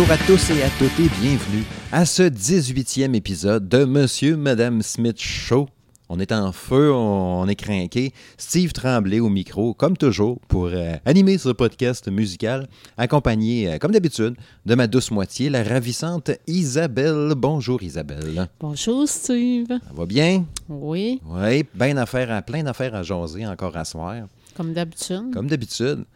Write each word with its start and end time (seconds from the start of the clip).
Bonjour 0.00 0.14
à 0.14 0.26
tous 0.26 0.50
et 0.50 0.62
à 0.62 0.70
toutes 0.78 0.98
et 0.98 1.10
bienvenue 1.20 1.62
à 1.92 2.06
ce 2.06 2.22
18e 2.22 3.14
épisode 3.14 3.68
de 3.68 3.84
Monsieur 3.84 4.34
Madame 4.34 4.80
Smith 4.80 5.20
Show. 5.20 5.68
On 6.08 6.18
est 6.18 6.32
en 6.32 6.52
feu, 6.52 6.90
on 6.90 7.46
est 7.48 7.54
craqué. 7.54 8.14
Steve 8.38 8.72
Tremblay 8.72 9.20
au 9.20 9.28
micro, 9.28 9.74
comme 9.74 9.98
toujours, 9.98 10.40
pour 10.48 10.68
euh, 10.68 10.94
animer 11.04 11.36
ce 11.36 11.50
podcast 11.50 12.08
musical, 12.10 12.66
accompagné, 12.96 13.74
euh, 13.74 13.76
comme 13.76 13.92
d'habitude, 13.92 14.36
de 14.64 14.74
ma 14.74 14.86
douce 14.86 15.10
moitié, 15.10 15.50
la 15.50 15.62
ravissante 15.62 16.30
Isabelle. 16.46 17.34
Bonjour 17.36 17.82
Isabelle. 17.82 18.48
Bonjour 18.58 19.06
Steve. 19.06 19.66
Ça 19.68 19.92
va 19.94 20.06
bien? 20.06 20.46
Oui, 20.70 21.20
Oui, 21.28 21.66
bien 21.74 21.98
affaire 21.98 22.32
à, 22.32 22.40
plein 22.40 22.62
d'affaires 22.62 22.94
à 22.94 23.02
jaser 23.02 23.46
encore 23.46 23.76
à 23.76 23.84
soir. 23.84 24.14
comme 24.56 24.72
d'habitude. 24.72 25.30
Comme 25.34 25.46
d'habitude. 25.48 26.06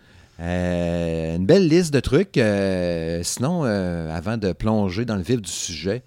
Euh, 0.40 1.36
une 1.36 1.46
belle 1.46 1.68
liste 1.68 1.92
de 1.92 2.00
trucs. 2.00 2.36
Euh, 2.36 3.22
sinon, 3.22 3.64
euh, 3.64 4.10
avant 4.14 4.36
de 4.36 4.52
plonger 4.52 5.04
dans 5.04 5.16
le 5.16 5.22
vif 5.22 5.40
du 5.40 5.50
sujet, 5.50 6.02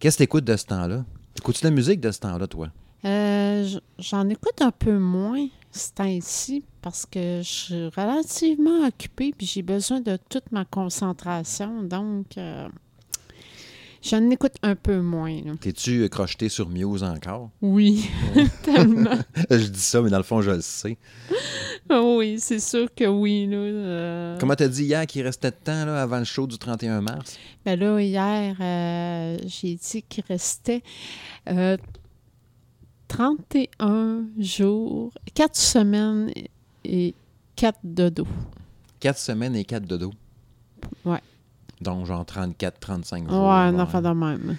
qu'est-ce 0.00 0.16
que 0.16 0.22
tu 0.22 0.24
écoutes 0.24 0.44
de 0.44 0.56
ce 0.56 0.66
temps-là? 0.66 1.04
Écoutes-tu 1.36 1.62
de 1.62 1.68
la 1.68 1.74
musique 1.74 2.00
de 2.00 2.10
ce 2.10 2.20
temps-là, 2.20 2.46
toi? 2.46 2.68
J'en 3.98 4.28
écoute 4.28 4.60
un 4.60 4.70
peu 4.70 4.98
moins 4.98 5.46
ce 5.70 5.90
temps-ci 5.92 6.64
parce 6.82 7.06
que 7.06 7.40
je 7.42 7.48
suis 7.48 7.86
relativement 7.88 8.86
occupée 8.86 9.32
puis 9.36 9.46
j'ai 9.46 9.62
besoin 9.62 10.00
de 10.00 10.18
toute 10.28 10.50
ma 10.52 10.64
concentration. 10.64 11.82
Donc, 11.82 12.36
j'en 14.04 14.30
écoute 14.30 14.54
un 14.62 14.76
peu 14.76 15.00
moins. 15.00 15.40
T'es-tu 15.60 16.08
crocheté 16.08 16.48
sur 16.48 16.68
Muse 16.68 17.02
encore? 17.02 17.50
Oui, 17.62 18.10
tellement. 18.62 19.18
je 19.50 19.66
dis 19.66 19.80
ça, 19.80 20.02
mais 20.02 20.10
dans 20.10 20.18
le 20.18 20.22
fond, 20.22 20.42
je 20.42 20.50
le 20.50 20.60
sais. 20.60 20.96
oui, 21.90 22.38
c'est 22.38 22.60
sûr 22.60 22.92
que 22.94 23.04
oui. 23.04 23.46
Là, 23.46 23.56
euh. 23.56 24.38
Comment 24.38 24.54
t'as 24.54 24.68
dit 24.68 24.84
hier 24.84 25.06
qu'il 25.06 25.22
restait 25.22 25.50
de 25.50 25.56
temps 25.56 25.84
là, 25.84 26.02
avant 26.02 26.18
le 26.18 26.24
show 26.24 26.46
du 26.46 26.58
31 26.58 27.00
mars? 27.00 27.38
Ben 27.64 27.78
là, 27.78 27.98
hier, 28.00 28.56
euh, 28.60 29.38
j'ai 29.46 29.74
dit 29.74 30.02
qu'il 30.02 30.24
restait 30.28 30.82
euh, 31.48 31.76
31 33.08 34.24
jours, 34.38 35.12
4 35.34 35.56
semaines 35.56 36.30
et 36.84 37.14
4 37.56 37.78
dodo. 37.82 38.26
Quatre 39.00 39.18
semaines 39.18 39.54
et 39.54 39.64
quatre 39.64 39.84
dodo. 39.84 40.12
Ouais. 41.04 41.20
Donc, 41.84 42.06
genre 42.06 42.24
34, 42.24 42.80
35 42.80 43.28
jours. 43.30 43.42
Ouais, 43.42 43.48
un 43.50 43.78
enfant 43.78 44.02
de 44.02 44.08
même. 44.08 44.56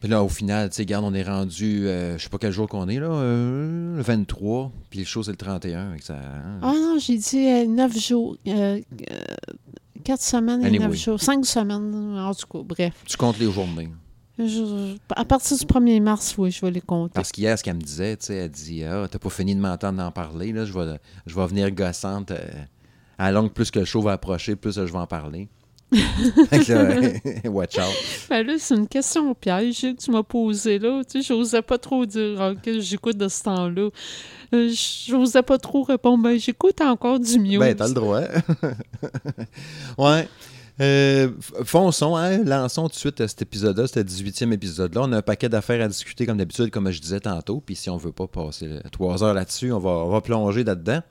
Puis 0.00 0.08
là, 0.08 0.22
au 0.22 0.28
final, 0.30 0.70
tu 0.70 0.76
sais, 0.76 0.82
regarde, 0.82 1.04
on 1.04 1.12
est 1.12 1.22
rendu, 1.22 1.86
euh, 1.86 2.16
je 2.16 2.22
sais 2.22 2.28
pas 2.30 2.38
quel 2.38 2.52
jour 2.52 2.66
qu'on 2.68 2.88
est, 2.88 2.98
là, 2.98 3.10
euh, 3.10 3.96
le 3.96 4.02
23, 4.02 4.72
puis 4.88 5.00
le 5.00 5.04
show, 5.04 5.22
c'est 5.22 5.30
le 5.32 5.36
31. 5.36 5.90
avec 5.90 6.02
ça, 6.02 6.14
hein. 6.16 6.58
Ah 6.62 6.72
non, 6.72 6.96
j'ai 6.98 7.18
dit 7.18 7.68
9 7.68 7.98
jours. 7.98 8.36
4 10.02 10.20
semaines 10.22 10.62
et 10.62 10.66
Anyway. 10.66 10.86
9 10.88 10.94
jours. 10.96 11.20
5 11.20 11.44
semaines, 11.44 12.16
en 12.18 12.34
tout 12.34 12.46
cas. 12.46 12.64
Bref. 12.64 12.94
Tu 13.06 13.16
comptes 13.16 13.38
les 13.38 13.50
journées. 13.52 13.90
Je- 14.38 14.96
à 15.14 15.24
partir 15.26 15.58
du 15.58 15.66
1er 15.66 16.00
mars, 16.00 16.34
oui, 16.38 16.50
je 16.50 16.62
vais 16.64 16.70
les 16.70 16.80
compter. 16.80 17.12
Parce 17.12 17.30
qu'hier, 17.30 17.58
ce 17.58 17.62
qu'elle 17.62 17.76
me 17.76 17.82
disait, 17.82 18.16
tu 18.16 18.26
sais, 18.26 18.36
elle 18.36 18.50
dit 18.50 18.82
Ah, 18.84 19.06
t'as 19.10 19.18
pas 19.18 19.28
fini 19.28 19.54
de 19.54 19.60
m'entendre 19.60 20.02
en 20.02 20.10
parler, 20.10 20.52
là, 20.52 20.64
je 20.64 20.72
vais, 20.72 20.98
je 21.26 21.34
vais 21.34 21.46
venir 21.46 21.70
gossante. 21.72 22.30
euh, 22.30 22.38
à 23.18 23.30
longue, 23.32 23.52
plus 23.52 23.70
que 23.70 23.80
le 23.80 23.84
show 23.84 24.00
va 24.00 24.12
approcher, 24.12 24.56
plus 24.56 24.78
euh, 24.78 24.86
je 24.86 24.92
vais 24.92 24.98
en 24.98 25.06
parler. 25.06 25.50
Là, 25.92 26.00
watch 27.50 27.78
out. 27.78 27.94
Ben 28.28 28.46
là, 28.46 28.54
c'est 28.58 28.74
une 28.74 28.88
question 28.88 29.30
au 29.30 29.34
piège 29.34 29.80
que 29.80 29.92
tu 29.96 30.10
m'as 30.10 30.22
posée 30.22 30.78
là. 30.78 31.02
Tu 31.04 31.22
sais, 31.22 31.28
j'osais 31.28 31.62
pas 31.62 31.78
trop 31.78 32.06
dire 32.06 32.40
ah, 32.40 32.52
que 32.54 32.80
j'écoute 32.80 33.16
de 33.16 33.28
ce 33.28 33.42
temps-là. 33.44 33.88
Euh, 34.52 34.72
j'osais 35.06 35.42
pas 35.42 35.58
trop 35.58 35.82
répondre, 35.82 36.22
ben 36.22 36.38
j'écoute 36.38 36.80
encore 36.80 37.20
du 37.20 37.38
mieux. 37.38 37.58
Ben, 37.58 37.74
t'as 37.74 37.88
le 37.88 37.94
droit. 37.94 38.22
ouais. 39.98 40.28
Euh, 40.80 41.28
fonçons, 41.64 42.16
hein, 42.16 42.38
lançons 42.38 42.88
tout 42.88 42.94
de 42.94 42.98
suite 42.98 43.20
euh, 43.20 43.28
cet 43.28 43.42
épisode-là, 43.42 43.86
ce 43.86 44.00
18e 44.00 44.50
épisode-là. 44.52 45.02
On 45.04 45.12
a 45.12 45.18
un 45.18 45.22
paquet 45.22 45.50
d'affaires 45.50 45.84
à 45.84 45.88
discuter, 45.88 46.24
comme 46.24 46.38
d'habitude, 46.38 46.70
comme 46.70 46.90
je 46.90 47.00
disais 47.00 47.20
tantôt. 47.20 47.60
Puis 47.60 47.76
si 47.76 47.90
on 47.90 47.98
veut 47.98 48.12
pas 48.12 48.26
passer 48.26 48.66
euh, 48.66 48.80
trois 48.90 49.22
heures 49.22 49.34
là-dessus, 49.34 49.72
on 49.72 49.78
va, 49.78 49.90
on 49.90 50.08
va 50.08 50.22
plonger 50.22 50.64
là-dedans. 50.64 51.02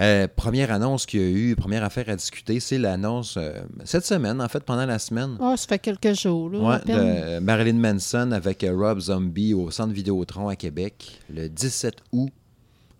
Euh, 0.00 0.26
première 0.34 0.72
annonce 0.72 1.04
qu'il 1.04 1.20
y 1.20 1.24
a 1.24 1.28
eu, 1.28 1.54
première 1.54 1.84
affaire 1.84 2.08
à 2.08 2.16
discuter, 2.16 2.60
c'est 2.60 2.78
l'annonce 2.78 3.36
euh, 3.36 3.60
cette 3.84 4.06
semaine, 4.06 4.40
en 4.40 4.48
fait, 4.48 4.64
pendant 4.64 4.86
la 4.86 4.98
semaine. 4.98 5.36
Ah, 5.38 5.54
ça 5.56 5.66
fait 5.68 5.78
quelques 5.78 6.14
jours, 6.14 6.48
là. 6.48 6.58
Ouais, 6.58 6.78
de 6.86 7.38
Marilyn 7.40 7.74
Manson 7.74 8.32
avec 8.32 8.64
euh, 8.64 8.74
Rob 8.74 9.00
Zombie 9.00 9.52
au 9.52 9.70
Centre 9.70 9.92
Vidéotron 9.92 10.48
à 10.48 10.56
Québec 10.56 11.20
le 11.28 11.48
17 11.48 11.94
août 12.12 12.32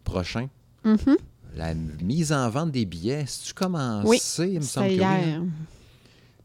prochain. 0.04 0.48
Mhm. 0.84 1.16
La 1.56 1.75
mise 1.75 2.32
en 2.32 2.48
vente 2.50 2.72
des 2.72 2.84
billets, 2.84 3.24
c'est-tu 3.26 3.54
commencé? 3.54 4.09
Oui, 4.09 4.20
il 4.53 4.59
me 4.59 4.60
semble 4.62 4.88
C'était 4.91 4.98
que 4.98 5.03
oui, 5.03 5.06
hein? 5.06 5.26
hier. 5.26 5.41
me 5.41 5.48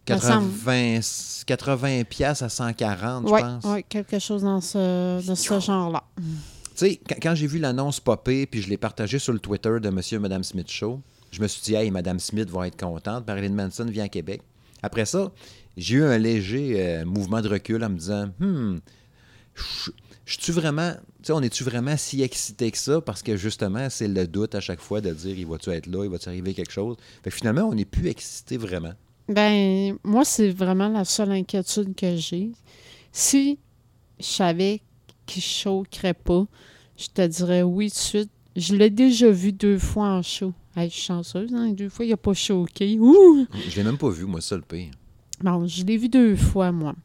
80, 0.06 1.00
80 1.46 2.04
piastres 2.06 2.44
à 2.46 2.50
140, 2.50 3.26
Oui, 3.26 3.32
je 3.40 3.44
pense. 3.44 3.64
ouais, 3.66 3.84
quelque 3.84 4.20
chose 4.20 4.44
dans 4.44 4.62
ce, 4.62 5.26
de 5.28 5.36
ce 5.36 5.60
genre-là. 5.60 6.04
Sais, 6.78 7.00
quand, 7.24 7.34
j'ai 7.34 7.48
vu 7.48 7.58
l'annonce 7.58 8.00
popper, 8.00 8.46
puis 8.46 8.62
je 8.62 8.70
l'ai 8.70 8.78
partagée 8.78 9.18
sur 9.18 9.34
le 9.34 9.40
Twitter 9.40 9.80
de 9.82 9.90
Monsieur 9.90 10.18
et 10.18 10.20
Madame 10.20 10.44
Smith 10.44 10.70
Show, 10.70 11.02
je 11.32 11.42
me 11.42 11.48
suis 11.48 11.64
dit, 11.64 11.74
hey, 11.74 11.90
Madame 11.90 12.20
Smith 12.20 12.52
va 12.52 12.68
être 12.68 12.80
contente. 12.80 13.26
Marilyn 13.26 13.54
Manson 13.54 13.86
vient 13.86 14.04
à 14.04 14.10
Québec. 14.10 14.44
Après 14.84 15.06
ça, 15.06 15.32
j'ai 15.76 15.96
eu 15.96 16.04
un 16.04 16.20
léger 16.20 16.76
euh, 16.78 17.04
mouvement 17.04 17.42
de 17.42 17.50
recul 17.50 17.84
en 17.84 17.90
me 17.90 17.98
disant, 17.98 18.30
hmm, 18.40 18.78
je 19.56 20.34
suis-tu 20.34 20.52
vraiment, 20.52 20.92
tu 20.92 21.00
sais, 21.24 21.32
on 21.34 21.42
est-tu 21.42 21.64
vraiment 21.64 21.98
si 21.98 22.22
excité 22.22 22.70
que 22.70 22.78
ça? 22.78 23.02
Parce 23.02 23.24
que 23.24 23.38
justement, 23.38 23.90
c'est 23.90 24.08
le 24.08 24.28
doute 24.28 24.54
à 24.54 24.60
chaque 24.60 24.80
fois 24.80 25.02
de 25.02 25.12
dire, 25.12 25.36
il 25.36 25.48
va-tu 25.48 25.72
être 25.72 25.88
là, 25.88 26.04
il 26.04 26.12
va-tu 26.12 26.30
arriver 26.30 26.54
quelque 26.54 26.72
chose? 26.72 26.96
Fait 27.24 27.32
que 27.32 27.36
finalement, 27.36 27.64
on 27.64 27.74
n'est 27.74 27.86
plus 27.86 28.06
excité 28.08 28.56
vraiment. 28.58 28.94
Ben, 29.30 29.98
moi, 30.04 30.24
c'est 30.24 30.52
vraiment 30.52 30.90
la 30.90 31.06
seule 31.06 31.32
inquiétude 31.32 31.96
que 31.96 32.18
j'ai. 32.18 32.52
Si 33.12 33.58
je 34.20 34.26
savais 34.26 34.82
qu'il 35.28 35.44
choquerait 35.44 36.14
pas, 36.16 36.46
je 36.98 37.08
te 37.14 37.26
dirais 37.28 37.62
oui 37.62 37.90
tout 37.90 37.96
de 37.96 38.00
suite. 38.00 38.30
Je 38.56 38.76
l'ai 38.76 38.90
déjà 38.90 39.30
vu 39.30 39.52
deux 39.54 39.78
fois 39.78 40.08
en 40.08 40.22
show. 40.24 40.52
Hey, 40.76 40.90
je 40.90 40.96
suis 40.96 41.04
chanceuse, 41.04 41.54
hein? 41.54 41.70
Deux 41.74 41.90
fois, 41.90 42.06
il 42.06 42.10
n'a 42.10 42.18
pas 42.18 42.34
choqué. 42.34 42.98
Ouh! 43.00 43.46
Je 43.70 43.76
l'ai 43.76 43.84
même 43.84 43.98
pas 44.00 44.10
vu, 44.10 44.26
moi, 44.26 44.42
ça, 44.42 44.56
le 44.56 44.64
pire. 44.64 44.90
Bon, 45.44 45.68
je 45.68 45.84
l'ai 45.86 45.98
vu 45.98 46.10
deux 46.10 46.36
fois, 46.36 46.72
moi. 46.72 46.96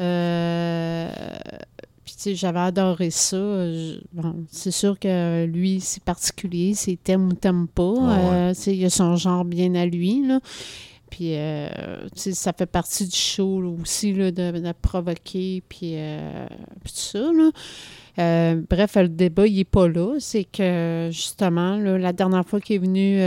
Euh, 0.00 1.10
Puis, 2.04 2.14
tu 2.16 2.20
sais, 2.22 2.34
j'avais 2.34 2.58
adoré 2.58 3.10
ça. 3.10 3.36
Je- 3.36 4.00
Bon, 4.12 4.44
c'est 4.50 4.70
sûr 4.72 4.98
que 4.98 5.44
lui, 5.46 5.80
c'est 5.80 6.02
particulier. 6.02 6.74
C'est 6.74 6.98
t'aimes 7.02 7.28
ou 7.28 7.32
t'aimes 7.32 7.68
pas. 7.68 7.82
Ouais, 7.92 7.98
ouais. 8.00 8.34
Euh, 8.34 8.54
tu 8.54 8.60
sais, 8.60 8.76
il 8.76 8.84
a 8.84 8.90
son 8.90 9.14
genre 9.16 9.44
bien 9.44 9.74
à 9.76 9.86
lui, 9.86 10.26
là. 10.26 10.40
Puis, 11.12 11.36
euh, 11.36 11.68
ça 12.14 12.54
fait 12.54 12.64
partie 12.64 13.06
du 13.06 13.14
show 13.14 13.60
là, 13.60 13.68
aussi, 13.68 14.14
là, 14.14 14.30
de, 14.30 14.50
de 14.50 14.72
provoquer, 14.80 15.62
puis, 15.68 15.92
euh, 15.96 16.46
puis 16.82 16.90
tout 16.94 16.98
ça, 17.00 17.18
là. 17.18 17.50
Euh, 18.18 18.62
bref, 18.70 18.94
le 18.96 19.08
débat, 19.10 19.46
il 19.46 19.56
n'est 19.56 19.64
pas 19.64 19.88
là. 19.88 20.14
C'est 20.20 20.44
que, 20.44 21.10
justement, 21.12 21.76
là, 21.76 21.98
la 21.98 22.14
dernière 22.14 22.46
fois 22.46 22.60
qu'il 22.62 22.76
est 22.76 22.78
venu... 22.78 23.20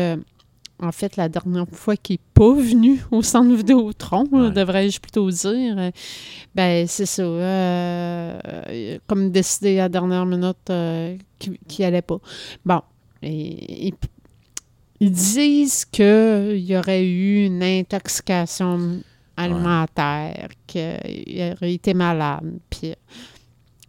en 0.82 0.92
fait, 0.92 1.16
la 1.16 1.30
dernière 1.30 1.68
fois 1.72 1.96
qu'il 1.96 2.16
n'est 2.16 2.26
pas 2.34 2.54
venu 2.56 3.00
au 3.12 3.22
centre 3.22 3.54
Vidéotron, 3.56 4.26
Ouais. 4.32 4.50
devrais-je 4.50 5.00
plutôt 5.00 5.30
dire, 5.30 5.92
ben 6.56 6.88
c'est 6.88 7.06
ça. 7.06 7.24
comme 9.06 9.30
décidé 9.32 9.78
à 9.78 9.84
la 9.84 9.90
dernière 9.90 10.26
minute 10.26 10.72
qu'il 11.38 11.58
qu'il 11.68 11.86
allait 11.86 12.02
pas. 12.02 12.18
Bon, 12.66 12.82
et- 13.22 13.88
et- 13.90 13.94
ils 15.00 15.12
disent 15.12 15.86
qu'il 15.86 16.58
y 16.60 16.76
aurait 16.78 17.06
eu 17.06 17.46
une 17.46 17.64
intoxication 17.64 19.02
alimentaire, 19.38 20.50
qu'il 20.68 21.54
aurait 21.54 21.74
été 21.74 21.94
malade. 21.94 22.54
Puis, 22.70 22.94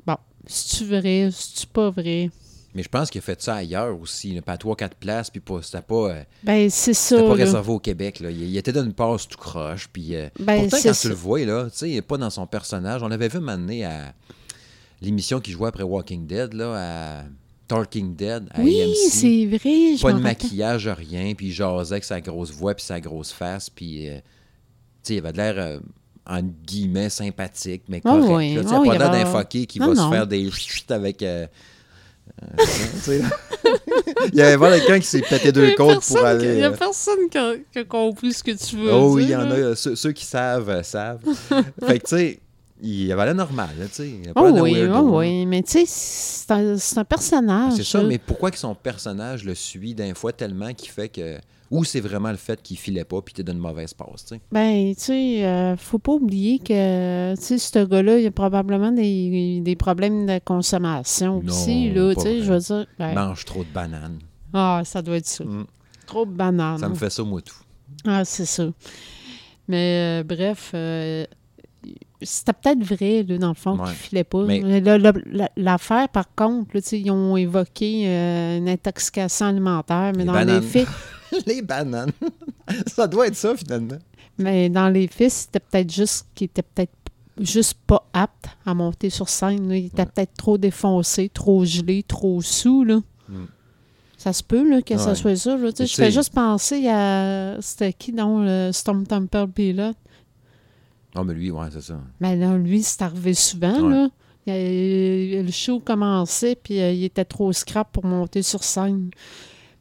bon, 0.07 0.17
c'est-tu 0.47 0.85
vrai, 0.87 1.29
c'est-tu 1.33 1.67
pas 1.69 1.91
vrai? 1.91 2.31
Mais 2.75 2.83
je 2.83 2.89
pense 2.91 3.09
qu'il 3.09 3.21
a 3.21 3.23
fait 3.23 3.41
ça 3.41 3.55
ailleurs 3.55 3.99
aussi, 3.99 4.35
là, 4.35 4.43
pas 4.43 4.53
à 4.53 4.57
3-4 4.57 4.91
places, 5.01 5.31
puis 5.31 5.41
pas, 5.41 5.63
c'était 5.63 5.81
pas, 5.81 6.11
euh, 6.11 6.23
Ben, 6.43 6.69
c'est 6.69 6.93
ça. 6.93 7.23
pas 7.23 7.33
réservé 7.33 7.73
au 7.73 7.79
Québec. 7.79 8.21
Là. 8.21 8.31
Il, 8.31 8.43
il 8.43 8.57
était 8.57 8.73
dans 8.73 8.85
une 8.85 8.93
passe 8.93 9.27
tout 9.27 9.39
croche, 9.39 9.89
puis 9.91 10.15
euh, 10.15 10.29
Ben, 10.39 10.61
pourtant, 10.63 10.77
quand 10.83 10.93
ça. 10.93 11.01
tu 11.01 11.09
le 11.09 11.15
vois, 11.15 11.41
là, 11.47 11.71
tu 11.71 11.79
sais, 11.79 11.89
il 11.91 11.97
est 11.97 12.03
pas 12.03 12.19
dans 12.19 12.29
son 12.29 12.47
personnage. 12.47 13.03
On 13.03 13.09
l'avait 13.09 13.29
vu 13.29 13.39
m'amener 13.41 13.87
à 13.87 14.13
l'émission 15.01 15.41
qu'il 15.41 15.55
jouait 15.55 15.69
après 15.69 15.85
Walking 15.85 16.27
Dead, 16.27 16.53
là, 16.53 16.75
à 16.77 17.23
Talking 17.69 18.15
Dead, 18.15 18.49
à 18.53 18.61
Oui, 18.61 18.95
c'est 19.11 19.47
vrai. 19.47 19.97
je 19.97 20.03
Pas 20.03 20.13
de 20.13 20.19
maquillage, 20.21 20.89
rien, 20.89 21.35
puis 21.35 21.47
il 21.47 21.53
jasait 21.53 21.95
avec 21.95 22.05
sa 22.05 22.21
grosse 22.21 22.51
voix 22.53 22.75
puis 22.75 22.85
sa 22.85 23.01
grosse 23.01 23.33
face, 23.33 23.69
puis, 23.71 24.09
euh, 24.09 24.17
tu 24.17 24.21
sais, 25.03 25.15
il 25.15 25.19
avait 25.19 25.33
de 25.33 25.37
l'air, 25.39 25.55
euh, 25.59 25.79
en 26.29 26.41
guillemets, 26.43 27.11
sympathique, 27.11 27.83
mais 27.89 28.01
Ah 28.05 28.11
correct. 28.11 28.35
oui, 28.37 28.55
là. 28.55 28.63
Ah 28.67 28.81
pas 28.85 28.99
l'air 28.99 29.11
d'un 29.11 29.27
fucké 29.27 29.67
qui 29.67 29.79
Non, 29.81 29.93
va 29.93 30.05
se 30.05 30.09
faire 30.11 30.27
des 30.27 30.51
chut 30.51 30.91
avec... 30.91 31.23
euh, 31.23 31.47
euh, 32.43 33.19
là. 33.19 33.29
il 34.33 34.35
y 34.35 34.43
avait 34.43 34.57
vraiment 34.57 34.77
quelqu'un 34.77 34.99
qui 35.01 35.07
s'est 35.07 35.23
pété 35.23 35.53
deux 35.53 35.75
côtes 35.77 36.05
pour 36.05 36.25
aller... 36.25 36.47
Il 36.55 36.57
n'y 36.57 36.65
a 36.65 36.71
personne 36.73 37.29
qui 37.31 37.39
a, 37.39 37.55
qui 37.73 37.79
a 37.79 37.85
compris 37.85 38.33
ce 38.33 38.43
que 38.43 38.51
tu 38.51 38.77
veux 38.77 38.93
Oh 38.93 39.15
oui, 39.15 39.23
il 39.23 39.25
y 39.25 39.27
dire, 39.29 39.39
en 39.41 39.51
a. 39.51 39.75
Ceux, 39.77 39.95
ceux 39.95 40.13
qui 40.13 40.25
savent, 40.25 40.83
savent. 40.83 41.21
fait 41.87 41.99
que, 42.01 42.09
tu 42.09 42.17
sais, 42.17 42.41
il 42.83 43.11
avait 43.13 43.25
l'air 43.27 43.35
normal, 43.35 43.71
là, 43.79 43.87
tu 43.87 43.95
sais. 43.95 44.11
Il 44.23 44.29
a 44.29 44.35
pas 44.35 44.51
Oh 44.51 44.61
oui, 44.61 44.77
oh 44.93 45.19
oui, 45.19 45.47
mais 45.47 45.63
tu 45.63 45.85
sais, 45.85 45.85
c'est 45.87 46.99
un, 46.99 47.05
personnage. 47.05 47.75
C'est 47.75 47.85
ça, 47.85 48.03
mais 48.03 48.19
pourquoi 48.19 48.51
que 48.51 48.59
son 48.59 48.75
personnage 48.75 49.45
le 49.45 49.55
suit 49.55 49.95
d'un 49.95 50.15
fois 50.15 50.33
tellement 50.33 50.73
qu'il 50.75 50.91
fait 50.91 51.09
que 51.09 51.39
Ou 51.71 51.85
c'est 51.85 52.01
vraiment 52.01 52.31
le 52.31 52.37
fait 52.37 52.61
qu'il 52.63 52.77
filait 52.77 53.05
pas 53.05 53.21
puis 53.23 53.35
t'es 53.35 53.43
d'une 53.43 53.59
mauvaise 53.59 53.95
passe, 53.95 54.25
tu 54.27 54.35
sais? 54.35 54.41
Ben, 54.53 54.95
tu 54.95 55.03
sais, 55.03 55.45
euh, 55.45 55.77
faut 55.77 55.99
pas 55.99 56.13
oublier 56.13 56.59
que, 56.59 57.35
tu 57.35 57.43
sais, 57.43 57.59
ce 57.59 57.85
gars-là, 57.85 58.19
il 58.19 58.27
a 58.27 58.31
probablement 58.31 58.93
des, 58.93 59.61
des 59.63 59.77
problèmes 59.77 60.27
de 60.27 60.39
consommation 60.45 61.41
Non, 61.43 61.53
aussi, 61.53 61.91
là, 61.93 62.15
tu 62.15 62.21
sais, 62.21 62.43
je 62.43 62.53
veux 62.53 62.59
dire. 62.61 62.87
ben, 62.99 63.15
Mange 63.15 63.45
trop 63.45 63.65
de 63.65 63.71
bananes. 63.73 64.19
ah, 64.53 64.83
ça 64.85 65.03
doit 65.03 65.17
être 65.17 65.27
ça. 65.27 65.45
Mm. 65.45 65.67
Trop 66.07 66.25
de 66.25 66.31
bananes. 66.31 66.79
Ça 66.79 66.89
me 66.89 66.95
fait 66.95 67.11
ça, 67.11 67.25
moi, 67.25 67.41
tout. 67.41 67.57
Ah, 68.05 68.25
c'est 68.25 68.45
ça. 68.47 68.69
Mais 69.69 70.21
euh, 70.21 70.25
bref, 70.25 70.71
euh, 70.75 71.27
c'était 72.23 72.53
peut-être 72.53 72.83
vrai, 72.83 73.23
là, 73.23 73.39
dans 73.39 73.49
le 73.49 73.55
fond, 73.55 73.77
Ouais. 73.79 73.85
qu'il 73.87 73.95
filait 73.95 74.25
pas. 74.25 74.45
Mais- 74.45 74.81
L'affaire, 75.57 76.09
par 76.09 76.35
contre, 76.35 76.71
là, 76.75 76.81
ils 76.93 77.11
ont 77.11 77.37
évoqué 77.37 78.05
euh, 78.07 78.59
une 78.59 78.69
intoxication 78.69 79.47
alimentaire, 79.47 80.13
mais 80.15 80.21
Les 80.21 80.25
dans 80.25 80.33
bananes. 80.33 80.61
les 80.61 80.67
faits, 80.67 80.89
Les 81.47 81.63
bananes. 81.63 82.13
ça 82.87 83.07
doit 83.07 83.27
être 83.29 83.37
ça, 83.37 83.55
finalement. 83.57 83.99
mais 84.39 84.69
dans 84.69 84.89
les 84.89 85.07
faits, 85.09 85.31
c'était 85.31 85.61
peut-être 85.61 85.93
juste 85.93 86.27
qu'il 86.35 86.47
était 86.47 86.63
peut-être 86.63 86.93
juste 87.39 87.75
pas 87.87 88.07
apte 88.15 88.47
à 88.65 88.73
monter 88.75 89.11
sur 89.11 89.29
scène. 89.29 89.69
là. 89.69 89.77
Il 89.77 89.87
était 89.87 90.01
Ouais. 90.03 90.07
peut-être 90.07 90.35
trop 90.39 90.57
défoncé, 90.59 91.29
trop 91.29 91.65
gelé, 91.65 92.03
trop 92.03 92.41
sous, 92.41 92.83
là. 92.85 93.01
Mm. 93.29 93.45
Ça 94.17 94.33
se 94.33 94.43
peut 94.43 94.69
là, 94.69 94.81
que 94.81 94.97
ça 94.97 95.11
Ouais. 95.11 95.15
soit 95.15 95.37
ça. 95.37 95.57
sais, 95.59 95.73
Mais 95.81 95.87
Je 95.87 95.95
fais 95.95 96.11
juste 96.11 96.33
penser 96.33 96.89
à. 96.89 97.57
C'était 97.61 97.93
qui, 97.93 98.13
donc, 98.13 98.41
le 98.45 98.71
Storm 98.73 99.07
Temple 99.07 99.93
Non, 101.17 101.25
mais 101.25 101.35
lui, 101.35 101.51
ouais, 101.51 101.67
c'est 101.73 101.83
ça. 101.83 101.99
Mais 102.21 102.37
là, 102.37 102.57
lui, 102.57 102.83
c'est 102.83 103.03
arrivé 103.03 103.35
souvent, 103.35 103.81
Ouais. 103.81 103.95
là. 103.95 104.09
Il 104.49 105.43
le 105.45 105.51
show 105.51 105.81
commençait, 105.81 106.57
puis 106.63 106.81
euh, 106.81 106.93
il 106.93 107.03
était 107.03 107.25
trop 107.25 107.53
scrap 107.53 107.91
pour 107.93 108.05
monter 108.05 108.43
sur 108.43 108.63
scène. 108.63 109.11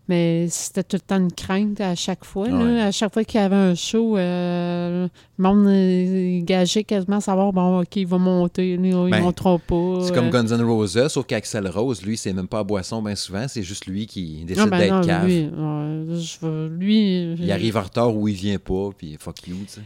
Mais 0.07 0.45
c'était 0.49 0.83
tout 0.83 0.97
le 0.97 1.01
temps 1.01 1.17
une 1.17 1.31
crainte 1.31 1.81
à 1.81 1.95
chaque 1.95 2.25
fois. 2.25 2.47
là. 2.47 2.57
Ouais. 2.57 2.79
À 2.81 2.91
chaque 2.91 3.11
fois 3.11 3.23
qu'il 3.23 3.39
y 3.41 3.43
avait 3.43 3.55
un 3.55 3.73
show, 3.73 4.17
euh, 4.17 5.07
le 5.37 5.43
monde 5.43 5.65
euh, 5.67 6.41
gageait 6.43 6.83
quasiment 6.83 7.17
à 7.17 7.21
savoir, 7.21 7.51
bon, 7.51 7.81
OK, 7.81 7.95
il 7.95 8.05
va 8.05 8.19
monter, 8.19 8.73
il 8.73 8.79
Ben, 8.79 9.21
montera 9.21 9.57
pas. 9.57 9.97
C'est 10.03 10.11
euh. 10.11 10.13
comme 10.15 10.29
Guns 10.29 10.45
N' 10.47 10.61
Roses, 10.63 11.07
sauf 11.07 11.25
qu'Axel 11.25 11.67
Rose, 11.67 12.03
lui, 12.03 12.17
c'est 12.17 12.33
même 12.33 12.47
pas 12.47 12.59
à 12.59 12.63
boisson 12.63 13.01
bien 13.01 13.15
souvent, 13.15 13.47
c'est 13.47 13.63
juste 13.63 13.87
lui 13.87 14.05
qui 14.05 14.45
décide 14.45 14.63
Ah, 14.67 14.69
ben 14.77 14.89
non, 14.91 14.99
d'être 15.01 15.07
cave. 15.07 15.25
lui, 15.25 15.41
ouais, 15.45 16.19
je 16.21 16.37
veux- 16.45 16.67
lui, 16.67 17.33
Il 17.39 17.51
arrive 17.51 17.75
en 17.77 17.81
retard 17.83 18.15
ou 18.15 18.27
il 18.27 18.35
vient 18.35 18.59
pas, 18.59 18.89
puis 18.95 19.17
fuck 19.19 19.47
you, 19.47 19.55
tu 19.65 19.73
sais. 19.73 19.81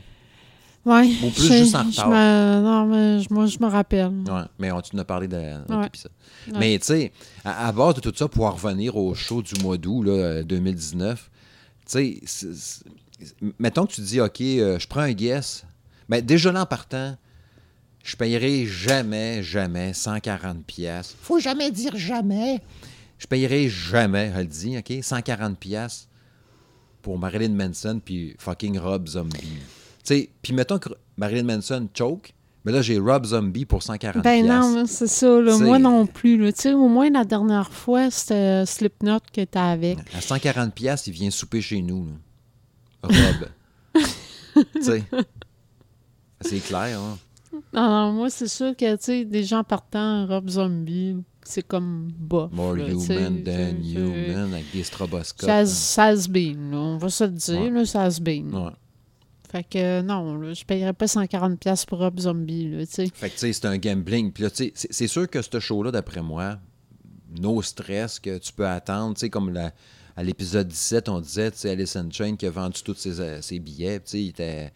Ouais, 0.90 1.08
Ou 1.24 1.30
plus 1.30 1.48
juste 1.48 1.76
en 1.76 1.84
retard. 1.84 2.10
me- 2.10 2.62
non, 2.64 2.86
mais 2.88 3.20
je- 3.22 3.34
moi, 3.34 3.46
je 3.46 3.60
me 3.60 3.68
rappelle. 3.68 4.08
Ouais, 4.28 4.42
mais 4.58 4.72
on, 4.72 4.82
tu 4.82 4.96
nous 4.96 5.02
as 5.02 5.06
parlé 5.06 5.28
notre 5.28 5.78
Ouais. 5.78 5.86
épisode. 5.88 6.12
Mais 6.58 6.80
tu 6.80 6.86
sais, 6.88 7.12
à, 7.46 7.68
à 7.68 7.72
base 7.72 7.96
de 7.96 8.00
tout 8.02 8.14
ça, 8.16 8.28
pour 8.28 8.46
en 8.46 8.52
revenir 8.52 8.96
au 8.96 9.14
show 9.14 9.42
du 9.42 9.54
mois 9.62 9.78
d'août 9.78 10.04
là, 10.04 10.12
euh, 10.12 10.44
2019, 10.44 11.30
tu 11.92 12.22
sais, 12.26 12.50
mettons 13.60 13.86
que 13.86 13.94
tu 13.94 14.02
dis, 14.02 14.20
OK, 14.22 14.42
euh, 14.42 14.80
je 14.80 14.88
prends 14.88 15.02
un 15.02 15.12
guess. 15.12 15.64
Mais 16.08 16.22
déjà 16.22 16.52
là, 16.52 16.62
en 16.64 16.66
partant, 16.66 17.16
je 18.04 18.16
payerai 18.16 18.66
jamais, 18.66 19.44
jamais 19.44 19.94
140 19.94 20.64
pièces. 20.66 21.16
Faut 21.22 21.40
jamais 21.40 21.70
dire 21.72 21.96
jamais. 21.98 22.62
Je 23.20 23.28
payerai 23.28 23.68
jamais, 23.70 24.32
elle 24.36 24.48
dit, 24.48 24.78
OK, 24.78 24.94
140 25.04 25.58
pièces 25.60 26.08
pour 27.02 27.20
Marilyn 27.20 27.50
Manson 27.54 28.02
puis 28.04 28.36
fucking 28.40 28.80
Rob 28.80 29.08
Zombie. 29.08 29.60
Tu 30.04 30.16
sais, 30.16 30.30
puis 30.42 30.54
mettons 30.54 30.80
que 30.80 30.90
Marilyn 31.18 31.44
Manson 31.44 31.88
choke, 31.98 32.34
mais 32.66 32.72
là, 32.72 32.82
j'ai 32.82 33.00
Rob 33.00 33.26
Zombie 33.26 33.66
pour 33.66 33.84
140 33.84 34.24
Ben 34.24 34.46
non, 34.46 34.86
c'est 34.86 35.08
ça. 35.08 35.40
Là. 35.40 35.58
Moi 35.58 35.80
non 35.80 36.06
plus. 36.06 36.38
là. 36.38 36.52
Tu 36.52 36.62
sais, 36.62 36.74
au 36.74 36.88
moins, 36.88 37.10
la 37.10 37.24
dernière 37.24 37.72
fois, 37.72 38.12
c'était 38.12 38.66
Slipknot 38.66 39.20
qui 39.32 39.42
était 39.42 39.60
avec. 39.60 39.98
À 40.16 40.22
140 40.22 40.74
pièces, 40.74 41.08
il 41.08 41.14
vient 41.14 41.30
souper 41.32 41.62
chez 41.62 41.82
nous. 41.82 42.06
là. 42.06 43.10
Rob. 43.10 44.04
tu 44.76 44.84
sais. 44.84 45.04
C'est 46.42 46.60
clair, 46.60 47.00
hein? 47.00 47.18
Non, 47.74 47.90
non, 47.90 48.12
moi, 48.14 48.30
c'est 48.30 48.48
sûr 48.48 48.76
que, 48.76 48.96
tu 48.96 49.04
sais, 49.04 49.26
des 49.26 49.44
gens 49.44 49.64
partant, 49.64 50.28
Rob 50.28 50.50
Zombie, 50.50 51.16
c'est 51.44 51.66
comme 51.66 52.12
bas. 52.18 52.50
More 52.52 52.76
là, 52.76 52.90
human 52.90 53.44
than 53.44 53.82
human 53.84 54.54
avec 54.54 54.72
des 54.72 54.84
stroboscopes. 54.84 55.50
Ça 55.50 55.66
ça 55.66 56.04
has 56.06 56.28
been, 56.30 56.72
là. 56.72 56.78
On 56.78 56.98
va 56.98 57.10
se 57.10 57.24
le 57.24 57.32
dire, 57.32 57.62
Ouais. 57.62 57.70
là, 57.72 57.86
ça 57.86 58.08
been. 58.22 58.54
Ouais. 58.54 58.72
Fait 59.52 59.64
que 59.64 60.02
non, 60.02 60.36
là, 60.38 60.54
je 60.54 60.64
payerais 60.64 60.94
pas 60.94 61.06
140$ 61.08 61.58
piastres 61.58 61.88
pour 61.88 62.00
Rob 62.00 62.20
Zombie, 62.20 62.70
là. 62.70 62.86
Fait 62.86 63.10
que, 63.10 63.34
tu 63.34 63.40
sais, 63.40 63.54
c'est 63.54 63.66
un 63.66 63.78
gambling. 63.78 64.32
Puis 64.32 64.44
là, 64.44 64.50
tu 64.52 64.66
sais, 64.66 64.74
c'est- 64.92 65.08
sûr 65.08 65.28
que 65.30 65.42
ce 65.42 65.60
show-là, 65.60 65.92
d'après 65.92 66.22
moi, 66.22 66.60
no 67.40 67.62
stress 67.64 68.20
que 68.20 68.38
tu 68.38 68.54
peux 68.54 68.68
attendre. 68.68 69.16
Tu 69.16 69.22
sais, 69.22 69.30
comme 69.30 69.52
la- 69.52 69.74
à 70.16 70.22
l'épisode 70.24 70.68
17, 70.68 71.10
on 71.10 71.20
disait, 71.20 71.50
tu 71.52 71.58
sais, 71.60 71.70
Alison 71.72 72.08
Chain 72.12 72.36
qui 72.36 72.46
a 72.46 72.52
vendu 72.52 72.82
tous 72.84 72.94
ses, 72.96 73.20
euh, 73.20 73.42
ses 73.42 73.60
billets. 73.60 74.00
Tu 74.02 74.06
sais, 74.06 74.22
il 74.24 74.30
était. 74.30 74.72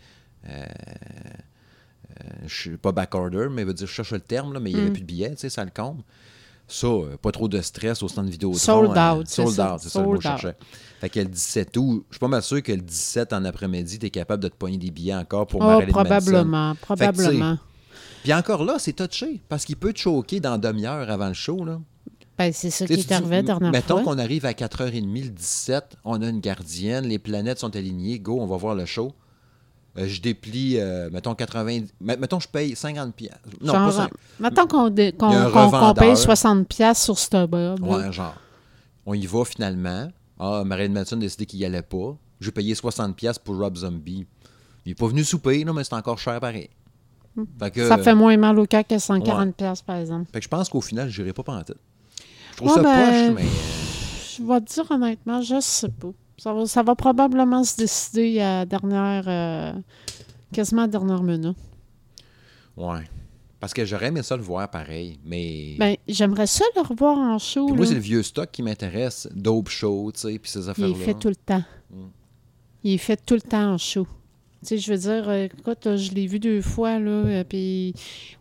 euh, 0.49 0.65
euh, 2.21 2.25
je 2.47 2.53
suis 2.53 2.77
pas 2.77 2.91
backorder, 2.91 3.47
mais 3.51 3.63
veut 3.63 3.73
dire, 3.73 3.87
je 3.87 3.91
cherche 3.93 4.11
le 4.11 4.19
terme, 4.19 4.53
là, 4.53 4.59
mais 4.59 4.71
il 4.71 4.75
n'y 4.75 4.81
avait 4.81 4.89
Mm. 4.89 4.93
plus 4.93 5.01
de 5.01 5.07
billets, 5.07 5.31
tu 5.31 5.37
sais, 5.37 5.49
ça 5.49 5.63
le 5.63 5.71
comble. 5.71 6.03
Ça, 6.67 6.87
euh, 6.87 7.17
pas 7.21 7.31
trop 7.31 7.47
de 7.47 7.61
stress 7.61 8.01
au 8.03 8.07
stand 8.07 8.29
vidéo. 8.29 8.53
Sold 8.53 8.97
out, 8.97 9.25
c'est 9.27 9.45
Sold 9.45 9.59
out, 9.59 9.79
c'est 9.79 9.89
ça 9.89 9.99
le 10.01 10.07
mot 10.07 10.15
que 10.17 10.23
je 10.23 10.27
out. 10.29 10.37
cherchais. 10.39 10.55
Fait 11.01 11.09
que 11.09 11.19
le 11.19 11.25
17 11.25 11.77
août, 11.77 12.05
je 12.09 12.15
suis 12.15 12.19
pas 12.19 12.27
mal 12.29 12.41
sûr 12.41 12.63
que 12.63 12.71
le 12.71 12.81
17 12.81 13.33
en 13.33 13.43
après-midi, 13.45 13.99
tu 13.99 14.05
es 14.05 14.09
capable 14.09 14.41
de 14.41 14.47
te 14.47 14.55
pogner 14.55 14.77
des 14.77 14.89
billets 14.89 15.13
encore 15.15 15.45
pour 15.47 15.61
Oh, 15.61 15.81
probablement, 15.89 16.75
probablement. 16.75 17.57
Puis 18.23 18.33
encore 18.33 18.63
là, 18.63 18.77
c'est 18.79 18.93
touché, 18.93 19.41
parce 19.49 19.65
qu'il 19.65 19.75
peut 19.75 19.91
te 19.91 19.99
choquer 19.99 20.39
dans 20.39 20.57
demi-heure 20.57 21.09
avant 21.09 21.27
le 21.27 21.33
show. 21.33 21.65
Là. 21.65 21.81
Ben, 22.37 22.51
c'est 22.53 22.71
ça 22.71 22.87
qui 22.87 22.93
est 22.93 23.11
arrivé 23.11 23.43
dernière 23.43 23.71
mettons 23.71 24.01
fois. 24.01 24.13
qu'on 24.15 24.17
arrive 24.19 24.45
à 24.45 24.53
4h30 24.53 25.23
le 25.25 25.29
17, 25.29 25.97
on 26.05 26.21
a 26.21 26.27
une 26.29 26.39
gardienne, 26.39 27.05
les 27.05 27.19
planètes 27.19 27.59
sont 27.59 27.75
alignées, 27.75 28.17
go, 28.19 28.39
on 28.39 28.47
va 28.47 28.57
voir 28.57 28.73
le 28.75 28.85
show. 28.85 29.13
Euh, 29.97 30.07
je 30.07 30.21
déplie, 30.21 30.79
euh, 30.79 31.09
mettons 31.11 31.35
80... 31.35 31.81
met- 32.01 32.17
Mettons 32.17 32.39
je 32.39 32.47
paye 32.47 32.75
50 32.75 33.13
pièces. 33.13 33.31
Non, 33.61 33.73
Genre, 33.73 33.85
pas 33.85 33.91
50. 33.91 34.11
Mettons 34.39 34.67
qu'on 34.67 35.93
paye 35.93 36.13
60$ 36.13 36.65
piastres 36.65 37.03
sur 37.05 37.19
ce 37.19 37.45
bob. 37.45 37.79
Ouais, 37.83 38.11
genre. 38.11 38.35
On 39.05 39.13
y 39.13 39.25
va 39.27 39.45
finalement. 39.45 40.11
Ah, 40.39 40.63
Marilyn 40.65 40.93
Manson 40.93 41.17
a 41.17 41.19
décidé 41.19 41.45
qu'il 41.45 41.59
y 41.59 41.65
allait 41.65 41.81
pas. 41.83 42.15
J'ai 42.41 42.51
payé 42.51 42.73
60 42.73 43.15
pièces 43.15 43.37
pour 43.37 43.57
Rob 43.57 43.77
Zombie. 43.77 44.25
Il 44.85 44.91
est 44.93 44.95
pas 44.95 45.07
venu 45.07 45.23
souper, 45.23 45.63
là, 45.63 45.71
mais 45.73 45.83
c'est 45.83 45.93
encore 45.93 46.17
cher 46.19 46.39
pareil. 46.39 46.69
Fait 47.59 47.71
que, 47.71 47.81
Hmm. 47.85 47.87
Ça 47.87 47.97
fait 47.97 48.13
moins 48.15 48.37
mal 48.37 48.59
au 48.59 48.65
cœur 48.65 48.85
que 48.85 48.95
140$, 48.95 49.53
piastres, 49.53 49.85
par 49.85 49.97
exemple. 49.97 50.29
fait 50.31 50.39
que 50.39 50.43
je 50.43 50.49
pense 50.49 50.69
qu'au 50.69 50.81
final, 50.81 51.09
je 51.09 51.21
n'irai 51.21 51.33
pas 51.33 51.43
pantoute. 51.43 51.77
Je 52.51 52.57
trouve 52.57 52.69
Ouais, 52.69 52.75
ça 52.75 52.81
ben, 52.83 53.33
poche, 53.35 53.43
mais... 53.43 53.49
Je 54.37 54.43
vais 54.43 54.61
te 54.61 54.73
dire 54.73 54.91
honnêtement, 54.91 55.41
je 55.41 55.59
sais 55.59 55.89
pas. 55.89 56.09
Ça 56.37 56.53
va, 56.53 56.65
ça 56.65 56.83
va 56.83 56.95
probablement 56.95 57.63
se 57.63 57.77
décider 57.77 58.39
à 58.41 58.65
dernière. 58.65 59.23
euh, 59.27 59.73
quasiment 60.51 60.83
à 60.83 60.87
dernière 60.87 61.23
minute. 61.23 61.57
Ouais. 62.77 63.03
Parce 63.59 63.73
que 63.73 63.85
j'aurais 63.85 64.07
aimé 64.07 64.21
ça 64.23 64.35
le 64.35 64.43
voir 64.43 64.69
pareil, 64.69 65.19
mais... 65.23 65.75
Ben, 65.79 65.95
j'aimerais 66.07 66.47
ça 66.47 66.65
le 66.75 66.81
revoir 66.81 67.17
en 67.17 67.39
show. 67.39 67.67
Puis 67.67 67.75
moi, 67.75 67.85
c'est 67.85 67.93
le 67.93 67.99
vieux 68.01 68.21
stock 68.21 68.49
qui 68.51 68.61
m'intéresse. 68.61 69.27
Dope 69.33 69.69
show, 69.69 70.11
tu 70.11 70.19
sais, 70.19 70.37
puis 70.37 70.51
ces 70.51 70.65
Il 70.65 70.69
affaires-là. 70.69 70.93
est 70.97 71.05
fait 71.05 71.13
tout 71.13 71.29
le 71.29 71.35
temps. 71.35 71.63
Mm. 71.89 71.95
Il 72.83 72.93
est 72.93 72.97
fait 72.97 73.25
tout 73.25 73.35
le 73.35 73.41
temps 73.41 73.73
en 73.73 73.77
show. 73.77 74.05
Tu 74.61 74.67
sais, 74.67 74.77
je 74.77 74.91
veux 74.91 74.97
dire, 74.99 75.29
euh, 75.29 75.45
écoute, 75.45 75.95
je 75.95 76.11
l'ai 76.11 76.27
vu 76.27 76.39
deux 76.39 76.61
fois, 76.61 76.99
là, 76.99 77.09
euh, 77.11 77.43
puis 77.45 77.93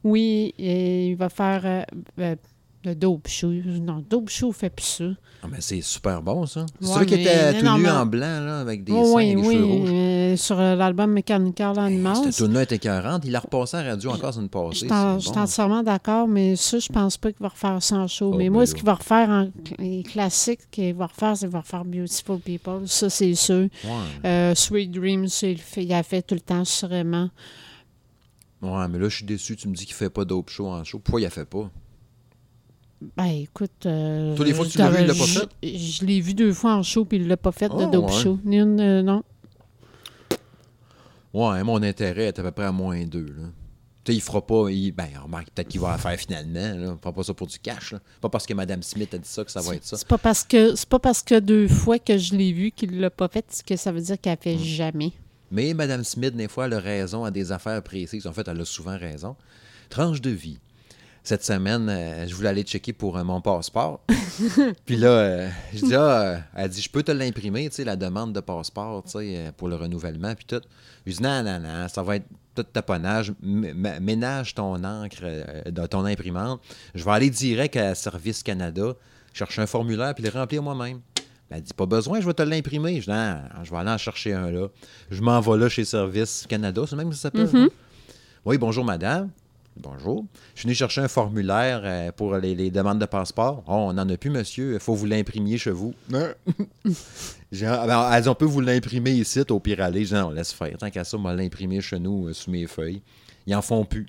oui, 0.03 0.55
il 0.59 1.15
va 1.15 1.29
faire 1.29 1.87
euh, 2.19 2.35
le 2.85 2.95
dope 2.95 3.29
show. 3.29 3.49
Non, 3.51 4.05
dope 4.09 4.29
show 4.29 4.51
fait 4.53 4.71
plus 4.71 4.85
ça. 4.85 5.05
Ah, 5.45 5.49
mais 5.51 5.59
c'est 5.61 5.81
super 5.81 6.23
bon, 6.23 6.47
ça. 6.47 6.67
C'est 6.81 6.87
Ouais, 6.89 6.95
celui 6.95 7.07
qui 7.07 7.15
était 7.15 7.59
tout 7.59 7.65
nu 7.79 7.89
en 7.89 8.07
blanc, 8.07 8.41
là, 8.41 8.61
avec 8.61 8.85
des 8.85 8.93
oui, 8.93 9.25
et 9.31 9.35
des 9.35 9.41
oui, 9.41 9.55
cheveux 9.55 9.65
rouges. 9.65 9.91
euh, 9.93 10.37
sur 10.37 10.59
euh, 10.61 10.75
l'album 10.77 11.11
Mechanical 11.13 11.79
Animals. 11.79 12.17
Cette 12.33 12.35
tune-là 12.47 12.63
était 12.63 12.77
écœurante. 12.77 13.23
Il 13.25 13.33
l'a 13.33 13.41
repassé 13.41 13.77
à 13.77 13.83
la 13.83 13.91
radio 13.91 14.11
encore 14.11 14.33
sur 14.33 14.41
une 14.43 14.47
Je 14.49 14.51
passée. 14.53 14.79
suis 14.79 14.89
c'est 14.89 14.95
en- 14.95 15.13
bon. 15.15 15.19
je 15.19 15.29
suis 15.29 15.39
entièrement 15.39 15.83
d'accord, 15.83 16.29
mais 16.29 16.55
ça, 16.57 16.79
je 16.79 16.89
pense 16.89 17.17
pas 17.17 17.33
qu'il 17.33 17.43
va 17.43 17.49
refaire 17.49 17.83
ça 17.83 17.97
en 17.97 18.07
show. 18.09 18.31
Oh, 18.33 18.37
mais 18.37 18.45
ben 18.45 18.53
moi, 18.53 18.67
ce 18.67 18.75
qu'il 18.75 18.85
va 18.85 18.95
refaire 18.95 19.29
en 19.31 19.43
cl- 19.45 19.75
les 19.81 20.03
classiques 20.05 20.71
qu'il 20.71 20.95
va 20.95 21.07
refaire, 21.07 21.37
c'est 21.37 21.47
qu'il 21.47 21.53
va 21.53 21.61
refaire 21.61 21.85
Beautiful 21.85 22.39
People. 22.39 22.83
Ça, 22.87 23.11
c'est 23.11 23.35
sûr. 23.35 23.69
Ouais. 23.85 23.91
Euh, 24.25 24.55
Sweet 24.55 24.91
Dreams, 24.93 25.27
c'est- 25.29 25.53
il, 25.53 25.59
fait- 25.59 25.85
il 25.85 25.93
a 25.93 26.03
fait 26.05 26.23
tout 26.23 26.35
le 26.35 26.41
temps, 26.41 26.65
sûrement. 26.65 27.31
ouais, 28.63 28.89
mais 28.89 28.99
là, 28.99 29.09
je 29.09 29.17
suis 29.17 29.25
déçu. 29.27 29.57
Tu 29.57 29.69
me 29.69 29.75
dis 29.75 29.87
qu'il 29.87 29.95
fait 29.95 30.11
pas 30.11 30.25
dope 30.25 30.51
show 30.51 30.69
en 30.69 30.85
show. 30.85 30.99
Pourquoi 31.01 31.21
il 31.21 31.27
a 31.27 31.31
fait 31.31 31.45
pas? 31.45 31.69
Ben, 33.17 33.25
écoute. 33.27 33.87
euh, 33.87 34.35
Tous 34.37 34.43
les 34.45 34.55
fois 34.55 34.65
que 34.67 34.71
tu 34.71 34.79
l'as 34.79 34.91
vu, 34.91 35.03
il 35.03 35.07
l'a 35.07 35.15
pas 35.15 35.27
fait? 35.27 35.49
Je 35.63 36.05
l'ai 36.05 36.21
vu 36.21 36.35
deux 36.35 36.53
fois 36.53 36.75
en 36.75 36.83
show, 36.83 37.05
puis 37.05 37.19
il 37.19 37.29
l'a 37.29 37.37
pas 37.37 37.53
fait 37.53 37.69
de 37.69 37.75
Ah, 37.83 37.87
dope 37.87 38.07
ouais. 38.11 38.13
show. 38.23 38.39
Une, 38.45 38.81
euh, 38.81 39.03
non. 39.03 39.23
Ouais, 41.35 41.63
mon 41.65 41.83
intérêt 41.83 42.25
est 42.27 42.39
à 42.39 42.43
peu 42.43 42.51
près 42.51 42.65
à 42.67 42.73
moins 42.73 43.05
deux, 43.07 43.27
là. 43.27 43.45
Tu 44.05 44.11
sais, 44.13 44.17
il 44.19 44.21
fera 44.21 44.45
pas. 44.45 44.69
Il, 44.69 44.91
ben, 44.91 45.07
remarque, 45.23 45.51
peut-être 45.55 45.69
qu'il 45.69 45.81
va 45.81 45.93
la 45.93 45.99
faire 45.99 46.19
finalement. 46.19 46.59
Là. 46.75 46.93
Il 46.97 46.99
fera 47.01 47.13
pas 47.13 47.23
ça 47.23 47.35
pour 47.35 47.47
du 47.47 47.57
cash. 47.61 47.93
Là. 47.93 48.01
Pas 48.21 48.29
parce 48.29 48.47
que 48.47 48.53
Mme 48.53 48.83
Smith 48.83 49.15
a 49.15 49.19
dit 49.19 49.29
ça 49.29 49.45
que 49.45 49.51
ça 49.53 49.61
va 49.61 49.77
être 49.77 49.85
ça. 49.87 49.97
C'est 49.97 50.09
pas 50.09 50.19
parce 50.19 50.43
que 50.43 50.75
c'est 50.75 50.89
pas 50.89 50.99
parce 50.99 51.23
que 51.23 51.39
deux 51.39 51.69
fois 51.69 52.01
que 52.01 52.19
je 52.19 52.35
l'ai 52.35 52.53
vu 52.53 52.73
qu'il 52.73 52.99
l'a 52.99 53.11
pas 53.11 53.29
fait 53.29 53.63
que 53.65 53.77
ça 53.77 53.93
veut 53.93 54.01
dire 54.01 54.21
qu'elle 54.21 54.39
fait 54.41 54.57
Mm. 54.57 54.59
jamais. 54.59 55.13
Mais 55.53 55.73
Mme 55.73 56.03
Smith, 56.03 56.35
des 56.35 56.49
fois, 56.49 56.65
elle 56.67 56.73
a 56.73 56.81
raison 56.81 57.25
à 57.25 57.31
des 57.31 57.53
affaires 57.53 57.81
précises. 57.83 58.27
En 58.27 58.33
fait, 58.33 58.49
elle 58.49 58.61
a 58.61 58.65
souvent 58.65 58.99
raison. 58.99 59.37
Tranche 59.89 60.21
de 60.21 60.31
vie. 60.31 60.59
Cette 61.25 61.45
semaine, 61.45 61.89
euh, 61.89 62.27
je 62.27 62.35
voulais 62.35 62.49
aller 62.49 62.65
checker 62.65 62.93
pour 62.93 63.17
euh, 63.17 63.23
mon 63.23 63.41
passeport. 63.41 64.01
puis 64.87 64.97
là, 64.97 65.09
euh, 65.09 65.49
je 65.73 65.85
dis, 65.85 65.95
ah, 65.95 66.41
elle 66.57 66.69
dit, 66.69 66.83
je 66.83 66.91
peux 66.91 67.03
te 67.03 67.13
l'imprimer, 67.13 67.69
tu 67.69 67.77
sais, 67.77 67.85
la 67.85 67.95
demande 67.97 68.33
de 68.33 68.41
passeport, 68.41 69.05
tu 69.05 69.11
sais, 69.11 69.53
pour 69.57 69.69
le 69.69 69.77
renouvellement, 69.77 70.35
puis 70.35 70.45
tout. 70.45 70.61
Je 71.07 71.13
dis, 71.13 71.23
non, 71.23 71.43
non, 71.45 71.61
non, 71.61 71.87
ça 71.89 72.03
va 72.03 72.17
être 72.17 72.27
tout 72.55 72.65
taponnage. 72.65 73.33
Ménage 73.41 74.55
ton 74.55 74.83
encre 74.83 75.25
dans 75.71 75.87
ton 75.87 76.05
imprimante. 76.05 76.61
Je 76.95 77.05
vais 77.05 77.13
aller 77.13 77.31
direct 77.31 77.77
à 77.77 77.95
Service 77.95 78.43
Canada, 78.43 78.95
chercher 79.33 79.63
un 79.63 79.67
formulaire, 79.67 80.15
puis 80.15 80.25
le 80.25 80.31
remplir 80.31 80.63
moi-même. 80.63 81.01
Ben, 81.49 81.57
elle 81.57 81.63
dit, 81.63 81.73
pas 81.73 81.87
besoin, 81.87 82.21
je 82.21 82.27
vais 82.27 82.35
te 82.35 82.43
l'imprimer. 82.43 83.01
Je 83.01 83.05
dis, 83.05 83.11
non, 83.11 83.39
je 83.63 83.71
vais 83.71 83.77
aller 83.77 83.91
en 83.91 83.99
chercher 83.99 84.33
un 84.33 84.51
là. 84.51 84.69
Je 85.11 85.23
m'en 85.23 85.41
vais 85.41 85.57
là 85.57 85.69
chez 85.69 85.85
Service 85.85 86.47
Canada, 86.49 86.83
c'est 86.89 86.97
même 86.97 87.11
que 87.11 87.15
ça 87.15 87.23
s'appelle. 87.23 87.49
Mhm. 87.53 87.69
Oui, 88.45 88.59
bonjour 88.59 88.85
madame. 88.85 89.31
Bonjour. 89.77 90.27
Je 90.55 90.61
suis 90.61 90.67
venu 90.67 90.75
chercher 90.75 91.01
un 91.01 91.09
formulaire 91.09 91.81
euh, 91.85 92.13
pour 92.13 92.37
les, 92.37 92.55
les 92.55 92.71
demandes 92.71 92.99
de 92.99 93.07
passeport. 93.07 93.65
Oh, 93.67 93.73
on 93.73 93.93
n'en 93.95 94.09
a 94.09 94.17
plus, 94.19 94.29
monsieur. 94.31 94.75
Il 94.75 94.81
faut 94.81 94.95
vous 94.95 95.07
l'imprimier 95.07 95.57
chez 95.57 95.71
vous. 95.71 95.95
J'ai- 97.53 97.67
ah, 97.67 97.87
ben, 97.87 98.11
elle 98.13 98.23
dit, 98.23 98.29
on 98.29 98.35
peut 98.35 98.45
vous 98.45 98.61
l'imprimer 98.61 99.13
ici, 99.13 99.41
au 99.49 99.61
pire 99.61 99.81
aller. 99.81 100.05
Je 100.05 100.09
dis, 100.15 100.21
non, 100.21 100.31
laisse 100.31 100.53
faire. 100.53 100.77
Tant 100.77 100.91
qu'à 100.91 101.05
ça, 101.05 101.17
on 101.17 101.23
va 101.23 101.35
l'imprimer 101.35 101.81
chez 101.81 101.99
nous, 101.99 102.29
euh, 102.29 102.33
sous 102.35 102.51
mes 102.51 102.67
feuilles. 102.67 103.03
Ils 103.47 103.55
en 103.55 103.63
font 103.63 103.85
plus. 103.87 104.07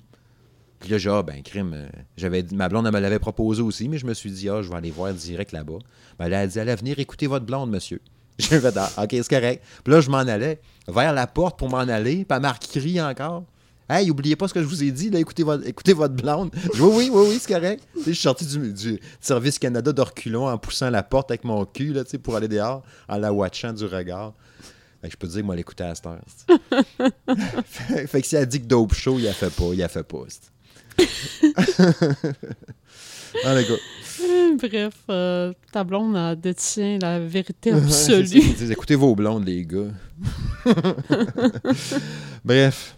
Puis 0.80 0.90
là, 0.90 0.98
j'ai 0.98 1.08
ah, 1.10 1.22
ben, 1.22 1.42
crime. 1.42 1.72
euh, 1.74 1.88
j'avais 2.18 2.42
dit- 2.42 2.54
ma 2.54 2.68
blonde, 2.68 2.86
elle 2.86 2.92
me 2.92 3.00
l'avait 3.00 3.18
proposé 3.18 3.62
aussi, 3.62 3.88
mais 3.88 3.96
je 3.96 4.06
me 4.06 4.12
suis 4.14 4.30
dit, 4.30 4.50
ah, 4.50 4.60
je 4.60 4.68
vais 4.68 4.76
aller 4.76 4.90
voir 4.90 5.14
direct 5.14 5.52
là-bas. 5.52 5.78
Ben, 6.18 6.28
là, 6.28 6.42
elle 6.44 6.50
dit, 6.50 6.60
allez 6.60 6.74
venir 6.74 6.98
écouter 6.98 7.26
votre 7.26 7.46
blonde, 7.46 7.70
monsieur. 7.70 8.00
J'ai 8.38 8.60
fait, 8.60 8.76
ah, 8.76 8.90
OK, 9.02 9.10
c'est 9.12 9.28
correct. 9.28 9.64
Puis 9.82 9.94
là, 9.94 10.00
je 10.02 10.10
m'en 10.10 10.18
allais 10.18 10.60
vers 10.88 11.12
la 11.14 11.26
porte 11.26 11.58
pour 11.58 11.70
m'en 11.70 11.78
aller. 11.78 12.24
Puis 12.26 12.36
elle 12.36 12.42
m'a 12.42 13.08
encore. 13.08 13.44
Hey, 13.88 14.10
oubliez 14.10 14.34
pas 14.34 14.48
ce 14.48 14.54
que 14.54 14.60
je 14.62 14.66
vous 14.66 14.82
ai 14.82 14.90
dit, 14.90 15.10
là, 15.10 15.18
écoutez 15.20 15.42
votre, 15.42 15.66
écoutez 15.66 15.92
votre 15.92 16.14
blonde. 16.14 16.50
Je 16.74 16.82
oui, 16.82 16.90
oui, 16.94 17.10
oui, 17.12 17.26
oui, 17.30 17.38
c'est 17.40 17.52
correct. 17.52 17.82
Je 17.96 18.02
suis 18.12 18.14
sorti 18.16 18.46
du, 18.46 18.72
du 18.72 18.98
Service 19.20 19.58
Canada 19.58 19.92
de 19.92 20.00
reculons 20.00 20.48
en 20.48 20.56
poussant 20.56 20.88
la 20.88 21.02
porte 21.02 21.30
avec 21.30 21.44
mon 21.44 21.66
cul, 21.66 21.92
là, 21.92 22.02
tu 22.04 22.10
sais, 22.12 22.18
pour 22.18 22.34
aller 22.36 22.48
dehors, 22.48 22.82
en 23.08 23.18
la 23.18 23.32
watchant 23.32 23.72
du 23.74 23.84
regard. 23.84 24.32
Fait 25.02 25.08
que 25.08 25.12
je 25.12 25.16
peux 25.18 25.28
te 25.28 25.32
dire, 25.32 25.44
moi, 25.44 25.54
l'écouter 25.54 25.84
à 25.84 25.94
cette 25.94 26.06
heure. 26.06 26.20
fait, 27.66 28.06
fait 28.06 28.22
que 28.22 28.26
si 28.26 28.36
elle 28.36 28.46
dit 28.46 28.62
que 28.62 28.66
Dope 28.66 28.94
Show, 28.94 29.18
il 29.18 29.28
a 29.28 29.34
fait 29.34 29.50
pas, 29.54 29.74
il 29.74 29.82
a 29.82 29.88
fait 29.88 30.02
pas. 30.02 30.24
ah. 33.44 33.54
Bref, 34.56 34.94
euh, 35.10 35.52
ta 35.72 35.82
blonde 35.82 36.16
elle 36.16 36.40
détient 36.40 36.98
la 37.02 37.18
vérité 37.18 37.72
Ouais, 37.72 37.80
c'est 37.88 38.12
ça, 38.12 38.18
absolue. 38.18 38.40
ils 38.40 38.54
disent, 38.54 38.70
Écoutez 38.70 38.94
vos 38.94 39.14
blondes, 39.14 39.44
les 39.44 39.66
gars. 39.66 39.90
Bref. 42.44 42.94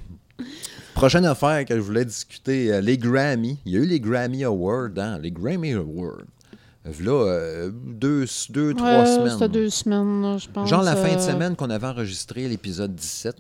Prochaine 0.97 1.27
affaire 1.27 1.65
que 1.67 1.75
je 1.77 1.81
voulais 1.81 2.05
discuter, 2.07 2.73
euh, 2.73 2.81
les 2.81 2.97
Grammy. 2.97 3.59
Il 3.67 3.73
y 3.73 3.77
a 3.77 3.81
eu 3.81 3.87
les 3.87 4.01
Grammy 4.01 4.45
Awards, 4.45 4.89
hein, 4.97 5.19
les 5.23 5.31
Grammy 5.31 5.75
Awards. 5.75 6.23
Là, 7.01 7.13
euh, 7.13 7.71
deux, 7.73 8.25
deux 8.51 8.73
trois 8.73 9.05
semaines. 9.05 9.31
C'était 9.31 9.49
deux 9.49 9.69
semaines, 9.71 10.39
je 10.39 10.49
pense. 10.49 10.71
Genre 10.71 10.83
la 10.83 10.97
fin 10.97 11.13
de 11.15 11.19
euh, 11.19 11.19
semaine 11.19 11.55
qu'on 11.57 11.69
avait 11.69 11.87
enregistré 11.87 12.49
l'épisode 12.49 12.95
17. 12.95 13.37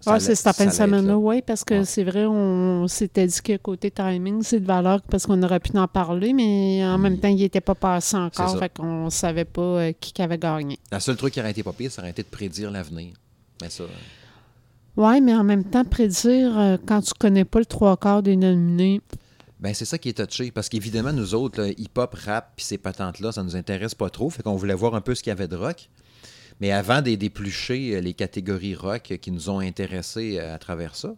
Ça 0.00 0.10
Ouais, 0.10 0.16
allait- 0.16 0.24
c'est 0.26 0.34
cette 0.34 0.54
fin 0.54 0.66
de 0.66 0.70
semaine-là, 0.70 1.12
là. 1.12 1.16
oui, 1.18 1.42
parce 1.46 1.64
que 1.64 1.74
Ouais. 1.74 1.84
c'est 1.86 2.04
vrai, 2.04 2.26
on 2.26 2.86
s'était 2.88 3.26
dit 3.26 3.40
que 3.40 3.56
côté 3.56 3.90
timing, 3.90 4.42
c'est 4.42 4.60
de 4.60 4.66
valeur 4.66 5.00
parce 5.02 5.24
qu'on 5.26 5.42
aurait 5.42 5.60
pu 5.60 5.76
en 5.78 5.88
parler, 5.88 6.32
mais 6.34 6.84
en 6.84 6.98
même 6.98 7.18
temps, 7.18 7.28
il 7.28 7.36
n'était 7.36 7.60
pas 7.62 7.74
passé 7.74 8.16
encore, 8.16 8.58
fait 8.58 8.70
qu'on 8.76 9.08
savait 9.08 9.44
pas 9.46 9.62
euh, 9.62 9.92
qui 9.98 10.20
avait 10.20 10.36
gagné. 10.38 10.78
La 10.92 11.00
seule 11.00 11.16
truc 11.16 11.32
qui 11.32 11.40
aurait 11.40 11.52
été 11.52 11.62
pas 11.62 11.72
pire, 11.72 11.90
ça 11.90 12.02
aurait 12.02 12.10
été 12.10 12.22
de 12.22 12.28
prédire 12.28 12.70
l'avenir. 12.70 13.14
Mais 13.62 13.70
ça, 13.70 13.84
Oui, 14.96 15.20
mais 15.20 15.34
en 15.34 15.44
même 15.44 15.64
temps, 15.64 15.84
prédire, 15.84 16.58
euh, 16.58 16.76
quand 16.86 17.02
tu 17.02 17.12
connais 17.18 17.44
pas 17.44 17.58
le 17.58 17.66
trois 17.66 17.96
quarts 17.96 18.22
des 18.22 18.36
nominés, 18.36 19.00
Ben, 19.60 19.72
c'est 19.74 19.84
ça 19.84 19.98
qui 19.98 20.08
est 20.10 20.26
touché. 20.26 20.50
Parce 20.50 20.68
qu'évidemment, 20.68 21.12
nous 21.12 21.34
autres, 21.34 21.66
hip-hop, 21.78 22.14
rap, 22.14 22.52
puis 22.56 22.64
ces 22.64 22.78
patentes-là, 22.78 23.32
ça 23.32 23.42
nous 23.42 23.56
intéresse 23.56 23.94
pas 23.94 24.10
trop. 24.10 24.30
Fait 24.30 24.42
qu'on 24.42 24.56
voulait 24.56 24.74
voir 24.74 24.94
un 24.94 25.00
peu 25.00 25.14
ce 25.14 25.22
qu'il 25.22 25.30
y 25.30 25.32
avait 25.32 25.48
de 25.48 25.56
rock. 25.56 25.88
Mais 26.60 26.72
avant 26.72 27.02
d'é- 27.02 27.16
d'éplucher 27.18 27.96
euh, 27.96 28.00
les 28.00 28.14
catégories 28.14 28.74
rock 28.74 29.18
qui 29.20 29.30
nous 29.30 29.50
ont 29.50 29.58
intéressés 29.58 30.38
euh, 30.38 30.54
à 30.54 30.58
travers 30.58 30.94
ça, 30.96 31.14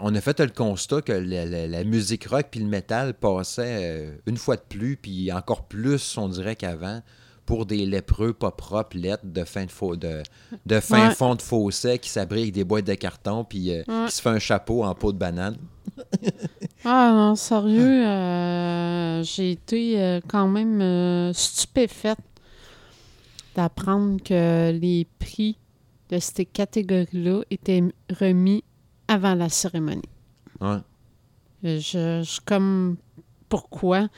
on 0.00 0.14
a 0.14 0.20
fait 0.22 0.40
le 0.40 0.48
constat 0.48 1.02
que 1.02 1.12
la, 1.12 1.84
musique 1.84 2.24
rock 2.26 2.46
puis 2.50 2.60
le 2.60 2.66
métal 2.66 3.12
passaient 3.12 4.10
une 4.26 4.38
fois 4.38 4.56
de 4.56 4.62
plus, 4.66 4.96
puis 4.96 5.30
encore 5.32 5.66
plus, 5.66 6.16
on 6.16 6.28
dirait 6.30 6.56
qu'avant, 6.56 7.02
pour 7.46 7.66
des 7.66 7.84
lépreux 7.86 8.32
pas 8.32 8.50
propres, 8.52 8.96
lettres 8.96 9.24
de 9.24 9.44
fin, 9.44 9.64
de 9.66 9.70
faux- 9.70 9.96
de, 9.96 10.22
de 10.66 10.80
fin 10.80 11.08
Ouais. 11.08 11.14
fond 11.14 11.34
de 11.34 11.42
fossé 11.42 11.98
qui 11.98 12.08
s'abritent 12.08 12.42
avec 12.42 12.54
des 12.54 12.64
boîtes 12.64 12.86
de 12.86 12.94
carton, 12.94 13.44
puis 13.44 13.70
euh, 13.72 13.82
Ouais. 13.88 14.06
qui 14.08 14.14
se 14.14 14.22
fait 14.22 14.28
un 14.30 14.38
chapeau 14.38 14.84
en 14.84 14.94
peau 14.94 15.12
de 15.12 15.18
banane. 15.18 15.56
Ah 16.84 17.12
non, 17.14 17.36
sérieux, 17.36 18.04
euh, 18.08 19.22
j'ai 19.22 19.52
été 19.52 20.00
euh, 20.02 20.20
quand 20.26 20.48
même 20.48 21.32
stupéfaite 21.32 22.18
d'apprendre 23.54 24.20
que 24.22 24.72
les 24.72 25.06
prix 25.18 25.56
de 26.10 26.18
ces 26.18 26.44
catégories-là 26.44 27.42
étaient 27.50 27.82
remis 28.18 28.64
avant 29.08 29.34
la 29.34 29.48
cérémonie. 29.48 30.02
Ouais. 30.60 30.78
Je, 31.62 31.78
je 32.24 32.40
comme 32.44 32.96
pourquoi? 33.48 34.08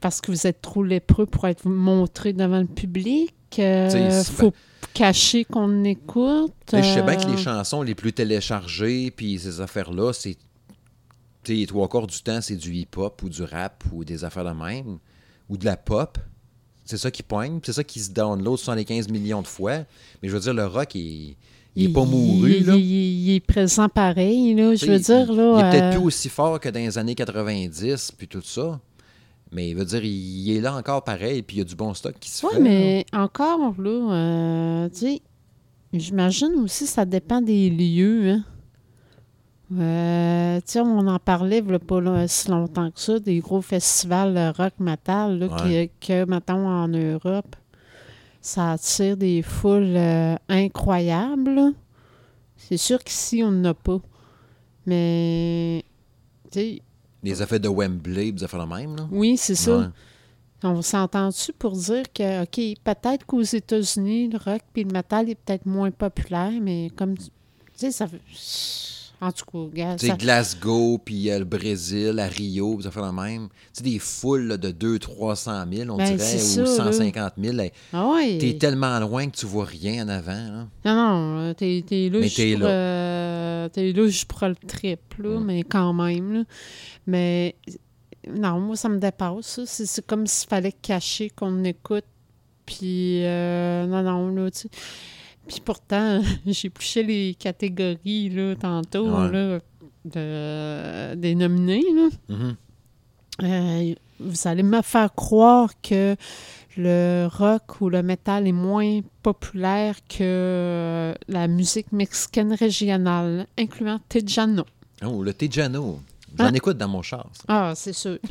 Parce 0.00 0.20
que 0.20 0.30
vous 0.30 0.46
êtes 0.46 0.60
trop 0.62 0.82
lépreux 0.82 1.26
pour 1.26 1.46
être 1.46 1.66
montré 1.68 2.32
devant 2.32 2.60
le 2.60 2.66
public. 2.66 3.32
euh, 3.58 4.22
faut 4.24 4.52
cacher 4.94 5.44
qu'on 5.44 5.84
écoute. 5.84 6.52
Je 6.72 6.82
sais 6.82 7.02
bien 7.02 7.16
que 7.16 7.26
euh, 7.26 7.30
les 7.32 7.36
chansons 7.38 7.82
les 7.82 7.94
plus 7.94 8.12
téléchargées, 8.12 9.10
puis 9.10 9.38
ces 9.38 9.60
affaires-là, 9.60 10.12
c'est. 10.12 10.36
Tu 11.44 11.52
sais, 11.52 11.54
les 11.54 11.66
trois 11.66 11.88
quarts 11.88 12.06
du 12.06 12.20
temps, 12.20 12.40
c'est 12.40 12.56
du 12.56 12.74
hip-hop 12.74 13.22
ou 13.22 13.28
du 13.28 13.42
rap 13.42 13.84
ou 13.92 14.04
des 14.04 14.24
affaires 14.24 14.44
de 14.44 14.50
même, 14.50 14.98
ou 15.48 15.56
de 15.56 15.64
la 15.64 15.76
pop. 15.76 16.18
C'est 16.84 16.96
ça 16.98 17.10
qui 17.10 17.22
poigne, 17.22 17.60
c'est 17.64 17.72
ça 17.74 17.84
qui 17.84 18.00
se 18.00 18.10
download 18.10 18.58
75 18.58 19.08
millions 19.08 19.42
de 19.42 19.46
fois. 19.46 19.78
Mais 20.22 20.28
je 20.28 20.34
veux 20.34 20.40
dire, 20.40 20.54
le 20.54 20.66
rock, 20.66 20.94
il, 20.94 21.36
il 21.76 21.90
est 21.90 21.92
pas 21.92 22.04
mouru, 22.04 22.50
il- 22.60 22.66
là. 22.66 22.74
Il, 22.74 22.80
il 22.82 23.34
est 23.34 23.40
présent 23.40 23.88
pareil, 23.88 24.54
là. 24.54 24.74
Je 24.74 24.86
veux 24.86 24.98
dire, 24.98 25.32
là. 25.32 25.54
Il 25.58 25.60
est 25.66 25.70
peut-être 25.70 25.84
euh, 25.84 25.90
plus 25.98 26.06
aussi 26.06 26.28
fort 26.30 26.58
que 26.60 26.68
dans 26.70 26.80
les 26.80 26.96
années 26.98 27.14
90, 27.14 28.12
puis 28.16 28.26
tout 28.26 28.42
ça. 28.42 28.80
Mais 29.52 29.70
il 29.70 29.76
veut 29.76 29.84
dire, 29.84 30.04
il 30.04 30.50
est 30.56 30.60
là 30.60 30.74
encore 30.76 31.02
pareil, 31.04 31.42
puis 31.42 31.56
il 31.56 31.58
y 31.60 31.62
a 31.62 31.64
du 31.64 31.74
bon 31.74 31.94
stock 31.94 32.14
qui 32.20 32.30
se 32.30 32.44
Oui, 32.46 32.52
fait. 32.54 32.60
mais 32.60 33.06
encore, 33.12 33.74
là, 33.80 34.12
euh, 34.12 34.88
tu 34.90 34.96
sais, 34.98 35.22
j'imagine 35.92 36.52
aussi 36.62 36.86
ça 36.86 37.04
dépend 37.06 37.40
des 37.40 37.70
lieux, 37.70 38.30
hein. 38.32 38.44
Euh, 39.70 40.56
tu 40.60 40.72
sais, 40.72 40.80
on 40.80 41.06
en 41.06 41.18
parlait 41.18 41.62
a 41.72 41.78
pas 41.78 42.00
là, 42.00 42.26
si 42.26 42.48
longtemps 42.50 42.90
que 42.90 42.98
ça, 43.00 43.18
des 43.18 43.38
gros 43.40 43.60
festivals 43.60 44.54
rock 44.56 44.72
metal 44.80 45.38
là, 45.38 45.46
Ouais. 45.46 45.90
qui- 46.00 46.06
que, 46.06 46.24
mettons, 46.24 46.66
en 46.66 46.88
Europe, 46.88 47.54
ça 48.40 48.72
attire 48.72 49.16
des 49.18 49.42
foules 49.42 49.94
euh, 49.96 50.36
incroyables. 50.48 51.54
là. 51.54 51.70
C'est 52.56 52.78
sûr 52.78 53.02
qu'ici, 53.04 53.42
on 53.44 53.50
n'en 53.50 53.70
a 53.70 53.74
pas. 53.74 53.98
Mais, 54.86 55.84
tu 56.50 56.58
sais, 56.60 56.82
Les 57.22 57.42
effets 57.42 57.58
de 57.58 57.68
Wembley, 57.68 58.32
des 58.32 58.44
affaires 58.44 58.66
de 58.66 58.72
même, 58.74 58.96
là. 58.96 59.08
oui, 59.10 59.36
c'est 59.36 59.54
ça. 59.54 59.78
Ouais. 59.78 59.84
On 60.64 60.82
s'entend-tu 60.82 61.52
pour 61.52 61.72
dire 61.72 62.04
que, 62.12 62.42
OK, 62.42 62.76
peut-être 62.84 63.24
qu'aux 63.26 63.42
États-Unis, 63.42 64.28
le 64.28 64.38
rock 64.38 64.60
puis 64.72 64.84
le 64.84 64.90
metal 64.92 65.28
est 65.30 65.36
peut-être 65.36 65.66
moins 65.66 65.90
populaire, 65.90 66.52
mais 66.60 66.90
comme, 66.96 67.16
tu 67.16 67.24
sais, 67.76 67.90
ça 67.92 68.06
fait... 68.08 68.20
En 69.20 69.32
tout 69.32 69.44
cas, 69.74 69.96
sais, 69.98 70.06
ça... 70.08 70.16
Glasgow, 70.16 70.98
puis 71.04 71.28
euh, 71.28 71.40
le 71.40 71.44
Brésil, 71.44 72.20
à 72.20 72.26
Rio, 72.28 72.76
des 72.76 72.86
affaires 72.86 73.12
de 73.12 73.20
même. 73.20 73.48
Tu 73.48 73.54
sais, 73.72 73.82
des 73.82 73.98
foules 73.98 74.42
là, 74.46 74.56
de 74.56 74.70
200-300 74.70 75.74
000, 75.76 75.90
on 75.90 75.96
Ben, 75.96 76.04
dirait, 76.04 76.18
c'est 76.18 76.60
ou 76.62 76.66
ça, 76.66 76.84
là. 76.84 76.92
150 76.92 77.32
000. 77.36 77.56
là. 77.56 77.64
Ah 77.92 78.10
ouais. 78.12 78.38
T'es 78.38 78.56
tellement 78.58 78.96
loin 79.00 79.28
que 79.28 79.34
tu 79.36 79.46
vois 79.46 79.64
rien 79.64 80.04
en 80.04 80.08
avant. 80.08 80.68
Non, 80.84 80.94
non, 80.94 81.38
euh, 81.40 81.52
t'es, 81.54 81.82
t'es 81.84 82.08
là 82.12 82.20
Mais 82.20 82.30
t'es 82.30 82.54
là. 82.54 82.66
euh, 82.66 83.68
t'es 83.70 83.92
là 83.92 84.06
juste 84.06 84.26
pour 84.26 84.46
le 84.46 84.54
trip, 84.54 85.00
là, 85.18 85.40
Mm. 85.40 85.44
mais 85.44 85.62
quand 85.64 85.92
même, 85.94 86.32
là. 86.34 86.42
Mais, 87.08 87.56
non, 88.30 88.60
moi, 88.60 88.76
ça 88.76 88.88
me 88.88 88.98
dépasse. 88.98 89.60
C'est, 89.64 90.06
comme 90.06 90.26
s'il 90.26 90.48
fallait 90.48 90.72
cacher 90.72 91.30
qu'on 91.30 91.64
écoute, 91.64 92.04
puis... 92.66 93.24
euh, 93.24 93.86
non, 93.86 94.02
non, 94.02 94.28
là, 94.34 94.50
tu. 94.50 94.68
Puis 95.48 95.60
pourtant, 95.64 96.20
j'ai 96.46 96.66
épluché 96.68 97.02
les 97.02 97.34
catégories, 97.34 98.28
là, 98.28 98.54
tantôt, 98.56 99.08
Ouais. 99.08 99.32
là, 99.32 99.60
de, 100.04 101.14
des 101.14 101.34
nominés, 101.34 101.82
là. 101.94 102.08
Mhm. 102.28 102.56
Euh, 103.42 103.94
vous 104.20 104.48
allez 104.48 104.62
me 104.64 104.82
faire 104.82 105.14
croire 105.14 105.70
que 105.80 106.16
le 106.76 107.28
rock 107.32 107.80
ou 107.80 107.88
le 107.88 108.02
métal 108.02 108.46
est 108.48 108.52
moins 108.52 109.00
populaire 109.22 109.94
que 110.08 110.18
euh, 110.20 111.14
la 111.28 111.46
musique 111.48 111.92
mexicaine 111.92 112.52
régionale, 112.52 113.46
incluant 113.56 114.00
Tejano. 114.08 114.64
Oh, 115.06 115.22
le 115.22 115.32
Tejano. 115.32 116.00
J'en 116.38 116.46
Ah. 116.46 116.50
écoute 116.54 116.76
dans 116.78 116.88
mon 116.88 117.02
char. 117.02 117.28
ça. 117.32 117.44
Ah, 117.48 117.72
c'est 117.76 117.92
sûr. 117.92 118.18
Tu 118.22 118.30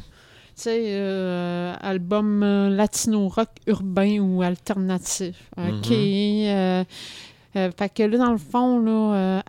sais, 0.64 0.82
euh, 0.88 1.74
album 1.82 2.42
euh, 2.44 2.70
latino-rock 2.70 3.50
urbain 3.68 4.20
ou 4.20 4.42
alternatif. 4.42 5.36
OK. 5.58 5.90
Mhm. 5.90 5.94
euh, 5.94 6.84
euh, 7.56 7.72
fait 7.78 7.90
que 7.94 8.04
là, 8.04 8.18
dans 8.18 8.32
le 8.32 8.38
fond, 8.40 8.80
là, 8.80 8.92
euh, 9.16 9.42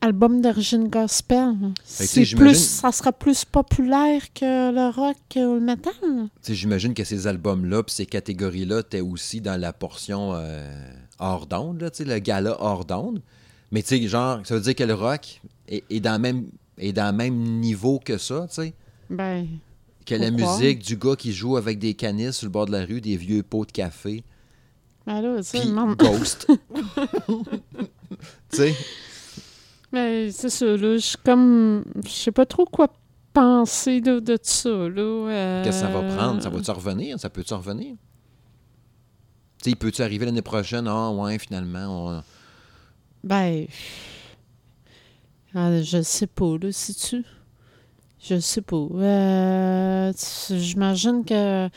album 0.00 0.40
d'origine 0.40 0.88
gospel. 0.88 1.54
C'est 1.84 2.24
plus, 2.36 2.56
ça 2.58 2.90
sera 2.92 3.12
plus 3.12 3.44
populaire 3.44 4.20
que 4.34 4.72
le 4.72 4.90
rock 4.94 5.16
ou 5.36 5.54
le 5.54 5.60
metal? 5.60 5.92
Tu 6.02 6.28
sais, 6.42 6.54
J'imagine 6.54 6.92
que 6.94 7.04
ces 7.04 7.26
albums-là 7.26 7.82
puis 7.84 7.94
ces 7.94 8.06
catégories-là 8.06 8.80
étaient 8.80 9.00
aussi 9.00 9.40
dans 9.40 9.60
la 9.60 9.72
portion 9.72 10.32
euh, 10.34 10.68
hors 11.18 11.46
d'onde, 11.46 11.80
là, 11.82 11.90
tu 11.90 11.98
sais, 11.98 12.04
le 12.04 12.18
gala 12.18 12.56
hors 12.60 12.84
d'onde. 12.84 13.20
Mais 13.70 13.82
tu 13.82 13.88
sais, 14.00 14.08
genre, 14.08 14.40
ça 14.44 14.54
veut 14.54 14.60
dire 14.60 14.74
que 14.74 14.84
le 14.84 14.94
rock 14.94 15.40
est, 15.68 15.82
est 15.88 16.00
dans, 16.00 16.12
le 16.14 16.18
même, 16.18 16.46
est 16.82 16.92
dans 16.92 17.10
le 17.10 17.16
même 17.16 17.34
niveau 17.60 17.98
que 18.04 18.18
ça, 18.18 18.46
tu 18.48 18.54
sais. 18.54 18.74
Ben, 19.10 19.46
Que 20.06 20.14
la 20.14 20.30
musique 20.30 20.80
du 20.80 20.96
gars 20.96 21.16
qui 21.16 21.32
joue 21.32 21.56
avec 21.56 21.78
des 21.78 21.94
canisses 21.94 22.36
sur 22.38 22.46
le 22.46 22.50
bord 22.52 22.66
de 22.66 22.72
la 22.72 22.84
rue, 22.84 23.00
des 23.00 23.16
vieux 23.16 23.42
pots 23.42 23.64
de 23.64 23.72
café, 23.72 24.24
ben 25.06 25.20
là, 25.20 25.42
ça, 25.42 25.64
monde- 25.66 25.96
Ghost. 25.96 26.46
tu 28.50 28.56
sais, 28.56 28.74
Ben, 29.92 30.30
c'est 30.32 30.48
ça, 30.50 30.64
là. 30.66 30.76
Je 30.94 30.98
suis 30.98 31.16
comme. 31.24 31.84
Je 32.04 32.10
sais 32.10 32.32
pas 32.32 32.46
trop 32.46 32.64
quoi 32.64 32.88
penser 33.32 34.00
là, 34.00 34.20
de 34.20 34.38
ça, 34.42 34.68
là. 34.68 35.62
qu'est-ce 35.64 35.80
que 35.80 35.86
ça 35.86 35.92
va 35.92 36.00
Euh, 36.00 36.16
prendre? 36.16 36.42
Ça 36.42 36.48
va-tu 36.50 36.70
revenir? 36.70 37.18
Ça 37.18 37.28
peut-tu 37.30 37.52
revenir? 37.54 37.96
Tu 39.62 39.70
sais, 39.70 39.76
peut-tu 39.76 40.02
arriver 40.02 40.26
l'année 40.26 40.42
prochaine? 40.42 40.86
Ah, 40.88 41.10
ouais, 41.10 41.38
finalement, 41.38 42.06
on- 42.18 42.22
Ben. 43.24 43.66
Ah, 45.54 45.82
je 45.82 46.02
sais 46.02 46.26
pas, 46.26 46.56
là, 46.60 46.72
si 46.72 46.94
tu. 46.94 47.24
Je 48.24 48.38
sais 48.38 48.62
pas. 48.62 48.76
Euh, 48.76 50.12
J'imagine 50.50 51.24
que. 51.24 51.68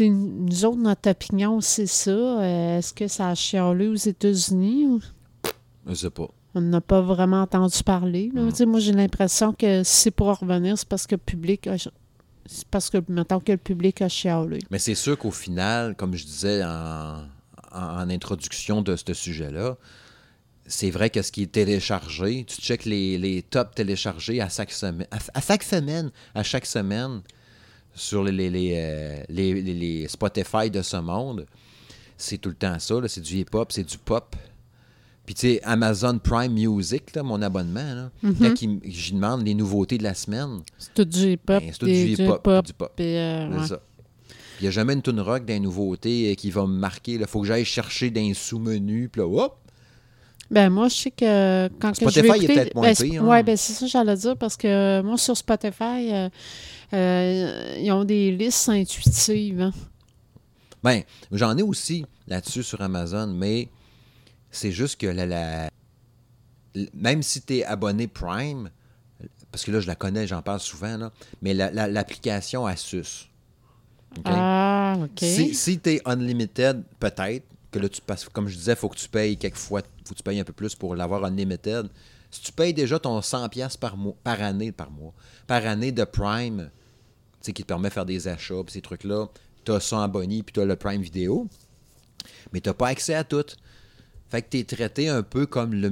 nous 0.00 0.64
autres, 0.64 0.78
notre 0.78 1.10
opinion, 1.10 1.60
c'est 1.60 1.86
ça. 1.86 2.10
Euh, 2.10 2.78
Est-ce 2.78 2.92
que 2.92 3.06
ça 3.08 3.28
a 3.28 3.34
chialé 3.34 3.88
aux 3.88 3.94
États-Unis 3.94 4.86
ou? 4.86 5.00
Je 5.86 5.94
sais 5.94 6.10
pas. 6.10 6.28
on 6.54 6.60
n'a 6.60 6.80
pas 6.80 7.00
vraiment 7.00 7.42
entendu 7.42 7.82
parler? 7.84 8.30
là? 8.34 8.42
Mm. 8.42 8.64
Moi, 8.66 8.80
j'ai 8.80 8.92
l'impression 8.92 9.52
que 9.52 9.82
si 9.84 9.94
c'est 10.02 10.10
pour 10.10 10.36
revenir, 10.38 10.76
c'est 10.78 10.88
parce 10.88 11.06
que 11.06 11.14
le 11.14 11.20
public 11.20 11.66
a. 11.66 11.76
C'est 12.44 12.66
parce 12.68 12.90
que, 12.90 12.98
mettons, 13.08 13.38
que 13.38 13.52
le 13.52 13.58
public 13.58 14.02
a 14.02 14.08
chialé. 14.08 14.58
Mais 14.70 14.80
c'est 14.80 14.96
sûr 14.96 15.16
qu'au 15.16 15.30
final, 15.30 15.94
comme 15.94 16.14
je 16.16 16.24
disais 16.24 16.62
en, 16.64 17.18
en- 17.72 18.00
en 18.00 18.10
introduction 18.10 18.82
de 18.82 18.96
ce 18.96 19.14
sujet-là, 19.14 19.76
c'est 20.66 20.90
vrai 20.90 21.10
que 21.10 21.22
ce 21.22 21.32
qui 21.32 21.42
est 21.42 21.52
téléchargé, 21.52 22.44
tu 22.44 22.60
checkes 22.60 22.84
les, 22.84 23.18
les 23.18 23.42
tops 23.42 23.74
téléchargés 23.74 24.40
à 24.40 24.48
chaque 24.48 24.70
semaine, 24.72 25.06
à, 25.10 25.18
à 25.34 25.40
chaque 25.40 25.62
semaine, 25.62 26.10
à 26.34 26.42
chaque 26.42 26.66
semaine, 26.66 27.22
sur 27.94 28.22
les, 28.24 28.32
les, 28.32 28.48
les, 28.50 28.72
euh, 28.76 29.22
les- 29.28 29.60
les- 29.60 29.74
les 29.74 30.08
Spotify 30.08 30.70
de 30.70 30.80
ce 30.82 30.96
monde, 30.96 31.46
c'est 32.16 32.38
tout 32.38 32.48
le 32.48 32.54
temps 32.54 32.78
ça. 32.78 32.94
C'est 33.06 33.20
du 33.20 33.38
hip-hop, 33.38 33.70
c'est 33.72 33.84
du 33.84 33.98
pop. 33.98 34.34
Puis 35.26 35.34
tu 35.34 35.40
sais, 35.42 35.60
Amazon 35.62 36.18
Prime 36.18 36.52
Music, 36.52 37.14
là, 37.14 37.22
mon 37.22 37.40
abonnement, 37.42 37.94
là, 37.94 38.10
Mhm. 38.22 38.34
quand 38.38 38.62
il- 38.62 38.80
j'y 38.84 39.12
demande 39.12 39.44
les 39.46 39.54
nouveautés 39.54 39.98
de 39.98 40.02
la 40.04 40.14
semaine, 40.14 40.60
C'est 40.78 40.94
tout 40.94 41.04
du 41.04 41.32
hip-hop. 41.32 41.62
ben, 41.62 41.70
c'est 41.72 41.78
tout 41.78 41.86
du 41.86 41.92
hip-hop, 41.92 42.66
du 42.66 42.72
pop. 42.72 42.92
euh, 42.98 43.48
ouais. 43.60 43.66
ça. 43.66 43.80
Il 44.60 44.62
n'y 44.64 44.68
a 44.68 44.70
jamais 44.70 44.92
une 44.94 45.02
tune 45.02 45.20
rock 45.20 45.44
d'un 45.44 45.58
nouveauté 45.58 46.30
euh, 46.30 46.34
qui 46.34 46.50
va 46.50 46.62
me 46.66 46.76
marquer. 46.78 47.12
Il 47.14 47.26
faut 47.26 47.40
que 47.40 47.46
j'aille 47.48 47.64
chercher 47.64 48.10
d'un 48.10 48.32
sous-menu. 48.32 49.08
Puis 49.08 49.20
là, 49.20 49.26
hop! 49.26 49.58
Ben 50.52 50.68
moi, 50.70 50.88
je 50.88 50.94
sais 50.94 51.10
que 51.10 51.68
quand 51.80 51.92
que 51.92 51.96
je 52.04 52.10
Spotify 52.10 52.20
vais 52.22 52.28
est 52.28 52.36
écouter... 52.44 52.54
peut-être 52.54 52.74
moins 52.74 52.88
ben, 52.88 52.94
pire, 52.94 53.22
hein. 53.24 53.42
Ben 53.42 53.56
c'est 53.56 53.72
ça 53.72 53.86
que 53.86 53.90
j'allais 53.90 54.16
dire, 54.16 54.36
parce 54.36 54.56
que 54.56 55.00
moi, 55.02 55.16
sur 55.16 55.36
Spotify, 55.36 56.12
euh, 56.12 56.28
euh, 56.92 57.76
ils 57.80 57.90
ont 57.90 58.04
des 58.04 58.30
listes 58.30 58.68
intuitives. 58.68 59.62
hein. 59.62 59.72
Ben, 60.84 61.02
j'en 61.30 61.56
ai 61.56 61.62
aussi 61.62 62.04
là-dessus 62.28 62.62
sur 62.62 62.80
Amazon, 62.82 63.28
mais 63.28 63.68
c'est 64.50 64.72
juste 64.72 65.00
que 65.00 65.06
la, 65.06 65.24
la- 65.26 65.68
même 66.94 67.22
si 67.22 67.40
tu 67.40 67.58
es 67.58 67.64
abonné 67.64 68.06
Prime, 68.08 68.68
parce 69.50 69.64
que 69.64 69.70
là, 69.70 69.80
je 69.80 69.86
la 69.86 69.94
connais, 69.94 70.26
j'en 70.26 70.42
parle 70.42 70.60
souvent, 70.60 70.96
là, 70.98 71.12
mais 71.40 71.54
la- 71.54 71.70
la- 71.70 71.88
l'application 71.88 72.66
Asus. 72.66 73.28
Ah, 74.26 74.96
OK. 75.02 75.20
Si, 75.20 75.54
si 75.54 75.78
tu 75.78 75.90
es 75.90 76.02
unlimited, 76.04 76.82
peut-être, 77.00 77.44
que 77.72 77.78
là, 77.80 77.88
tu 77.88 78.00
passes, 78.00 78.28
comme 78.28 78.48
je 78.48 78.56
disais, 78.56 78.72
il 78.72 78.76
faut 78.76 78.88
que 78.88 78.96
tu 78.98 79.08
payes 79.08 79.36
quelquefois, 79.36 79.82
faut 80.04 80.14
que 80.14 80.18
tu 80.18 80.22
payes 80.22 80.38
un 80.40 80.44
peu 80.44 80.52
plus 80.52 80.74
pour 80.74 80.94
l'avoir 80.94 81.24
unlimited. 81.24 81.88
Si 82.30 82.40
tu 82.42 82.52
payes 82.52 82.72
déjà 82.74 82.98
ton 82.98 83.18
100$ 83.20 83.78
par, 83.78 83.96
par 84.22 84.40
année, 84.42 84.72
par 84.72 84.90
mois, 84.90 85.12
par 85.46 85.66
année 85.66 85.92
de 85.92 86.04
Prime, 86.04 86.70
tu 87.40 87.46
sais, 87.46 87.52
qui 87.52 87.62
te 87.62 87.68
permet 87.68 87.88
de 87.88 87.94
faire 87.94 88.06
des 88.06 88.28
achats, 88.28 88.62
puis 88.64 88.72
ces 88.72 88.80
trucs-là, 88.80 89.26
tu 89.64 89.72
as 89.72 89.80
ça 89.80 89.98
en 89.98 90.08
bonnie, 90.08 90.42
puis 90.42 90.52
tu 90.52 90.60
as 90.60 90.64
le 90.64 90.76
Prime 90.76 91.02
vidéo, 91.02 91.46
mais 92.52 92.60
tu 92.60 92.68
n'as 92.68 92.74
pas 92.74 92.88
accès 92.88 93.14
à 93.14 93.24
tout. 93.24 93.44
Fait 94.30 94.40
que 94.42 94.48
tu 94.50 94.58
es 94.60 94.64
traité 94.64 95.08
un 95.08 95.22
peu 95.22 95.44
comme 95.46 95.74
le- 95.74 95.88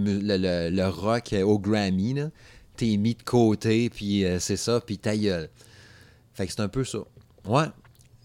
le 0.70 0.86
rock 0.88 1.32
euh, 1.34 1.42
au 1.42 1.58
Grammy, 1.58 2.14
là. 2.14 2.30
T'es 2.76 2.96
mis 2.96 3.14
de 3.14 3.22
côté, 3.22 3.90
puis 3.90 4.24
euh, 4.24 4.38
c'est 4.38 4.56
ça, 4.56 4.80
puis 4.80 4.96
ta 4.96 5.14
gueule. 5.14 5.50
Fait 6.32 6.46
que 6.46 6.52
c'est 6.52 6.62
un 6.62 6.68
peu 6.68 6.84
ça. 6.84 7.00
Ouais. 7.44 7.66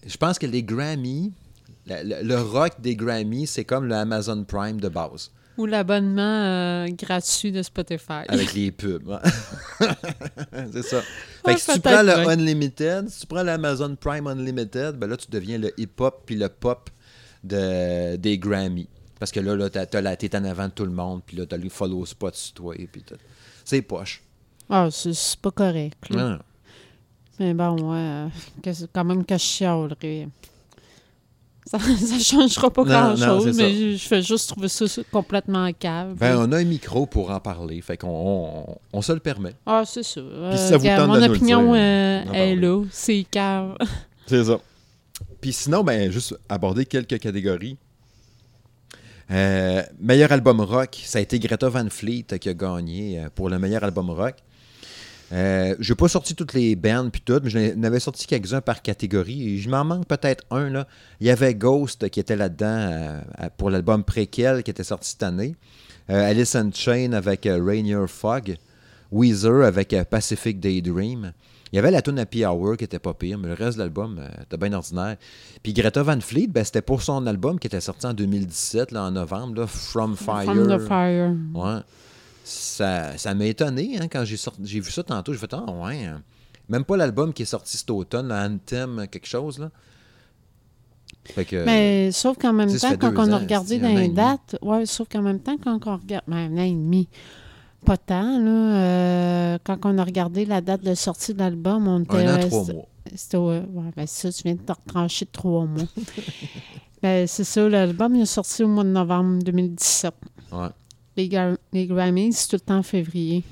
Je 0.06 0.16
pense 0.16 0.38
que 0.38 0.46
les 0.46 0.62
Grammy, 0.62 1.32
la- 1.86 2.02
le, 2.04 2.22
le 2.22 2.40
rock 2.40 2.72
des 2.80 2.96
Grammy, 2.96 3.46
c'est 3.46 3.64
comme 3.64 3.86
le 3.86 3.94
Amazon 3.94 4.44
Prime 4.44 4.80
de 4.80 4.88
base, 4.88 5.30
Ou 5.56 5.66
l'abonnement 5.66 6.20
euh, 6.44 6.86
gratuit 6.88 7.52
de 7.52 7.62
Spotify. 7.62 8.24
avec 8.28 8.52
les 8.54 8.70
pubs. 8.72 9.08
c'est 10.72 10.82
ça. 10.82 11.02
Fait 11.44 11.54
que 11.54 11.60
si 11.60 11.72
tu 11.74 11.80
prends 11.80 12.02
le. 12.02 12.12
Unlimited, 12.28 13.08
si 13.08 13.20
tu 13.20 13.26
prends 13.26 13.42
l'Amazon 13.42 13.96
Prime 13.96 14.26
Unlimited, 14.26 14.96
ben 14.96 15.06
là, 15.08 15.16
tu 15.16 15.26
deviens 15.30 15.58
le 15.58 15.72
hip-hop 15.80 16.22
puis 16.26 16.36
le 16.36 16.48
pop 16.48 16.90
de, 17.44 18.16
des 18.16 18.38
Grammy. 18.38 18.88
Parce 19.18 19.30
que 19.32 19.40
là, 19.40 19.56
là 19.56 19.70
t'as, 19.70 19.86
t'as 19.86 20.00
la 20.00 20.16
tête 20.16 20.34
en 20.34 20.44
avant 20.44 20.66
de 20.66 20.72
tout 20.72 20.84
le 20.84 20.90
monde, 20.92 21.22
puis 21.24 21.36
là, 21.36 21.46
t'as 21.46 21.56
le 21.56 21.68
follow 21.70 22.04
spot 22.04 22.34
sur 22.34 22.54
toi, 22.54 22.74
puis. 22.92 23.02
C'est 23.64 23.82
poche. 23.82 24.22
Ah, 24.68 24.88
c'est 24.90 25.36
pas 25.40 25.50
correct. 25.52 26.10
là. 26.10 26.38
Mais 27.38 27.52
bon, 27.54 27.92
ouais, 27.92 28.28
euh, 28.66 28.86
quand 28.92 29.04
même 29.04 29.24
que 29.24 29.34
je 29.34 29.42
chialerais. 29.42 30.28
Ça, 31.66 31.78
ça 32.06 32.18
changera 32.18 32.70
pas 32.70 32.84
grand-chose, 32.84 33.56
mais 33.56 33.74
je, 33.74 33.96
je 33.96 34.06
fais 34.06 34.22
juste 34.22 34.48
trouver 34.50 34.68
ça 34.68 34.86
complètement 35.10 35.70
cave. 35.72 36.14
Ben, 36.14 36.36
on 36.38 36.52
a 36.52 36.58
un 36.58 36.64
micro 36.64 37.06
pour 37.06 37.30
en 37.30 37.40
parler, 37.40 37.80
fait 37.80 37.96
qu'on 37.96 38.08
on, 38.08 38.76
on 38.92 39.02
se 39.02 39.12
le 39.12 39.18
permet. 39.18 39.54
Ah, 39.66 39.82
c'est 39.84 40.04
ça. 40.04 40.20
Puis 40.20 40.58
si 40.58 40.68
ça 40.68 40.76
vous 40.76 40.82
regarde, 40.82 41.08
tente 41.08 41.20
mon 41.20 41.26
de 41.26 41.32
opinion 41.32 41.74
euh, 41.74 42.22
est 42.32 42.54
là. 42.54 42.84
C'est 42.90 43.26
cave. 43.30 43.76
C'est 44.28 44.44
ça. 44.44 44.58
Puis 45.40 45.52
sinon, 45.52 45.84
ben, 45.84 46.10
juste 46.10 46.36
aborder 46.48 46.84
quelques 46.84 47.20
catégories. 47.20 47.76
Euh, 49.30 49.82
meilleur 50.00 50.32
album 50.32 50.60
rock, 50.60 51.00
ça 51.04 51.18
a 51.18 51.22
été 51.22 51.38
Greta 51.38 51.68
Van 51.68 51.88
Fleet 51.90 52.24
qui 52.40 52.48
a 52.48 52.54
gagné 52.54 53.20
euh, 53.20 53.28
pour 53.32 53.48
le 53.48 53.58
meilleur 53.58 53.84
album 53.84 54.10
rock. 54.10 54.34
Euh, 55.32 55.74
je 55.80 55.92
n'ai 55.92 55.96
pas 55.96 56.08
sorti 56.08 56.34
toutes 56.34 56.54
les 56.54 56.76
bands 56.76 57.08
puis 57.10 57.20
tout, 57.20 57.40
mais 57.42 57.50
j'en 57.50 57.82
avais 57.82 58.00
sorti 58.00 58.26
quelques-uns 58.26 58.60
par 58.60 58.82
catégorie. 58.82 59.54
Et 59.54 59.58
je 59.58 59.68
m'en 59.68 59.84
manque 59.84 60.06
peut-être 60.06 60.44
un. 60.50 60.70
Là. 60.70 60.86
Il 61.20 61.26
y 61.26 61.30
avait 61.30 61.54
Ghost 61.54 62.08
qui 62.10 62.20
était 62.20 62.36
là-dedans 62.36 62.66
euh, 62.66 63.20
pour 63.56 63.70
l'album 63.70 64.04
Préquel 64.04 64.62
qui 64.62 64.70
était 64.70 64.84
sorti 64.84 65.10
cette 65.10 65.22
année. 65.22 65.56
Euh, 66.10 66.30
Alice 66.30 66.54
in 66.54 66.70
Chain 66.72 67.12
avec 67.12 67.42
Rainier 67.44 68.06
Fog. 68.06 68.56
Weezer 69.12 69.64
avec 69.64 69.94
Pacific 70.10 70.58
Daydream. 70.58 71.32
Il 71.72 71.76
y 71.76 71.78
avait 71.78 71.90
la 71.90 72.02
tune 72.02 72.18
Happy 72.18 72.44
Hour 72.44 72.76
qui 72.76 72.84
était 72.84 72.98
pas 72.98 73.14
pire, 73.14 73.38
mais 73.38 73.48
le 73.48 73.54
reste 73.54 73.76
de 73.78 73.82
l'album 73.82 74.20
était 74.42 74.56
bien 74.56 74.72
ordinaire. 74.72 75.16
Puis 75.62 75.72
Greta 75.72 76.02
Van 76.02 76.20
Fleet, 76.20 76.48
ben, 76.48 76.64
c'était 76.64 76.82
pour 76.82 77.02
son 77.02 77.24
album 77.26 77.58
qui 77.58 77.68
était 77.68 77.80
sorti 77.80 78.06
en 78.06 78.14
2017, 78.14 78.90
là, 78.90 79.04
en 79.04 79.12
novembre, 79.12 79.60
là, 79.60 79.66
From 79.66 80.16
Fire. 80.16 80.44
From 80.44 80.66
the 80.66 80.80
Fire. 80.80 81.34
Ouais. 81.54 81.80
Ça, 82.48 83.18
ça 83.18 83.34
m'a 83.34 83.46
étonné 83.46 83.98
hein, 84.00 84.06
quand 84.06 84.24
j'ai 84.24 84.36
sorti- 84.36 84.60
j'ai 84.64 84.78
vu 84.78 84.92
ça 84.92 85.02
tantôt. 85.02 85.32
J'ai 85.32 85.38
fait 85.40 85.52
Ah 85.52 85.64
ouais. 85.64 86.04
hein. 86.04 86.22
Même 86.68 86.84
pas 86.84 86.96
l'album 86.96 87.32
qui 87.32 87.42
est 87.42 87.46
sorti 87.46 87.76
cet 87.76 87.90
automne, 87.90 88.30
Anthem, 88.30 89.06
quelque 89.10 89.26
chose. 89.26 89.58
là. 89.58 89.70
Fait 91.24 91.44
que, 91.44 91.64
Mais 91.64 92.12
sauf 92.12 92.38
qu'en 92.38 92.52
même 92.52 92.68
temps, 92.76 92.96
quand 93.00 93.12
on 93.16 93.32
a 93.32 93.38
regardé 93.38 93.78
dans 93.80 93.88
les 93.94 94.08
dates, 94.08 94.56
ouais, 94.62 94.86
sauf 94.86 95.08
qu'en 95.08 95.22
même 95.22 95.40
temps, 95.40 95.56
quand 95.62 95.84
on 95.86 95.96
regarde, 95.96 96.22
ben, 96.28 96.36
un 96.36 96.58
an 96.58 96.62
et 96.64 96.70
demi, 96.70 97.08
pas 97.84 97.96
tant, 97.96 98.38
là, 98.38 98.50
euh, 98.76 99.58
quand 99.64 99.78
on 99.84 99.98
a 99.98 100.04
regardé 100.04 100.44
la 100.44 100.60
date 100.60 100.82
de 100.84 100.94
sortie 100.94 101.34
de 101.34 101.40
l'album, 101.40 101.88
on 101.88 102.02
était... 102.04 102.16
un 102.26 102.36
an, 102.36 102.38
trois 102.46 102.60
c'était- 102.60 102.72
mois. 102.74 102.86
C'était, 103.14 103.36
ouais, 103.38 103.62
ouais, 103.72 103.90
ben 103.96 104.06
ça, 104.06 104.30
tu 104.32 104.42
viens 104.44 104.54
de 104.54 104.60
te 104.60 104.72
retrancher 104.72 105.24
de 105.24 105.30
trois 105.32 105.64
mois. 105.64 105.82
ben, 107.02 107.26
c'est 107.26 107.44
ça, 107.44 107.68
l'album 107.68 108.14
il 108.14 108.22
est 108.22 108.26
sorti 108.26 108.62
au 108.62 108.68
mois 108.68 108.84
de 108.84 108.90
novembre 108.90 109.42
2017. 109.42 110.14
Ouais. 110.52 110.68
Les, 111.16 111.28
les 111.72 111.86
Grammys, 111.86 112.32
c'est 112.32 112.48
tout 112.48 112.56
le 112.56 112.60
temps 112.60 112.78
en 112.78 112.82
février. 112.82 113.42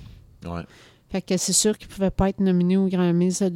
Ouais. 0.44 0.62
Fait 1.08 1.22
que 1.22 1.36
c'est 1.36 1.52
sûr 1.52 1.78
qu'il 1.78 1.88
ne 1.88 1.94
pouvait 1.94 2.10
pas 2.10 2.28
être 2.28 2.40
nominé 2.40 2.76
aux 2.76 2.88
Grammys 2.88 3.40
en 3.42 3.48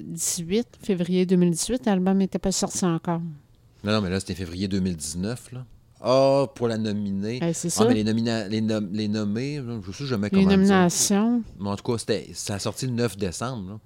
2018, 0.00 0.66
février 0.82 1.26
2018. 1.26 1.86
L'album 1.86 2.18
n'était 2.18 2.38
pas 2.38 2.52
sorti 2.52 2.84
encore. 2.84 3.20
Non, 3.84 3.92
non, 3.92 4.00
mais 4.02 4.10
là, 4.10 4.20
c'était 4.20 4.34
février 4.34 4.68
2019. 4.68 5.52
Là. 5.52 5.64
Ah, 6.00 6.46
pour 6.54 6.68
la 6.68 6.78
nominer. 6.78 7.40
Ben, 7.40 7.52
c'est 7.54 7.68
Ah, 7.68 7.70
ça. 7.70 7.84
mais 7.88 7.94
les, 7.94 8.04
nomina- 8.04 8.48
les, 8.48 8.60
nom- 8.60 8.88
les 8.92 9.08
nommés, 9.08 9.62
je 9.86 9.92
sais 9.92 10.06
jamais 10.06 10.28
les 10.28 10.30
comment 10.30 10.48
dire. 10.48 10.58
nominations. 10.58 11.42
Mais 11.58 11.68
en 11.70 11.76
tout 11.76 11.90
cas, 11.92 11.98
c'était, 11.98 12.28
ça 12.34 12.54
a 12.54 12.58
sorti 12.58 12.86
le 12.86 12.92
9 12.92 13.16
décembre. 13.16 13.70
là. 13.70 13.78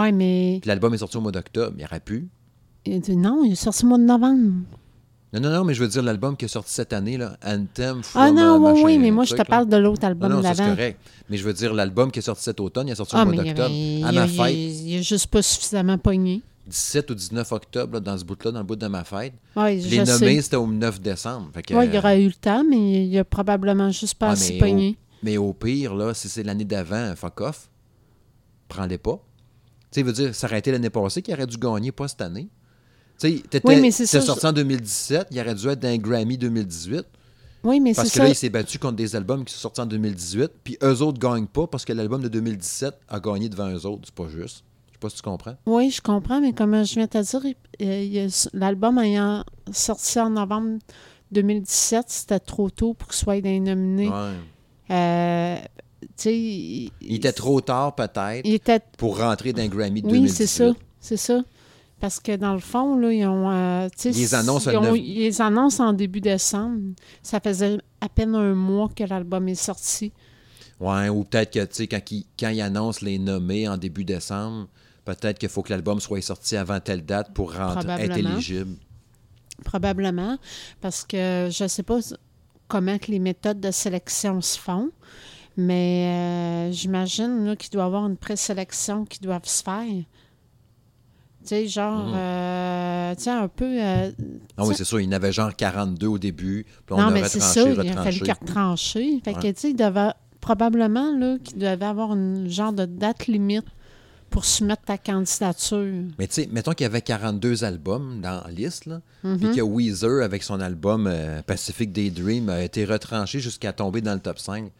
Ouais, 0.00 0.12
mais 0.12 0.58
Puis 0.62 0.68
l'album 0.68 0.94
est 0.94 0.98
sorti 0.98 1.16
au 1.16 1.20
mois 1.20 1.32
d'octobre. 1.32 1.74
Il 1.78 1.84
aurait 1.84 2.00
pu. 2.00 2.28
il 2.86 3.00
dit 3.00 3.16
non, 3.16 3.44
il 3.44 3.52
est 3.52 3.56
sorti 3.56 3.84
au 3.84 3.88
mois 3.88 3.98
de 3.98 4.04
novembre. 4.04 4.52
Non, 5.32 5.38
non, 5.40 5.50
non, 5.50 5.64
mais 5.64 5.74
je 5.74 5.80
veux 5.82 5.88
dire 5.88 6.02
l'album 6.02 6.36
qui 6.36 6.46
est 6.46 6.48
sorti 6.48 6.72
cette 6.72 6.92
année, 6.92 7.16
là, 7.16 7.36
Anthem 7.44 8.02
from 8.02 8.20
Ah 8.22 8.30
non, 8.32 8.66
euh, 8.66 8.72
oui, 8.72 8.82
oui, 8.84 8.98
mais 8.98 9.12
moi, 9.12 9.24
je 9.24 9.34
te 9.34 9.42
parle 9.42 9.68
de 9.68 9.76
l'autre 9.76 10.04
album 10.04 10.32
non, 10.32 10.42
ça 10.42 10.54
c'est 10.54 10.62
d'avant. 10.62 10.74
correct. 10.74 11.00
Mais 11.28 11.36
je 11.36 11.44
veux 11.44 11.52
dire 11.52 11.72
l'album 11.72 12.10
qui 12.10 12.18
est 12.18 12.22
sorti 12.22 12.42
cet 12.42 12.58
automne, 12.58 12.88
il 12.88 12.90
est 12.92 12.96
sorti 12.96 13.14
Ah, 13.16 13.22
au 13.22 13.26
mais 13.26 13.36
mois 13.36 13.44
d'octobre. 13.44 13.74
À 14.06 14.12
ma 14.12 14.26
fête, 14.26 14.56
il 14.56 14.98
a 14.98 15.02
juste 15.02 15.28
pas 15.28 15.42
suffisamment 15.42 15.98
pogné. 15.98 16.42
17 16.66 17.10
ou 17.10 17.14
19 17.14 17.52
octobre, 17.52 17.94
là, 17.94 18.00
dans 18.00 18.18
ce 18.18 18.24
bout-là, 18.24 18.50
dans 18.52 18.58
le 18.58 18.64
bout 18.64 18.76
de 18.76 18.86
ma 18.88 19.04
fête. 19.04 19.32
Oui, 19.56 19.80
Les 19.80 20.04
nommés, 20.04 20.42
c'était 20.42 20.56
au 20.56 20.66
9 20.66 21.00
décembre. 21.00 21.50
Oui, 21.54 21.62
il 21.86 21.94
y 21.94 21.98
aurait 21.98 22.22
eu 22.22 22.26
le 22.26 22.34
temps, 22.34 22.64
mais 22.68 23.04
il 23.04 23.08
y 23.08 23.18
a 23.18 23.24
probablement 23.24 23.90
juste 23.90 24.14
pas 24.14 24.28
Ah, 24.28 24.32
assez 24.32 24.58
pogné. 24.58 24.96
Mais 25.22 25.36
au 25.36 25.52
pire, 25.52 25.94
là, 25.94 26.12
si 26.14 26.28
c'est 26.28 26.42
l'année 26.42 26.64
d'avant, 26.64 27.14
fuck 27.16 27.40
off. 27.42 27.68
Prends-les 28.68 28.98
pas. 28.98 29.20
Tu 29.92 30.00
sais, 30.00 30.02
veut 30.02 30.12
dire, 30.12 30.34
ça 30.34 30.46
aurait 30.46 30.58
été 30.60 30.70
l'année 30.70 30.90
passée 30.90 31.22
qu'il 31.22 31.34
aurait 31.34 31.46
dû 31.46 31.56
gagner, 31.56 31.92
pas 31.92 32.08
cette 32.08 32.22
année. 32.22 32.48
Tu 33.20 33.42
sais, 33.52 33.60
Oui, 33.64 33.80
mais 33.80 33.90
c'est 33.90 34.06
ça, 34.06 34.20
sorti 34.20 34.46
en 34.46 34.52
2017, 34.52 35.28
il 35.30 35.40
aurait 35.40 35.54
dû 35.54 35.68
être 35.68 35.80
dans 35.80 35.88
un 35.88 35.98
Grammy 35.98 36.38
2018. 36.38 37.04
Oui, 37.62 37.78
mais 37.78 37.92
c'est 37.92 37.96
Parce 37.96 38.08
que 38.10 38.16
ça. 38.16 38.22
là, 38.24 38.28
il 38.30 38.34
s'est 38.34 38.48
battu 38.48 38.78
contre 38.78 38.96
des 38.96 39.14
albums 39.14 39.44
qui 39.44 39.52
sont 39.52 39.60
sortis 39.60 39.82
en 39.82 39.86
2018, 39.86 40.50
puis 40.64 40.78
eux 40.82 41.02
autres 41.02 41.18
gagnent 41.18 41.46
pas 41.46 41.66
parce 41.66 41.84
que 41.84 41.92
l'album 41.92 42.22
de 42.22 42.28
2017 42.28 42.94
a 43.08 43.20
gagné 43.20 43.48
devant 43.50 43.68
eux 43.70 43.84
autres. 43.84 44.02
C'est 44.06 44.14
pas 44.14 44.28
juste. 44.28 44.64
Je 44.88 44.92
sais 44.94 44.98
pas 44.98 45.10
si 45.10 45.16
tu 45.16 45.22
comprends. 45.22 45.56
Oui, 45.66 45.90
je 45.90 46.00
comprends, 46.00 46.40
mais 46.40 46.54
comme 46.54 46.82
je 46.84 46.94
viens 46.94 47.04
de 47.04 47.10
te 47.10 47.18
dire, 47.22 47.54
euh, 47.82 48.28
l'album 48.54 48.98
ayant 48.98 49.44
sorti 49.72 50.18
en 50.18 50.30
novembre 50.30 50.78
2017, 51.32 52.04
c'était 52.08 52.40
trop 52.40 52.70
tôt 52.70 52.94
pour 52.94 53.08
qu'il 53.08 53.18
soit 53.18 53.40
nominés. 53.42 54.08
Ouais. 54.08 54.34
Euh, 54.90 55.56
il, 56.24 56.90
Il 57.02 57.16
était 57.16 57.32
trop 57.32 57.60
tard, 57.60 57.94
peut-être, 57.94 58.40
était 58.46 58.80
pour 58.96 59.18
rentrer 59.18 59.52
dans 59.52 59.62
un 59.62 59.68
Grammy 59.68 60.00
de 60.00 60.06
Oui, 60.06 60.12
2018. 60.14 60.34
c'est 60.34 60.46
ça. 60.46 60.72
C'est 60.98 61.16
ça. 61.18 61.42
Parce 62.00 62.18
que 62.18 62.34
dans 62.36 62.54
le 62.54 62.60
fond, 62.60 62.96
là, 62.96 63.12
ils 63.12 63.26
ont. 63.26 63.50
euh, 63.50 63.88
ils 64.70 64.78
ont- 64.78 64.80
neuf- 64.82 64.98
ils 64.98 65.42
annoncent 65.42 65.84
en 65.86 65.92
début 65.92 66.20
décembre. 66.22 66.80
Ça 67.22 67.40
faisait 67.40 67.78
à 68.00 68.08
peine 68.08 68.34
un 68.34 68.54
mois 68.54 68.88
que 68.94 69.04
l'album 69.04 69.46
est 69.48 69.54
sorti. 69.54 70.12
Ouais, 70.80 71.10
ou 71.10 71.24
peut-être 71.24 71.52
que, 71.52 71.60
tu 71.66 71.74
sais, 71.74 71.86
quand 71.86 72.00
il, 72.10 72.24
quand 72.38 72.48
il 72.48 72.60
annonce 72.62 73.02
les 73.02 73.18
nommés 73.18 73.68
en 73.68 73.76
début 73.76 74.04
décembre, 74.04 74.66
peut-être 75.04 75.38
qu'il 75.38 75.50
faut 75.50 75.62
que 75.62 75.68
l'album 75.70 76.00
soit 76.00 76.22
sorti 76.22 76.56
avant 76.56 76.80
telle 76.80 77.04
date 77.04 77.34
pour 77.34 77.52
rentrer, 77.54 77.86
être 78.04 78.16
éligible. 78.32 78.76
Probablement. 79.64 80.38
Parce 80.80 81.04
que 81.04 81.48
je 81.52 81.64
ne 81.64 81.68
sais 81.68 81.82
pas 81.82 81.98
comment 82.66 82.96
que 82.98 83.10
les 83.10 83.18
méthodes 83.18 83.60
de 83.60 83.70
sélection 83.70 84.40
se 84.40 84.58
font. 84.58 84.90
Mais 85.56 86.68
euh, 86.70 86.72
j'imagine 86.72 87.54
qu'il 87.58 87.70
doit 87.70 87.82
y 87.82 87.86
avoir 87.86 88.06
une 88.06 88.16
présélection 88.16 89.04
qui 89.04 89.20
doit 89.20 89.40
se 89.42 89.62
faire. 89.62 89.84
Tu 91.42 91.48
sais, 91.48 91.66
genre, 91.68 92.06
Mhm. 92.08 92.12
euh, 92.14 93.14
tu 93.14 93.22
sais, 93.22 93.30
un 93.30 93.48
peu. 93.48 93.64
euh, 93.82 94.10
Ah 94.58 94.66
oui, 94.66 94.74
c'est 94.76 94.84
ça. 94.84 95.00
Il 95.00 95.04
y 95.06 95.08
en 95.08 95.12
avait 95.12 95.32
genre 95.32 95.54
42 95.56 96.06
au 96.06 96.18
début, 96.18 96.64
puis 96.86 96.94
on 96.94 96.98
non, 97.00 97.08
a 97.08 97.10
mais 97.10 97.24
c'est 97.24 97.38
retranché, 97.38 97.74
ça, 97.76 97.82
il 97.82 97.88
a 97.90 98.02
fallu 98.02 98.20
qu'il 98.20 98.32
retranché. 98.32 99.20
Fait 99.24 99.32
que, 99.34 99.40
tu 99.50 99.54
sais, 99.56 99.70
il 99.70 99.76
devait, 99.76 100.10
probablement, 100.40 101.38
qu'il 101.42 101.58
devait 101.58 101.84
avoir 101.84 102.12
une 102.14 102.48
genre 102.48 102.72
de 102.74 102.84
date 102.84 103.26
limite 103.26 103.64
pour 104.28 104.44
soumettre 104.44 104.82
ta 104.82 104.98
candidature. 104.98 106.04
Mais 106.18 106.28
tu 106.28 106.34
sais, 106.34 106.48
mettons 106.52 106.72
qu'il 106.72 106.84
y 106.84 106.86
avait 106.86 107.00
42 107.02 107.64
albums 107.64 108.20
dans 108.20 108.42
la 108.44 108.50
liste, 108.52 108.84
là, 108.86 109.00
Mhm. 109.24 109.38
puis 109.38 109.56
que 109.56 109.60
Weezer, 109.62 110.22
avec 110.22 110.42
son 110.42 110.60
album 110.60 111.06
euh, 111.08 111.40
Pacific 111.42 111.90
Daydream, 111.90 112.48
a 112.50 112.62
été 112.62 112.84
retranché 112.84 113.40
jusqu'à 113.40 113.72
tomber 113.72 114.02
dans 114.02 114.14
le 114.14 114.20
top 114.20 114.38
5. 114.38 114.66
Tu 114.66 114.70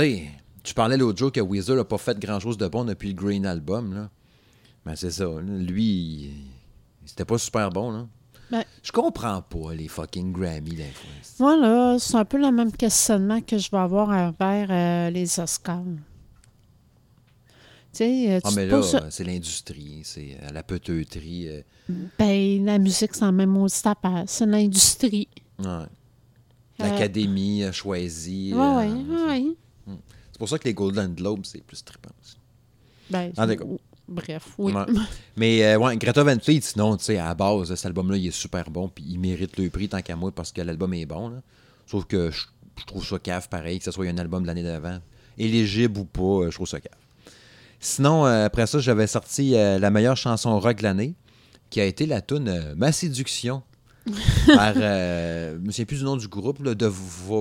sais, 0.00 0.22
tu 0.62 0.74
parlais 0.74 0.96
l'autre 0.96 1.18
jour 1.18 1.30
que 1.30 1.40
Weezer 1.40 1.76
n'a 1.76 1.84
pas 1.84 1.98
fait 1.98 2.18
grand-chose 2.18 2.56
de 2.56 2.66
bon 2.66 2.84
depuis 2.84 3.10
le 3.10 3.14
Green 3.14 3.44
Album, 3.46 3.94
là. 3.94 4.08
Ben 4.84 4.96
c'est 4.96 5.10
ça. 5.10 5.26
Lui, 5.40 6.32
c'était 7.04 7.24
pas 7.24 7.38
super 7.38 7.70
bon, 7.70 7.90
là. 7.92 8.06
Ben- 8.50 8.64
Je 8.82 8.92
comprends 8.92 9.40
pas 9.42 9.72
les 9.74 9.88
fucking 9.88 10.32
Grammy, 10.32 10.76
fois. 10.76 11.10
Moi, 11.38 11.56
là, 11.56 11.98
c'est 11.98 12.16
un 12.16 12.24
peu 12.24 12.38
le 12.38 12.50
même 12.50 12.72
questionnement 12.72 13.40
que 13.40 13.56
je 13.56 13.70
vais 13.70 13.78
avoir 13.78 14.08
envers 14.10 14.66
euh, 14.70 15.10
les 15.10 15.40
Oscars. 15.40 15.82
Tu 17.92 17.98
sais, 17.98 18.30
euh, 18.32 18.40
tu 18.40 18.46
Ah, 18.46 18.50
mais 18.56 18.66
là, 18.66 18.82
c'est 19.10 19.24
l'industrie, 19.24 20.00
c'est 20.04 20.36
euh, 20.42 20.50
la 20.50 20.62
peteuterie. 20.62 21.48
euh, 21.48 21.62
ben, 22.18 22.64
la 22.64 22.78
musique, 22.78 23.14
c'est 23.14 23.24
en 23.24 23.32
même 23.32 23.56
affaire. 23.56 24.24
C'est 24.26 24.46
l'industrie. 24.46 25.28
ouais. 25.58 25.64
Euh, 25.66 25.86
L'Académie 26.78 27.62
a 27.64 27.72
choisi. 27.72 28.52
Oui, 28.54 28.66
oui, 29.08 29.16
oui. 29.28 29.56
C'est 30.32 30.38
pour 30.38 30.48
ça 30.48 30.58
que 30.58 30.64
les 30.64 30.74
Golden 30.74 31.14
Globes, 31.14 31.44
c'est 31.44 31.62
plus 31.62 31.84
trippant. 31.84 32.10
aussi. 32.20 32.36
Ben, 33.10 33.32
Ah, 33.36 33.46
d'accord. 33.46 33.68
Bref, 34.08 34.48
oui. 34.58 34.72
Ouais. 34.72 34.84
Mais 35.36 35.64
euh, 35.64 35.78
ouais, 35.78 35.96
Greta 35.96 36.24
Van 36.24 36.38
Fleet, 36.38 36.60
sinon, 36.60 36.96
tu 36.96 37.04
sais, 37.04 37.18
à 37.18 37.26
la 37.26 37.34
base, 37.34 37.74
cet 37.74 37.86
album-là, 37.86 38.16
il 38.16 38.26
est 38.26 38.30
super 38.30 38.70
bon, 38.70 38.88
puis 38.88 39.04
il 39.08 39.18
mérite 39.18 39.56
le 39.58 39.70
prix 39.70 39.88
tant 39.88 40.02
qu'à 40.02 40.16
moi 40.16 40.32
parce 40.32 40.52
que 40.52 40.60
l'album 40.60 40.92
est 40.94 41.06
bon. 41.06 41.28
là. 41.28 41.42
Sauf 41.86 42.04
que 42.06 42.30
je, 42.30 42.46
je 42.78 42.84
trouve 42.84 43.04
ça 43.04 43.18
cave 43.18 43.48
pareil, 43.48 43.78
que 43.78 43.84
ce 43.84 43.90
soit 43.90 44.06
un 44.06 44.18
album 44.18 44.42
de 44.42 44.46
l'année 44.46 44.62
d'avant. 44.62 44.98
Éligible 45.38 46.00
ou 46.00 46.04
pas, 46.04 46.22
euh, 46.22 46.50
je 46.50 46.54
trouve 46.54 46.68
ça 46.68 46.80
cave. 46.80 46.92
Sinon, 47.80 48.26
euh, 48.26 48.46
après 48.46 48.66
ça, 48.66 48.78
j'avais 48.78 49.06
sorti 49.06 49.54
euh, 49.56 49.78
la 49.78 49.90
meilleure 49.90 50.16
chanson 50.16 50.58
rock 50.58 50.78
de 50.78 50.82
l'année, 50.84 51.14
qui 51.70 51.80
a 51.80 51.84
été 51.84 52.06
la 52.06 52.20
tune 52.20 52.74
Ma 52.76 52.92
séduction. 52.92 53.62
par, 54.46 54.74
je 54.74 55.58
me 55.58 55.70
souviens 55.70 55.84
plus 55.84 55.98
du 55.98 56.04
nom 56.04 56.16
du 56.16 56.28
groupe, 56.28 56.62
là, 56.62 56.74
de 56.74 56.90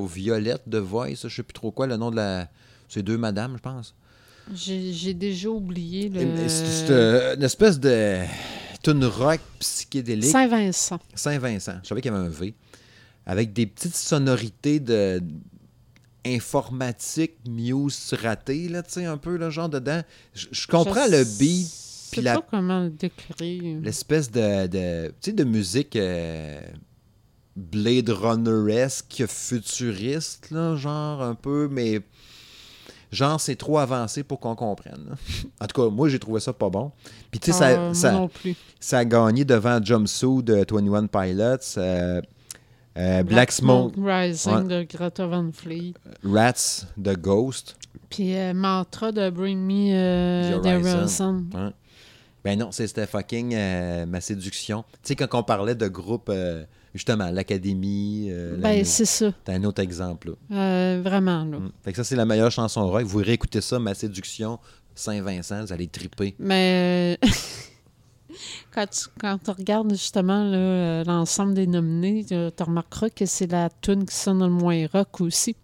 Violette, 0.07 0.63
de 0.67 0.77
Voice, 0.77 1.23
je 1.23 1.27
sais 1.27 1.43
plus 1.43 1.53
trop 1.53 1.71
quoi, 1.71 1.87
le 1.87 1.97
nom 1.97 2.11
de 2.11 2.17
la. 2.17 2.47
C'est 2.87 3.03
deux 3.03 3.17
madames, 3.17 3.53
je 3.55 3.61
pense. 3.61 3.95
J'ai 4.55 5.13
déjà 5.13 5.49
oublié 5.49 6.09
le... 6.09 6.19
C'est 6.47 6.89
euh, 6.89 7.35
une 7.35 7.43
espèce 7.43 7.79
de 7.79 8.17
tune 8.83 9.05
rock 9.05 9.39
psychédélique. 9.59 10.31
Saint-Vincent. 10.31 10.99
Saint-Vincent. 11.15 11.75
Je 11.83 11.87
savais 11.89 12.01
qu'il 12.01 12.11
y 12.11 12.15
avait 12.15 12.25
un 12.25 12.29
V. 12.29 12.53
Avec 13.25 13.53
des 13.53 13.65
petites 13.67 13.95
sonorités 13.95 14.79
de 14.79 15.21
informatique 16.25 17.33
muse 17.47 18.13
ratée, 18.21 18.67
là, 18.69 18.83
tu 18.83 18.91
sais, 18.93 19.05
un 19.05 19.17
peu, 19.17 19.37
le 19.37 19.49
genre 19.49 19.69
dedans. 19.69 20.01
Je, 20.33 20.47
je 20.51 20.67
comprends 20.67 21.05
Je 21.07 21.11
le 21.11 21.23
beat, 21.39 21.67
sais 21.67 22.09
puis 22.11 22.21
la- 22.21 22.35
pas 22.35 22.47
comment 22.49 22.83
le 22.83 22.89
décrire. 22.91 23.79
l'espèce 23.81 24.29
de, 24.31 24.67
de, 24.67 25.07
tu 25.09 25.13
sais, 25.21 25.33
de 25.33 25.43
musique 25.43 25.95
euh, 25.95 26.61
Blade 27.55 28.09
Runner-esque, 28.09 29.23
futuriste, 29.27 30.51
là, 30.51 30.75
genre 30.75 31.21
un 31.23 31.35
peu, 31.35 31.67
mais 31.71 32.01
genre 33.11 33.39
c'est 33.39 33.55
trop 33.55 33.77
avancé 33.79 34.23
pour 34.23 34.39
qu'on 34.39 34.55
comprenne. 34.55 35.05
là. 35.09 35.15
En 35.61 35.67
tout 35.67 35.81
cas, 35.81 35.89
moi 35.89 36.09
j'ai 36.09 36.19
trouvé 36.19 36.39
ça 36.39 36.53
pas 36.53 36.69
bon. 36.69 36.91
Puis 37.29 37.39
tu 37.39 37.51
sais, 37.51 37.75
Ah, 37.77 37.93
ça, 37.93 38.11
moi 38.11 38.29
ça, 38.79 38.99
a 38.99 39.05
gagné 39.05 39.45
devant 39.45 39.83
Jumpsuit 39.83 40.43
de 40.43 40.65
21 40.69 41.07
Pilots, 41.07 41.77
euh, 41.77 42.21
euh, 42.97 43.23
Black 43.23 43.51
Smoke, 43.51 43.93
Rising 43.97 44.67
de 44.67 44.83
Greta 44.83 45.25
Van 45.27 45.49
Fleet. 45.53 45.93
Rats 46.23 46.85
de 46.97 47.13
Ghost. 47.15 47.77
Puis 48.09 48.35
euh, 48.35 48.53
Mantra 48.53 49.11
de 49.11 49.29
Bring 49.29 49.59
Me 49.59 49.93
euh, 49.93 50.59
The 50.59 50.65
Horizon. 50.85 51.45
Ben 52.43 52.57
non, 52.57 52.71
c'est- 52.71 52.87
c'était 52.87 53.05
fucking 53.05 53.53
euh, 53.53 54.05
ma 54.07 54.19
séduction. 54.19 54.83
Tu 55.03 55.09
sais, 55.09 55.15
quand 55.15 55.27
on 55.37 55.43
parlait 55.43 55.75
de 55.75 55.87
groupe, 55.87 56.27
euh, 56.29 56.65
justement, 56.93 57.29
l'Académie, 57.31 58.27
euh, 58.29 58.57
Ben, 58.57 58.83
c'est 58.85 59.05
ça. 59.05 59.31
t'as 59.43 59.53
un 59.53 59.63
autre 59.63 59.81
exemple. 59.81 60.29
Là. 60.49 60.57
Euh, 60.57 61.01
vraiment, 61.03 61.43
là. 61.45 61.59
Mm. 61.59 61.71
Fait 61.83 61.91
que 61.91 61.97
ça, 61.97 62.03
c'est 62.03 62.15
la 62.15 62.25
meilleure 62.25 62.51
chanson 62.51 62.89
rock. 62.89 63.03
Vous 63.03 63.19
réécoutez 63.19 63.61
ça, 63.61 63.79
Ma 63.79 63.93
séduction, 63.93 64.59
Saint-Vincent, 64.95 65.65
vous 65.65 65.73
allez 65.73 65.87
triper. 65.87 66.35
Mais 66.39 67.17
euh, 67.23 67.27
quand, 68.73 68.87
tu, 68.89 69.07
quand 69.19 69.37
tu 69.43 69.51
regardes 69.51 69.91
justement 69.91 70.43
l'ensemble 71.05 71.53
des 71.53 71.67
nominés, 71.67 72.25
tu 72.27 72.35
tu 72.55 72.63
remarqueras 72.63 73.09
que 73.09 73.25
c'est 73.25 73.47
la 73.47 73.69
tune 73.81 74.05
qui 74.05 74.15
sonne 74.15 74.39
le 74.39 74.49
moins 74.49 74.85
rock 74.93 75.21
aussi. 75.21 75.55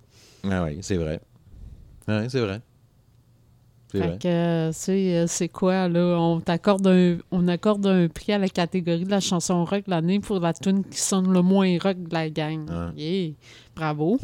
Ah 0.50 0.64
oui, 0.64 0.78
c'est 0.82 0.98
vrai. 0.98 1.20
Ah 2.08 2.20
oui, 2.22 2.28
c'est 2.30 2.40
vrai. 2.40 2.62
Fait 3.90 4.20
que, 4.20 4.28
euh, 4.28 4.68
tu 4.70 4.78
sais, 4.78 5.16
euh, 5.16 5.28
c'est 5.28 5.48
quoi, 5.48 5.88
là? 5.88 6.18
On 6.20 6.42
t'accorde 6.42 6.86
un, 6.88 7.18
on 7.32 7.48
accorde 7.48 7.88
un 7.88 8.08
prix 8.10 8.34
à 8.34 8.38
la 8.38 8.50
catégorie 8.50 9.06
de 9.06 9.10
la 9.10 9.22
chanson 9.22 9.64
rock 9.64 9.86
de 9.86 9.92
l'année 9.92 10.20
pour 10.20 10.40
la 10.40 10.54
tune 10.54 10.84
qui 10.84 11.00
sonne 11.00 11.32
le 11.32 11.42
moins 11.42 11.78
rock 11.82 11.98
de 12.04 12.14
la 12.14 12.30
gang. 12.30 12.70
Yeah! 12.98 13.32
Bravo! 13.76 14.20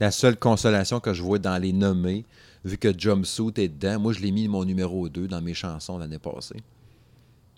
La 0.00 0.10
seule 0.10 0.36
consolation 0.36 0.98
que 0.98 1.12
je 1.12 1.22
vois 1.22 1.38
dans 1.38 1.62
les 1.62 1.72
nommés, 1.72 2.24
vu 2.64 2.76
que 2.76 2.92
Jumpsuit 2.96 3.52
est 3.56 3.68
dedans, 3.68 4.00
moi, 4.00 4.12
je 4.12 4.20
l'ai 4.20 4.32
mis 4.32 4.48
mon 4.48 4.64
numéro 4.64 5.08
2 5.08 5.28
dans 5.28 5.40
mes 5.40 5.54
chansons 5.54 5.96
l'année 5.96 6.18
passée. 6.18 6.60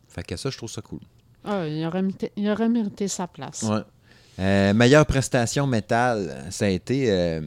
Fait 0.09 0.23
que 0.23 0.37
ça, 0.37 0.51
je 0.51 0.57
trouve 0.59 0.71
ça 0.71 0.83
cool. 0.83 1.01
Ah, 1.43 1.67
il, 1.67 1.85
aurait 1.87 2.03
mérité, 2.03 2.33
il 2.37 2.49
aurait 2.51 2.69
mérité 2.69 3.09
sa 3.09 3.27
place. 3.27 3.63
Ouais. 3.63 3.81
Euh, 4.39 4.75
meilleure 4.75 5.07
prestation 5.07 5.67
métal, 5.67 6.47
ça 6.51 6.67
a 6.67 6.69
été 6.69 7.11
euh, 7.11 7.41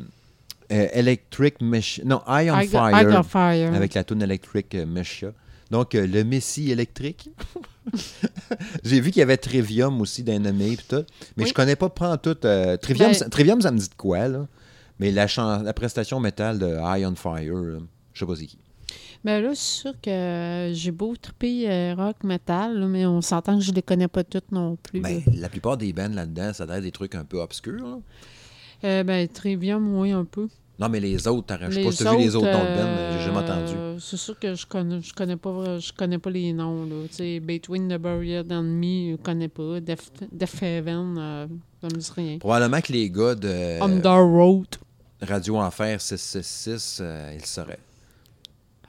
euh, 0.72 0.88
Electric 0.94 1.62
Machine. 1.62 2.08
Non, 2.08 2.22
Eye 2.28 2.50
on 2.52 2.60
I 2.60 2.68
Fire. 2.68 3.02
I 3.02 3.06
got 3.06 3.24
fire. 3.24 3.74
Avec 3.74 3.94
la 3.94 4.04
tune 4.04 4.22
Electric 4.22 4.76
Machia. 4.88 5.32
Donc, 5.72 5.96
euh, 5.96 6.08
le 6.08 6.24
Messie 6.24 6.72
électrique. 6.72 7.30
J'ai 8.84 9.00
vu 9.00 9.12
qu'il 9.12 9.20
y 9.20 9.24
avait 9.24 9.38
Trivium 9.38 10.00
aussi 10.02 10.24
d'un 10.24 10.44
et 10.44 10.78
tout. 10.78 11.04
Mais 11.36 11.44
Oui. 11.44 11.50
je 11.50 11.54
connais 11.54 11.76
pas 11.76 11.90
prendre 11.90 12.18
tout. 12.18 12.38
euh, 12.46 12.78
Trivium, 12.78 13.10
Ben- 13.10 13.14
ça- 13.14 13.30
Trivium, 13.30 13.62
ça 13.62 13.72
me 13.72 13.78
dit 13.78 13.90
de 13.90 13.96
quoi, 13.96 14.28
là? 14.28 14.48
Mais 15.00 15.12
la, 15.12 15.28
la 15.64 15.74
prestation 15.74 16.20
métal 16.20 16.58
de 16.60 16.68
Eye 16.68 17.06
on 17.06 17.16
Fire, 17.16 17.54
euh, 17.56 17.80
je 18.14 18.20
sais 18.20 18.26
pas 18.26 18.36
c'est 18.36 18.46
qui. 18.48 18.58
Mais 19.24 19.42
là, 19.42 19.50
c'est 19.54 19.82
sûr 19.82 19.94
que 20.02 20.10
euh, 20.10 20.74
j'ai 20.74 20.92
beau 20.92 21.16
triper 21.16 21.70
euh, 21.70 21.96
rock, 21.96 22.24
metal, 22.24 22.78
là, 22.80 22.88
mais 22.88 23.06
on 23.06 23.22
s'entend 23.22 23.58
que 23.58 23.64
je 23.64 23.72
les 23.72 23.82
connais 23.82 24.08
pas 24.08 24.24
toutes 24.24 24.52
non 24.52 24.76
plus. 24.78 25.02
Ben, 25.02 25.22
là. 25.26 25.34
la 25.36 25.50
plupart 25.50 25.76
des 25.78 25.92
bands 25.92 26.10
là-dedans, 26.14 26.54
ça 26.54 26.66
doit 26.66 26.78
être 26.78 26.84
des 26.84 26.92
trucs 26.92 27.16
un 27.16 27.26
peu 27.26 27.40
obscurs. 27.42 27.84
là. 27.84 27.98
Euh, 28.84 29.04
ben, 29.04 29.28
Trivium, 29.28 29.98
oui, 30.00 30.12
un 30.12 30.26
peu. 30.26 30.48
Non, 30.80 30.90
mais 30.90 31.00
les 31.00 31.28
autres, 31.28 31.58
je 31.60 31.72
sais 31.72 31.84
pas 31.84 31.92
si 31.92 32.04
vu 32.04 32.18
les 32.20 32.36
autres 32.36 32.46
noms 32.52 32.60
de 32.64 32.82
bands, 32.82 33.18
j'ai 33.18 33.26
jamais 33.26 33.40
entendu. 33.40 33.74
euh, 33.76 33.98
C'est 34.00 34.18
sûr 34.18 34.38
que 34.38 34.54
je 34.54 34.66
connais, 34.68 35.02
je 35.02 35.12
connais 35.12 35.36
pas, 35.36 35.80
je 35.80 35.92
connais 35.92 36.20
pas 36.20 36.30
les 36.30 36.54
noms, 36.54 36.84
là. 36.86 37.08
Tu 37.10 37.16
sais, 37.16 37.40
Between 37.40 37.88
the 37.88 37.98
Buried 38.00 38.52
and 38.52 38.62
Me, 38.62 39.14
je 39.14 39.16
connais 39.16 39.48
pas. 39.48 39.80
Death, 39.80 40.12
Death 40.32 40.62
Heaven, 40.62 41.16
euh, 41.18 41.48
ça 41.82 41.88
me 41.88 42.00
dit 42.00 42.12
rien. 42.16 42.38
Probablement 42.38 42.80
que 42.82 42.94
les 42.94 43.10
gars 43.10 43.34
de 43.34 43.82
Under 43.82 44.22
Road. 44.24 44.68
Radio 45.20 45.58
Enfer 45.58 46.00
666, 46.00 47.00
euh, 47.02 47.32
ils 47.34 47.40
le 47.40 47.46
sauraient. 47.48 47.80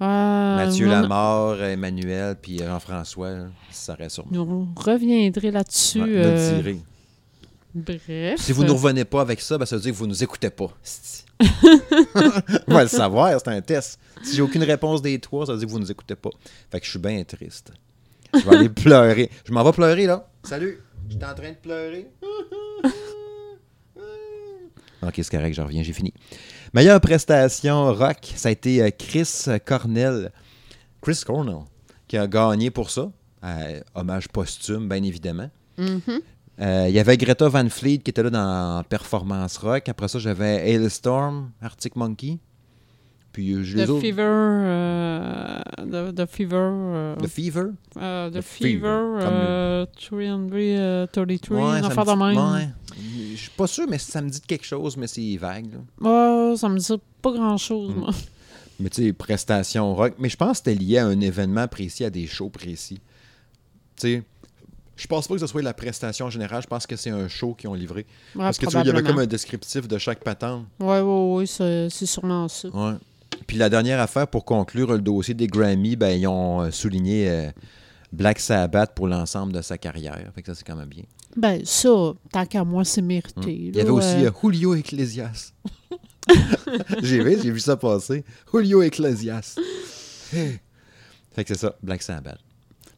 Ah, 0.01 0.57
Mathieu 0.59 0.87
on- 0.87 0.91
Lamar, 0.91 1.63
Emmanuel, 1.63 2.37
puis 2.41 2.59
Jean-François, 2.59 3.31
ils 3.71 3.75
sauraient 3.75 4.09
sûrement. 4.11 4.31
On 4.37 4.69
reviendrait 4.81 5.51
là-dessus. 5.51 6.03
Ouais, 6.03 6.09
euh, 6.09 6.63
le. 6.63 6.77
Bref. 7.75 8.41
Si 8.41 8.53
vous 8.53 8.65
ne 8.65 8.71
revenez 8.71 9.05
pas 9.05 9.21
avec 9.21 9.41
ça, 9.41 9.59
ben, 9.59 9.67
ça 9.67 9.77
veut 9.77 9.83
dire 9.83 9.93
que 9.93 9.97
vous 9.97 10.07
nous 10.07 10.23
écoutez 10.23 10.51
pas. 10.51 10.71
On 12.67 12.75
va 12.75 12.83
le 12.83 12.89
savoir, 12.89 13.39
c'est 13.39 13.49
un 13.49 13.61
test. 13.61 13.99
Si 14.23 14.37
j'ai 14.37 14.43
aucune 14.43 14.65
réponse 14.65 15.03
des 15.03 15.19
trois, 15.21 15.47
ça 15.47 15.53
veut 15.53 15.59
dire 15.59 15.69
que 15.69 15.73
vous 15.73 15.79
nous 15.79 15.91
écoutez 15.91 16.17
pas. 16.17 16.31
Fait 16.71 16.81
que 16.81 16.87
je 16.87 16.91
suis 16.91 16.99
bien 16.99 17.23
triste. 17.25 17.73
Je 18.35 18.41
vais 18.41 18.57
aller 18.57 18.69
pleurer. 18.69 19.31
Je 19.45 19.53
m'en 19.53 19.63
vais 19.63 19.73
pleurer, 19.73 20.07
là. 20.07 20.29
Salut. 20.43 20.81
J'étais 21.09 21.25
en 21.25 21.35
train 21.35 21.51
de 21.51 21.57
pleurer. 21.57 22.07
ok, 25.03 25.15
c'est 25.17 25.31
correct, 25.31 25.55
je 25.55 25.63
reviens, 25.63 25.83
j'ai 25.83 25.93
fini. 25.93 26.13
Meilleure 26.75 27.01
prestation 27.01 27.93
rock, 27.95 28.33
ça 28.37 28.51
a 28.51 28.53
été 28.53 28.83
euh, 28.83 28.91
Chris 28.97 29.47
Cornell. 29.65 30.31
Chris 31.01 31.23
Cornell, 31.25 31.63
qui 32.07 32.19
a 32.19 32.27
gagné 32.27 32.71
pour 32.71 32.91
ça. 32.91 33.11
Euh, 33.45 33.81
hommage 33.95 34.29
posthume, 34.29 34.89
bien 34.89 35.03
évidemment. 35.03 35.51
Mhm. 35.79 36.21
Euh, 36.61 36.87
Il 36.89 36.95
y 36.95 36.99
avait 36.99 37.17
Greta 37.17 37.49
Van 37.49 37.69
Fleet 37.69 37.99
qui 37.99 38.11
était 38.11 38.23
là 38.23 38.31
dans 38.31 38.83
Performance 38.89 39.59
Rock. 39.59 39.89
Après 39.89 40.09
ça, 40.09 40.19
j'avais 40.19 40.71
Hailstorm, 40.71 41.51
Arctic 41.63 41.95
Monkey. 41.97 42.39
Puis 43.33 43.53
euh, 43.53 43.63
je 43.63 43.77
les 43.77 43.87
The 43.87 43.91
autres. 43.91 44.01
Fever. 44.01 44.23
euh, 44.27 45.61
the, 45.79 46.15
the 46.15 46.27
Fever. 46.27 46.57
euh, 46.57 47.17
The 47.17 47.27
Fever? 47.29 47.65
euh, 47.99 48.31
the 48.31 48.35
The 48.35 48.41
Fever. 48.41 48.75
Fever, 48.75 49.19
comme 49.21 49.35
euh, 49.35 49.87
333. 51.13 51.57
Ouais, 51.57 51.63
une 51.79 51.83
ça 51.83 51.89
me 51.89 51.93
affaire 51.93 52.05
de 52.05 52.13
même. 52.13 52.55
ouais. 52.55 52.69
Je 53.33 53.37
suis 53.37 53.51
pas 53.51 53.67
sûr, 53.69 53.87
mais 53.89 53.99
ça 53.99 54.21
me 54.23 54.29
dit 54.29 54.41
quelque 54.41 54.65
chose, 54.67 54.97
mais 54.97 55.07
c'est 55.07 55.37
vague. 55.37 55.67
là. 56.03 56.57
Ça 56.57 56.69
me 56.69 56.79
dit 56.79 56.93
pas 57.23 57.33
grand-chose, 57.33 57.95
Mm. 57.95 57.99
moi. 57.99 58.11
Mais 58.81 58.91
tu 58.91 59.03
sais, 59.07 59.13
prestation 59.13 59.93
rock. 59.93 60.15
Mais 60.21 60.29
je 60.29 60.37
pense 60.37 60.61
que 60.61 60.71
c'était 60.71 60.75
lié 60.81 60.99
à 60.99 61.07
un 61.09 61.19
événement 61.21 61.67
précis, 61.67 62.05
à 62.05 62.11
des 62.11 62.29
shows 62.29 62.49
précis. 62.49 63.01
Tu 63.97 64.03
sais, 64.09 64.23
je 64.99 65.07
pense 65.07 65.29
pas 65.29 65.35
que 65.35 65.41
ce 65.41 65.47
soit 65.47 65.63
la 65.63 65.73
prestation 65.73 66.29
générale. 66.29 66.61
Je 66.61 66.67
pense 66.67 66.87
que 66.87 66.97
c'est 66.97 67.11
un 67.11 67.29
show 67.29 67.55
qu'ils 67.55 67.71
ont 67.71 67.75
livré. 67.75 68.05
Ouais, 68.35 68.43
Parce 68.43 68.59
que 68.59 68.67
tu 68.67 68.73
vois, 68.73 68.81
il 68.81 68.89
y 68.89 68.91
avait 68.91 69.03
comme 69.03 69.21
un 69.21 69.27
descriptif 69.27 69.87
de 69.87 69.97
chaque 69.97 70.25
patente. 70.25 70.67
Ouais, 70.81 71.01
ouais, 71.01 71.35
ouais, 71.35 71.47
c'est 71.47 72.07
sûrement 72.07 72.49
ça. 72.49 72.69
Ouais. 72.69 72.95
Puis 73.47 73.57
la 73.57 73.71
dernière 73.71 74.01
affaire 74.01 74.27
pour 74.27 74.45
conclure 74.45 74.93
le 74.93 75.01
dossier 75.01 75.35
des 75.35 75.47
Grammy, 75.47 75.95
ben, 75.95 76.19
ils 76.19 76.27
ont 76.27 76.63
euh, 76.63 76.71
souligné 76.73 77.31
euh, 77.31 77.51
Black 78.13 78.41
Sabbath 78.41 78.93
pour 78.95 79.07
l'ensemble 79.07 79.53
de 79.53 79.63
sa 79.63 79.79
carrière. 79.79 80.33
Fait 80.35 80.43
que 80.43 80.49
ça, 80.49 80.55
c'est 80.57 80.67
quand 80.67 80.77
même 80.77 80.89
bien. 80.89 81.05
Ben, 81.37 81.65
ça, 81.65 82.15
tant 82.33 82.47
qu'à 82.47 82.65
moi, 82.65 82.85
c'est 82.85 83.03
mérité. 83.03 83.53
Mm. 83.53 83.69
Il 83.69 83.77
y 83.77 83.81
avait 83.81 83.91
aussi 83.91 84.25
euh, 84.25 84.31
euh, 84.31 84.41
Julio 84.43 84.75
Ecclesias. 84.75 85.53
j'ai 87.03 87.23
vu, 87.23 87.39
j'ai 87.41 87.51
vu 87.53 87.61
ça 87.61 87.77
passer. 87.77 88.25
Julio 88.53 88.83
Ecclesias. 88.83 89.57
Hey. 90.33 90.59
Fait 91.33 91.45
que 91.45 91.55
c'est 91.55 91.61
ça, 91.61 91.77
Black 91.81 92.03
Sabbath. 92.03 92.41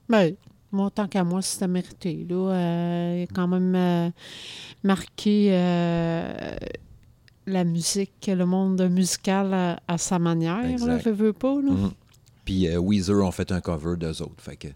Ben, 0.08 0.34
moi, 0.72 0.90
tant 0.94 1.06
qu'à 1.08 1.24
moi, 1.24 1.42
c'était 1.42 1.68
mérité. 1.68 2.26
Là, 2.28 2.50
Euh, 2.52 3.16
il 3.18 3.22
a 3.24 3.26
quand 3.34 3.48
même 3.48 3.74
euh, 3.74 4.10
marqué 4.84 5.48
euh, 5.52 6.32
la 7.46 7.64
musique, 7.64 8.30
le 8.32 8.46
monde 8.46 8.80
musical 8.90 9.52
à, 9.52 9.80
à 9.88 9.98
sa 9.98 10.18
manière. 10.18 10.62
Là, 10.62 10.70
Exact. 10.70 11.08
veux, 11.10 11.32
pas. 11.32 11.54
Là. 11.54 11.70
Mhm. 11.72 11.90
Puis 12.44 12.68
Weezer 12.76 13.16
ont 13.24 13.30
fait 13.32 13.50
un 13.52 13.60
cover 13.60 13.96
d'eux 13.96 14.22
autres. 14.22 14.34
Fait 14.38 14.56
que 14.56 14.68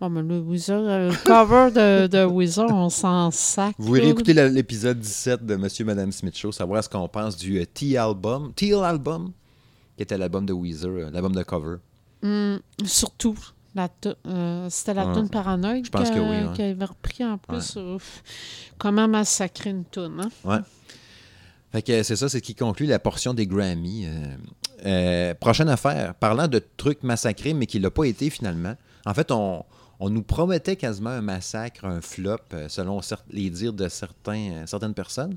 Bon, 0.00 0.10
mais 0.10 0.22
le 0.22 0.40
Weezer, 0.40 0.80
le 0.82 1.24
cover 1.24 1.70
de, 1.70 2.08
de 2.08 2.24
Weezer, 2.24 2.66
on 2.68 2.90
s'en 2.90 3.30
sac. 3.30 3.76
vous 3.78 3.94
là. 3.94 4.02
écouter 4.02 4.34
l'épisode 4.34 4.98
17 4.98 5.46
de 5.46 5.54
Monsieur 5.54 5.84
et 5.84 5.86
Madame 5.86 6.10
Smith 6.10 6.36
Show, 6.36 6.50
savoir 6.50 6.82
ce 6.82 6.88
qu'on 6.88 7.06
pense 7.06 7.36
du 7.36 7.64
T-Album. 7.68 8.52
T-Album, 8.52 9.30
qui 9.96 10.02
était 10.02 10.18
l'album 10.18 10.44
de 10.44 10.52
Weezer, 10.52 11.10
l'album 11.12 11.32
de 11.32 11.42
cover. 11.44 11.76
Hum, 12.24 12.58
surtout, 12.84 13.36
la 13.74 13.88
euh, 14.26 14.68
c'était 14.70 14.94
la 14.94 15.06
Ouais. 15.06 15.14
tune 15.14 15.28
Paranoïde 15.30 15.86
Je 15.86 15.90
pense 15.90 16.10
que 16.10 16.18
oui, 16.18 16.46
ouais. 16.58 16.70
avait 16.70 16.84
repris 16.84 17.24
en 17.24 17.38
plus. 17.38 17.76
Ouf. 17.76 18.22
comment 18.78 19.08
massacrer 19.08 19.70
une 19.70 19.84
tune, 19.84 20.28
hein? 20.44 20.62
Fait 21.72 21.82
que 21.82 22.02
c'est 22.02 22.16
ça, 22.16 22.28
c'est 22.28 22.38
ce 22.38 22.42
qui 22.42 22.54
conclut 22.54 22.86
la 22.86 22.98
portion 22.98 23.32
des 23.32 23.46
Grammy. 23.46 24.06
Euh, 24.06 24.36
euh, 24.84 25.34
prochaine 25.34 25.70
affaire, 25.70 26.14
parlant 26.14 26.48
de 26.48 26.62
trucs 26.76 27.02
massacrés, 27.02 27.54
mais 27.54 27.66
qui 27.66 27.78
l'a 27.78 27.90
pas 27.90 28.04
été 28.04 28.28
finalement. 28.28 28.74
En 29.06 29.14
fait, 29.14 29.30
on, 29.30 29.64
on 29.98 30.10
nous 30.10 30.22
promettait 30.22 30.76
quasiment 30.76 31.10
un 31.10 31.22
massacre, 31.22 31.86
un 31.86 32.02
flop, 32.02 32.36
euh, 32.52 32.68
selon 32.68 33.00
les 33.30 33.48
dires 33.48 33.72
de 33.72 33.88
certains, 33.88 34.66
certaines 34.66 34.94
personnes. 34.94 35.36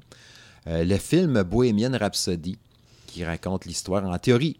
Le 0.67 0.98
film 0.98 1.43
Bohemian 1.43 1.91
Rhapsody, 1.95 2.58
qui 3.06 3.24
raconte 3.24 3.65
l'histoire, 3.65 4.04
en 4.04 4.17
théorie, 4.17 4.58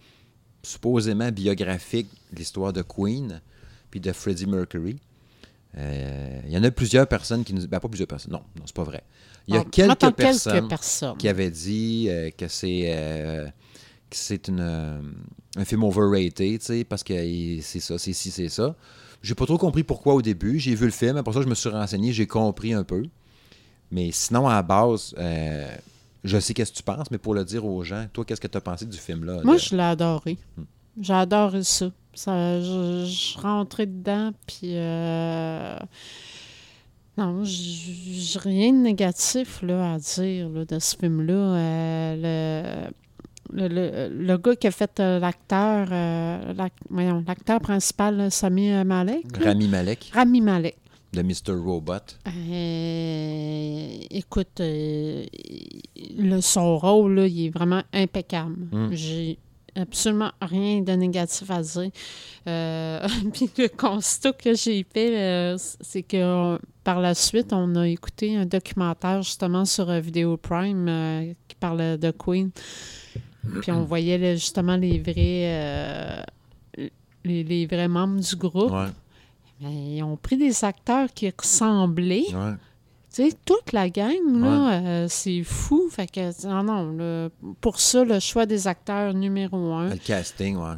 supposément 0.62 1.32
biographique, 1.32 2.08
l'histoire 2.32 2.72
de 2.74 2.84
Queen, 2.84 3.42
puis 3.96 4.02
de 4.02 4.12
Freddie 4.12 4.46
Mercury. 4.46 4.98
Euh, 5.78 6.42
Il 6.46 6.52
y 6.52 6.58
en 6.58 6.64
a 6.66 6.70
plusieurs 6.72 7.08
personnes 7.08 7.46
qui 7.46 7.54
nous... 7.54 7.66
Ben, 7.66 7.80
pas 7.80 7.88
plusieurs 7.88 8.10
personnes, 8.10 8.34
non, 8.34 8.42
non 8.58 8.64
c'est 8.66 8.76
pas 8.76 8.84
vrai. 8.84 9.04
Il 9.48 9.56
y 9.56 9.58
a 9.58 9.62
Ah, 9.62 9.70
quelques 9.72 10.12
personnes 10.16 10.54
quelques 10.54 10.68
personnes. 10.70 11.18
qui 11.18 11.30
avait 11.30 11.50
dit 11.50 12.08
euh, 12.10 12.30
que 12.32 12.50
c'est 12.50 12.84
euh, 12.88 13.46
que 14.10 14.18
c'est 14.18 14.50
une 14.50 14.60
un 15.58 15.64
film 15.66 15.84
overrated, 15.86 16.60
tu 16.60 16.66
sais, 16.66 16.84
parce 16.84 17.04
que 17.06 17.14
c'est 17.62 17.80
ça, 17.80 17.98
c'est 17.98 18.12
ci, 18.12 18.32
c'est 18.32 18.50
ça. 18.50 18.76
J'ai 19.22 19.34
pas 19.34 19.46
trop 19.46 19.58
compris 19.58 19.84
pourquoi 19.84 20.14
au 20.16 20.22
début. 20.22 20.60
J'ai 20.60 20.76
vu 20.76 20.86
le 20.86 20.92
film, 20.92 21.16
après 21.16 21.32
ça, 21.34 21.42
je 21.42 21.48
me 21.48 21.56
suis 21.56 21.70
renseigné, 21.70 22.12
j'ai 22.12 22.28
compris 22.28 22.74
un 22.74 22.84
peu. 22.84 23.04
Mais 23.92 24.12
sinon, 24.12 24.48
à 24.50 24.56
la 24.56 24.62
base, 24.62 25.16
euh, 25.18 25.68
je 26.26 26.38
sais 26.40 26.54
qu'est-ce 26.54 26.72
que 26.74 26.78
tu 26.78 26.84
penses, 26.84 27.10
mais 27.12 27.18
pour 27.18 27.34
le 27.34 27.46
dire 27.46 27.66
aux 27.66 27.82
gens, 27.84 28.08
toi, 28.12 28.26
qu'est-ce 28.26 28.42
que 28.42 28.48
tu 28.48 28.58
as 28.58 28.62
pensé 28.62 28.86
du 28.86 28.98
film-là? 28.98 29.40
Moi, 29.44 29.56
de- 29.56 29.60
je 29.62 29.74
l'ai 29.76 29.84
adoré. 29.84 30.38
Hmm. 30.58 30.64
J'ai 31.02 31.14
adoré 31.14 31.64
ça. 31.64 31.90
ça 32.14 32.62
je, 32.62 33.06
je 33.06 33.38
rentrais 33.40 33.86
dedans, 33.86 34.32
puis... 34.48 34.72
euh, 34.76 35.78
Non, 37.18 37.44
j'ai 37.44 38.40
rien 38.40 38.72
de 38.74 38.78
négatif 38.80 39.62
là, 39.62 39.94
à 39.94 39.98
dire 40.00 40.50
là, 40.50 40.66
de 40.66 40.80
ce 40.80 40.96
film-là. 40.98 41.34
Euh, 41.34 42.90
le, 43.54 43.68
le, 43.68 43.68
le- 43.68 44.10
le 44.26 44.38
gars 44.38 44.56
qui 44.56 44.68
a 44.68 44.72
fait 44.72 45.00
euh, 45.00 45.20
l'acteur, 45.20 45.88
euh, 45.92 46.54
l'acteur 47.28 47.60
principal, 47.62 48.18
là, 48.18 48.30
Sami 48.30 48.70
Malek. 48.84 49.26
Rami 49.44 49.68
Malek, 49.68 50.12
Rami 50.14 50.42
Malek. 50.42 50.78
de 51.14 51.22
Mr. 51.22 51.54
Robot. 51.64 51.94
Euh, 52.28 53.98
écoute, 54.12 54.60
le, 54.60 55.26
son 56.42 56.78
rôle, 56.78 57.16
là, 57.16 57.28
il 57.28 57.46
est 57.46 57.50
vraiment 57.50 57.84
impeccable. 57.94 58.56
Mm. 58.72 58.90
J'ai 58.92 59.38
absolument 59.76 60.32
rien 60.42 60.82
de 60.82 60.92
négatif 60.94 61.50
à 61.52 61.62
dire. 61.62 61.92
Euh, 62.48 63.08
puis 63.34 63.50
le 63.58 63.68
constat 63.68 64.34
que 64.34 64.54
j'ai 64.56 64.86
fait, 64.94 65.18
euh, 65.18 65.58
c'est 65.82 66.04
que 66.04 66.18
euh, 66.18 66.58
par 66.84 67.00
la 67.00 67.14
suite, 67.14 67.52
on 67.54 67.76
a 67.76 67.88
écouté 67.88 68.36
un 68.38 68.46
documentaire 68.46 69.22
justement 69.22 69.66
sur 69.66 69.90
euh, 69.90 70.00
Video 70.00 70.38
Prime 70.38 71.34
qui 71.48 71.56
parlait 71.56 71.98
de 71.98 72.12
Queen. 72.12 72.52
Puis 73.62 73.72
on 73.72 73.84
voyait 73.84 74.18
là, 74.18 74.34
justement 74.36 74.76
les 74.76 75.00
vrais, 75.00 76.24
les, 77.24 77.44
les 77.44 77.66
vrais 77.68 77.88
membres 77.88 78.20
du 78.20 78.36
groupe. 78.36 78.72
Ouais, 78.72 78.88
Ben, 79.62 79.70
ils 79.70 80.04
ont 80.04 80.18
pris 80.18 80.38
des 80.38 80.64
acteurs 80.66 81.14
qui 81.14 81.30
ressemblaient. 81.30 82.26
ouais. 82.34 82.54
Tu 83.16 83.30
sais, 83.30 83.38
toute 83.46 83.72
la 83.72 83.90
gang, 83.90 84.42
là, 84.42 84.74
euh, 84.74 85.08
c'est 85.08 85.42
fou. 85.44 85.88
Fait 85.90 86.06
que, 86.06 86.46
non, 86.46 86.64
non, 86.64 87.32
pour 87.62 87.80
ça, 87.80 88.04
le 88.04 88.20
choix 88.20 88.46
des 88.46 88.68
acteurs 88.68 89.14
numéro 89.14 89.72
un. 89.72 89.92
Le 89.92 89.96
casting, 89.96 90.58
ouais. 90.58 90.76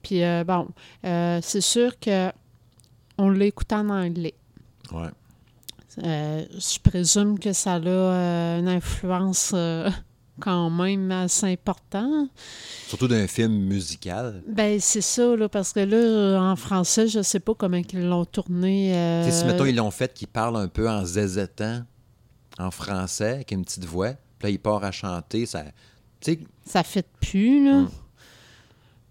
Puis, 0.00 0.22
euh, 0.22 0.44
bon, 0.44 0.68
euh, 1.04 1.40
c'est 1.42 1.60
sûr 1.60 1.98
que 1.98 2.30
on 3.18 3.30
l'a 3.30 3.46
écouté 3.46 3.74
en 3.74 3.88
anglais. 3.88 4.34
ouais. 4.92 5.08
Je 5.98 6.78
présume 6.78 7.36
que 7.36 7.52
ça 7.52 7.74
a 7.74 8.58
une 8.58 8.68
influence 8.68 9.52
quand 10.40 10.70
même 10.70 11.10
assez 11.10 11.46
importante. 11.46 12.28
Surtout 12.88 13.08
d'un 13.08 13.26
film 13.26 13.52
musical. 13.52 14.42
Ben, 14.48 14.78
c'est 14.80 15.00
ça, 15.00 15.34
là, 15.36 15.48
parce 15.48 15.72
que 15.72 15.80
là, 15.80 16.40
en 16.40 16.56
français, 16.56 17.08
je 17.08 17.22
sais 17.22 17.40
pas 17.40 17.54
comment 17.54 17.76
ils 17.92 18.06
l'ont 18.08 18.24
tourné. 18.24 18.94
euh, 18.96 19.24
Tu 19.24 19.30
sais, 19.32 19.38
si, 19.40 19.44
mettons, 19.46 19.64
ils 19.64 19.76
l'ont 19.76 19.90
fait 19.90 20.12
qu'il 20.12 20.28
parle 20.28 20.56
un 20.56 20.68
peu 20.68 20.88
en 20.88 21.04
zézétant, 21.04 21.82
en 22.58 22.70
français, 22.70 23.32
avec 23.34 23.50
une 23.52 23.64
petite 23.64 23.84
voix, 23.84 24.10
puis 24.38 24.48
là, 24.48 24.50
il 24.50 24.58
part 24.58 24.84
à 24.84 24.92
chanter, 24.92 25.46
ça... 25.46 25.64
Tu 26.20 26.32
sais, 26.32 26.38
Ça 26.64 26.82
fait 26.82 27.06
plus, 27.20 27.64
là. 27.64 27.80
Mm. 27.82 27.90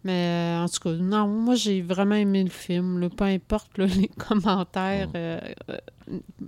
Mais 0.05 0.11
euh, 0.61 0.63
en 0.63 0.69
tout 0.69 0.79
cas, 0.81 0.91
non, 0.93 1.27
moi 1.27 1.55
j'ai 1.55 1.81
vraiment 1.81 2.13
aimé 2.15 2.43
le 2.43 2.49
film. 2.51 2.99
là. 2.99 3.09
Peu 3.09 3.23
importe 3.25 3.77
là, 3.79 3.87
les 3.87 4.07
commentaires 4.17 5.09
euh, 5.15 5.39
euh, 5.71 5.77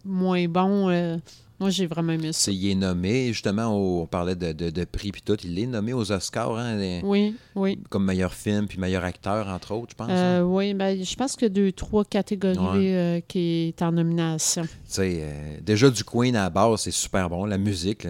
moins 0.05 0.47
bons, 0.47 0.89
euh, 0.89 1.17
moi 1.59 1.71
j'ai 1.71 1.87
vraiment 1.87 2.13
aimé 2.13 2.33
ça. 2.33 2.51
Il 2.51 2.69
est 2.69 2.75
nommé, 2.75 3.29
justement, 3.33 3.75
au- 3.75 4.03
on 4.03 4.05
parlait 4.05 4.35
de, 4.35 4.51
de, 4.51 4.69
de 4.69 4.85
prix 4.85 5.11
puis 5.11 5.23
tout, 5.23 5.37
il 5.43 5.57
est 5.57 5.65
nommé 5.65 5.91
aux 5.93 6.11
Oscars, 6.11 6.55
hein, 6.55 6.75
les- 6.75 7.01
Oui, 7.03 7.35
oui. 7.55 7.79
comme 7.89 8.05
meilleur 8.05 8.31
film 8.31 8.67
puis 8.67 8.77
meilleur 8.77 9.03
acteur, 9.03 9.47
entre 9.47 9.73
autres, 9.73 9.87
je 9.93 9.95
pense. 9.95 10.09
Euh, 10.11 10.41
hein. 10.41 10.43
oui, 10.43 10.75
ben, 10.75 11.03
je 11.03 11.15
pense 11.15 11.33
qu'il 11.33 11.43
y 11.43 11.45
a 11.47 11.49
deux, 11.49 11.71
trois 11.71 12.05
catégories 12.05 12.57
Ouais. 12.59 12.93
euh, 12.93 13.19
qui 13.27 13.69
est 13.69 13.81
en 13.81 13.91
nomination. 13.91 14.61
Tu 14.63 14.69
sais, 14.85 15.19
euh, 15.23 15.57
déjà 15.63 15.89
du 15.89 16.03
Queen 16.03 16.35
à 16.35 16.43
la 16.43 16.49
base, 16.51 16.81
c'est 16.81 16.91
super 16.91 17.27
bon. 17.27 17.45
La 17.45 17.57
musique, 17.57 18.01
tu 18.01 18.09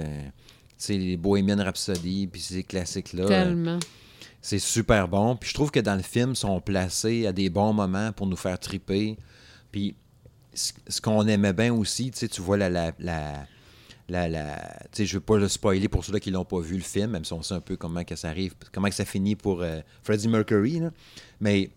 sais, 0.77 0.97
les 0.97 1.15
Bohemian 1.15 1.63
Rhapsody, 1.63 2.27
puis 2.27 2.41
ces 2.41 2.63
classiques-là, 2.63 3.27
Tellement. 3.27 3.79
C'est 4.47 4.59
super 4.59 5.09
bon. 5.09 5.35
Puis 5.35 5.49
je 5.49 5.53
trouve 5.53 5.71
que 5.71 5.81
dans 5.81 5.95
le 5.95 6.01
film, 6.01 6.31
ils 6.31 6.35
sont 6.37 6.61
placés 6.61 7.27
à 7.27 7.33
des 7.33 7.49
bons 7.49 7.73
moments 7.73 8.13
pour 8.13 8.27
nous 8.27 8.37
faire 8.37 8.57
triper. 8.57 9.17
Puis 9.73 9.93
ce 10.53 11.01
qu'on 11.01 11.27
aimait 11.27 11.51
bien 11.51 11.73
aussi, 11.73 12.11
tu 12.11 12.41
vois 12.41 12.55
la... 12.55 12.69
la, 12.69 12.93
la 12.97 13.45
la, 14.09 14.29
la- 14.29 14.77
je 14.97 15.13
veux 15.15 15.19
pas 15.19 15.37
le 15.37 15.49
spoiler 15.49 15.89
pour 15.89 16.05
ceux-là 16.05 16.21
qui 16.21 16.31
l'ont 16.31 16.45
pas 16.45 16.61
vu 16.61 16.75
le 16.77 16.81
film, 16.81 17.11
même 17.11 17.25
si 17.25 17.33
on 17.33 17.41
sait 17.41 17.55
un 17.55 17.59
peu 17.59 17.75
comment 17.75 18.05
que 18.05 18.15
ça 18.15 18.29
arrive, 18.29 18.53
comment 18.71 18.87
que 18.87 18.95
ça 18.95 19.03
finit 19.03 19.35
pour 19.35 19.61
euh, 19.61 19.81
Freddie 20.01 20.29
Mercury. 20.29 20.81
Mais 21.41 21.69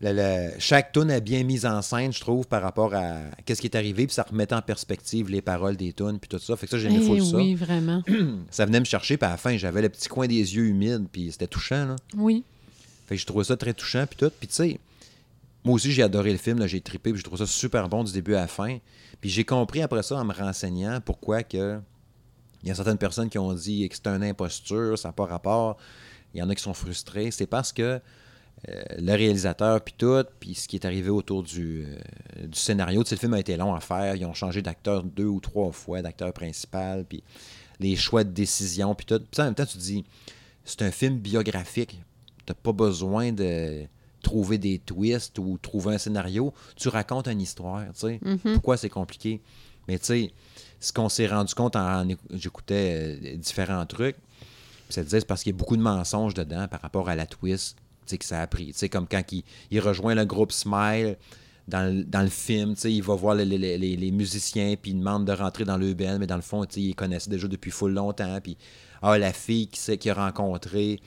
le- 0.00 0.12
le- 0.12 0.50
chaque 0.58 0.92
tune 0.92 1.10
est 1.10 1.20
bien 1.20 1.42
mise 1.44 1.66
en 1.66 1.82
scène, 1.82 2.12
je 2.12 2.20
trouve, 2.20 2.46
par 2.46 2.62
rapport 2.62 2.94
à 2.94 3.16
qu'est-ce 3.44 3.60
qui 3.60 3.66
est 3.66 3.76
arrivé, 3.76 4.06
puis 4.06 4.14
ça 4.14 4.22
remettait 4.22 4.54
en 4.54 4.62
perspective 4.62 5.28
les 5.28 5.42
paroles 5.42 5.76
des 5.76 5.92
tunes, 5.92 6.18
puis 6.20 6.28
tout 6.28 6.38
ça. 6.38 6.56
Fait 6.56 6.66
que 6.66 6.70
ça, 6.70 6.78
j'aimais 6.78 7.00
Eh 7.02 7.06
full 7.06 7.24
ça. 7.24 7.36
oui, 7.36 7.54
vraiment. 7.54 8.02
Ça 8.50 8.64
venait 8.66 8.80
me 8.80 8.84
chercher, 8.84 9.16
puis 9.16 9.26
à 9.26 9.30
la 9.32 9.36
fin, 9.36 9.56
j'avais 9.56 9.82
le 9.82 9.88
petit 9.88 10.08
coin 10.08 10.26
des 10.26 10.34
yeux 10.56 10.66
humides, 10.66 11.06
puis 11.10 11.32
c'était 11.32 11.46
touchant, 11.48 11.84
là. 11.86 11.96
Oui. 12.16 12.44
Fait 13.06 13.16
que 13.16 13.20
je 13.20 13.26
trouvais 13.26 13.44
ça 13.44 13.56
très 13.56 13.74
touchant, 13.74 14.04
puis 14.06 14.16
tout. 14.18 14.30
Puis 14.38 14.48
tu 14.48 14.54
sais, 14.54 14.80
moi 15.64 15.74
aussi, 15.74 15.90
j'ai 15.92 16.02
adoré 16.02 16.30
le 16.30 16.38
film, 16.38 16.58
là, 16.58 16.66
j'ai 16.66 16.80
trippé, 16.80 17.10
puis 17.10 17.18
je 17.20 17.24
trouve 17.24 17.38
ça 17.38 17.46
super 17.46 17.88
bon 17.88 18.04
du 18.04 18.12
début 18.12 18.34
à 18.34 18.40
la 18.42 18.46
fin. 18.48 18.78
Puis 19.20 19.30
j'ai 19.30 19.44
compris 19.44 19.82
après 19.82 20.02
ça, 20.02 20.16
en 20.16 20.24
me 20.24 20.32
renseignant, 20.34 21.00
pourquoi 21.04 21.42
que... 21.42 21.78
Il 22.62 22.68
y 22.68 22.72
a 22.72 22.74
certaines 22.74 22.98
personnes 22.98 23.28
qui 23.30 23.38
ont 23.38 23.52
dit 23.52 23.88
que 23.88 23.94
c'est 23.94 24.08
une 24.08 24.22
imposture, 24.24 24.98
ça 24.98 25.08
n'a 25.08 25.12
pas 25.12 25.26
rapport. 25.26 25.76
Il 26.34 26.40
y 26.40 26.42
en 26.42 26.50
a 26.50 26.54
qui 26.56 26.62
sont 26.62 26.74
frustrés. 26.74 27.30
C'est 27.30 27.46
parce 27.46 27.72
que 27.72 28.00
euh, 28.68 28.82
le 28.98 29.12
réalisateur, 29.12 29.80
puis 29.82 29.94
tout, 29.96 30.24
puis 30.40 30.54
ce 30.54 30.66
qui 30.66 30.76
est 30.76 30.84
arrivé 30.84 31.10
autour 31.10 31.42
du, 31.42 31.84
euh, 31.86 32.46
du 32.46 32.58
scénario, 32.58 33.04
tu 33.04 33.10
sais, 33.10 33.14
le 33.14 33.20
film 33.20 33.34
a 33.34 33.40
été 33.40 33.56
long 33.56 33.74
à 33.74 33.80
faire. 33.80 34.16
Ils 34.16 34.24
ont 34.24 34.34
changé 34.34 34.62
d'acteur 34.62 35.02
deux 35.04 35.26
ou 35.26 35.38
trois 35.40 35.70
fois, 35.70 36.02
d'acteur 36.02 36.32
principal, 36.32 37.04
puis 37.04 37.22
les 37.80 37.94
choix 37.94 38.24
de 38.24 38.30
décision, 38.30 38.94
puis 38.94 39.06
tout. 39.06 39.20
Puis 39.30 39.40
en 39.40 39.44
même 39.46 39.54
temps, 39.54 39.66
tu 39.66 39.78
te 39.78 39.82
dis, 39.82 40.04
c'est 40.64 40.82
un 40.82 40.90
film 40.90 41.18
biographique. 41.18 42.00
T'as 42.46 42.54
pas 42.54 42.72
besoin 42.72 43.30
de 43.32 43.84
trouver 44.22 44.58
des 44.58 44.78
twists 44.80 45.38
ou 45.38 45.58
trouver 45.58 45.94
un 45.94 45.98
scénario. 45.98 46.52
Tu 46.74 46.88
racontes 46.88 47.28
une 47.28 47.40
histoire, 47.40 47.84
tu 47.92 48.00
sais. 48.00 48.20
Pourquoi 48.54 48.76
c'est 48.76 48.88
compliqué? 48.88 49.40
Mais 49.86 49.98
tu 50.00 50.06
sais, 50.06 50.32
ce 50.80 50.92
qu'on 50.92 51.08
s'est 51.08 51.26
rendu 51.28 51.54
compte 51.54 51.76
en, 51.76 52.00
en 52.00 52.08
écou- 52.08 52.26
j'écoutais 52.34 53.18
euh, 53.22 53.36
différents 53.36 53.86
trucs, 53.86 54.16
puis 54.16 54.92
ça 54.94 55.02
disait 55.04 55.20
c'est 55.20 55.26
parce 55.26 55.42
qu'il 55.42 55.52
y 55.52 55.56
a 55.56 55.58
beaucoup 55.58 55.76
de 55.76 55.82
mensonges 55.82 56.34
dedans 56.34 56.66
par 56.68 56.80
rapport 56.82 57.08
à 57.08 57.14
la 57.14 57.26
twist 57.26 57.76
que 58.16 58.24
ça 58.24 58.40
a 58.40 58.46
pris. 58.46 58.72
Comme 58.90 59.06
quand 59.06 59.22
il, 59.32 59.42
il 59.70 59.80
rejoint 59.80 60.14
le 60.14 60.24
groupe 60.24 60.52
Smile 60.52 61.18
dans, 61.66 61.94
le- 61.94 62.04
dans 62.04 62.22
le 62.22 62.30
film, 62.30 62.74
il 62.84 63.02
va 63.02 63.14
voir 63.14 63.34
les, 63.34 64.10
musiciens, 64.10 64.76
puis 64.80 64.92
il 64.92 64.98
demande 64.98 65.26
de 65.26 65.32
rentrer 65.32 65.64
dans 65.64 65.76
le 65.76 65.92
band, 65.92 66.18
mais 66.18 66.26
dans 66.26 66.36
le 66.36 66.42
fond, 66.42 66.64
tu 66.64 66.74
sais, 66.74 66.80
il 66.80 66.86
les 66.88 66.94
connaissait 66.94 67.28
déjà 67.28 67.46
depuis 67.48 67.72
longtemps, 67.82 68.38
puis 68.42 68.56
ah, 69.02 69.18
la 69.18 69.32
fille 69.32 69.68
qu'il 69.68 70.10
a 70.10 70.14
rencontrée, 70.14 71.00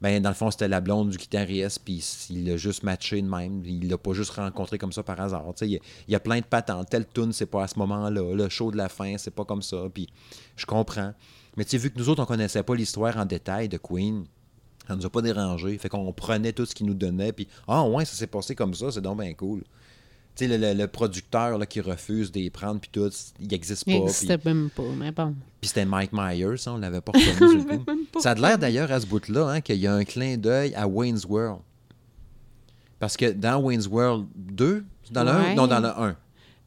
ben, 0.00 0.22
dans 0.22 0.30
le 0.30 0.34
fond, 0.34 0.50
c'était 0.50 0.68
la 0.68 0.80
blonde 0.80 1.10
du 1.10 1.18
guitariste, 1.18 1.80
puis 1.84 2.02
il 2.30 2.46
l'a 2.46 2.56
juste 2.56 2.82
matché 2.84 3.20
de 3.20 3.28
même. 3.28 3.62
Il 3.66 3.86
l'a 3.88 3.98
pas 3.98 4.14
juste 4.14 4.30
rencontré 4.30 4.78
comme 4.78 4.92
ça 4.92 5.02
par 5.02 5.20
hasard. 5.20 5.44
Il 5.60 5.68
y, 5.68 5.76
a, 5.76 5.80
y 6.08 6.14
a 6.14 6.20
plein 6.20 6.38
de 6.38 6.44
patentes. 6.44 6.88
Telle 6.88 7.06
tune, 7.06 7.32
c'est 7.34 7.44
pas 7.46 7.64
à 7.64 7.68
ce 7.68 7.78
moment-là. 7.78 8.34
Le 8.34 8.48
show 8.48 8.70
de 8.70 8.78
la 8.78 8.88
fin, 8.88 9.18
c'est 9.18 9.30
pas 9.30 9.44
comme 9.44 9.60
ça. 9.60 9.76
Puis 9.92 10.08
je 10.56 10.64
comprends. 10.64 11.12
Mais 11.56 11.66
tu 11.66 11.76
vu 11.76 11.90
que 11.90 11.98
nous 11.98 12.08
autres, 12.08 12.22
on 12.22 12.26
connaissait 12.26 12.62
pas 12.62 12.74
l'histoire 12.74 13.16
en 13.18 13.26
détail 13.26 13.68
de 13.68 13.76
Queen, 13.76 14.24
ça 14.90 14.96
nous 14.96 15.06
a 15.06 15.10
pas 15.10 15.22
dérangé. 15.22 15.76
Fait 15.78 15.88
qu'on 15.88 16.12
prenait 16.12 16.52
tout 16.52 16.66
ce 16.66 16.74
qu'il 16.74 16.86
nous 16.86 16.94
donnait, 16.94 17.32
puis 17.32 17.46
ah 17.68 17.84
ouais, 17.88 18.04
ça 18.04 18.14
s'est 18.14 18.26
passé 18.26 18.54
comme 18.54 18.74
ça, 18.74 18.90
c'est 18.90 19.00
donc 19.00 19.20
bien 19.20 19.32
cool. 19.34 19.62
Tu 20.36 20.46
sais, 20.46 20.48
le, 20.48 20.56
le- 20.56 20.74
le 20.78 20.86
producteur 20.86 21.58
là, 21.58 21.66
qui 21.66 21.80
refuse 21.80 22.30
de 22.32 22.38
les 22.38 22.50
prendre, 22.50 22.80
puis 22.80 22.88
tout, 22.92 23.10
il 23.40 23.48
n'existe 23.48 23.82
Il 23.86 23.92
pas. 23.92 23.98
puis- 23.98 24.00
n'existait 24.06 24.38
même 24.44 24.70
pas, 24.70 24.82
mais 24.96 25.10
bon. 25.12 25.34
puis 25.60 25.68
c'était 25.68 25.84
Mike 25.84 26.12
Myers, 26.12 26.56
ça, 26.56 26.72
on 26.72 26.78
l'avait 26.78 27.00
pas 27.00 27.12
reconnu. 27.12 27.64
Ça 28.20 28.30
a 28.32 28.34
l'air 28.34 28.58
d'ailleurs 28.58 28.90
à 28.92 29.00
ce 29.00 29.06
bout-là 29.06 29.48
hein, 29.48 29.60
qu'il 29.60 29.76
y 29.76 29.86
a 29.86 29.94
un 29.94 30.04
clin 30.04 30.36
d'œil 30.36 30.74
à 30.74 30.86
Wayne's 30.86 31.24
World. 31.24 31.60
Parce 32.98 33.16
que 33.16 33.32
dans 33.32 33.60
Wayne's 33.62 33.86
World 33.86 34.26
2, 34.36 34.84
c'est 35.04 35.12
dans 35.12 35.24
le 35.24 35.30
1? 35.30 35.42
Ouais. 35.42 35.54
Non, 35.54 35.66
dans 35.66 35.80
le 35.80 35.88
1. 35.88 36.16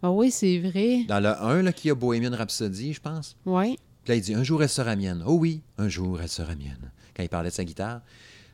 Ah 0.01 0.11
oui, 0.11 0.31
c'est 0.31 0.59
vrai. 0.59 1.05
Dans 1.07 1.19
le 1.19 1.29
1, 1.29 1.61
là, 1.61 1.71
qu'il 1.73 1.89
y 1.89 1.91
a 1.91 1.95
Bohemian 1.95 2.35
Rhapsody, 2.35 2.93
je 2.93 2.99
pense. 3.01 3.35
Oui. 3.45 3.77
Puis 4.03 4.09
là, 4.11 4.15
il 4.15 4.21
dit 4.21 4.33
Un 4.33 4.43
jour, 4.43 4.61
elle 4.63 4.69
sera 4.69 4.95
mienne. 4.95 5.23
Oh 5.25 5.35
oui, 5.35 5.61
un 5.77 5.87
jour, 5.87 6.19
elle 6.21 6.27
sera 6.29 6.55
mienne. 6.55 6.91
Quand 7.15 7.23
il 7.23 7.29
parlait 7.29 7.49
de 7.49 7.53
sa 7.53 7.63
guitare. 7.63 8.01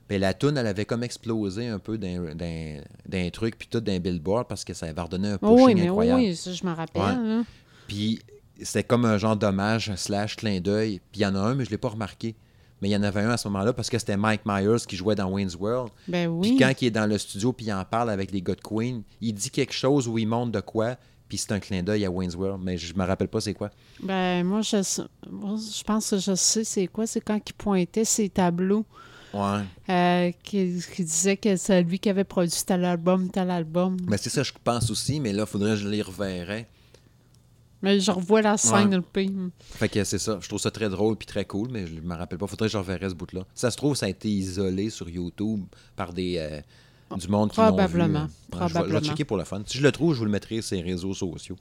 Puis 0.08 0.18
la 0.18 0.34
toune, 0.34 0.58
elle 0.58 0.68
avait 0.68 0.86
comme 0.86 1.04
explosé 1.04 1.68
un 1.68 1.78
peu 1.78 1.98
d'un, 2.00 3.30
truc, 3.32 3.58
puis 3.58 3.68
tout 3.70 3.80
d'un 3.80 4.00
billboard, 4.00 4.48
parce 4.48 4.64
que 4.64 4.74
ça 4.74 4.88
avait 4.88 5.02
redonné 5.02 5.30
un 5.30 5.38
pushing 5.38 5.66
oui, 5.66 5.76
mais 5.76 5.88
incroyable. 5.88 6.22
oui, 6.22 6.36
ça, 6.36 6.52
je 6.52 6.66
me 6.66 6.74
rappelle. 6.74 7.02
Ouais. 7.02 7.44
Puis 7.88 8.20
c'était 8.62 8.84
comme 8.84 9.06
un 9.06 9.18
genre 9.18 9.36
d'hommage 9.36 9.94
slash 9.96 10.36
clin 10.36 10.60
d'œil. 10.60 11.00
Puis 11.12 11.22
il 11.22 11.24
y 11.24 11.26
en 11.26 11.36
a 11.36 11.40
un, 11.40 11.56
mais 11.56 11.64
je 11.64 11.70
ne 11.70 11.74
l'ai 11.74 11.78
pas 11.78 11.90
remarqué. 11.90 12.36
Mais 12.82 12.90
il 12.90 12.92
y 12.92 12.96
en 12.96 13.04
avait 13.04 13.22
un 13.22 13.30
à 13.30 13.38
ce 13.38 13.48
moment-là 13.50 13.74
parce 13.74 13.90
que 13.90 14.00
c'était 14.00 14.18
Mike 14.18 14.42
Myers 14.46 14.86
qui 14.88 14.96
jouait 14.96 15.16
dans 15.16 15.30
Wayne's 15.30 15.56
World. 15.56 15.92
Ben 16.08 16.30
Puis 16.42 16.52
oui. 16.52 16.58
quand 16.58 16.72
il 16.82 16.88
est 16.88 16.92
dans 16.92 17.06
le 17.06 17.18
studio 17.18 17.52
puis 17.52 17.66
il 17.68 17.74
en 17.74 17.84
parle 17.84 18.10
avec 18.10 18.32
les 18.32 18.42
gars 18.42 18.56
de 18.56 18.62
Queen, 18.62 19.04
il 19.22 19.34
dit 19.34 19.52
quelque 19.52 19.74
chose 19.74 20.08
où 20.08 20.18
il 20.18 20.28
montre 20.28 20.52
de 20.52 20.62
quoi, 20.62 20.96
puis 21.30 21.38
c'est 21.38 21.54
un 21.54 21.60
clin 21.62 21.82
d'œil 21.84 22.04
à 22.06 22.12
Wayne's 22.12 22.36
World, 22.36 22.62
mais 22.62 22.78
je 22.78 22.94
me 22.94 23.06
rappelle 23.06 23.30
pas 23.30 23.40
c'est 23.40 23.54
quoi. 23.54 23.70
Ben 24.04 24.44
moi, 24.46 24.62
je, 24.62 24.78
moi, 25.30 25.56
je 25.58 25.84
pense 25.84 26.10
que 26.10 26.18
je 26.18 26.36
sais 26.36 26.64
c'est 26.66 26.88
quoi. 26.88 27.08
C'est 27.08 27.22
quand 27.22 27.40
il 27.48 27.54
pointait 27.54 28.04
ses 28.06 28.28
tableaux, 28.30 28.86
Ouais. 29.34 29.60
euh, 29.90 30.32
qui, 30.44 30.82
qui 30.96 31.04
disait 31.06 31.38
que 31.38 31.56
c'est 31.56 31.84
lui 31.84 32.00
qui 32.00 32.10
avait 32.10 32.24
produit 32.24 32.52
tel 32.66 32.84
album, 32.84 33.30
tel 33.30 33.52
album. 33.52 33.96
Mais 34.08 34.18
c'est 34.18 34.32
ça, 34.32 34.42
je 34.44 34.52
pense 34.64 34.90
aussi, 34.90 35.20
mais 35.20 35.32
là, 35.32 35.46
faudrait 35.46 35.72
que 35.72 35.76
je 35.78 35.88
les 35.88 36.02
reverrais. 36.02 36.68
Mais 37.82 38.00
je 38.02 38.12
revois 38.12 38.42
la 38.42 38.58
scène, 38.58 38.90
Ouais. 38.90 38.96
le 38.98 39.02
pays. 39.02 39.34
Fait 39.62 39.88
que 39.88 40.04
c'est 40.04 40.18
ça. 40.20 40.38
Je 40.42 40.48
trouve 40.50 40.60
ça 40.60 40.70
très 40.72 40.90
drôle 40.90 41.16
puis 41.16 41.26
très 41.26 41.46
cool, 41.46 41.70
mais 41.72 41.88
je 41.88 41.94
me 42.02 42.14
rappelle 42.16 42.38
pas. 42.38 42.46
Faudrait 42.48 42.68
que 42.68 42.74
je 42.74 42.78
reverrais 42.78 43.10
ce 43.10 43.16
bout-là. 43.16 43.46
Ça 43.56 43.72
se 43.72 43.78
trouve, 43.78 43.96
ça 43.96 44.08
a 44.08 44.10
été 44.10 44.28
isolé 44.30 44.90
sur 44.90 45.08
YouTube 45.08 45.64
par 45.96 46.12
des 46.12 46.36
euh, 46.40 46.60
du 47.18 47.28
monde 47.28 47.52
qui 47.52 47.58
l'ont 47.60 47.68
vu. 47.68 47.74
Probablement. 47.76 48.20
Je 48.20 48.24
vais- 48.24 48.30
Je, 48.52 48.58
vais, 48.58 48.70
Probablement. 48.70 49.02
checker 49.02 49.26
pour 49.26 49.38
le 49.38 49.44
fun. 49.44 49.62
Si 49.66 49.78
je 49.78 49.84
le 49.84 49.92
trouve, 49.92 50.14
je 50.14 50.20
vous 50.20 50.26
le 50.26 50.32
mettrai 50.32 50.62
sur 50.62 50.76
les 50.78 50.84
réseaux 50.84 51.14
sociaux. 51.14 51.56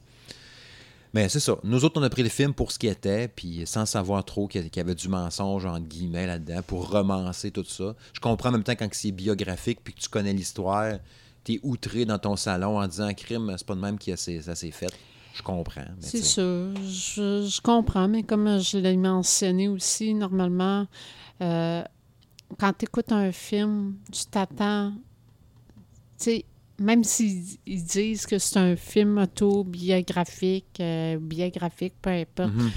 Mais 1.14 1.28
c'est 1.30 1.40
ça. 1.40 1.56
Nous 1.64 1.84
autres, 1.84 1.98
on 1.98 2.02
a 2.04 2.10
pris 2.10 2.22
le 2.22 2.28
film 2.28 2.52
pour 2.52 2.70
ce 2.70 2.78
qu'il 2.78 2.90
était, 2.90 3.28
puis 3.28 3.62
sans 3.66 3.86
savoir 3.86 4.22
trop 4.24 4.46
qu'il 4.46 4.68
y 4.74 4.80
avait 4.80 4.94
du 4.94 5.08
mensonge, 5.08 5.64
entre 5.64 5.86
guillemets, 5.86 6.26
là-dedans, 6.26 6.60
pour 6.66 6.90
romancer 6.90 7.50
tout 7.50 7.64
ça. 7.64 7.94
Je 8.12 8.20
comprends 8.20 8.50
en 8.50 8.52
même 8.52 8.62
temps 8.62 8.74
quand 8.78 8.88
c'est 8.92 9.10
biographique, 9.10 9.78
puis 9.82 9.94
que 9.94 10.00
tu 10.00 10.08
connais 10.10 10.34
l'histoire, 10.34 10.98
t'es 11.44 11.60
outré 11.62 12.04
dans 12.04 12.18
ton 12.18 12.36
salon 12.36 12.78
en 12.78 12.86
disant 12.86 13.08
«Crime, 13.16 13.54
c'est 13.56 13.66
pas 13.66 13.74
de 13.74 13.80
même 13.80 13.98
que 13.98 14.14
ça 14.16 14.54
s'est 14.54 14.70
fait.» 14.70 14.92
Je 15.34 15.42
comprends. 15.42 15.84
C'est 16.00 16.20
tu. 16.20 16.26
Je, 16.90 17.46
je 17.48 17.60
comprends, 17.62 18.08
mais 18.08 18.22
comme 18.24 18.58
je 18.60 18.76
l'ai 18.76 18.96
mentionné 18.96 19.68
aussi, 19.68 20.12
normalement, 20.12 20.86
euh, 21.40 21.82
quand 22.58 22.72
tu 22.76 22.84
écoutes 22.86 23.12
un 23.12 23.30
film, 23.32 23.94
tu 24.12 24.24
t'attends. 24.26 24.92
Tu 26.18 26.24
sais, 26.24 26.44
même 26.78 27.04
s'ils 27.04 27.58
ils 27.66 27.84
disent 27.84 28.26
que 28.26 28.38
c'est 28.38 28.58
un 28.58 28.76
film 28.76 29.18
autobiographique, 29.18 30.78
euh, 30.80 31.18
biographique, 31.20 31.94
peu 32.00 32.10
importe, 32.10 32.52
Mhm. 32.52 32.70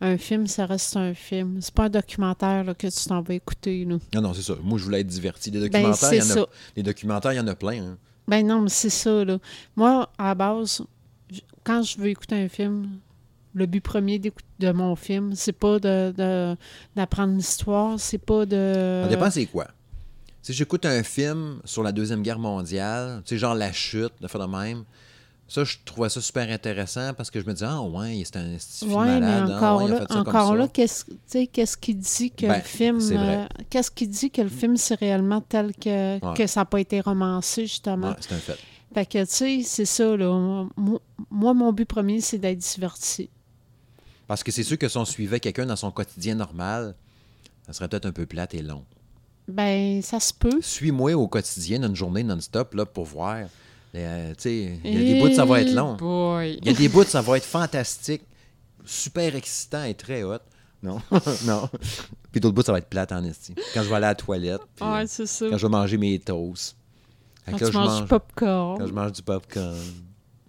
un 0.00 0.18
film, 0.18 0.46
ça 0.46 0.66
reste 0.66 0.96
un 0.96 1.14
film. 1.14 1.58
C'est 1.60 1.74
pas 1.74 1.84
un 1.84 1.90
documentaire 1.90 2.64
là, 2.64 2.74
que 2.74 2.86
tu 2.86 3.08
t'en 3.08 3.22
vas 3.22 3.34
écouter. 3.34 3.84
Là. 3.84 3.96
Non, 4.14 4.20
non, 4.20 4.34
c'est 4.34 4.42
ça. 4.42 4.54
Moi, 4.62 4.78
je 4.78 4.84
voulais 4.84 5.00
être 5.00 5.06
diverti. 5.06 5.50
Des 5.50 5.60
Ben, 5.68 5.82
documentaires, 5.82 6.12
il 6.12 6.18
y 6.18 6.22
en 6.22 6.30
a, 6.30 6.34
ça. 6.34 6.46
des 6.76 6.82
documentaires, 6.82 7.32
il 7.32 7.36
y 7.36 7.40
en 7.40 7.46
a 7.46 7.54
plein. 7.54 7.82
hein. 7.84 7.98
Ben 8.26 8.46
non, 8.46 8.62
mais 8.62 8.70
c'est 8.70 8.90
ça, 8.90 9.24
là. 9.24 9.38
Moi, 9.76 10.10
à 10.18 10.28
la 10.28 10.34
base, 10.34 10.82
quand 11.62 11.82
je 11.82 11.98
veux 11.98 12.08
écouter 12.08 12.34
un 12.36 12.48
film, 12.48 12.98
le 13.52 13.66
but 13.66 13.80
premier 13.82 14.18
de 14.18 14.72
mon 14.72 14.96
film, 14.96 15.34
c'est 15.34 15.52
pas 15.52 15.78
de, 15.78 16.12
de- 16.16 16.56
d'apprendre 16.96 17.34
l'histoire, 17.36 18.00
c'est 18.00 18.18
pas 18.18 18.46
de... 18.46 19.02
Ça 19.04 19.08
dépend 19.08 19.30
c'est 19.30 19.46
quoi. 19.46 19.68
Si 20.44 20.52
j'écoute 20.52 20.84
un 20.84 21.02
film 21.02 21.60
sur 21.64 21.82
la 21.82 21.90
Deuxième 21.90 22.20
Guerre 22.22 22.38
mondiale, 22.38 23.22
tu 23.24 23.30
sais, 23.30 23.38
genre 23.38 23.54
La 23.54 23.72
Chute, 23.72 24.12
de 24.20 24.28
faire 24.28 24.46
de 24.46 24.54
même, 24.56 24.84
ça, 25.48 25.64
je 25.64 25.76
trouvais 25.86 26.10
ça 26.10 26.20
super 26.20 26.50
intéressant 26.50 27.14
parce 27.14 27.30
que 27.30 27.40
je 27.40 27.46
me 27.46 27.54
disais, 27.54 27.64
ah 27.66 27.80
ouais, 27.80 28.22
c'est 28.26 28.36
un 28.36 28.58
film 28.58 28.92
Ouais, 28.92 29.06
mais 29.06 29.20
malade. 29.20 29.50
encore 29.52 29.78
ouais, 29.82 29.88
il 29.88 29.94
a 29.94 29.98
là, 30.00 30.06
encore 30.20 30.54
là 30.54 30.68
qu'est-ce, 30.68 31.04
qu'est-ce 31.50 31.76
qui 31.78 31.94
dit 31.94 32.30
que 32.30 32.46
Ben, 32.46 32.56
le 32.58 32.60
film... 32.62 33.00
c'est 33.00 33.14
vrai. 33.14 33.36
euh, 33.38 33.46
qu'est-ce 33.70 33.90
qui 33.90 34.06
dit 34.06 34.30
que 34.30 34.42
le 34.42 34.50
film, 34.50 34.76
c'est 34.76 34.96
réellement 34.98 35.40
tel 35.40 35.72
que, 35.74 36.14
Ouais. 36.22 36.34
que 36.36 36.46
ça 36.46 36.60
n'a 36.60 36.64
pas 36.66 36.80
été 36.80 37.00
romancé, 37.00 37.62
justement? 37.62 38.14
C'est 38.20 38.34
un 38.34 38.38
fait. 38.38 38.58
Fait 38.92 39.06
que, 39.06 39.24
tu 39.24 39.30
sais, 39.30 39.62
c'est 39.64 39.86
ça, 39.86 40.14
là. 40.14 40.66
Moi, 40.76 41.00
moi, 41.30 41.54
mon 41.54 41.72
but 41.72 41.86
premier, 41.86 42.20
c'est 42.20 42.38
d'être 42.38 42.58
diverti. 42.58 43.30
Parce 44.28 44.42
que 44.44 44.52
c'est 44.52 44.62
sûr 44.62 44.76
que 44.78 44.88
si 44.88 44.96
on 44.98 45.06
suivait 45.06 45.40
quelqu'un 45.40 45.64
dans 45.66 45.74
son 45.76 45.90
quotidien 45.90 46.34
normal, 46.34 46.94
ça 47.66 47.72
serait 47.72 47.88
peut-être 47.88 48.06
un 48.06 48.12
peu 48.12 48.26
plate 48.26 48.52
et 48.54 48.62
long. 48.62 48.84
Ben, 49.48 50.00
ça 50.02 50.20
se 50.20 50.32
peut. 50.32 50.58
Suis-moi 50.60 51.14
au 51.14 51.28
quotidien 51.28 51.78
d'une 51.80 51.94
journée 51.96 52.22
non-stop 52.22 52.74
là, 52.74 52.86
pour 52.86 53.04
voir. 53.04 53.46
Euh, 53.94 54.30
tu 54.30 54.34
sais, 54.38 54.78
il 54.84 54.92
y 54.92 54.96
a 54.96 55.14
des 55.14 55.20
bouts, 55.20 55.34
ça 55.34 55.44
va 55.44 55.60
être 55.60 55.72
long. 55.72 55.96
Il 56.42 56.66
y 56.66 56.70
a 56.70 56.72
des 56.72 56.88
bouts, 56.88 57.04
ça 57.04 57.20
va 57.20 57.36
être 57.36 57.44
fantastique, 57.44 58.22
super 58.84 59.36
excitant 59.36 59.84
et 59.84 59.94
très 59.94 60.22
hot. 60.24 60.38
Non, 60.82 61.00
non. 61.46 61.68
Puis 62.32 62.40
d'autres 62.40 62.54
bouts, 62.54 62.62
ça 62.62 62.72
va 62.72 62.78
être 62.78 62.88
plate 62.88 63.12
en 63.12 63.22
esti. 63.24 63.54
Quand 63.72 63.82
je 63.82 63.88
vais 63.88 63.94
aller 63.94 64.06
à 64.06 64.08
la 64.10 64.14
toilette, 64.14 64.60
puis, 64.76 64.84
Ouais, 64.84 65.06
c'est 65.06 65.26
ça. 65.26 65.46
quand 65.48 65.56
je 65.58 65.66
vais 65.66 65.70
manger 65.70 65.96
mes 65.96 66.18
toasts. 66.18 66.76
Quand 67.48 67.56
tu 67.58 67.66
je 67.66 67.72
mange- 67.72 68.02
du 68.02 68.08
popcorn. 68.08 68.78
Quand 68.78 68.86
je 68.86 68.92
mange 68.92 69.12
du 69.12 69.22
popcorn. 69.22 69.76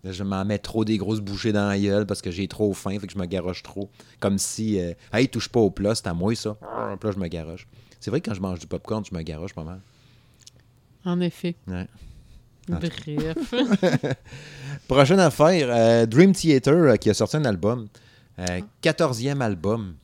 Je 0.03 0.23
m'en 0.23 0.45
mets 0.45 0.59
trop 0.59 0.85
des 0.85 0.97
grosses 0.97 1.19
bouchées 1.19 1.51
dans 1.51 1.67
la 1.67 1.79
gueule 1.79 2.05
parce 2.05 2.21
que 2.21 2.29
j'ai 2.31 2.47
trop 2.47 2.73
faim, 2.73 2.97
fait 2.99 3.07
que 3.07 3.13
je 3.13 3.17
me 3.17 3.25
garoche 3.25 3.63
trop. 3.63 3.89
Comme 4.19 4.37
si, 4.37 4.79
euh, 4.79 4.93
hey, 5.11 5.27
touche 5.27 5.49
pas 5.49 5.59
au 5.59 5.71
plat, 5.71 5.95
c'est 5.95 6.05
à 6.07 6.13
moi 6.13 6.35
ça. 6.35 6.55
Puis 6.99 7.07
là, 7.09 7.11
je 7.15 7.19
me 7.19 7.27
garoche. 7.27 7.67
C'est 8.05 8.11
vrai 8.11 8.21
que 8.21 8.29
quand 8.29 8.35
je 8.35 8.41
mange 8.41 8.59
du 8.59 8.67
popcorn, 8.67 9.03
je 9.03 9.15
me 9.17 9.23
garoche 9.23 9.55
pas 9.55 9.63
mal. 9.63 9.79
En 11.05 11.19
effet. 11.21 11.55
Ouais. 11.67 11.87
Bref. 12.67 13.53
Prochaine 14.87 15.19
affaire, 15.21 15.67
euh, 15.71 16.05
Dream 16.05 16.31
Theater 16.31 16.75
euh, 16.75 16.95
qui 16.97 17.09
a 17.09 17.15
sorti 17.15 17.37
un 17.37 17.45
album. 17.45 17.87
Euh, 18.37 18.61
14e 18.83 19.41
album. 19.41 19.95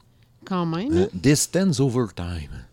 Quand 0.45 0.66
même. 0.66 0.91
Euh, 0.91 1.06
Distance 1.14 1.80
Overtime. 1.80 2.66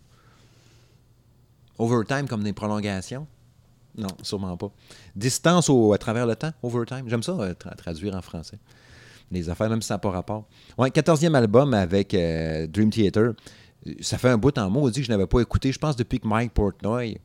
Overtime 1.79 2.27
comme 2.27 2.43
des 2.43 2.55
prolongations? 2.55 3.27
Non, 3.99 4.09
sûrement 4.23 4.57
pas. 4.57 4.71
Distance 5.15 5.69
au, 5.69 5.93
à 5.93 5.99
travers 5.99 6.25
le 6.25 6.37
temps, 6.37 6.53
overtime? 6.63 7.05
J'aime 7.07 7.23
ça 7.23 7.33
tra- 7.33 7.77
traduire 7.77 8.15
en 8.17 8.23
français. 8.23 8.59
Les 9.31 9.51
affaires, 9.51 9.69
même 9.69 9.83
si 9.83 9.89
ça 9.89 9.95
n'a 9.97 9.99
pas 9.99 10.11
rapport. 10.11 10.47
Ouais, 10.79 10.89
14e 10.89 11.35
album 11.35 11.75
avec 11.75 12.13
Dream 12.71 12.89
Theater. 12.89 13.33
Euh, 13.89 13.95
Ça 14.01 14.19
fait 14.19 14.29
un 14.29 14.39
bout 14.39 14.57
en 14.59 14.71
maudit 14.71 15.01
que 15.01 15.07
je 15.07 15.11
n'avais 15.13 15.27
pas 15.27 15.41
écouté, 15.41 15.73
je 15.73 15.79
pense, 15.79 15.97
depuis 15.97 16.21
que 16.21 16.27
Mike 16.29 16.53
Portnoy, 16.53 17.19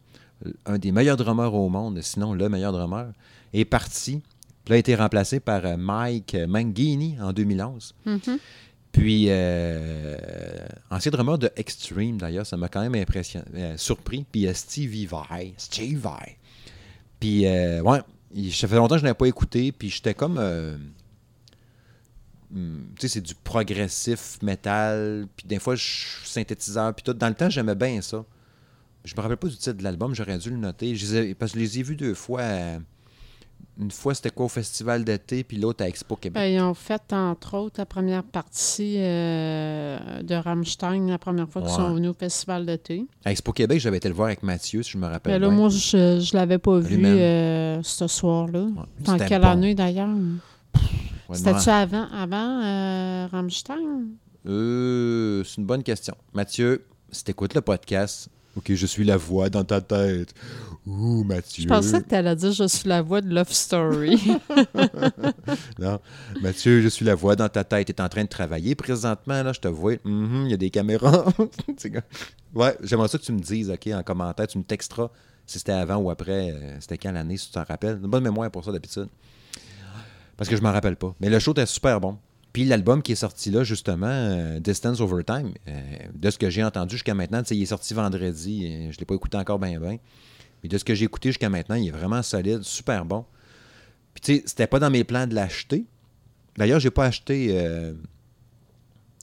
euh, 0.46 0.52
un 0.66 0.78
des 0.78 0.92
meilleurs 0.92 1.18
drummers 1.18 1.54
au 1.54 1.70
monde, 1.70 2.00
sinon 2.02 2.34
le 2.34 2.50
meilleur 2.50 2.72
drummer, 2.72 3.12
est 3.54 3.66
parti. 3.66 4.22
Puis 4.66 4.72
là, 4.72 4.76
a 4.76 4.80
été 4.80 4.96
remplacé 4.96 5.40
par 5.40 5.66
euh, 5.66 5.76
Mike 5.78 6.36
Mangini 6.48 7.18
en 7.22 7.34
2011. 7.34 7.94
Mhm. 8.06 8.40
Puis, 8.94 9.26
euh, 9.30 10.16
ancien 10.92 11.12
drummer 11.12 11.38
de 11.40 11.50
Extreme, 11.56 12.18
d'ailleurs, 12.18 12.46
ça 12.46 12.58
m'a 12.58 12.70
quand 12.70 12.82
même 12.82 12.94
impressionné, 12.94 13.46
euh, 13.56 13.78
surpris. 13.78 14.24
Puis, 14.32 14.42
il 14.42 14.44
y 14.44 14.48
a 14.48 14.54
Stevie 14.54 15.08
Vai. 15.08 15.54
Stevie 15.58 15.96
Vai. 15.96 16.38
Puis, 17.20 17.48
euh, 17.48 17.82
ouais, 17.82 18.00
ça 18.52 18.68
fait 18.68 18.76
longtemps 18.76 18.96
que 18.96 19.00
je 19.00 19.06
n'avais 19.06 19.18
pas 19.18 19.26
écouté. 19.26 19.72
Puis, 19.72 19.90
j'étais 19.90 20.14
comme. 20.14 20.40
Hmm, 22.54 22.78
tu 23.00 23.02
sais, 23.02 23.08
c'est 23.16 23.22
du 23.22 23.34
progressif 23.36 24.38
metal. 24.42 25.28
Puis, 25.36 25.46
des 25.48 25.60
fois, 25.60 25.76
je 25.76 25.84
suis 25.84 26.28
synthétiseur. 26.30 26.94
Puis, 26.94 27.04
tout. 27.04 27.14
Dans 27.14 27.28
le 27.30 27.36
temps, 27.36 27.50
j'aimais 27.50 27.76
bien 27.76 28.02
ça. 28.02 28.24
Je 29.06 29.14
me 29.18 29.22
rappelle 29.22 29.38
pas 29.38 29.48
du 29.50 29.58
titre 29.58 29.74
de 29.78 29.84
l'album, 29.84 30.16
j'aurais 30.16 30.38
dû 30.38 30.50
le 30.50 30.58
noter. 30.58 30.96
Je 30.96 31.06
les 31.06 31.16
ai- 31.32 31.36
parce 31.36 31.52
que 31.52 31.60
je 31.60 31.64
les 31.64 31.80
ai 31.80 31.84
vus 31.84 31.96
deux 31.98 32.14
fois. 32.14 32.42
euh, 32.42 32.80
une 33.80 33.90
fois, 33.92 34.14
c'était 34.14 34.30
quoi 34.30 34.46
au 34.46 34.50
Festival 34.50 35.04
d'été, 35.04 35.44
puis 35.44 35.58
l'autre 35.58 35.84
à 35.84 35.88
Expo 35.88 36.16
Québec. 36.16 36.40
Ben, 36.42 36.46
ils 36.48 36.62
ont 36.62 36.76
fait, 36.76 37.02
entre 37.12 37.56
autres, 37.58 37.80
la 37.80 37.88
première 37.88 38.24
partie 38.24 38.98
euh, 39.00 40.22
de 40.22 40.36
Rammstein, 40.36 41.08
la 41.10 41.18
première 41.18 41.50
fois 41.50 41.64
qu'ils 41.64 41.72
sont 41.72 41.92
venus 41.96 42.12
au 42.12 42.14
Festival 42.14 42.68
d'été. 42.68 43.04
À 43.26 43.32
Expo 43.32 43.52
Québec, 43.52 43.80
j'avais 43.80 43.98
été 43.98 44.08
le 44.10 44.14
voir 44.14 44.28
avec 44.28 44.44
Mathieu, 44.44 44.84
si 44.84 44.92
je 44.92 44.98
me 45.00 45.08
rappelle 45.08 45.34
Ben 45.34 45.42
là, 45.42 45.48
bien. 45.48 45.58
moi, 45.58 45.70
je 45.70 45.98
ne 45.98 46.38
l'avais 46.38 46.60
pas 46.60 46.78
vu 46.80 47.04
euh, 47.04 47.82
ce 47.82 48.06
soir-là. 48.08 48.62
Ouais, 48.66 49.10
En 49.10 49.18
quelle 49.18 49.42
bon. 49.42 49.48
année, 49.48 49.74
d'ailleurs? 49.74 50.10
C'était-tu 51.32 51.70
avant, 51.70 52.08
avant 52.12 52.62
euh, 52.64 53.28
Rammstein? 53.32 54.08
euh, 54.46 55.44
c'est 55.44 55.58
une 55.58 55.66
bonne 55.66 55.84
question. 55.84 56.16
Mathieu, 56.34 56.86
si 57.12 57.24
t'écoutes 57.24 57.54
le 57.54 57.62
podcast, 57.62 58.30
ok, 58.58 58.74
je 58.74 58.86
suis 58.86 59.04
la 59.06 59.18
voix 59.18 59.50
dans 59.50 59.64
ta 59.64 59.82
tête. 59.82 60.34
Ouh, 60.86 61.24
Mathieu. 61.24 61.64
Je 61.64 61.68
pensais 61.70 62.02
que 62.02 62.10
tu 62.10 62.16
allais 62.16 62.36
dire 62.36 62.52
«Je 62.54 62.68
suis 62.68 62.90
la 62.90 63.02
voix 63.02 63.22
de 63.22 63.34
Love 63.34 63.52
Story 63.54 64.18
Non, 65.80 66.00
Mathieu, 66.42 66.82
je 66.82 66.90
suis 66.90 67.06
la 67.06 67.16
voix 67.16 67.36
dans 67.38 67.48
ta 67.48 67.64
tête. 67.64 67.88
Tu 67.88 67.94
es 67.94 68.02
en 68.02 68.10
train 68.10 68.24
de 68.24 68.30
travailler 68.30 68.76
présentement, 68.76 69.42
là, 69.44 69.54
je 69.54 69.60
te 69.62 69.68
vois. 69.70 69.94
Mhm, 70.04 70.44
Il 70.46 70.52
y 70.52 70.54
a 70.54 70.58
des 70.58 70.70
caméras. 70.70 71.26
Ouais, 72.54 72.78
j'aimerais 72.84 73.08
ça 73.08 73.18
que 73.18 73.24
tu 73.24 73.32
me 73.32 73.40
dises, 73.40 73.72
OK, 73.72 73.88
en 73.88 74.04
commentaire, 74.04 74.46
tu 74.46 74.60
me 74.60 74.64
texteras 74.64 75.10
si 75.46 75.58
c'était 75.58 75.72
avant 75.72 75.98
ou 75.98 76.12
après, 76.12 76.52
euh, 76.52 76.78
c'était 76.80 76.98
quand 77.00 77.12
l'année, 77.12 77.36
si 77.38 77.48
tu 77.48 77.54
t'en 77.54 77.64
rappelles. 77.64 78.00
Une 78.02 78.10
bonne 78.10 78.24
mémoire 78.24 78.52
pour 78.52 78.64
ça 78.64 78.72
d'habitude. 78.72 79.08
Parce 80.38 80.50
que 80.50 80.56
je 80.56 80.62
m'en 80.62 80.72
rappelle 80.72 80.96
pas. 80.96 81.16
Mais 81.20 81.30
le 81.30 81.40
show 81.40 81.52
était 81.52 81.66
super 81.66 82.00
bon. 82.00 82.18
Puis 82.54 82.66
l'album 82.66 83.02
qui 83.02 83.14
est 83.14 83.16
sorti 83.16 83.50
là, 83.50 83.64
justement, 83.64 84.08
euh, 84.08 84.60
Distance 84.60 85.00
Overtime, 85.02 85.54
euh, 85.68 85.82
de 86.14 86.30
ce 86.30 86.38
que 86.38 86.50
j'ai 86.50 86.64
entendu 86.64 86.96
jusqu'à 86.96 87.16
maintenant, 87.16 87.42
il 87.50 87.62
est 87.62 87.66
sorti 87.66 87.94
vendredi, 87.96 88.66
euh, 88.66 88.92
je 88.92 88.96
ne 88.96 89.00
l'ai 89.00 89.06
pas 89.06 89.16
écouté 89.16 89.38
encore 89.38 89.58
bien 89.58 89.80
bien. 89.80 89.98
Mais 90.62 90.70
de 90.70 90.78
ce 90.78 90.84
que 90.86 90.94
j'ai 90.94 91.06
écouté 91.06 91.30
jusqu'à 91.30 91.50
maintenant, 91.50 91.76
il 91.76 91.88
est 91.88 91.92
vraiment 91.92 92.22
solide, 92.22 92.62
super 92.62 93.06
bon. 93.06 93.26
Puis 94.14 94.22
tu 94.22 94.36
sais, 94.36 94.44
c'était 94.46 94.68
pas 94.68 94.80
dans 94.80 94.92
mes 94.92 95.04
plans 95.04 95.26
de 95.26 95.34
l'acheter. 95.34 95.86
D'ailleurs, 96.58 96.80
j'ai 96.80 96.92
pas 96.92 97.06
acheté 97.06 97.50
euh, 97.52 97.94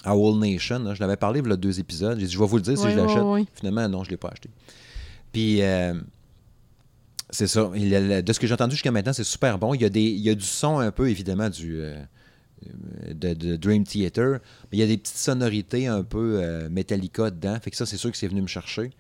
à 0.05 0.11
All 0.11 0.39
Nation. 0.39 0.81
là. 0.81 0.95
Je 0.95 1.01
l'avais 1.01 1.17
parlé 1.17 1.41
il 1.41 1.49
y 1.49 1.53
a 1.53 1.57
deux 1.57 1.79
épisodes. 1.79 2.19
J'ai 2.19 2.27
dit, 2.27 2.33
je 2.33 2.39
vais 2.39 2.47
vous 2.47 2.57
le 2.57 2.63
dire 2.63 2.77
si 2.77 2.91
je 2.91 2.97
l'achète. 2.97 3.49
Finalement, 3.55 3.89
non, 3.89 4.05
je 4.05 4.11
l'ai 4.11 4.17
pas 4.17 4.29
acheté. 4.29 4.51
Puis, 5.33 5.63
euh, 5.63 5.95
c'est 7.31 7.47
ça. 7.47 7.64
De 7.64 8.33
ce 8.33 8.41
que 8.41 8.47
j'ai 8.47 8.55
entendu 8.55 8.72
jusqu'à 8.72 8.91
maintenant, 8.91 9.12
c'est 9.12 9.24
super 9.24 9.59
bon. 9.59 9.74
Il 9.74 9.83
y, 9.83 9.85
a 9.85 9.89
des, 9.89 10.03
il 10.03 10.20
y 10.20 10.31
a 10.31 10.35
du 10.35 10.45
son 10.45 10.78
un 10.78 10.91
peu, 10.91 11.09
évidemment, 11.09 11.49
du, 11.49 11.81
euh, 11.81 11.97
de, 13.12 13.57
Dream 13.57 13.85
Theater. 13.85 14.41
Mais 14.70 14.78
il 14.78 14.81
y 14.81 14.83
a 14.83 14.87
des 14.87 14.99
petites 14.99 15.16
sonorités 15.16 15.87
un 15.87 16.03
peu 16.03 16.41
euh, 16.43 16.68
Metallica 16.68 17.31
dedans. 17.31 17.59
Fait 17.61 17.70
que 17.70 17.76
ça, 17.76 17.87
c'est 17.87 17.97
sûr 17.97 18.11
que 18.11 18.16
c'est 18.16 18.28
venu 18.28 18.43
me 18.43 18.47
chercher. 18.47 18.91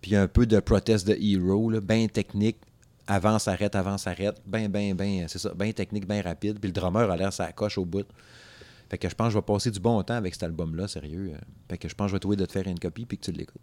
Puis 0.00 0.16
un 0.16 0.28
peu 0.28 0.46
de 0.46 0.60
Protest 0.60 1.06
de 1.06 1.14
Hero, 1.14 1.70
bien 1.80 2.06
technique. 2.08 2.58
Avance, 3.06 3.48
arrête, 3.48 3.74
avance, 3.74 4.06
arrête. 4.06 4.40
Ben, 4.46 4.68
ben, 4.68 4.94
ben, 4.94 5.26
c'est 5.28 5.38
ça. 5.38 5.52
Bien 5.54 5.72
technique, 5.72 6.06
bien 6.06 6.22
rapide. 6.22 6.58
Puis 6.60 6.68
le 6.68 6.72
drummer 6.74 7.10
a 7.10 7.16
l'air 7.16 7.32
sa 7.32 7.52
coche 7.52 7.78
au 7.78 7.84
bout. 7.84 8.06
Fait 8.90 8.98
que 8.98 9.08
je 9.08 9.14
pense 9.14 9.28
que 9.28 9.32
je 9.32 9.38
vais 9.38 9.42
passer 9.42 9.70
du 9.70 9.80
bon 9.80 10.02
temps 10.02 10.14
avec 10.14 10.34
cet 10.34 10.42
album-là, 10.42 10.86
sérieux. 10.86 11.32
Fait 11.68 11.78
que 11.78 11.88
je 11.88 11.94
pense 11.94 12.06
que 12.06 12.10
je 12.10 12.16
vais 12.16 12.20
trouver 12.20 12.36
de 12.36 12.44
te 12.44 12.52
faire 12.52 12.66
une 12.66 12.78
copie 12.78 13.06
puis 13.06 13.16
que 13.16 13.24
tu 13.24 13.32
l'écoutes.». 13.32 13.60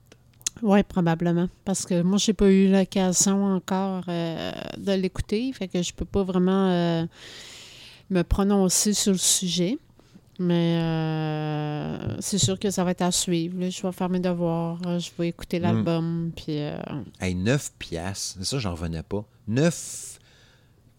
Oui, 0.62 0.84
probablement. 0.84 1.48
Parce 1.66 1.86
que 1.86 2.02
moi, 2.02 2.18
j'ai 2.18 2.34
pas 2.34 2.50
eu 2.50 2.72
l'occasion 2.72 3.46
encore 3.56 4.04
euh, 4.08 4.52
de 4.78 4.92
l'écouter. 4.94 5.52
Fait 5.54 5.68
que 5.68 5.82
je 5.82 5.94
peux 5.94 6.06
pas 6.06 6.24
vraiment 6.24 6.70
euh, 6.70 7.06
me 8.10 8.22
prononcer 8.24 8.94
sur 8.94 9.12
le 9.14 9.18
sujet. 9.18 9.78
Mais 10.42 10.80
euh, 10.82 12.22
c'est 12.22 12.38
sûr 12.38 12.58
que 12.58 12.72
ça 12.72 12.84
va 12.84 12.92
être 12.92 13.02
à 13.02 13.12
suivre. 13.12 13.60
là. 13.60 13.70
Je 13.70 13.82
vais 13.82 13.92
faire 13.92 14.10
mes 14.10 14.20
devoirs. 14.22 14.80
Je 15.00 15.10
vais 15.18 15.28
écouter 15.30 15.60
l'album. 15.60 16.32
Puis 16.36 16.60
Hey, 17.20 17.36
9 17.36 17.74
piastres. 17.78 18.44
Ça, 18.46 18.58
j'en 18.60 18.72
revenais 18.72 19.04
pas. 19.04 19.26
9 19.48 20.20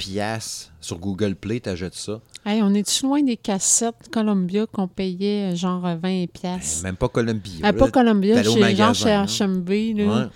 piastres 0.05 0.73
sur 0.81 0.99
Google 0.99 1.35
Play, 1.35 1.61
t'achètes 1.61 1.95
ça? 1.95 2.21
hey, 2.47 2.63
on 2.63 2.73
est-tu 2.75 3.05
loin 3.05 3.23
des 3.23 3.37
cassettes 3.37 4.09
Columbia 4.11 4.67
qu'on 4.67 4.89
payait 4.89 5.53
euh, 5.53 5.57
genre 5.57 5.83
20 5.83 6.05
Hey, 6.09 6.27
pièces? 6.27 6.83
même 6.83 6.97
pas 6.97 7.09
Columbia. 7.09 7.61
Ah, 7.63 7.73
pas. 7.75 7.91
Columbia, 7.91 8.43
chez, 8.43 8.77
genre 8.77 8.95
chez. 8.95 9.45
HMB. 9.45 9.69
Là, 9.99 10.05
Ouais, 10.23 10.29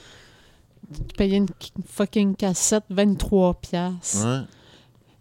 Tu 1.08 1.14
payais 1.16 1.36
une 1.38 1.46
fucking 1.86 2.36
cassette 2.36 2.84
23 2.90 3.54
pièces. 3.54 4.22
ouais. 4.24 4.40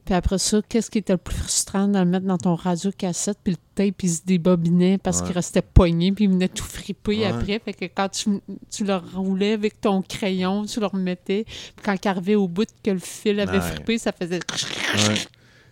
Puis 0.05 0.13
après 0.13 0.37
ça, 0.37 0.59
qu'est-ce 0.67 0.91
qui 0.91 0.97
était 0.97 1.13
le 1.13 1.17
plus 1.17 1.35
frustrant 1.35 1.87
de 1.87 1.97
le 1.97 2.03
mettre 2.05 2.25
dans 2.25 2.37
ton 2.37 2.55
radio 2.55 2.91
cassette, 2.91 3.37
puis 3.43 3.53
le 3.53 3.59
tape, 3.73 4.03
il 4.03 4.09
se 4.09 4.21
débobinait 4.25 4.97
parce 4.97 5.19
Ouais. 5.21 5.27
qu'il 5.27 5.35
restait 5.35 5.61
pogné, 5.61 6.11
puis 6.11 6.25
il 6.25 6.31
venait 6.31 6.49
tout 6.49 6.65
friper 6.65 7.19
Ouais. 7.19 7.25
après. 7.27 7.59
Fait 7.63 7.73
que 7.73 7.85
quand 7.85 8.09
tu, 8.09 8.41
tu 8.69 8.83
le 8.83 8.95
roulais 8.97 9.53
avec 9.53 9.79
ton 9.79 10.01
crayon, 10.01 10.65
tu 10.65 10.81
le 10.81 10.87
remettais, 10.87 11.45
puis 11.45 11.83
quand 11.85 11.95
il 12.03 12.07
arrivait 12.09 12.35
au 12.35 12.47
bout 12.49 12.67
que 12.83 12.91
le 12.91 12.99
fil 12.99 13.39
avait 13.39 13.59
Ouais. 13.59 13.61
frippé, 13.61 13.97
ça 13.97 14.11
faisait... 14.11 14.39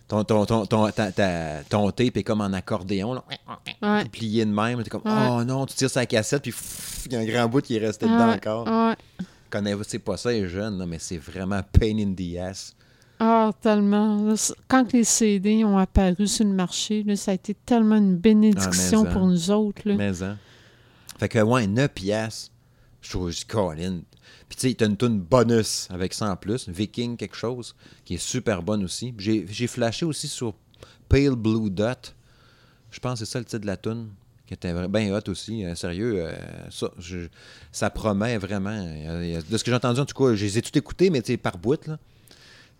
Ton, 0.08 0.24
ton, 0.24 0.44
ton, 0.44 0.66
ton, 0.66 0.90
ta- 0.90 1.10
ta- 1.12 1.62
ton 1.70 1.90
tape 1.90 2.16
est 2.18 2.22
comme 2.22 2.40
en 2.42 2.52
accordéon, 2.52 3.14
là. 3.14 4.04
Plié 4.10 4.44
de 4.44 4.50
même. 4.50 4.82
T'es 4.82 4.90
comme, 4.90 5.02
oh 5.06 5.42
non, 5.44 5.64
tu 5.64 5.74
tires 5.74 5.88
sa 5.90 6.04
cassette, 6.04 6.42
puis 6.42 6.52
il 7.06 7.12
y 7.12 7.16
a 7.16 7.20
un 7.20 7.24
grand 7.24 7.48
bout 7.48 7.62
qui 7.62 7.76
est 7.76 7.78
resté 7.78 8.06
dedans 8.06 8.32
encore. 8.32 8.66
Connaissez 9.50 9.98
pas 9.98 10.16
ça, 10.16 10.30
les 10.30 10.48
jeunes, 10.48 10.78
là, 10.78 10.86
mais 10.86 10.98
c'est 10.98 11.16
vraiment 11.18 11.60
pain 11.78 11.96
in 11.98 12.12
the 12.14 12.36
ass. 12.38 12.74
Ah, 13.24 13.52
tellement. 13.60 14.34
Quand 14.66 14.92
les 14.92 15.04
CD 15.04 15.64
ont 15.64 15.78
apparu 15.78 16.26
sur 16.26 16.44
le 16.44 16.52
marché, 16.52 17.04
là, 17.04 17.14
ça 17.14 17.30
a 17.30 17.34
été 17.34 17.54
tellement 17.54 17.94
une 17.96 18.16
bénédiction 18.16 19.02
Ah, 19.02 19.04
mais 19.08 19.12
pour 19.12 19.26
nous 19.28 19.50
autres. 19.52 19.82
Là. 19.84 19.94
Mais, 19.94 20.22
hein. 20.24 20.38
Fait 21.20 21.28
que, 21.28 21.38
ouais, 21.38 21.68
9 21.68 21.88
piastres. 21.92 22.50
Je 23.00 23.10
trouve, 23.10 23.30
dis, 23.30 23.44
Colin. 23.44 24.00
Puis, 24.48 24.56
tu 24.58 24.68
sais, 24.68 24.74
t'as 24.74 24.86
une 24.86 24.96
tune 24.96 25.20
bonus 25.20 25.86
avec 25.90 26.14
ça 26.14 26.30
en 26.32 26.36
plus, 26.36 26.68
Viking 26.68 27.16
quelque 27.16 27.36
chose, 27.36 27.76
qui 28.04 28.14
est 28.14 28.18
super 28.18 28.60
bonne 28.62 28.82
aussi. 28.84 29.14
J'ai 29.18 29.66
flashé 29.68 30.04
aussi 30.04 30.26
sur 30.26 30.54
Pale 31.08 31.36
Blue 31.36 31.70
Dot. 31.70 32.14
Je 32.90 32.98
pense 32.98 33.20
que 33.20 33.24
c'est 33.24 33.30
ça 33.32 33.38
le 33.38 33.44
titre 33.44 33.60
de 33.60 33.66
la 33.66 33.76
tune 33.76 34.08
qui 34.46 34.54
était 34.54 34.72
bien 34.88 35.16
hot 35.16 35.28
aussi. 35.28 35.64
Euh, 35.64 35.74
sérieux, 35.76 36.14
euh, 36.26 36.32
ça, 36.70 36.90
je- 36.98 37.28
ça 37.70 37.88
promet 37.88 38.36
vraiment. 38.36 38.70
Euh, 38.76 39.40
De 39.48 39.56
ce 39.56 39.62
que 39.64 39.70
j'ai 39.70 39.76
entendu, 39.76 40.00
en 40.00 40.06
tout 40.06 40.14
cas, 40.20 40.34
je 40.34 40.44
les 40.44 40.58
ai 40.58 40.62
tout 40.62 40.76
écoutés, 40.76 41.08
mais 41.08 41.22
tu 41.22 41.28
sais, 41.32 41.36
par 41.36 41.56
bout, 41.56 41.86
là. 41.86 41.98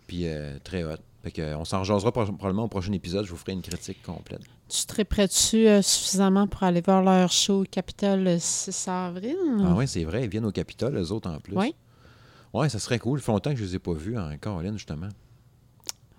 Puis, 0.07 0.27
euh, 0.27 0.57
très 0.63 0.83
hot. 0.83 0.97
Fait 1.23 1.31
que, 1.31 1.41
euh, 1.41 1.57
on 1.57 1.63
s'en 1.65 1.79
rejasera 1.79 2.11
pro- 2.11 2.25
probablement 2.25 2.63
au 2.65 2.67
prochain 2.67 2.91
épisode. 2.91 3.25
Je 3.25 3.31
vous 3.31 3.37
ferai 3.37 3.53
une 3.53 3.61
critique 3.61 4.01
complète. 4.03 4.41
Tu 4.67 4.85
te 4.85 5.01
prêtes-tu 5.03 5.67
euh, 5.67 5.81
suffisamment 5.81 6.47
pour 6.47 6.63
aller 6.63 6.81
voir 6.81 7.01
leur 7.01 7.31
show 7.31 7.61
au 7.61 7.65
Capitole 7.65 8.23
le 8.23 8.37
6 8.39 8.87
avril? 8.89 9.37
Ah 9.61 9.73
oui, 9.75 9.87
c'est 9.87 10.03
vrai. 10.03 10.23
Ils 10.25 10.29
viennent 10.29 10.45
au 10.45 10.51
Capitole, 10.51 10.97
eux 10.97 11.11
autres 11.11 11.29
en 11.29 11.39
plus. 11.39 11.55
Oui. 11.55 11.73
Ouais, 12.53 12.67
ça 12.69 12.79
serait 12.79 12.99
cool. 12.99 13.19
Ça 13.19 13.27
fait 13.27 13.31
longtemps 13.31 13.51
que 13.51 13.57
je 13.57 13.63
les 13.63 13.75
ai 13.75 13.79
pas 13.79 13.93
vus 13.93 14.17
en 14.17 14.37
Caroline, 14.37 14.73
justement. 14.77 15.09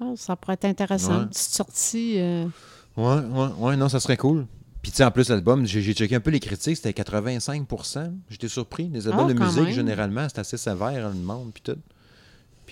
Ah, 0.01 0.12
ça 0.16 0.37
pourrait 0.37 0.55
être 0.55 0.64
intéressant. 0.64 1.12
Ouais. 1.16 1.22
Une 1.24 1.28
petite 1.28 1.53
sortie. 1.53 2.14
euh, 2.18 2.47
Ouais, 2.97 3.18
ouais, 3.20 3.49
ouais, 3.59 3.76
non, 3.76 3.89
ça 3.89 4.01
serait 4.01 4.16
cool. 4.16 4.47
Puis, 4.82 4.91
tu 4.93 4.99
sais, 4.99 5.05
en 5.05 5.11
plus, 5.11 5.28
l'album, 5.30 5.64
j'ai 5.66 5.95
checké 5.95 6.14
un 6.14 6.20
peu 6.20 6.30
les 6.30 6.41
critiques, 6.41 6.76
c'était 6.76 6.93
85% 6.93 8.12
J'étais 8.28 8.49
surpris. 8.49 8.89
Les 8.93 9.07
albums 9.09 9.26
Ah, 9.30 9.32
de 9.32 9.39
musique, 9.39 9.62
même. 9.64 9.72
généralement, 9.72 10.26
c'est 10.28 10.41
assez 10.41 10.57
sévère, 10.57 11.09
le 11.09 11.14
monde, 11.14 11.53
puis 11.53 11.62
tout. 11.62 11.78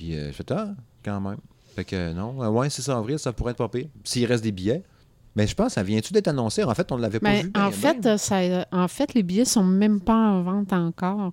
Puis, 0.02 0.16
euh, 0.16 0.28
je 0.28 0.32
fais, 0.32 0.44
ah, 0.50 0.70
quand 1.04 1.20
même. 1.20 1.38
Fait 1.76 1.84
que, 1.84 2.12
non, 2.12 2.42
euh, 2.42 2.48
ouais, 2.48 2.68
6 2.68 2.88
avril, 2.88 3.18
ça 3.20 3.32
pourrait 3.32 3.52
être 3.52 3.58
pas 3.58 3.68
pire. 3.68 3.86
S'il 4.02 4.26
reste 4.26 4.42
des 4.42 4.50
billets. 4.50 4.82
Mais 5.36 5.46
je 5.46 5.54
pense, 5.54 5.74
ça 5.74 5.82
vient-tu 5.84 6.12
d'être 6.12 6.26
annoncé? 6.28 6.64
En 6.64 6.74
fait, 6.74 6.90
on 6.90 6.96
ne 6.96 7.02
l'avait 7.02 7.20
pas 7.20 7.30
Ben, 7.30 7.42
vu. 7.44 7.50
ben, 7.50 7.64
en, 7.66 7.70
fait, 7.70 8.04
euh, 8.04 8.16
ça, 8.18 8.40
en 8.72 8.88
fait, 8.88 9.14
les 9.14 9.22
billets 9.22 9.44
sont 9.44 9.62
même 9.62 10.00
pas 10.00 10.14
en 10.16 10.42
vente 10.42 10.72
encore. 10.72 11.32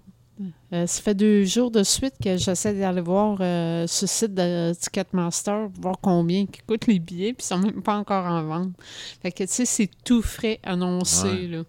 Euh, 0.71 0.85
ça 0.87 1.01
fait 1.01 1.15
deux 1.15 1.43
jours 1.45 1.71
de 1.71 1.81
suite 1.83 2.13
que 2.23 2.37
j'essaie 2.37 2.73
d'aller 2.75 3.01
voir 3.01 3.39
euh, 3.41 3.87
ce 3.87 4.05
site 4.07 4.33
de 4.35 4.71
Ticketmaster, 4.73 5.67
voir 5.81 5.95
combien 5.99 6.45
qui 6.45 6.61
coûtent 6.61 6.85
les 6.87 6.99
billets, 6.99 7.33
puis 7.33 7.43
ils 7.43 7.47
sont 7.47 7.57
même 7.57 7.81
pas 7.81 7.97
encore 7.97 8.25
en 8.25 8.43
vente. 8.43 8.71
Fait 9.21 9.31
que, 9.31 9.43
tu 9.43 9.49
sais, 9.49 9.65
c'est 9.65 9.89
tout 10.05 10.21
frais 10.21 10.59
annoncé, 10.63 11.27
Ouais. 11.27 11.47
là. 11.47 11.63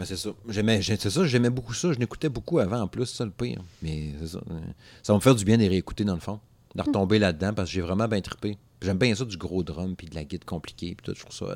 Ben, 0.00 0.06
c'est 0.06 0.16
ça. 0.16 0.30
J'aimais, 0.48 0.80
j'ai- 0.82 0.96
c'est 0.96 1.10
ça, 1.10 1.24
j'aimais 1.26 1.50
beaucoup 1.50 1.74
ça. 1.74 1.92
Je 1.92 1.98
l'écoutais 1.98 2.28
beaucoup 2.30 2.58
avant, 2.58 2.80
en 2.80 2.88
plus, 2.88 3.04
c'est 3.06 3.16
ça 3.18 3.24
le 3.26 3.30
pire. 3.30 3.60
Mais 3.82 4.14
c'est 4.20 4.28
ça. 4.28 4.40
euh, 4.50 4.58
Ça 5.02 5.12
va 5.12 5.18
me 5.18 5.22
faire 5.22 5.34
du 5.34 5.44
bien 5.44 5.56
de 5.56 5.62
les 5.62 5.68
réécouter, 5.68 6.04
dans 6.04 6.14
le 6.14 6.20
fond. 6.20 6.40
De 6.74 6.82
retomber 6.82 7.18
là-dedans, 7.18 7.52
parce 7.52 7.68
que 7.68 7.74
j'ai 7.74 7.80
vraiment 7.82 8.08
bien 8.08 8.20
trippé. 8.20 8.56
J'aime 8.80 8.96
bien 8.98 9.14
ça, 9.14 9.24
du 9.26 9.36
gros 9.36 9.62
drum, 9.62 9.94
puis 9.96 10.06
de 10.08 10.14
la 10.14 10.24
guide 10.24 10.44
compliquée, 10.44 10.94
puis 10.96 11.04
tout, 11.04 11.14
je 11.14 11.20
trouve 11.26 11.34
ça. 11.48 11.54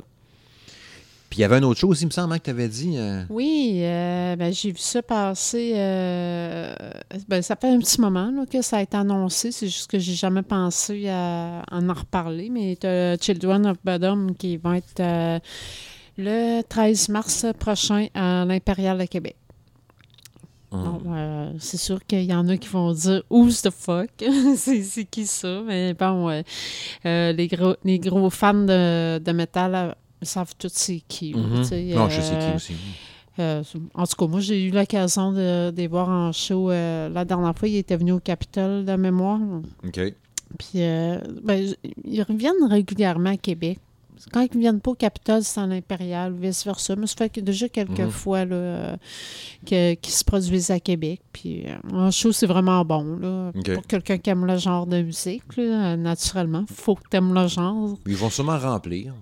Puis 1.31 1.39
il 1.39 1.43
y 1.43 1.45
avait 1.45 1.59
une 1.59 1.65
autre 1.65 1.81
chose, 1.81 2.01
il 2.03 2.07
me 2.07 2.11
semble 2.11 2.33
hein, 2.35 2.39
que 2.39 2.45
tu 2.45 2.51
avais 2.51 2.69
dit. 2.69 2.97
euh, 2.97 3.25
Oui, 3.31 3.79
euh, 3.83 4.37
ben, 4.37 4.53
j'ai 4.53 4.71
vu 4.71 4.79
ça 4.79 5.03
passer. 5.03 5.73
euh, 5.77 6.75
ben, 7.29 7.43
ça 7.43 7.57
fait 7.57 7.69
un 7.71 7.79
petit 7.79 8.01
moment 8.01 8.31
là, 8.31 8.45
que 8.47 8.61
ça 8.63 8.77
a 8.77 8.83
été 8.83 8.97
annoncé. 8.97 9.51
C'est 9.51 9.67
juste 9.67 9.91
que 9.91 9.99
j'ai 9.99 10.15
jamais 10.15 10.43
pensé 10.43 11.09
à 11.09 11.65
en 11.73 11.89
en 11.89 11.95
reparler. 11.95 12.51
Mais 12.51 12.77
t'as 12.79 13.17
Children 13.17 13.67
of 13.67 13.79
Bodom 13.85 14.35
qui 14.39 14.57
vont 14.59 14.75
être 14.75 15.01
le 16.17 16.63
13 16.63 17.09
mars 17.11 17.47
prochain 17.59 18.07
à 18.15 18.45
l'Impérial 18.45 18.99
de 18.99 19.05
Québec. 19.05 19.37
Bon, 20.71 21.01
euh, 21.07 21.53
c'est 21.61 21.77
sûr 21.77 22.05
qu'il 22.05 22.25
y 22.25 22.35
en 22.35 22.49
a 22.49 22.57
qui 22.57 22.69
vont 22.69 22.93
dire 22.93 23.23
Who's 23.31 23.63
the 23.63 23.71
fuck? 23.71 24.11
c'est 24.57 25.05
qui 25.05 25.25
ça? 25.25 25.61
Mais 25.65 25.95
bon, 25.95 26.27
ouais. 26.27 26.43
Euh, 27.07 27.33
les, 27.33 27.47
gros, 27.47 27.77
les 27.85 28.01
gros 28.01 28.29
fans 28.29 28.55
de, 28.55 29.19
de 29.19 29.33
métal 29.33 29.75
euh, 29.75 29.93
savent 30.23 30.55
tous 30.59 30.73
c'est 30.75 31.01
qui. 31.07 31.33
mhm. 31.33 31.63
sais, 31.63 31.81
Non, 31.95 32.09
je 32.09 32.21
sais 32.21 32.37
qui 32.39 32.45
euh, 32.45 32.57
aussi. 32.57 32.75
euh, 33.39 33.63
en 33.95 34.05
tout 34.05 34.17
cas, 34.17 34.27
moi, 34.27 34.41
j'ai 34.41 34.65
eu 34.65 34.71
l'occasion 34.73 35.31
de, 35.31 35.71
de 35.71 35.77
les 35.77 35.87
voir 35.87 36.09
en 36.09 36.33
show. 36.33 36.73
euh, 36.73 37.09
la 37.09 37.25
dernière 37.25 37.57
fois, 37.57 37.69
ils 37.69 37.77
étaient 37.77 37.97
venus 37.97 38.15
au 38.15 38.21
Capitole 38.21 38.85
de 38.85 38.97
mémoire. 38.97 39.39
OK. 39.87 40.01
Puis, 40.59 40.83
euh, 40.83 41.19
ben, 41.45 41.73
ils 42.05 42.23
reviennent 42.23 42.65
régulièrement 42.69 43.31
à 43.31 43.37
Québec. 43.37 43.79
Quand 44.33 44.41
ils 44.41 44.57
ne 44.57 44.61
viennent 44.61 44.81
pas 44.81 44.91
au 44.93 44.95
Capitole, 44.95 45.43
c'est 45.43 45.61
en 45.61 45.71
Impérial, 45.71 46.33
vice-versa. 46.33 46.97
Mais 46.97 47.07
ça 47.07 47.15
fait 47.17 47.29
que 47.29 47.41
déjà 47.41 47.69
quelques 47.69 47.99
Mhm. 48.01 48.11
fois 48.11 48.39
euh, 48.39 48.97
qu'ils 49.65 49.97
se 50.03 50.25
produisent 50.25 50.71
à 50.71 50.81
Québec. 50.81 51.21
Puis, 51.33 51.65
euh, 51.67 51.77
en 51.97 52.11
show, 52.11 52.33
c'est 52.33 52.47
vraiment 52.47 52.85
bon. 52.85 53.17
Là. 53.21 53.53
Pour 53.75 53.87
quelqu'un 53.87 54.19
qui 54.19 54.31
aime 54.31 54.47
le 54.47 54.57
genre 54.57 54.87
de 54.87 55.03
musique, 55.03 55.43
là, 55.57 55.63
euh, 55.93 55.97
naturellement. 55.97 56.65
faut 56.73 56.95
que 56.95 57.03
tu 57.11 57.17
aimes 57.17 57.35
le 57.35 57.47
genre. 57.49 57.97
Ils 58.07 58.17
vont 58.17 58.31
sûrement 58.31 58.59
remplir. 58.59 59.15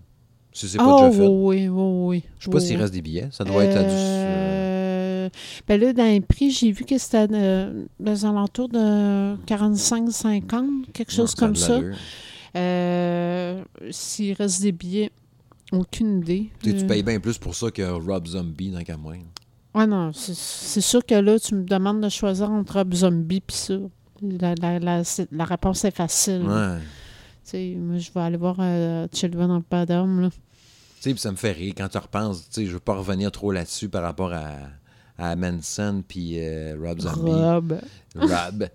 Si 0.54 0.68
c'est 0.68 0.78
pas 0.78 0.84
Oh, 0.86 1.08
déjà 1.08 1.22
fait. 1.22 1.26
oui, 1.28 1.68
oui, 1.68 1.92
oui. 2.06 2.22
Je 2.38 2.44
sais 2.44 2.50
pas 2.50 2.58
oui, 2.58 2.62
s'il 2.64 2.76
oui. 2.76 2.82
reste 2.82 2.92
des 2.94 3.02
billets. 3.02 3.28
Ça 3.32 3.42
doit 3.44 3.64
être 3.64 3.76
à 3.76 3.82
du. 3.84 3.88
euh, 3.90 5.28
ben 5.66 5.80
là, 5.80 5.92
dans 5.94 6.04
les 6.04 6.20
prix, 6.20 6.50
j'ai 6.50 6.70
vu 6.72 6.84
que 6.84 6.98
c'était 6.98 7.26
euh, 7.32 7.84
aux 8.04 8.24
alentours 8.26 8.68
de 8.68 9.34
45-50, 9.46 10.90
quelque 10.92 11.12
chose 11.12 11.34
non, 11.40 11.46
comme 11.46 11.56
ça. 11.56 11.80
Euh, 12.56 13.62
S'il 13.90 14.34
reste 14.34 14.62
des 14.62 14.72
billets, 14.72 15.10
aucune 15.72 16.18
idée. 16.20 16.50
Tu 16.62 16.70
Euh, 16.70 16.86
payes 16.86 17.02
bien 17.02 17.18
plus 17.20 17.38
pour 17.38 17.54
ça 17.54 17.70
que 17.70 17.82
Rob 17.82 18.26
Zombie, 18.26 18.70
dans 18.70 18.82
qu'à 18.82 18.96
moi. 18.96 19.14
Ah 19.74 19.86
non, 19.86 20.12
c'est- 20.12 20.80
sûr 20.82 21.04
que 21.04 21.14
là, 21.14 21.38
tu 21.38 21.54
me 21.54 21.64
demandes 21.64 22.02
de 22.02 22.08
choisir 22.10 22.50
entre 22.50 22.74
Rob 22.74 22.92
Zombie 22.92 23.38
et 23.38 23.52
ça. 23.52 23.74
La, 24.20 24.54
la, 24.60 24.78
la, 24.78 25.04
c'est- 25.04 25.28
la 25.32 25.44
réponse 25.44 25.84
est 25.84 25.90
facile. 25.96 26.42
Ouais. 26.42 26.78
Moi, 27.76 27.98
je 27.98 28.10
vais 28.12 28.20
aller 28.20 28.36
voir 28.36 28.56
euh, 28.60 29.06
Children 29.12 29.50
of 29.50 29.62
Bodom. 29.70 30.20
Là. 30.20 30.28
Tu 30.30 30.36
sais, 31.00 31.10
puis 31.10 31.20
ça 31.20 31.30
me 31.32 31.36
fait 31.36 31.52
rire 31.52 31.74
quand 31.76 31.88
tu 31.88 31.98
repenses. 31.98 32.48
Tu 32.48 32.60
sais, 32.62 32.66
je 32.66 32.72
veux 32.72 32.78
pas 32.80 32.94
revenir 32.94 33.32
trop 33.32 33.50
là-dessus 33.50 33.88
par 33.88 34.02
rapport 34.02 34.32
à, 34.32 34.52
à 35.18 35.34
Manson 35.36 36.02
puis 36.06 36.34
euh, 36.38 36.76
Rob 36.80 37.00
Zombie. 37.00 37.30
Rob. 37.32 37.80
Rob. 38.14 38.68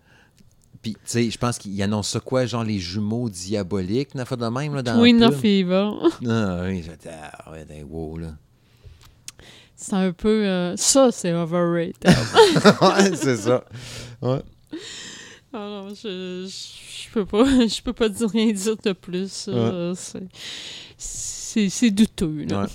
Puis, 0.81 0.93
tu 0.93 0.99
sais, 1.05 1.29
je 1.29 1.37
pense 1.37 1.57
qu'il 1.57 1.81
annonce 1.81 2.09
ça 2.09 2.19
quoi, 2.19 2.45
genre 2.45 2.63
les 2.63 2.79
jumeaux 2.79 3.29
diaboliques, 3.29 4.09
une 4.13 4.19
affaire 4.21 4.37
de 4.37 4.47
même, 4.47 4.75
là, 4.75 4.81
dans 4.83 4.97
Twin 4.97 5.23
of. 5.23 5.43
Evil. 5.43 5.91
Ah 6.27 6.61
oui, 6.65 6.83
j'étais, 6.83 7.09
ah 7.11 7.51
ouais, 7.51 7.65
ben, 7.67 7.83
wow, 7.89 8.17
là. 8.17 8.35
C'est 9.75 9.93
un 9.93 10.11
peu... 10.11 10.45
euh, 10.45 10.75
ça, 10.75 11.09
c'est 11.11 11.33
overrated. 11.33 11.93
ouais, 12.05 13.15
c'est 13.15 13.37
ça. 13.37 13.63
Ouais. 14.21 14.41
Ah 15.53 15.57
non, 15.59 15.89
je, 15.89 16.45
je, 16.47 17.05
je 17.05 17.11
peux 17.13 17.25
pas, 17.25 17.43
je 17.67 17.81
peux 17.81 17.93
pas 17.93 18.09
dire 18.09 18.29
rien 18.29 18.51
dire 18.51 18.75
de 18.83 18.91
plus. 18.93 19.49
c'est- 20.97 21.91
douteux. 21.91 22.45
Là. 22.49 22.61
Ouais. 22.63 22.67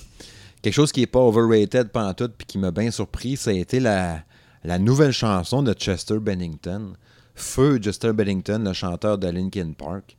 Quelque 0.61 0.73
chose 0.73 0.91
qui 0.91 1.01
n'est 1.01 1.07
pas 1.07 1.19
overrated 1.19 1.89
pantoute 1.89 2.33
puis 2.37 2.47
qui 2.47 2.57
m'a 2.57 2.71
bien 2.71 2.89
surpris, 2.89 3.35
ça 3.37 3.49
a 3.51 3.53
été 3.53 3.79
la, 3.79 4.23
la 4.63 4.79
nouvelle 4.79 5.11
chanson 5.11 5.61
de 5.61 5.73
Chester 5.73 6.19
Bennington. 6.19 6.93
Feu 7.35 7.77
Chester 7.79 8.13
Bennington, 8.13 8.63
le 8.65 8.73
chanteur 8.73 9.17
de 9.17 9.27
Linkin 9.27 9.73
Park. 9.73 10.17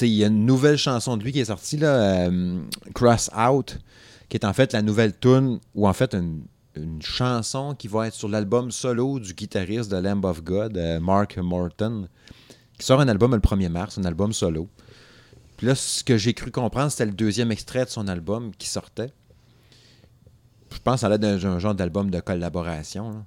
Il 0.00 0.08
y 0.08 0.24
a 0.24 0.26
une 0.26 0.46
nouvelle 0.46 0.78
chanson 0.78 1.16
de 1.16 1.22
lui 1.22 1.32
qui 1.32 1.40
est 1.40 1.44
sortie, 1.44 1.76
là, 1.76 2.26
euh, 2.26 2.60
Cross 2.94 3.30
Out, 3.36 3.78
qui 4.28 4.36
est 4.36 4.44
en 4.44 4.52
fait 4.52 4.72
la 4.72 4.82
nouvelle 4.82 5.16
tune 5.16 5.60
ou 5.74 5.86
en 5.86 5.92
fait 5.92 6.14
une, 6.14 6.42
chanson 7.00 7.74
qui 7.74 7.86
va 7.86 8.06
être 8.06 8.14
sur 8.14 8.30
l'album 8.30 8.70
solo 8.70 9.20
du 9.20 9.34
guitariste 9.34 9.90
de 9.90 9.98
Lamb 9.98 10.24
of 10.24 10.42
God, 10.42 10.76
euh, 10.78 10.98
Mark 11.00 11.36
Morton, 11.36 12.08
qui 12.78 12.86
sort 12.86 13.00
un 13.00 13.08
album 13.08 13.34
le 13.34 13.40
1er 13.40 13.68
mars, 13.68 13.98
un 13.98 14.04
album 14.04 14.32
solo. 14.32 14.68
Puis 15.58 15.66
là, 15.66 15.74
ce 15.74 16.02
que 16.02 16.16
j'ai 16.16 16.32
cru 16.32 16.50
comprendre, 16.50 16.90
c'était 16.90 17.04
le 17.04 17.12
deuxième 17.12 17.52
extrait 17.52 17.84
de 17.84 17.90
son 17.90 18.08
album 18.08 18.52
qui 18.56 18.68
sortait. 18.68 19.12
Je 20.72 20.78
pense 20.78 21.00
ça 21.00 21.08
allait 21.08 21.18
d'un 21.18 21.58
genre 21.58 21.74
d'album 21.74 22.10
de 22.10 22.18
collaboration. 22.18 23.26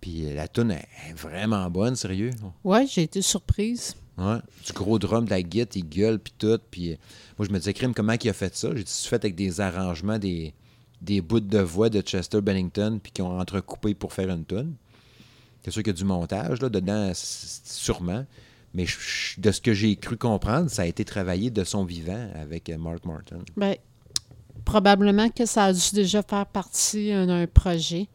Puis 0.00 0.26
euh, 0.26 0.34
la 0.34 0.48
tune 0.48 0.70
est 0.72 1.12
vraiment 1.14 1.68
bonne, 1.70 1.96
sérieux. 1.96 2.30
Ouais, 2.64 2.86
j'ai 2.86 3.02
été 3.02 3.22
surprise. 3.22 3.94
Ouais. 4.18 4.38
Du 4.66 4.72
gros 4.72 4.98
drum, 4.98 5.24
de 5.24 5.30
la 5.30 5.42
guitare, 5.42 5.76
il 5.76 5.88
gueule, 5.88 6.18
puis 6.18 6.32
tout. 6.38 6.58
Puis 6.70 6.92
euh, 6.92 6.96
moi, 7.38 7.46
je 7.46 7.52
me 7.52 7.58
disais, 7.58 7.72
crime, 7.74 7.92
comment 7.94 8.14
il 8.20 8.28
a 8.28 8.32
fait 8.32 8.54
ça? 8.56 8.68
J'ai 8.74 8.84
dit, 8.84 8.90
c'est 8.90 9.08
fait 9.08 9.16
avec 9.24 9.34
des 9.34 9.60
arrangements, 9.60 10.18
des, 10.18 10.54
des 11.02 11.20
bouts 11.20 11.40
de 11.40 11.58
voix 11.58 11.88
de 11.90 12.00
Chester 12.00 12.40
Bennington, 12.40 12.98
puis 13.02 13.12
qui 13.12 13.22
ont 13.22 13.38
entrecoupé 13.38 13.94
pour 13.94 14.12
faire 14.12 14.30
une 14.30 14.44
tune. 14.44 14.74
C'est 15.62 15.70
sûr 15.70 15.82
qu'il 15.82 15.92
y 15.92 15.96
a 15.96 15.98
du 15.98 16.04
montage 16.04 16.60
là, 16.62 16.68
dedans, 16.68 17.10
sûrement. 17.14 18.24
Mais 18.74 18.86
je- 18.86 18.98
je- 19.36 19.40
de 19.40 19.50
ce 19.52 19.60
que 19.60 19.72
j'ai 19.74 19.96
cru 19.96 20.16
comprendre, 20.16 20.70
ça 20.70 20.82
a 20.82 20.86
été 20.86 21.04
travaillé 21.04 21.50
de 21.50 21.64
son 21.64 21.84
vivant 21.84 22.30
avec 22.34 22.68
euh, 22.70 22.76
Mark 22.78 23.04
Martin. 23.04 23.38
Ben, 23.56 23.74
probablement 24.64 25.28
que 25.30 25.46
ça 25.46 25.64
a 25.64 25.72
dû 25.72 25.80
déjà 25.92 26.22
faire 26.22 26.46
partie 26.46 27.10
d'un 27.10 27.46
projet. 27.46 28.08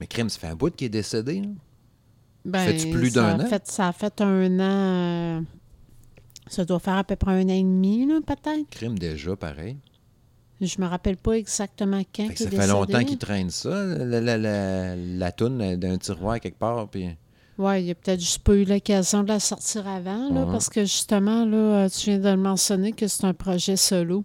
Mais 0.00 0.06
crime, 0.06 0.28
ça 0.28 0.38
fait 0.40 0.46
un 0.48 0.56
bout 0.56 0.74
qu'il 0.74 0.86
est 0.86 0.90
décédé. 0.90 1.40
là. 1.42 1.48
Ben, 2.44 2.76
plus 2.92 3.12
d'un 3.14 3.40
an? 3.40 3.46
Fait, 3.46 3.66
ça 3.66 3.88
a 3.88 3.92
fait 3.92 4.20
un 4.20 4.58
an. 4.60 5.38
euh, 5.38 5.40
ça 6.46 6.64
doit 6.64 6.78
faire 6.78 6.96
à 6.98 7.04
peu 7.04 7.16
près 7.16 7.32
un 7.32 7.44
an 7.44 7.48
et 7.48 7.62
demi, 7.62 8.06
peut-être. 8.26 8.68
Crime 8.70 8.98
déjà, 8.98 9.34
pareil. 9.34 9.78
Je 10.60 10.80
me 10.80 10.86
rappelle 10.86 11.16
pas 11.16 11.32
exactement 11.32 12.02
quand. 12.14 12.26
Fait 12.28 12.34
que 12.34 12.38
il 12.38 12.38
ça 12.38 12.44
est 12.44 12.50
fait 12.50 12.56
décédé. 12.56 12.72
longtemps 12.72 13.04
qu'il 13.04 13.18
traîne 13.18 13.50
ça, 13.50 13.84
la, 13.84 14.20
la, 14.20 14.36
la, 14.38 14.96
la 14.96 15.32
toune 15.32 15.76
d'un 15.76 15.96
tiroir 15.98 16.38
quelque 16.40 16.58
part. 16.58 16.88
Puis... 16.88 17.08
Oui, 17.58 17.84
il 17.84 17.90
a 17.90 17.94
peut-être 17.94 18.20
juste 18.20 18.40
pas 18.40 18.54
eu 18.54 18.64
l'occasion 18.64 19.22
de 19.22 19.28
la 19.28 19.40
sortir 19.40 19.86
avant, 19.88 20.28
là, 20.30 20.44
Ouais. 20.44 20.52
parce 20.52 20.68
que 20.68 20.82
justement, 20.82 21.44
là, 21.44 21.56
euh, 21.56 21.88
tu 21.88 22.10
viens 22.10 22.18
de 22.18 22.28
le 22.28 22.36
mentionner 22.36 22.92
que 22.92 23.06
c'est 23.08 23.24
un 23.24 23.34
projet 23.34 23.76
solo. 23.76 24.24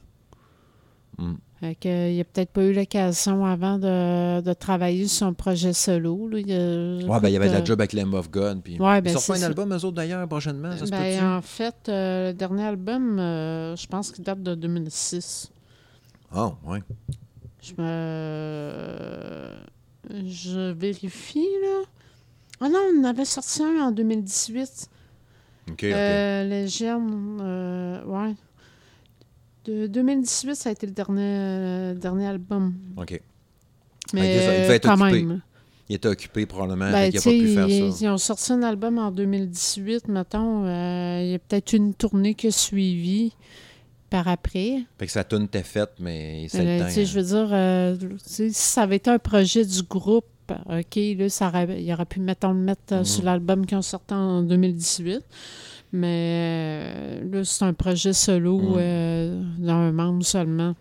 Mm. 1.17 1.33
Fait 1.59 1.75
que, 1.75 1.89
euh, 1.89 2.09
il 2.11 2.21
a 2.21 2.23
peut-être 2.23 2.51
pas 2.51 2.63
eu 2.63 2.71
l'occasion 2.73 3.45
avant 3.45 3.77
de, 3.77 4.39
de 4.39 4.53
travailler 4.53 5.07
sur 5.07 5.27
son 5.27 5.33
projet 5.33 5.73
solo. 5.73 6.29
Là. 6.29 6.39
Il, 6.39 6.51
a- 6.53 7.05
Ouais, 7.05 7.19
ben, 7.19 7.27
il 7.27 7.33
y 7.33 7.35
avait 7.35 7.49
de 7.49 7.53
la 7.53 7.63
job 7.63 7.81
avec 7.81 7.91
Lamb 7.91 8.13
of 8.13 8.31
God. 8.31 8.61
Puis... 8.63 8.79
Ouais, 8.79 9.01
ben, 9.01 9.09
Ils 9.09 9.19
sortent 9.19 9.31
un 9.37 9.41
ça. 9.41 9.47
album, 9.47 9.73
eux 9.73 9.83
autres, 9.83 9.91
d'ailleurs, 9.95 10.25
prochainement, 10.27 10.71
ça 10.77 10.85
ben, 10.85 11.35
en 11.37 11.41
fait, 11.41 11.75
euh, 11.89 12.27
le 12.29 12.33
dernier 12.33 12.63
album, 12.63 13.19
euh, 13.19 13.75
je 13.75 13.87
pense 13.87 14.11
qu'il 14.11 14.23
date 14.23 14.41
de 14.41 14.55
2006. 14.55 15.51
Oh, 16.33 16.53
ouais. 16.65 16.79
Je 17.61 17.73
me... 17.77 19.49
Je 20.29 20.71
vérifie, 20.71 21.47
là. 21.61 21.81
Ah 22.61 22.69
non, 22.69 22.79
on 22.95 23.01
en 23.01 23.03
avait 23.03 23.25
sorti 23.25 23.61
un 23.63 23.87
en 23.87 23.91
2018. 23.91 24.89
OK, 25.67 25.73
OK. 25.73 25.83
Euh, 25.83 26.43
Légende, 26.45 27.41
euh, 27.41 28.03
ouais. 28.05 28.33
De 29.69 29.87
2018, 29.87 30.55
ça 30.55 30.69
a 30.69 30.71
été 30.71 30.87
le 30.87 30.93
dernier, 30.93 31.21
euh, 31.23 31.93
dernier 31.93 32.25
album. 32.27 32.73
OK. 32.97 33.21
Mais 34.13 34.39
ça, 34.45 34.55
il 34.55 34.61
devait 34.63 34.75
être 34.77 34.83
quand 34.87 34.99
occupé. 35.01 35.23
même. 35.23 35.41
Il 35.89 35.95
était 35.95 36.07
occupé 36.07 36.45
probablement, 36.45 36.91
Ben, 36.91 37.09
tu 37.11 37.17
n'a 37.17 37.21
pas 37.23 37.29
pu 37.29 37.53
faire 37.53 37.67
ils, 37.69 37.91
ça. 37.93 37.97
ils 38.05 38.07
ont 38.09 38.17
sorti 38.17 38.51
un 38.53 38.63
album 38.63 38.97
en 38.99 39.11
2018, 39.11 40.07
mettons. 40.07 40.65
euh, 40.65 41.21
il 41.23 41.31
y 41.31 41.35
a 41.35 41.39
peut-être 41.39 41.73
une 41.73 41.93
tournée 41.93 42.33
qui 42.35 42.47
a 42.47 42.51
suivi 42.51 43.33
par 44.09 44.27
après. 44.27 44.83
Fait 44.97 45.05
que 45.05 45.11
sa 45.11 45.23
tune 45.23 45.43
était 45.43 45.61
faite, 45.63 45.91
mais 45.99 46.47
c'est 46.49 46.59
Euh, 46.59 46.77
le 46.77 46.83
temps. 46.83 46.89
je 47.05 47.19
veux 47.19 47.25
dire, 47.25 47.49
euh, 47.51 47.95
si 48.25 48.51
ça 48.53 48.83
avait 48.83 48.95
été 48.97 49.09
un 49.11 49.19
projet 49.19 49.65
du 49.65 49.83
groupe, 49.83 50.25
OK, 50.49 50.95
là, 50.95 51.29
ça 51.29 51.47
aurait, 51.49 51.81
il 51.81 51.93
aurait 51.93 52.05
pu, 52.05 52.19
mettons, 52.19 52.53
le 52.53 52.59
mettre 52.59 52.93
euh, 52.93 52.97
Mhm. 52.99 53.05
sur 53.05 53.23
l'album 53.23 53.65
qu'ils 53.67 53.77
ont 53.77 53.81
sorti 53.83 54.13
en 54.15 54.41
2018. 54.41 55.21
Mais 55.91 56.83
euh, 57.23 57.29
là, 57.31 57.43
c'est 57.43 57.65
un 57.65 57.73
projet 57.73 58.13
solo 58.13 58.77
euh, 58.77 59.41
d'un 59.57 59.91
membre 59.91 60.23
seulement. 60.25 60.75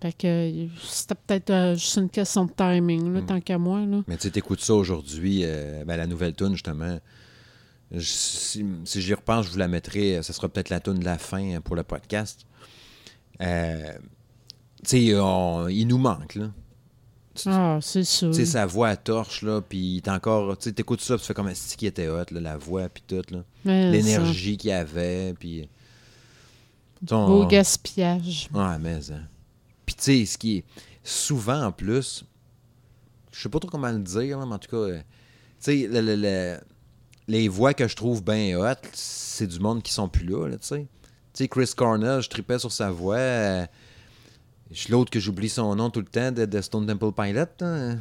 Fait 0.00 0.12
que 0.12 0.66
c'était 0.82 1.14
peut-être 1.14 1.50
euh, 1.50 1.74
juste 1.74 1.96
une 1.96 2.10
question 2.10 2.44
de 2.46 2.50
timing, 2.52 3.12
là, 3.12 3.20
Mhm. 3.20 3.26
tant 3.26 3.40
qu'à 3.40 3.58
moi. 3.58 3.80
Là. 3.86 4.02
Mais 4.06 4.16
tu 4.16 4.22
sais, 4.24 4.30
t'écoutes 4.30 4.60
ça 4.60 4.74
aujourd'hui, 4.74 5.40
euh, 5.44 5.84
ben, 5.86 5.96
la 5.96 6.06
nouvelle 6.06 6.34
tune 6.34 6.52
justement. 6.52 6.98
je- 7.90 8.00
si 8.00 8.64
si 8.84 9.00
j'y 9.02 9.14
repense, 9.14 9.46
je 9.46 9.50
vous 9.52 9.58
la 9.58 9.68
mettrai. 9.68 10.20
Ce 10.22 10.32
sera 10.32 10.48
peut-être 10.48 10.68
la 10.70 10.80
tune 10.80 10.98
de 10.98 11.04
la 11.04 11.16
fin 11.18 11.60
pour 11.62 11.76
le 11.76 11.82
podcast. 11.84 12.44
Euh, 13.40 13.92
tu 14.82 14.88
sais, 15.08 15.20
on- 15.20 15.68
il 15.68 15.84
nous 15.86 15.98
manque, 15.98 16.34
là. 16.34 16.50
Ah, 17.46 17.78
c'est 17.82 18.04
sûr. 18.04 18.30
tu 18.30 18.36
sais, 18.36 18.44
sa 18.46 18.64
voix 18.66 18.88
à 18.88 18.96
torche, 18.96 19.42
là, 19.42 19.60
puis 19.60 19.96
est 19.98 20.08
encore... 20.08 20.56
Tu 20.56 20.64
sais, 20.64 20.72
t'écoutes 20.72 21.00
ça, 21.00 21.14
puis 21.16 21.22
tu 21.22 21.26
fais 21.28 21.34
comme 21.34 21.48
un 21.48 21.54
stick 21.54 21.78
qui 21.80 21.86
était 21.86 22.08
hot, 22.08 22.24
là, 22.30 22.40
la 22.40 22.56
voix, 22.56 22.88
puis 22.88 23.02
tout, 23.06 23.22
là? 23.30 23.42
L'énergie 23.90 24.56
qu'il 24.56 24.70
y 24.70 24.72
avait, 24.72 25.34
puis... 25.38 25.68
On- 27.10 27.26
Beau 27.26 27.46
gaspillage. 27.46 28.48
Ouais, 28.54 28.78
mais... 28.80 29.10
hein. 29.10 29.22
Puis 29.84 29.94
tu 29.96 30.02
sais, 30.02 30.26
ce 30.26 30.38
qui 30.38 30.58
est... 30.58 30.64
Souvent, 31.02 31.64
en 31.64 31.72
plus, 31.72 32.24
je 33.32 33.42
sais 33.42 33.48
pas 33.48 33.58
trop 33.58 33.68
comment 33.70 33.90
le 33.90 33.98
dire, 33.98 34.38
mais 34.46 34.54
en 34.54 34.58
tout 34.58 34.70
cas, 34.70 34.76
euh, 34.76 34.98
tu 34.98 35.02
sais, 35.58 35.88
le- 35.88 36.00
le- 36.00 36.16
le- 36.16 36.58
les 37.28 37.48
voix 37.48 37.74
que 37.74 37.86
je 37.88 37.94
trouve 37.96 38.22
bien 38.24 38.58
hot, 38.58 38.76
c'est 38.92 39.46
du 39.46 39.58
monde 39.58 39.82
qui 39.82 39.92
sont 39.92 40.08
plus 40.08 40.24
là, 40.26 40.46
là, 40.48 40.56
tu 40.56 40.66
sais. 40.66 40.86
Tu 41.34 41.42
sais, 41.44 41.48
Chris 41.48 41.72
Cornell, 41.76 42.22
je 42.22 42.28
tripais 42.30 42.58
sur 42.58 42.70
sa 42.72 42.90
voix. 42.90 43.66
Je- 44.74 44.90
L'autre 44.92 45.10
que 45.10 45.20
j'oublie 45.20 45.48
son 45.48 45.74
nom 45.76 45.88
tout 45.90 46.00
le 46.00 46.06
temps, 46.06 46.32
de, 46.32 46.44
de 46.44 46.60
Stone 46.60 46.86
Temple 46.86 47.12
Pilot, 47.16 47.46
hein. 47.62 47.98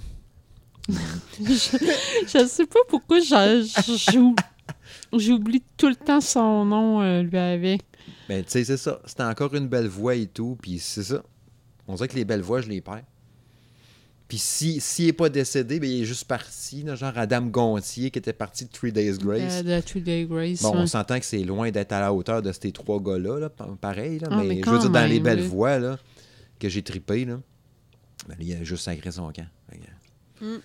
Je 1.39 2.45
sais 2.47 2.65
pas 2.65 2.79
pourquoi 2.89 3.19
j'oublie 5.13 5.63
tout 5.77 5.87
le 5.87 5.95
temps 5.95 6.21
son 6.21 6.65
nom, 6.65 7.01
euh, 7.01 7.21
lui, 7.23 7.37
avec. 7.37 7.81
Ben, 8.27 8.43
tu 8.43 8.51
sais, 8.51 8.63
c'est 8.65 8.77
ça. 8.77 8.99
C'était 9.05 9.23
encore 9.23 9.53
une 9.55 9.67
belle 9.67 9.87
voix 9.87 10.15
et 10.15 10.27
tout, 10.27 10.57
puis 10.61 10.79
c'est 10.79 11.03
ça. 11.03 11.23
On 11.87 11.95
dirait 11.95 12.07
que 12.07 12.15
les 12.15 12.25
belles 12.25 12.41
voix, 12.41 12.61
je 12.61 12.69
les 12.69 12.81
perds. 12.81 13.03
Puis 14.27 14.37
si- 14.37 14.79
s'il 14.79 15.05
n'est 15.07 15.13
pas 15.13 15.29
décédé, 15.29 15.79
ben, 15.79 15.89
il 15.89 16.01
est 16.01 16.05
juste 16.05 16.25
parti, 16.25 16.81
là, 16.83 16.95
genre 16.95 17.13
Adam 17.15 17.41
Gontier 17.43 18.09
qui 18.09 18.19
était 18.19 18.33
parti 18.33 18.65
de 18.65 18.69
Three 18.71 18.91
Days 18.91 19.17
Grace. 19.19 19.61
Euh, 19.65 19.79
de 19.79 19.81
Two 19.85 19.99
Day 20.01 20.25
Grace. 20.25 20.61
Bon, 20.61 20.71
ouais. 20.73 20.79
on 20.79 20.87
s'entend 20.87 21.19
que 21.19 21.25
c'est 21.25 21.43
loin 21.43 21.69
d'être 21.71 21.91
à 21.91 21.99
la 21.99 22.13
hauteur 22.13 22.41
de 22.41 22.51
ces 22.51 22.71
trois 22.71 22.99
gars-là, 23.01 23.39
là, 23.39 23.49
pa- 23.49 23.69
pareil, 23.79 24.19
là, 24.19 24.29
Ah, 24.31 24.37
mais, 24.37 24.47
mais 24.55 24.61
je 24.65 24.69
veux 24.69 24.79
dire, 24.79 24.89
dans 24.89 25.05
les 25.09 25.19
belles 25.19 25.41
oui. 25.41 25.47
voix 25.47 25.77
là, 25.77 25.97
que 26.63 26.69
j'ai 26.69 26.81
trippé, 26.81 27.25
là, 27.25 27.39
ben, 28.27 28.37
il 28.39 28.53
a 28.53 28.63
juste 28.63 28.83
sacré 28.83 29.11
son 29.11 29.31
camp. 29.31 29.47
Mm. 30.41 30.57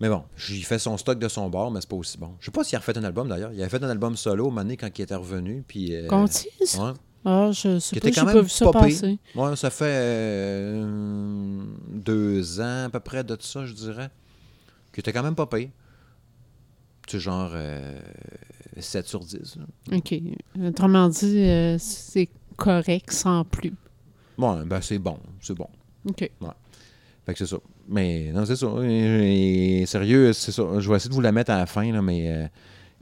Mais 0.00 0.08
bon, 0.08 0.24
j'ai 0.36 0.60
fait 0.62 0.78
son 0.78 0.96
stock 0.96 1.18
de 1.18 1.28
son 1.28 1.48
bord, 1.48 1.70
mais 1.70 1.80
c'est 1.80 1.88
pas 1.88 1.96
aussi 1.96 2.18
bon. 2.18 2.32
Je 2.40 2.46
sais 2.46 2.50
pas 2.50 2.64
s'il 2.64 2.76
a 2.76 2.80
refait 2.80 2.96
un 2.98 3.04
album 3.04 3.28
d'ailleurs. 3.28 3.52
Il 3.52 3.62
a 3.62 3.68
fait 3.68 3.82
un 3.82 3.88
album 3.88 4.16
solo 4.16 4.46
au 4.46 4.50
moment 4.50 4.62
donné 4.62 4.76
quand 4.76 4.88
il 4.96 5.02
était 5.02 5.14
revenu. 5.14 5.64
Puis, 5.66 5.94
euh, 5.94 6.06
Contis? 6.08 6.48
ouais. 6.78 6.92
Ah, 7.24 7.50
je 7.52 7.78
sais 7.78 7.98
pas, 7.98 8.10
quand 8.10 8.24
pas 8.24 8.34
même 8.34 8.42
vu 8.44 8.48
ça 8.48 8.64
pas 8.66 8.80
passer. 8.80 9.18
Ouais, 9.34 9.56
ça 9.56 9.70
fait 9.70 9.84
euh, 9.86 11.64
deux 11.88 12.60
ans 12.60 12.84
à 12.84 12.90
peu 12.90 13.00
près 13.00 13.24
de 13.24 13.36
ça, 13.40 13.66
je 13.66 13.74
dirais. 13.74 14.10
Qui 14.92 15.00
était 15.00 15.12
quand 15.12 15.22
même 15.22 15.34
pas 15.34 15.46
pire. 15.46 15.68
Tu 17.06 17.18
genre 17.18 17.50
euh, 17.52 17.98
7 18.78 19.08
sur 19.08 19.20
10. 19.20 19.56
là. 19.56 19.96
OK. 19.96 20.14
Autrement 20.64 21.08
dit, 21.08 21.38
euh, 21.40 21.76
c'est 21.78 22.28
correct 22.56 23.12
sans 23.12 23.44
plus. 23.44 23.74
Ouais, 24.38 24.64
ben 24.64 24.80
c'est 24.80 24.98
bon, 24.98 25.18
c'est 25.40 25.54
bon. 25.54 25.68
OK. 26.08 26.30
Fait 27.26 27.32
que 27.32 27.38
c'est 27.38 27.46
ça. 27.46 27.58
Mais 27.88 28.30
non, 28.32 28.44
c'est 28.46 28.56
ça. 28.56 28.68
Et, 28.84 29.82
et 29.82 29.86
sérieux, 29.86 30.32
c'est 30.32 30.52
ça. 30.52 30.62
Je 30.78 30.88
vais 30.88 30.96
essayer 30.96 31.10
de 31.10 31.14
vous 31.14 31.20
la 31.20 31.32
mettre 31.32 31.50
à 31.50 31.58
la 31.58 31.66
fin, 31.66 31.90
là, 31.92 32.00
mais. 32.00 32.30
euh, 32.30 32.46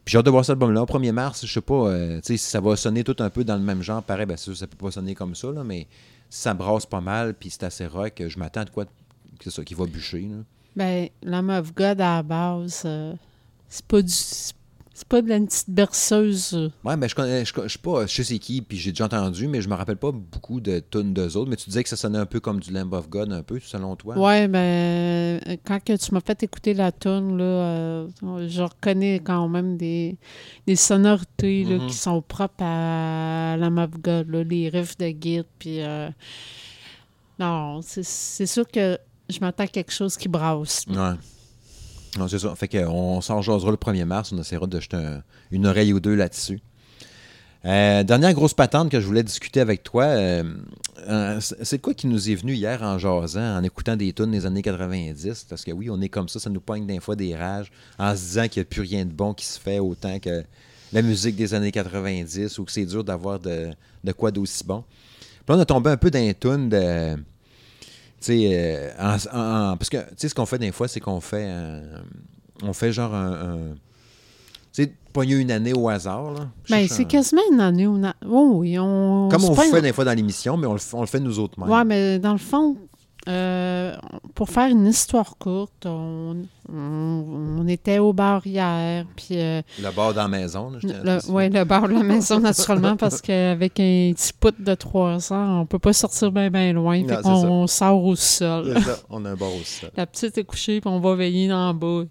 puis 0.05 0.13
j'ai 0.13 0.19
hâte 0.19 0.27
de 0.27 0.31
voir 0.31 0.45
cet 0.45 0.53
album-là. 0.53 0.83
Au 0.83 0.87
1er 0.87 1.11
mars, 1.13 1.45
je 1.45 1.53
sais 1.53 1.61
pas, 1.61 1.89
euh, 1.89 2.17
tu 2.21 2.29
sais, 2.29 2.37
si 2.37 2.49
ça 2.51 2.61
va 2.61 2.77
sonner 2.77 3.03
tout 3.03 3.17
un 3.19 3.29
peu 3.29 3.43
dans 3.43 3.57
le 3.57 3.63
même 3.63 3.83
genre, 3.83 4.03
pareil, 4.03 4.25
ben 4.25 4.37
c'est 4.37 4.45
sûr, 4.45 4.57
ça 4.57 4.69
peut 4.69 4.77
pas 4.77 4.93
sonner 4.93 5.17
comme 5.17 5.35
ça, 5.35 5.51
là, 5.51 5.65
mais 5.65 5.89
si 6.31 6.43
ça 6.43 6.55
brasse 6.55 6.87
pas 6.87 7.01
mal, 7.01 7.35
puis 7.35 7.51
c'est 7.51 7.65
assez 7.65 7.87
rock, 7.87 8.23
je 8.29 8.39
m'attends 8.39 8.61
à 8.61 8.65
de 8.67 8.71
quoi, 8.71 8.85
c'est 9.43 9.51
ça, 9.51 9.65
qui 9.65 9.75
va 9.75 9.85
bûcher, 9.87 10.21
là. 10.23 10.37
Ben, 10.77 11.09
Lamb 11.25 11.51
of 11.51 11.75
God, 11.75 12.01
à 12.01 12.17
la 12.17 12.23
base, 12.23 12.83
euh, 12.85 13.15
c'est 13.69 13.85
pas 13.87 14.01
du... 14.01 14.13
C'est 14.99 15.07
pas 15.09 15.21
de 15.21 15.29
la 15.29 15.39
petite 15.41 15.69
berceuse. 15.69 16.55
euh. 16.55 16.71
Ouais, 16.83 16.97
ben 16.97 17.07
je 17.07 17.15
connais, 17.15 17.45
je, 17.45 17.53
je 17.55 17.69
sais 17.69 17.79
pas, 17.79 18.07
je 18.07 18.15
sais 18.15 18.25
c'est 18.25 18.39
qui, 18.39 18.63
puis 18.63 18.79
j'ai 18.79 18.93
déjà 18.93 19.05
entendu, 19.05 19.47
mais 19.47 19.61
je 19.61 19.69
me 19.69 19.75
rappelle 19.75 19.99
pas 19.99 20.11
beaucoup 20.11 20.59
de 20.59 20.83
tunes 20.91 21.13
d'eux 21.13 21.37
autres, 21.37 21.51
mais 21.51 21.57
tu 21.57 21.67
disais 21.69 21.83
que 21.83 21.89
ça 21.91 21.97
sonnait 21.97 22.17
un 22.19 22.25
peu 22.25 22.41
comme 22.41 22.61
du 22.61 22.73
Lamb 22.73 22.91
of 22.95 23.11
God, 23.11 23.31
un 23.31 23.43
peu, 23.43 23.61
selon 23.61 23.95
toi. 23.95 24.17
Ouais, 24.17 24.49
ben, 24.49 24.59
euh, 24.59 25.57
quand 25.67 25.85
que 25.85 25.95
tu 25.99 26.15
m'as 26.15 26.23
fait 26.23 26.43
écouter 26.45 26.73
la 26.73 26.93
tune 26.93 27.37
là, 27.37 27.45
euh, 27.45 28.09
je 28.49 28.63
reconnais 28.63 29.21
quand 29.23 29.47
même 29.49 29.77
des, 29.77 30.17
des 30.67 30.77
sonorités 30.77 31.65
là, 31.65 31.77
Mhm. 31.77 31.87
qui 31.89 31.95
sont 31.95 32.23
propres 32.23 32.65
à 32.65 33.57
Lamb 33.59 33.77
of 33.79 33.91
God, 34.01 34.31
là, 34.31 34.45
les 34.45 34.71
riffs 34.71 34.97
de 34.97 35.11
guide, 35.11 35.45
puis... 35.59 35.83
euh, 35.83 36.09
non, 37.39 37.81
c'est 37.83 38.03
c'est 38.03 38.47
sûr 38.47 38.67
que 38.67 38.99
je 39.29 39.39
m'attends 39.41 39.65
à 39.65 39.67
quelque 39.67 39.93
chose 39.93 40.17
qui 40.17 40.29
brasse. 40.29 40.85
Ouais. 40.89 41.13
Non, 42.19 42.29
c'est. 42.29 42.39
Fait 42.57 42.69
qu'on 42.69 43.21
s'en 43.21 43.43
jasera 43.43 43.71
le 43.71 43.77
1er 43.77 44.05
mars. 44.05 44.33
On 44.33 44.39
essaiera 44.39 44.67
de 44.67 44.81
jeter 44.81 44.97
un- 44.97 45.23
une 45.51 45.67
oreille 45.67 45.93
ou 45.93 46.01
deux 46.01 46.15
là-dessus. 46.15 46.61
Euh, 47.65 48.05
dernière 48.05 48.33
grosse 48.33 48.55
patente 48.55 48.91
que 48.91 49.01
je 49.01 49.07
voulais 49.07 49.25
discuter 49.25 49.59
avec 49.61 49.83
toi, 49.83 50.05
euh, 50.05 50.45
euh, 51.09 51.41
c'est 51.41 51.81
quoi 51.81 51.95
qui 51.95 52.07
nous 52.07 52.31
est 52.31 52.37
venu 52.37 52.55
hier 52.55 52.81
en 52.85 52.97
jasant, 52.97 53.57
en 53.59 53.63
écoutant 53.65 53.97
des 53.97 54.13
tunes 54.13 54.31
des 54.31 54.47
années 54.47 54.63
90? 54.63 55.47
Parce 55.49 55.65
que 55.65 55.73
oui, 55.73 55.91
on 55.91 56.01
est 56.01 56.09
comme 56.09 56.29
ça, 56.29 56.39
ça 56.39 56.49
nous 56.49 56.61
pogne 56.61 56.87
des 56.87 57.01
fois 57.01 57.17
des 57.17 57.35
rages, 57.35 57.73
en 57.99 58.15
se 58.15 58.21
disant 58.21 58.47
qu'il 58.47 58.61
n'y 58.61 58.67
a 58.67 58.69
plus 58.71 58.83
rien 58.83 59.05
de 59.05 59.11
bon 59.11 59.35
qui 59.35 59.47
se 59.47 59.59
fait 59.59 59.81
autant 59.81 60.21
que 60.21 60.45
la 60.93 61.03
musique 61.03 61.35
des 61.35 61.55
années 61.55 61.73
90 61.73 62.57
ou 62.59 62.65
que 62.65 62.71
c'est 62.71 62.85
dur 62.87 63.03
d'avoir 63.03 63.41
de, 63.41 63.71
de 64.05 64.13
quoi 64.13 64.31
d'aussi 64.31 64.63
bon. 64.65 64.85
Puis 65.45 65.47
là, 65.49 65.57
on 65.57 65.61
a 65.61 65.65
tombé 65.65 65.91
un 65.91 65.97
peu 65.97 66.11
dans 66.11 66.21
les 66.21 66.35
tunes 66.35 66.69
de... 66.69 67.17
Sais, 68.27 68.49
euh, 68.53 68.91
en- 68.99 69.17
en- 69.39 69.73
en- 69.73 69.77
parce 69.77 69.89
que, 69.89 69.99
tu 69.99 70.05
sais, 70.17 70.29
ce 70.29 70.35
qu'on 70.35 70.47
fait 70.47 70.59
des 70.59 70.73
fois, 70.73 70.89
c'est 70.89 71.01
qu'on 71.01 71.21
fait, 71.21 71.47
on 72.63 72.73
fait 72.73 72.91
genre 72.93 73.15
un, 73.15 73.33
un- 73.33 73.75
tu 74.73 74.83
sais, 74.83 74.93
pogner 75.13 75.37
une 75.37 75.51
année 75.53 75.73
au 75.73 75.89
hasard, 75.89 76.33
là. 76.33 76.49
Ben, 76.69 76.87
c'est 76.89 77.05
quasiment 77.05 77.43
une 77.53 77.61
année. 77.61 77.85
a- 77.85 78.15
oh, 78.29 78.53
oui, 78.57 78.79
on. 78.79 79.29
Comme 79.31 79.45
on 79.45 79.55
pogne- 79.55 79.71
fait 79.71 79.81
des 79.83 79.93
fois 79.93 80.05
dans 80.05 80.13
l'émission, 80.15 80.57
mais 80.57 80.67
on 80.67 80.73
le, 80.73 80.79
f- 80.79 80.91
on 80.95 81.01
le 81.03 81.07
fait 81.07 81.21
nous 81.21 81.39
autres 81.39 81.59
mêmes. 81.61 81.71
Ouais, 81.71 81.85
mais 81.85 82.19
dans 82.19 82.33
le 82.33 82.39
fond, 82.39 82.77
euh, 83.29 83.95
pour 84.35 84.51
faire 84.51 84.69
une 84.69 84.87
histoire 84.87 85.37
courte, 85.39 85.85
on, 85.85 86.37
on, 86.73 87.57
on 87.59 87.67
était 87.67 87.99
au 87.99 88.13
bar 88.13 88.47
hier, 88.47 89.05
puis 89.17 89.29
euh, 89.33 89.63
Le 89.83 89.91
bar 89.91 90.15
dans 90.15 90.23
la 90.23 90.29
maison, 90.29 90.71
là, 90.71 90.79
à 90.83 90.87
le, 90.87 91.49
le 91.49 91.65
bar 91.65 91.89
de 91.89 91.95
la 91.95 92.03
maison, 92.05 92.39
naturellement, 92.39 92.97
parce 92.99 93.21
qu'avec 93.21 93.81
un 93.81 94.13
petit 94.15 94.33
pout 94.39 94.55
de 94.59 94.75
300, 94.75 95.61
on 95.61 95.67
peut 95.67 95.81
pas 95.81 95.93
sortir 95.93 96.31
bien 96.31 96.51
ben 96.51 96.75
loin, 96.75 97.03
Non, 97.03 97.23
qu'on 97.23 97.67
sort 97.67 98.05
au 98.05 98.15
sol. 98.15 98.81
Ça, 98.81 98.99
on 99.11 99.25
a 99.25 99.31
un 99.31 99.37
bar 99.37 99.55
aussi. 99.61 99.81
ça. 99.81 99.89
La 99.97 100.07
petite 100.07 100.39
est 100.39 100.45
couchée, 100.45 100.81
puis 100.81 100.89
on 100.89 101.01
va 101.01 101.15
veiller 101.17 101.53
en 101.53 101.75
bas. 101.75 102.05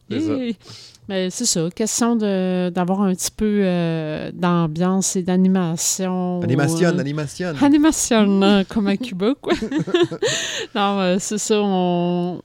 C'est 1.07 1.13
ça. 1.13 1.19
Yay! 1.19 1.25
Mais 1.25 1.29
c'est 1.29 1.45
ça, 1.45 1.69
question 1.73 2.15
de- 2.15 2.69
d'avoir 2.69 3.01
un 3.01 3.13
petit 3.13 3.31
peu 3.31 3.61
euh, 3.63 4.31
d'ambiance 4.33 5.15
et 5.15 5.23
d'animation. 5.23 6.41
Animation, 6.41 6.87
euh, 6.87 6.99
animation. 6.99 7.47
Animation, 7.61 8.41
hein, 8.41 8.63
comme 8.69 8.87
à 8.87 8.97
Cuba, 8.97 9.33
quoi. 9.41 9.53
non, 10.75 10.99
euh, 10.99 11.17
c'est 11.19 11.37
ça, 11.37 11.59
on, 11.61 12.41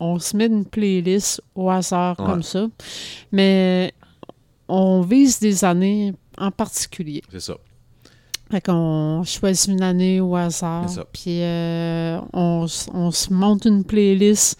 on- 0.00 0.18
se 0.18 0.36
met 0.36 0.46
une 0.46 0.64
playlist 0.64 1.40
au 1.54 1.70
hasard 1.70 2.18
Ouais. 2.18 2.26
comme 2.26 2.42
ça. 2.42 2.66
Mais 3.30 3.92
on 4.68 5.00
vise 5.02 5.38
des 5.38 5.64
années 5.64 6.12
en 6.38 6.50
particulier. 6.50 7.22
C'est 7.30 7.40
ça. 7.40 7.54
Fait 8.50 8.60
qu'on 8.60 9.22
choisit 9.24 9.68
une 9.68 9.82
année 9.82 10.20
au 10.20 10.34
hasard. 10.36 10.86
Puis 11.12 11.40
on, 11.42 12.66
on 12.92 13.10
se 13.10 13.32
monte 13.32 13.64
une 13.64 13.82
playlist 13.84 14.58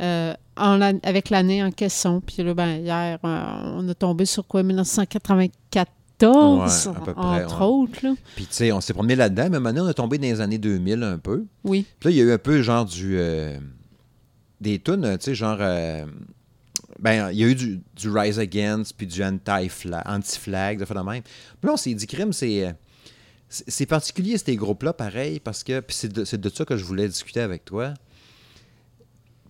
euh, 0.00 0.34
en 0.56 0.80
avec 1.02 1.30
l'année 1.30 1.62
en 1.62 1.70
question. 1.70 2.20
Puis 2.20 2.42
là, 2.42 2.54
ben, 2.54 2.76
hier, 2.82 3.18
euh, 3.24 3.72
on 3.76 3.88
a 3.88 3.94
tombé 3.94 4.24
sur 4.26 4.46
quoi? 4.46 4.62
1994, 4.62 5.86
Ouais, 6.22 6.96
à 6.96 7.00
peu 7.00 7.12
près, 7.14 7.44
entre 7.44 7.58
ouais. 7.60 7.66
autres. 7.66 7.98
Là. 8.02 8.14
Puis, 8.36 8.46
tu 8.46 8.54
sais, 8.54 8.72
on 8.72 8.80
s'est 8.80 8.94
promené 8.94 9.16
là-dedans, 9.16 9.48
mais 9.50 9.60
maintenant, 9.60 9.84
on 9.84 9.88
est 9.90 9.94
tombé 9.94 10.16
dans 10.16 10.22
les 10.24 10.40
années 10.40 10.56
2000 10.58 11.02
un 11.02 11.18
peu. 11.18 11.44
Oui. 11.64 11.84
Puis 12.00 12.08
là, 12.08 12.10
il 12.10 12.16
y 12.16 12.20
a 12.22 12.24
eu 12.24 12.32
un 12.32 12.38
peu 12.38 12.62
genre 12.62 12.84
du. 12.86 13.18
euh, 13.18 13.58
des 14.60 14.78
tunes, 14.78 15.18
tu 15.18 15.24
sais, 15.26 15.34
genre. 15.34 15.58
euh, 15.60 16.06
Ben, 16.98 17.30
il 17.32 17.38
y 17.38 17.44
a 17.44 17.48
eu 17.48 17.54
du, 17.54 17.82
du 17.94 18.08
Rise 18.10 18.38
Against, 18.38 18.94
puis 18.96 19.06
du 19.06 19.22
anti-flag, 19.22 20.02
anti-flag, 20.06 20.78
de 20.78 20.84
fait 20.86 20.94
de 20.94 21.00
même. 21.00 21.22
Puis 21.22 21.32
là, 21.64 21.72
on 21.74 21.76
s'est 21.76 21.92
dit, 21.92 22.06
crime, 22.06 22.32
c'est. 22.32 22.64
euh, 22.66 22.72
C'est 23.50 23.68
c'est 23.70 23.86
particulier, 23.86 24.38
ces 24.38 24.56
groupes-là, 24.56 24.94
pareil, 24.94 25.38
parce 25.38 25.62
que. 25.62 25.80
Puis 25.80 25.94
c'est 26.00 26.10
de, 26.12 26.24
c'est 26.24 26.40
de 26.40 26.48
ça 26.48 26.64
que 26.64 26.78
je 26.78 26.84
voulais 26.84 27.08
discuter 27.08 27.40
avec 27.40 27.66
toi. 27.66 27.92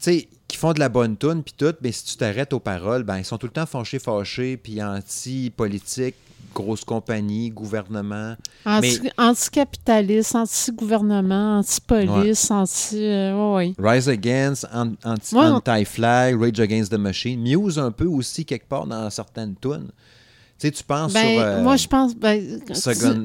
Tu 0.01 0.11
sais, 0.11 0.29
qui 0.49 0.57
font 0.57 0.73
de 0.73 0.79
la 0.79 0.89
bonne 0.89 1.17
tune, 1.17 1.43
puis 1.43 1.55
tout, 1.57 1.75
mais 1.83 1.91
si 1.93 2.05
tu 2.05 2.17
t'arrêtes 2.17 2.53
aux 2.53 2.61
paroles, 2.61 3.03
ben, 3.03 3.19
ils 3.19 3.25
sont 3.25 3.37
tout 3.39 3.47
le 3.47 3.53
temps 3.53 3.67
fâchés, 3.67 3.99
fâchés, 3.99 4.57
puis 4.57 4.81
anti-politique, 4.83 6.15
grosse 6.55 6.85
compagnie, 6.85 7.51
gouvernement. 7.51 8.35
Anti- 8.65 9.11
Anticapitaliste, 9.19 10.35
anti-gouvernement, 10.37 11.59
anti-police, 11.59 12.51
anti. 12.51 12.97
euh, 12.97 13.55
ouais, 13.55 13.75
ouais. 13.79 13.91
Rise 13.93 14.09
Against, 14.09 14.67
an- 14.73 14.93
anti- 15.05 15.35
Ouais. 15.35 15.47
Anti-Flag, 15.47 16.41
Rage 16.41 16.61
Against 16.61 16.93
the 16.93 16.99
Machine. 16.99 17.41
Muse 17.41 17.79
un 17.79 17.91
peu 17.91 18.07
aussi, 18.07 18.45
quelque 18.45 18.69
part, 18.69 18.87
dans 18.87 19.11
certaines 19.11 19.55
tunes. 19.61 19.89
Tu 20.59 20.69
sais, 20.69 20.71
tu 20.71 20.83
penses 20.85 21.13
Ben, 21.13 21.21
sur. 21.35 21.41
euh, 21.43 21.63
moi, 21.63 21.77
je 21.77 21.87
pense. 21.87 22.15
Ben, 22.17 22.41
tu- 22.67 22.73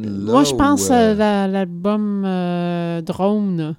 moi, 0.09 0.43
je 0.43 0.53
pense 0.53 0.89
ou, 0.89 0.91
euh, 0.91 1.13
à 1.13 1.15
la- 1.15 1.47
l'album 1.47 2.23
euh, 2.25 3.01
Drone, 3.01 3.75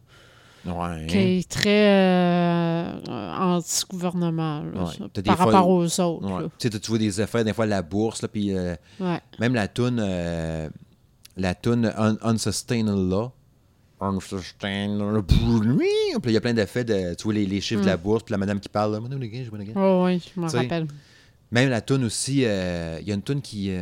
Ouais. 0.65 1.07
qui 1.09 1.19
est 1.19 1.49
très 1.49 1.89
euh, 1.91 2.93
anti-gouvernement 3.09 4.63
là, 4.63 4.85
Ouais. 4.85 4.91
ça, 4.97 5.23
par 5.23 5.37
fois- 5.37 5.47
rapport 5.47 5.69
aux 5.69 6.01
autres. 6.01 6.25
Ouais. 6.31 6.43
là. 6.43 6.49
Tu 6.59 6.71
sais, 6.71 6.79
tu 6.81 6.89
vois 6.91 6.99
des 6.99 7.21
effets, 7.21 7.43
des 7.45 7.53
fois 7.53 7.67
la 7.67 7.83
bourse, 7.83 8.23
là, 8.23 8.29
puis 8.29 8.55
euh, 8.57 8.75
même 9.41 9.55
la 9.55 9.67
tune, 9.69 9.99
euh, 10.01 10.69
la 11.37 11.55
tune 11.55 11.93
Un- 11.97 12.17
Unsustainable. 12.23 13.31
Puis 15.29 15.39
il 16.27 16.33
y 16.33 16.37
a 16.37 16.41
plein 16.41 16.55
d'effets, 16.55 16.85
de, 16.85 17.15
tu 17.15 17.25
vois 17.25 17.35
les, 17.35 17.47
les 17.47 17.61
chiffres 17.61 17.83
de 17.83 17.87
la 17.87 17.97
Mm. 17.97 18.01
bourse, 18.01 18.23
puis 18.25 18.33
la 18.33 18.39
madame 18.39 18.61
qui 18.61 18.69
parle. 18.69 18.93
là. 18.93 19.01
Oh, 19.77 20.03
oui, 20.07 20.23
je 20.35 20.41
m'en 20.41 20.47
Tu 20.47 20.53
sais, 20.53 20.59
rappelle. 20.59 20.87
Même 21.51 21.69
la 21.71 21.81
tune 21.81 22.05
aussi, 22.05 22.45
euh, 22.45 22.99
il 23.01 23.09
y 23.09 23.13
a 23.13 23.15
une 23.15 23.23
tune 23.23 23.43
qui. 23.43 23.73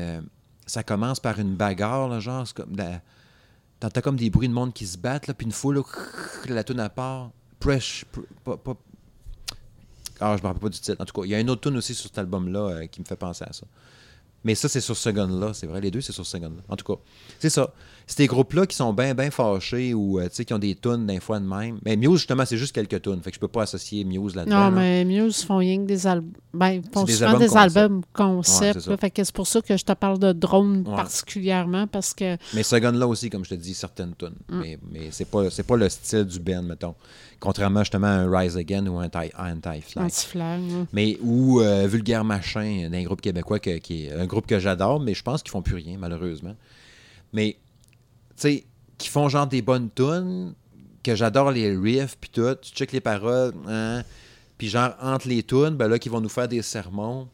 ça 0.67 0.83
commence 0.83 1.19
par 1.21 1.39
une 1.41 1.55
bagarre, 1.55 2.09
là, 2.09 2.21
genre, 2.21 2.47
c'est 2.47 2.55
comme. 2.57 2.77
la- 2.77 3.01
T'entends 3.81 4.01
comme 4.03 4.17
des 4.17 4.29
bruits 4.31 4.49
de 4.49 4.53
monde 4.55 4.73
qui 4.75 4.87
se 4.87 4.99
battent, 4.99 5.27
là, 5.27 5.35
puis 5.35 5.47
une 5.47 5.53
fois, 5.53 5.75
là, 5.75 5.83
la 6.49 6.65
tune 6.65 6.81
à 6.81 6.89
part. 6.91 7.31
Fresh. 7.63 8.05
pr- 8.45 8.59
pas- 8.59 8.77
Ah, 10.21 10.37
je 10.37 10.43
me 10.43 10.47
rappelle 10.49 10.61
pas 10.61 10.69
du 10.69 10.79
titre. 10.79 10.97
En 11.01 11.05
tout 11.05 11.19
cas, 11.19 11.27
il 11.27 11.31
y 11.31 11.35
a 11.35 11.41
une 11.41 11.49
autre 11.51 11.63
tune 11.63 11.77
aussi 11.79 11.95
sur 11.95 12.05
cet 12.09 12.19
album-là 12.19 12.61
euh, 12.61 12.87
qui 12.87 13.01
me 13.01 13.07
fait 13.07 13.17
penser 13.17 13.45
à 13.49 13.53
ça. 13.53 13.67
Mais 14.45 14.55
ça, 14.55 14.69
c'est 14.69 14.81
sur 14.81 14.97
ce 14.97 15.11
gun-là, 15.11 15.53
c'est 15.55 15.67
vrai. 15.67 15.81
Les 15.81 15.91
deux, 15.91 16.01
c'est 16.01 16.13
sur 16.13 16.25
ce 16.27 16.37
gun-là. 16.39 16.63
En 16.69 16.77
tout 16.77 16.85
cas, 16.95 17.01
c'est 17.39 17.51
ça. 17.51 17.73
C'est 18.11 18.25
des 18.25 18.27
groupes-là 18.27 18.67
qui 18.67 18.75
sont 18.75 18.93
bien, 18.93 19.15
bien 19.15 19.31
fâchés 19.31 19.95
ou 19.95 20.19
euh, 20.19 20.29
qui 20.29 20.53
ont 20.53 20.59
des 20.59 20.75
tunes 20.75 21.07
d'un 21.07 21.21
fois 21.21 21.39
de 21.39 21.45
même. 21.47 21.79
Mais 21.85 21.95
Muse, 21.97 22.19
justement, 22.19 22.45
c'est 22.45 22.57
juste 22.57 22.75
quelques 22.75 23.01
tunes. 23.03 23.21
Fait 23.23 23.31
que 23.31 23.37
je 23.37 23.41
peux 23.41 23.47
pas 23.47 23.63
associer 23.63 24.03
Muse 24.03 24.35
là-dedans. 24.35 24.57
Non, 24.57 24.65
là. 24.65 24.71
mais 24.73 25.05
Muse 25.05 25.45
font 25.45 25.59
rien 25.59 25.77
que 25.79 25.85
des 25.87 26.09
albums. 26.09 26.33
Ben, 26.53 26.71
ils 26.71 26.83
font 26.93 27.05
des 27.05 27.13
souvent 27.13 27.27
albums 27.29 27.41
des 27.49 27.57
albums 27.57 28.03
concept. 28.13 28.87
là. 28.89 28.97
fait 28.97 29.11
que 29.13 29.23
c'est 29.23 29.33
pour 29.35 29.47
ça 29.47 29.61
que 29.61 29.77
je 29.77 29.85
te 29.85 29.93
parle 29.93 30.19
de 30.19 30.33
drone 30.33 30.83
Ouais. 30.89 30.97
particulièrement 30.97 31.87
parce 31.87 32.13
que 32.13 32.37
Mais 32.53 32.65
ce 32.65 32.75
gun-là 32.75 33.07
aussi, 33.07 33.31
comme 33.31 33.45
je 33.45 33.51
te 33.51 33.55
dis, 33.55 33.75
certaines 33.75 34.15
tunes. 34.17 34.35
Mm. 34.49 34.61
Mais, 34.61 34.79
mais 34.91 35.09
c'est 35.13 35.31
pas, 35.31 35.45
pas 35.67 35.77
le 35.77 35.89
style 35.89 36.25
du 36.25 36.41
band, 36.41 36.63
mettons. 36.65 36.97
Contrairement 37.39 37.81
justement 37.81 38.09
à 38.09 38.11
un 38.11 38.39
Rise 38.39 38.57
Again 38.57 38.87
ou 38.89 38.99
un 38.99 39.05
Anti- 39.07 39.31
Anti-Flag. 39.39 40.05
anti-flag. 40.05 40.61
là. 40.69 40.87
mais 40.93 41.17
ou 41.23 41.61
euh, 41.61 41.87
Vulgaire 41.87 42.25
Machin 42.25 42.89
d'un 42.91 43.03
groupe 43.05 43.21
québécois 43.21 43.61
que- 43.61 43.79
qui 43.79 44.07
est 44.07 44.13
un 44.13 44.27
groupe 44.27 44.49
que 44.49 44.59
j'adore, 44.59 44.99
mais 44.99 45.15
je 45.15 45.23
pense 45.23 45.43
qu'ils 45.43 45.53
font 45.53 45.63
plus 45.63 45.77
rien, 45.77 45.97
malheureusement. 45.97 46.57
Mais, 47.33 47.57
sais, 48.43 48.65
qui 48.99 49.09
font 49.09 49.29
genre 49.29 49.47
des 49.47 49.63
bonnes 49.63 49.91
tunes, 49.95 50.55
que 51.03 51.15
j'adore 51.15 51.51
les 51.51 51.77
riffs, 51.77 52.17
puis 52.21 52.31
tout, 52.31 52.55
tu 52.61 52.73
check 52.73 52.93
les 52.93 53.01
paroles, 53.01 53.55
hein, 53.67 54.03
puis 54.59 54.69
genre 54.69 54.95
entre 55.01 55.29
les 55.29 55.43
tunes, 55.43 55.77
ben 55.77 55.89
là, 55.89 55.99
qui 55.99 56.09
vont 56.09 56.21
nous 56.21 56.29
faire 56.29 56.49
des 56.49 56.63
sermons, 56.63 57.29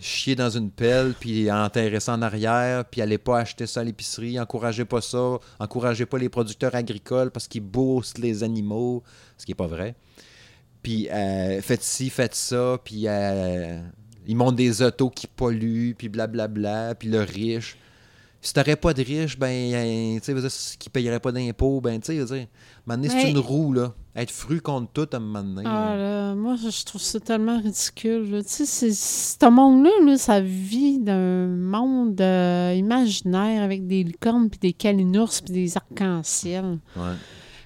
chier 0.00 0.34
dans 0.34 0.50
une 0.50 0.70
pelle, 0.70 1.14
puis 1.18 1.50
enterrer 1.50 2.00
ça 2.00 2.14
en 2.14 2.22
arrière, 2.22 2.84
puis 2.84 3.00
allez 3.00 3.18
pas 3.18 3.38
acheter 3.38 3.66
ça 3.66 3.80
à 3.80 3.84
l'épicerie, 3.84 4.38
encouragez 4.38 4.84
pas 4.84 5.00
ça, 5.00 5.38
encouragez 5.58 6.06
pas 6.06 6.18
les 6.18 6.28
producteurs 6.28 6.74
agricoles 6.74 7.30
parce 7.30 7.48
qu'ils 7.48 7.62
boostent 7.62 8.18
les 8.18 8.42
animaux, 8.42 9.02
ce 9.36 9.46
qui 9.46 9.52
est 9.52 9.56
pas 9.56 9.66
vrai. 9.66 9.94
Puis 10.82 11.08
euh, 11.10 11.60
faites 11.60 11.82
ci, 11.82 12.10
faites 12.10 12.34
ça, 12.34 12.78
puis 12.82 13.04
euh, 13.06 13.80
ils 14.26 14.36
montent 14.36 14.56
des 14.56 14.82
autos 14.82 15.10
qui 15.10 15.26
polluent, 15.26 15.94
puis 15.96 16.08
blablabla, 16.08 16.94
puis 16.94 17.08
le 17.08 17.22
riche. 17.22 17.76
Si 18.40 18.54
t'aurais 18.54 18.76
pas 18.76 18.94
de 18.94 19.02
riche, 19.02 19.36
ben, 19.36 20.20
tu 20.20 20.32
sais, 20.32 20.76
qui 20.78 20.88
payerait 20.90 21.18
pas 21.18 21.32
d'impôts, 21.32 21.80
ben, 21.80 22.00
tu 22.00 22.16
sais, 22.24 22.24
c'est 23.08 23.30
une 23.30 23.38
roue, 23.38 23.72
là. 23.72 23.94
Être 24.14 24.30
fru 24.30 24.60
contre 24.60 24.92
tout, 24.92 25.08
à 25.12 25.16
un 25.16 25.20
moment 25.20 25.42
donné. 25.42 25.62
Ah, 25.66 25.96
là. 25.96 25.96
là, 25.96 26.34
moi, 26.34 26.54
je 26.56 26.84
trouve 26.84 27.00
ça 27.00 27.18
tellement 27.20 27.60
ridicule. 27.60 28.42
Tu 28.44 28.48
sais, 28.48 28.66
c'est- 28.66 28.92
ce 28.92 29.48
monde-là, 29.50 29.90
là, 30.04 30.16
ça 30.16 30.40
vit 30.40 30.98
d'un 30.98 31.46
monde 31.48 32.20
euh, 32.20 32.74
imaginaire 32.76 33.62
avec 33.62 33.86
des 33.86 34.04
licornes, 34.04 34.48
puis 34.50 34.58
des 34.60 34.72
calinours, 34.72 35.40
puis 35.44 35.52
des 35.52 35.76
arcs-en-ciel. 35.76 36.78
Ouais. 36.96 37.02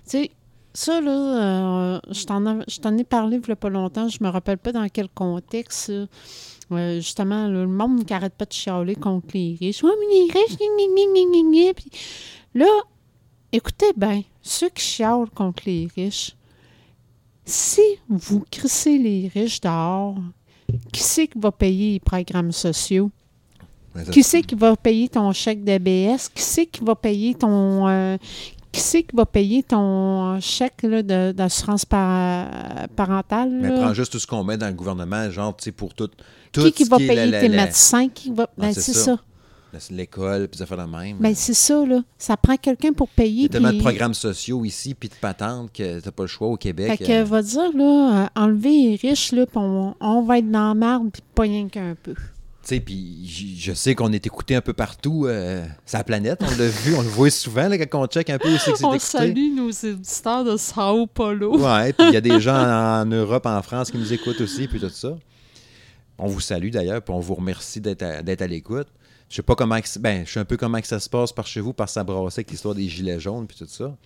Tu 0.04 0.10
sais, 0.10 0.30
ça, 0.74 1.00
là, 1.02 1.96
euh, 1.96 2.00
je 2.10 2.78
t'en 2.80 2.96
ai 2.98 3.04
parlé 3.04 3.40
il 3.42 3.48
y 3.48 3.52
a 3.52 3.56
pas 3.56 3.68
longtemps, 3.68 4.08
je 4.08 4.18
me 4.22 4.28
rappelle 4.28 4.58
pas 4.58 4.72
dans 4.72 4.86
quel 4.88 5.08
contexte. 5.10 5.92
Euh, 6.72 6.96
justement, 6.96 7.48
le 7.48 7.66
monde 7.66 8.04
qui 8.04 8.14
arrête 8.14 8.34
pas 8.34 8.44
de 8.44 8.52
chialer 8.52 8.94
contre 8.94 9.28
les 9.34 9.56
riches. 9.60 9.82
Ouais, 9.82 9.90
mais 10.00 10.14
les 10.14 10.32
riches, 10.32 10.56
gna. 10.58 11.72
Puis 11.74 11.90
là, 12.54 12.66
écoutez 13.52 13.92
bien, 13.96 14.22
ceux 14.42 14.68
qui 14.70 14.82
chialent 14.82 15.30
contre 15.34 15.62
les 15.66 15.88
riches, 15.94 16.34
si 17.44 17.82
vous 18.08 18.44
crissez 18.50 18.98
les 18.98 19.28
riches 19.28 19.60
dehors, 19.60 20.16
qui 20.92 21.02
c'est 21.02 21.28
qui 21.28 21.38
va 21.38 21.52
payer 21.52 21.92
les 21.94 22.00
programmes 22.00 22.52
sociaux? 22.52 23.10
Qui 24.10 24.22
c'est 24.22 24.42
qui 24.42 24.54
va 24.54 24.74
payer 24.74 25.08
ton 25.08 25.32
chèque 25.32 25.62
d'ABS? 25.64 26.28
Qui 26.34 26.42
c'est 26.42 26.66
qui 26.66 26.82
va 26.82 26.94
payer 26.94 27.34
ton. 27.34 27.86
euh, 27.88 28.16
qui 28.72 28.80
c'est 28.80 29.02
qui 29.02 29.14
va 29.14 29.26
payer 29.26 29.62
ton 29.62 30.40
chèque 30.40 30.84
d'assurance 30.86 31.84
par- 31.84 32.48
parentale? 32.96 33.50
Mais 33.50 33.68
là? 33.68 33.76
prends 33.80 33.94
juste 33.94 34.12
tout 34.12 34.18
ce 34.18 34.26
qu'on 34.26 34.42
met 34.44 34.56
dans 34.56 34.66
le 34.68 34.72
gouvernement, 34.72 35.30
genre, 35.30 35.56
tu 35.56 35.64
sais, 35.64 35.72
pour 35.72 35.94
tout. 35.94 36.08
tout 36.52 36.62
qui 36.64 36.72
qui 36.72 36.84
va 36.84 36.96
payer 36.96 37.14
la- 37.14 37.26
la- 37.26 37.40
tes 37.40 37.48
la- 37.48 37.64
médecins? 37.66 38.08
Qui 38.08 38.30
va... 38.32 38.48
Ben, 38.58 38.72
c'est 38.72 38.92
ça. 38.92 39.04
ça. 39.04 39.10
la- 39.72 39.78
L'école, 39.90 40.48
puis 40.48 40.58
ça 40.58 40.66
fait 40.66 40.76
de 40.76 40.82
même. 40.82 41.16
Ben, 41.18 41.34
c'est 41.34 41.54
ça, 41.54 41.84
là. 41.86 42.00
Ça 42.18 42.36
prend 42.36 42.56
quelqu'un 42.56 42.92
pour 42.92 43.08
Il 43.16 43.20
y 43.20 43.22
payer. 43.22 43.44
a 43.46 43.48
tellement 43.48 43.72
de 43.72 43.78
programmes 43.78 44.12
sociaux 44.14 44.64
ici, 44.64 44.94
puis 44.94 45.08
de 45.08 45.14
patentes, 45.14 45.70
que 45.72 46.00
t'as 46.00 46.10
pas 46.10 46.24
le 46.24 46.28
choix 46.28 46.48
au 46.48 46.56
Québec. 46.56 46.98
Fait 46.98 47.04
que, 47.06 47.12
euh, 47.12 47.24
va 47.24 47.40
dire, 47.42 47.70
là, 47.74 48.24
euh, 48.24 48.40
enlever 48.40 48.70
les 48.70 48.96
riches, 48.96 49.32
là, 49.32 49.46
puis 49.46 49.56
on, 49.58 49.94
on 50.00 50.22
va 50.22 50.38
être 50.38 50.50
dans 50.50 50.68
la 50.68 50.74
marde, 50.74 51.08
puis 51.12 51.22
pas 51.34 51.42
rien 51.44 51.68
qu'un 51.68 51.94
peu. 52.02 52.14
Sais, 52.62 52.78
puis 52.78 53.26
je 53.58 53.72
sais 53.72 53.96
qu'on 53.96 54.12
est 54.12 54.24
écouté 54.24 54.54
un 54.54 54.60
peu 54.60 54.72
partout 54.72 55.26
euh, 55.26 55.64
sur 55.84 55.98
la 55.98 56.04
planète. 56.04 56.40
On 56.42 56.56
l'a 56.56 56.68
vu, 56.68 56.94
on 56.94 57.02
le 57.02 57.08
voit 57.08 57.28
souvent 57.28 57.66
là, 57.66 57.76
quand 57.76 58.00
on 58.00 58.06
check 58.06 58.30
un 58.30 58.38
peu 58.38 58.54
aussi 58.54 58.70
que 58.70 58.78
c'est 58.78 58.84
On 58.84 58.94
écouté. 58.94 59.04
salue 59.04 59.56
nos 59.56 59.70
éditeurs 59.70 60.44
de 60.44 60.56
Sao 60.56 61.08
Paulo. 61.08 61.58
Ouais, 61.58 61.92
puis 61.92 62.06
il 62.06 62.14
y 62.14 62.16
a 62.16 62.20
des 62.20 62.40
gens 62.40 62.54
en, 62.54 63.00
en 63.02 63.06
Europe, 63.06 63.46
en 63.46 63.60
France 63.62 63.90
qui 63.90 63.98
nous 63.98 64.12
écoutent 64.12 64.40
aussi, 64.40 64.68
puis 64.68 64.78
tout 64.78 64.88
ça. 64.90 65.16
On 66.18 66.28
vous 66.28 66.40
salue 66.40 66.70
d'ailleurs, 66.70 67.02
puis 67.02 67.12
on 67.12 67.18
vous 67.18 67.34
remercie 67.34 67.80
d'être 67.80 68.02
à, 68.02 68.46
l'écoute. 68.46 68.86
Je 69.28 69.36
sais 69.36 69.42
pas 69.42 69.56
comment. 69.56 69.80
Ben, 69.98 70.24
je 70.24 70.30
sais 70.32 70.40
un 70.40 70.44
peu 70.44 70.56
comment 70.56 70.80
que 70.80 70.86
ça 70.86 71.00
se 71.00 71.08
passe 71.10 71.32
par 71.32 71.48
chez 71.48 71.60
vous, 71.60 71.72
par 71.72 71.88
brassait 72.04 72.40
avec 72.40 72.50
l'histoire 72.52 72.76
des 72.76 72.88
gilets 72.88 73.18
jaunes, 73.18 73.48
puis 73.48 73.58
tout 73.58 73.66
ça. 73.66 73.96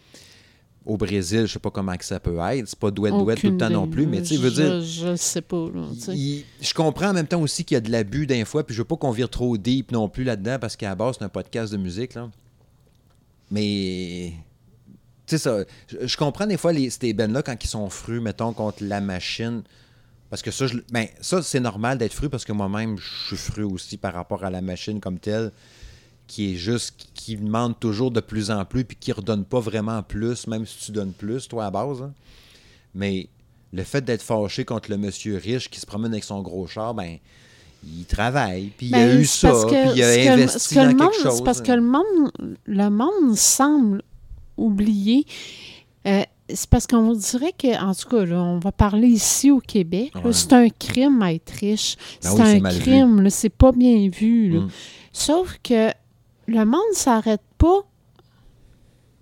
Au 0.86 0.96
Brésil, 0.96 1.42
je 1.46 1.52
sais 1.54 1.58
pas 1.58 1.70
comment 1.70 1.96
que 1.96 2.04
ça 2.04 2.20
peut 2.20 2.38
être. 2.38 2.68
C'est 2.68 2.78
pas 2.78 2.90
douette-douette 2.92 3.40
tout 3.40 3.50
le 3.50 3.56
temps 3.58 3.68
non 3.70 3.88
plus, 3.88 4.06
mais 4.06 4.22
tu 4.22 4.36
sais, 4.36 4.36
veux 4.36 4.50
dire. 4.52 4.80
Je, 4.82 5.06
je 5.10 5.16
sais 5.16 5.42
pas, 5.42 5.66
là. 5.74 5.82
Il- 6.14 6.44
je 6.60 6.72
comprends 6.74 7.08
en 7.10 7.12
même 7.12 7.26
temps 7.26 7.40
aussi 7.42 7.64
qu'il 7.64 7.74
y 7.74 7.78
a 7.78 7.80
de 7.80 7.90
l'abus 7.90 8.26
d'un 8.26 8.44
fois, 8.44 8.64
puis 8.64 8.72
je 8.74 8.80
veux 8.82 8.86
pas 8.86 8.96
qu'on 8.96 9.10
vire 9.10 9.28
trop 9.28 9.56
deep 9.58 9.90
non 9.90 10.08
plus 10.08 10.22
là-dedans, 10.22 10.58
parce 10.60 10.76
qu'à 10.76 10.88
la 10.90 10.94
base, 10.94 11.16
c'est 11.18 11.24
un 11.24 11.28
podcast 11.28 11.72
de 11.72 11.76
musique, 11.76 12.14
là. 12.14 12.30
Mais. 13.50 14.32
Tu 15.26 15.36
sais, 15.36 15.38
ça. 15.38 15.64
Je, 15.88 16.06
je 16.06 16.16
comprends 16.16 16.46
des 16.46 16.56
fois 16.56 16.72
les, 16.72 16.88
ces 16.90 17.12
bands-là 17.12 17.42
quand 17.42 17.56
ils 17.62 17.68
sont 17.68 17.88
frus, 17.90 18.20
mettons, 18.20 18.52
contre 18.52 18.78
la 18.82 19.00
machine. 19.00 19.62
Parce 20.30 20.42
que 20.42 20.50
ça, 20.50 20.66
je, 20.66 20.78
ben, 20.92 21.06
ça 21.20 21.42
c'est 21.42 21.60
normal 21.60 21.98
d'être 21.98 22.12
fru 22.12 22.28
parce 22.28 22.44
que 22.44 22.52
moi-même, 22.52 22.96
je 22.98 23.34
suis 23.34 23.36
fru 23.36 23.62
aussi 23.62 23.96
par 23.96 24.12
rapport 24.14 24.44
à 24.44 24.50
la 24.50 24.60
machine 24.60 25.00
comme 25.00 25.18
telle, 25.18 25.52
qui 26.26 26.52
est 26.52 26.56
juste, 26.56 26.94
qui, 27.14 27.36
demande 27.36 27.78
toujours 27.78 28.10
de 28.10 28.20
plus 28.20 28.50
en 28.50 28.64
plus, 28.64 28.84
puis 28.84 28.96
qui 28.98 29.12
redonne 29.12 29.44
pas 29.44 29.60
vraiment 29.60 30.02
plus, 30.02 30.46
même 30.46 30.66
si 30.66 30.86
tu 30.86 30.92
donnes 30.92 31.12
plus, 31.12 31.46
toi, 31.48 31.66
à 31.66 31.70
base. 31.70 32.02
hein. 32.02 32.12
Mais 32.94 33.28
le 33.72 33.82
fait 33.84 34.04
d'être 34.04 34.22
fâché 34.22 34.64
contre 34.64 34.90
le 34.90 34.96
monsieur 34.96 35.36
riche 35.36 35.68
qui 35.70 35.78
se 35.80 35.86
promène 35.86 36.12
avec 36.12 36.24
son 36.24 36.40
gros 36.42 36.66
char, 36.66 36.94
ben, 36.94 37.18
il 37.84 38.04
travaille, 38.06 38.72
puis 38.76 38.86
il 38.88 38.94
a 38.94 38.98
Ben, 39.06 39.20
eu 39.20 39.24
ça, 39.24 39.50
parce 39.50 39.64
que- 39.66 39.90
puis 39.92 39.98
il 40.00 40.02
a 40.02 40.32
investi 40.32 40.74
que 40.74 40.80
dans 40.80 40.86
quelque 40.88 41.02
monde- 41.02 41.12
chose. 41.22 41.44
Parce 41.44 41.60
que 41.60 41.72
le 41.72 41.82
monde, 41.82 42.56
le 42.64 42.88
monde 42.90 43.36
semble 43.36 44.02
oublier. 44.56 45.26
Euh, 46.06 46.22
c'est 46.48 46.70
parce 46.70 46.86
qu'on 46.86 47.12
dirait 47.12 47.52
que, 47.52 47.76
en 47.82 47.94
tout 47.94 48.08
cas, 48.08 48.24
là, 48.24 48.42
on 48.42 48.58
va 48.58 48.72
parler 48.72 49.08
ici 49.08 49.50
au 49.50 49.58
Québec. 49.60 50.12
Ouais. 50.24 50.32
C'est 50.32 50.52
un 50.52 50.68
crime 50.68 51.20
à 51.22 51.32
être 51.32 51.50
riche. 51.50 51.96
Ben 52.22 52.30
c'est 52.30 52.42
oui, 52.42 52.62
un 52.64 52.78
crime. 52.78 53.30
C'est 53.30 53.48
pas 53.50 53.72
bien 53.72 54.08
vu. 54.08 54.50
là. 54.50 54.60
Mm. 54.60 54.68
Sauf 55.12 55.58
que 55.62 55.90
le 56.46 56.64
monde 56.64 56.80
s'arrête 56.92 57.42
pas 57.58 57.82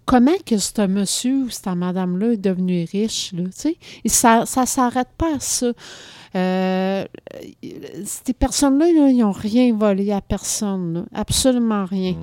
comment 0.06 0.36
que 0.44 0.58
ce 0.58 0.86
monsieur 0.86 1.44
ou 1.44 1.50
cette 1.50 1.66
madame-là 1.66 2.32
est 2.32 2.36
devenu 2.36 2.84
riche, 2.90 3.32
là, 3.32 3.44
tu 3.44 3.50
sais? 3.52 3.76
Et 4.04 4.08
ça 4.08 4.40
ne 4.40 4.66
s'arrête 4.66 5.08
pas 5.16 5.36
à 5.36 5.40
ça. 5.40 5.72
Euh, 6.36 7.04
ces 8.04 8.32
personnes-là, 8.34 8.86
là, 8.92 9.08
ils 9.08 9.18
n'ont 9.18 9.32
rien 9.32 9.72
volé 9.74 10.12
à 10.12 10.20
personne, 10.20 10.94
là. 10.94 11.04
absolument 11.14 11.84
rien. 11.86 12.12
Mm. 12.12 12.20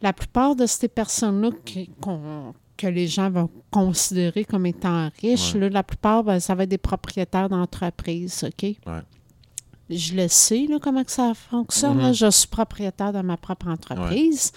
La 0.00 0.12
plupart 0.12 0.54
de 0.56 0.64
ces 0.66 0.88
personnes-là 0.88 1.50
qui- 1.64 1.90
qu'on- 2.00 2.54
que 2.76 2.86
les 2.86 3.08
gens 3.08 3.28
vont 3.28 3.50
considérer 3.72 4.44
comme 4.44 4.64
étant 4.64 5.10
riches, 5.20 5.54
Ouais. 5.54 5.60
là, 5.62 5.68
la 5.70 5.82
plupart, 5.82 6.22
ben, 6.22 6.38
ça 6.38 6.54
va 6.54 6.62
être 6.62 6.68
des 6.70 6.78
propriétaires 6.78 7.48
d'entreprises, 7.48 8.44
OK? 8.46 8.62
Ouais. 8.62 9.00
Je 9.90 10.14
le 10.14 10.28
sais, 10.28 10.66
là, 10.68 10.78
comment 10.80 11.02
que 11.04 11.10
ça 11.10 11.32
fonctionne. 11.34 11.98
là. 11.98 12.08
Mhm. 12.08 12.14
Je 12.14 12.30
suis 12.30 12.46
propriétaire 12.48 13.12
de 13.12 13.20
ma 13.20 13.36
propre 13.36 13.68
entreprise. 13.68 14.52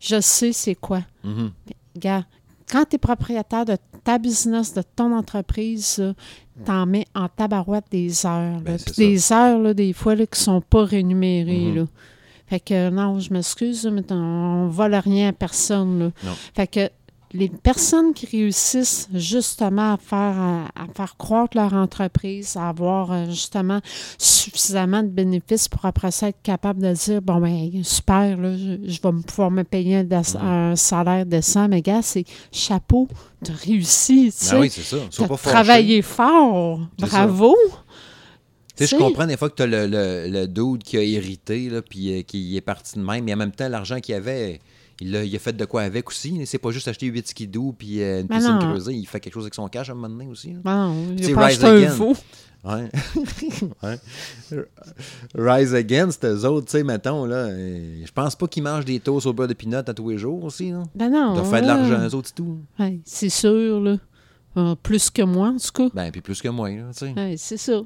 Je 0.00 0.20
sais 0.20 0.52
c'est 0.52 0.74
quoi. 0.74 1.00
Gars, 1.96 2.24
quand 2.70 2.84
tu 2.88 2.96
es 2.96 2.98
propriétaire 2.98 3.64
de 3.64 3.76
ta 4.04 4.18
business, 4.18 4.74
de 4.74 4.82
ton 4.96 5.16
entreprise, 5.16 6.02
t'en 6.64 6.86
mets 6.86 7.06
en 7.14 7.28
tabarouette 7.28 7.84
des 7.90 8.26
heures. 8.26 8.60
Ben, 8.60 8.78
ça. 8.78 8.92
des 8.96 9.32
heures, 9.32 9.58
là, 9.58 9.74
des 9.74 9.92
fois, 9.92 10.14
là, 10.14 10.26
qui 10.26 10.40
sont 10.40 10.60
pas 10.60 10.84
rémunérées. 10.84 11.70
Mhm. 11.70 11.76
là. 11.76 11.84
Fait 12.46 12.60
que 12.60 12.90
non, 12.90 13.18
je 13.20 13.32
m'excuse, 13.32 13.86
mais 13.86 14.04
on 14.12 14.68
vole 14.68 14.94
rien 14.94 15.28
à 15.30 15.32
personne. 15.32 16.12
Fait 16.54 16.66
que 16.66 16.90
les 17.34 17.48
personnes 17.48 18.14
qui 18.14 18.26
réussissent 18.26 19.08
justement 19.12 19.94
à 19.94 19.96
faire, 19.96 20.18
à, 20.18 20.66
à 20.76 20.86
faire 20.94 21.16
croître 21.16 21.56
leur 21.56 21.74
entreprise, 21.74 22.56
à 22.56 22.68
avoir 22.68 23.10
euh, 23.10 23.26
justement 23.26 23.80
suffisamment 24.18 25.02
de 25.02 25.08
bénéfices 25.08 25.66
pour 25.68 25.84
après 25.84 26.12
ça 26.12 26.28
être 26.28 26.40
capable 26.42 26.80
de 26.80 26.92
dire 26.92 27.20
bon 27.20 27.40
ben 27.40 27.82
super, 27.82 28.36
là, 28.36 28.56
je, 28.56 28.78
je 28.88 29.00
vais 29.02 29.22
pouvoir 29.26 29.50
me 29.50 29.64
payer 29.64 30.06
un, 30.40 30.76
salaire 30.76 31.26
décent, 31.26 31.68
mais 31.68 31.82
gars, 31.82 32.02
c'est 32.02 32.24
chapeau, 32.52 33.08
tu 33.44 33.50
as 33.50 33.54
réussi, 33.54 34.26
tu 34.26 34.46
sais. 34.46 34.54
Ben 34.54 34.60
oui, 34.60 34.70
c'est 34.70 34.82
ça. 34.82 34.98
T'as 35.16 35.26
pas 35.26 35.36
travaillé 35.36 36.02
fort. 36.02 36.80
Ça. 37.00 37.06
Bravo. 37.06 37.56
Tu 38.76 38.86
sais, 38.86 38.96
je 38.96 38.96
comprends 38.96 39.26
des 39.26 39.36
fois 39.36 39.50
que 39.50 39.56
tu 39.56 39.62
as 39.62 39.66
le, 39.66 39.86
le, 39.86 40.28
le 40.28 40.46
dude 40.46 40.84
qui 40.84 40.96
a 40.96 41.02
hérité, 41.02 41.68
là, 41.68 41.82
puis 41.82 42.18
euh, 42.18 42.22
qui 42.22 42.56
est 42.56 42.60
parti 42.60 42.98
de 42.98 43.04
même, 43.04 43.24
mais 43.24 43.34
en 43.34 43.36
même 43.36 43.52
temps, 43.52 43.68
l'argent 43.68 44.00
qu'il 44.00 44.14
avait, 44.14 44.60
il 45.00 45.14
a, 45.16 45.24
il 45.24 45.34
a 45.34 45.38
fait 45.38 45.52
de 45.54 45.64
quoi 45.64 45.82
avec 45.82 46.08
aussi. 46.08 46.40
C'est 46.46 46.58
pas 46.58 46.70
juste 46.70 46.88
acheter 46.88 47.06
8 47.06 47.28
skidoo 47.28 47.72
puis 47.76 48.02
euh, 48.02 48.20
une 48.20 48.26
Ben 48.26 48.36
piscine 48.38 48.54
non. 48.54 48.58
creusée. 48.70 48.94
Il 48.94 49.06
fait 49.06 49.20
quelque 49.20 49.34
chose 49.34 49.44
avec 49.44 49.54
son 49.54 49.68
cash 49.68 49.88
à 49.88 49.92
un 49.92 49.94
moment 49.96 50.08
donné 50.08 50.26
aussi. 50.30 50.52
là. 50.54 50.60
Non, 50.64 50.94
il 51.16 51.24
C'est 51.24 51.32
a 51.32 51.34
pas 51.34 51.46
Rise 51.46 51.64
acheté 51.64 51.66
un 51.66 51.76
Again. 51.76 51.90
faux. 51.90 52.16
Ouais. 52.64 52.90
ouais. 53.82 54.64
Rise 55.34 55.74
Against, 55.74 56.24
eux 56.24 56.44
autres, 56.46 56.66
tu 56.66 56.72
sais, 56.72 56.82
mettons, 56.84 57.26
là, 57.26 57.36
euh, 57.36 58.02
je 58.04 58.12
pense 58.12 58.34
pas 58.36 58.46
qu'ils 58.46 58.62
mangent 58.62 58.84
des 58.86 59.00
toasts 59.00 59.26
au 59.26 59.32
beurre 59.32 59.48
de 59.48 59.54
pinot 59.54 59.78
à 59.78 59.82
tous 59.94 60.08
les 60.10 60.18
jours 60.18 60.42
aussi. 60.44 60.70
Là. 60.70 60.82
Ben 60.94 61.10
non. 61.10 61.32
Ils 61.32 61.36
doivent 61.36 61.50
faire 61.50 61.62
de 61.62 61.66
l'argent, 61.66 62.08
eux 62.08 62.14
autres, 62.14 62.30
et 62.30 62.34
tout. 62.34 62.58
Ouais, 62.78 63.00
c'est 63.04 63.28
sûr, 63.28 63.80
là. 63.80 63.96
Euh, 64.56 64.74
plus 64.82 65.10
que 65.10 65.22
moi, 65.22 65.48
en 65.48 65.56
tout 65.56 65.72
cas. 65.74 65.88
Ben, 65.92 66.10
puis 66.12 66.20
plus 66.20 66.40
que 66.40 66.48
moi, 66.48 66.70
là, 66.70 66.84
tu 66.92 66.98
sais. 67.00 67.12
Ouais, 67.14 67.34
c'est 67.36 67.56
ça. 67.56 67.82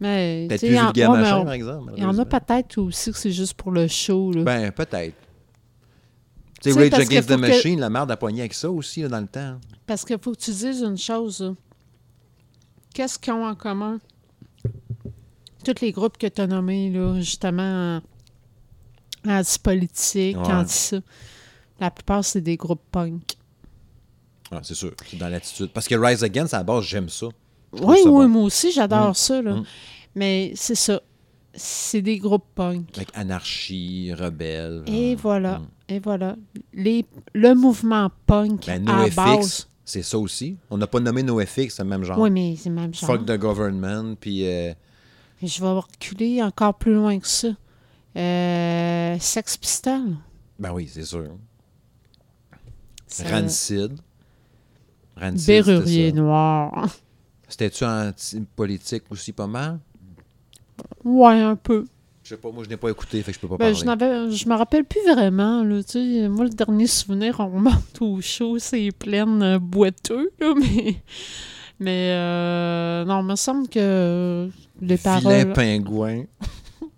Peut-être 0.00 0.60
plus 0.60 0.68
vulgaire, 0.68 1.10
ouais, 1.10 1.18
machin, 1.20 1.38
on- 1.38 1.44
par 1.44 1.52
exemple. 1.54 1.92
Il 1.96 2.02
y 2.02 2.06
en 2.06 2.18
a 2.18 2.24
peut-être 2.24 2.78
aussi 2.78 3.10
que 3.12 3.18
c'est 3.18 3.32
juste 3.32 3.54
pour 3.54 3.72
le 3.72 3.88
show, 3.88 4.32
là. 4.32 4.42
Ben, 4.44 4.70
peut-être. 4.72 5.16
Tu 6.62 6.72
sais, 6.72 6.78
Rage 6.78 6.92
Against 6.94 7.28
the 7.28 7.32
que- 7.32 7.40
Machine, 7.40 7.80
la 7.80 7.90
merde 7.90 8.10
a 8.10 8.16
poigné 8.16 8.40
avec 8.40 8.54
ça 8.54 8.70
aussi, 8.70 9.02
là, 9.02 9.08
dans 9.08 9.20
le 9.20 9.26
temps. 9.26 9.58
Parce 9.86 10.04
qu'il 10.04 10.18
faut 10.20 10.32
que 10.32 10.38
tu 10.38 10.50
dises 10.50 10.82
une 10.82 10.98
chose. 10.98 11.54
Qu'est-ce 12.94 13.18
qu'ils 13.18 13.32
ont 13.32 13.44
en 13.46 13.54
commun? 13.54 13.98
Tous 15.64 15.74
les 15.80 15.92
groupes 15.92 16.16
que 16.18 16.26
tu 16.26 16.40
as 16.40 16.46
nommés, 16.46 16.90
là, 16.90 17.14
justement, 17.20 18.00
anti-politique, 19.26 20.36
Ouais. 20.36 20.52
anti-ça. 20.52 21.00
La 21.80 21.90
plupart, 21.90 22.24
c'est 22.24 22.40
des 22.40 22.56
groupes 22.56 22.82
punk. 22.90 23.34
Ah, 24.50 24.60
c'est 24.62 24.74
sûr, 24.74 24.92
c'est 25.08 25.16
dans 25.18 25.28
l'attitude. 25.28 25.70
Parce 25.72 25.86
que 25.86 25.94
Rise 25.94 26.24
Against, 26.24 26.54
à 26.54 26.58
la 26.58 26.64
base, 26.64 26.84
j'aime 26.84 27.08
ça. 27.08 27.26
Oui, 27.72 27.80
oui, 27.82 28.04
bon. 28.04 28.28
moi 28.28 28.42
aussi, 28.44 28.72
j'adore 28.72 29.10
Mm. 29.10 29.14
ça, 29.14 29.42
là. 29.42 29.54
Mm. 29.56 29.64
Mais 30.14 30.52
c'est 30.54 30.74
ça. 30.74 31.00
C'est 31.54 32.02
des 32.02 32.18
groupes 32.18 32.46
punk. 32.54 32.96
Avec 32.96 33.08
anarchie, 33.14 34.12
rebelle. 34.14 34.82
Et 34.86 35.12
genre. 35.12 35.20
voilà. 35.22 35.58
Mm. 35.58 35.66
Et 35.90 35.98
voilà. 35.98 36.36
Les, 36.74 37.04
le 37.34 37.54
mouvement 37.54 38.10
punk 38.26 38.66
Ben, 38.66 38.88
à 38.88 38.92
NoFX, 39.02 39.14
base. 39.16 39.68
c'est 39.84 40.02
ça 40.02 40.18
aussi. 40.18 40.56
On 40.70 40.76
n'a 40.78 40.86
pas 40.86 41.00
nommé 41.00 41.22
NoFX, 41.22 41.74
c'est 41.74 41.82
le 41.82 41.88
même 41.88 42.04
genre. 42.04 42.18
Oui, 42.18 42.30
mais 42.30 42.54
c'est 42.56 42.68
le 42.68 42.74
même 42.74 42.94
genre. 42.94 43.08
Fuck 43.10 43.26
the 43.26 43.36
government, 43.38 44.14
puis... 44.20 44.46
euh, 44.46 44.72
Je 45.42 45.60
vais 45.60 45.70
reculer 45.70 46.42
encore 46.42 46.74
plus 46.74 46.94
loin 46.94 47.18
que 47.18 47.26
ça. 47.26 47.48
Euh, 48.16 49.16
Sex 49.20 49.56
Pistol. 49.56 50.16
ben 50.58 50.72
oui, 50.72 50.88
c'est 50.92 51.04
sûr. 51.04 51.28
Ça- 53.06 53.24
Rancid. 53.28 53.92
Rancid, 55.16 55.46
Berrurier 55.46 56.12
noir. 56.12 56.88
C'était-tu 57.48 57.84
anti-politique 57.84 59.04
aussi 59.10 59.32
pas 59.32 59.46
mal? 59.46 59.78
Ouais, 61.04 61.40
un 61.40 61.56
peu. 61.56 61.86
Je 62.22 62.30
sais 62.34 62.36
pas, 62.36 62.50
moi 62.52 62.62
je 62.64 62.68
n'ai 62.68 62.76
pas 62.76 62.90
écouté, 62.90 63.22
fait 63.22 63.32
que 63.32 63.36
je 63.36 63.40
peux 63.40 63.48
pas 63.48 63.56
Ben, 63.56 63.72
parler. 63.74 64.30
je 64.30 64.36
je 64.36 64.48
me 64.48 64.54
rappelle 64.54 64.84
plus 64.84 65.00
vraiment. 65.10 65.64
Là, 65.64 65.82
tu 65.82 65.92
sais. 65.92 66.28
moi, 66.28 66.44
le 66.44 66.50
dernier 66.50 66.86
souvenir, 66.86 67.40
on 67.40 67.48
monte 67.60 68.02
au 68.02 68.20
show, 68.20 68.58
c'est 68.58 68.90
plein 68.92 69.40
euh, 69.40 69.58
boiteux. 69.58 70.30
Là, 70.38 70.52
mais 70.60 70.96
mais 71.80 72.10
euh, 72.12 73.04
non, 73.06 73.20
il 73.22 73.26
me 73.26 73.36
semble 73.36 73.68
que 73.68 74.50
les 74.80 74.96
Vilain 74.96 75.20
paroles. 75.20 75.52
pingouin. 75.54 76.24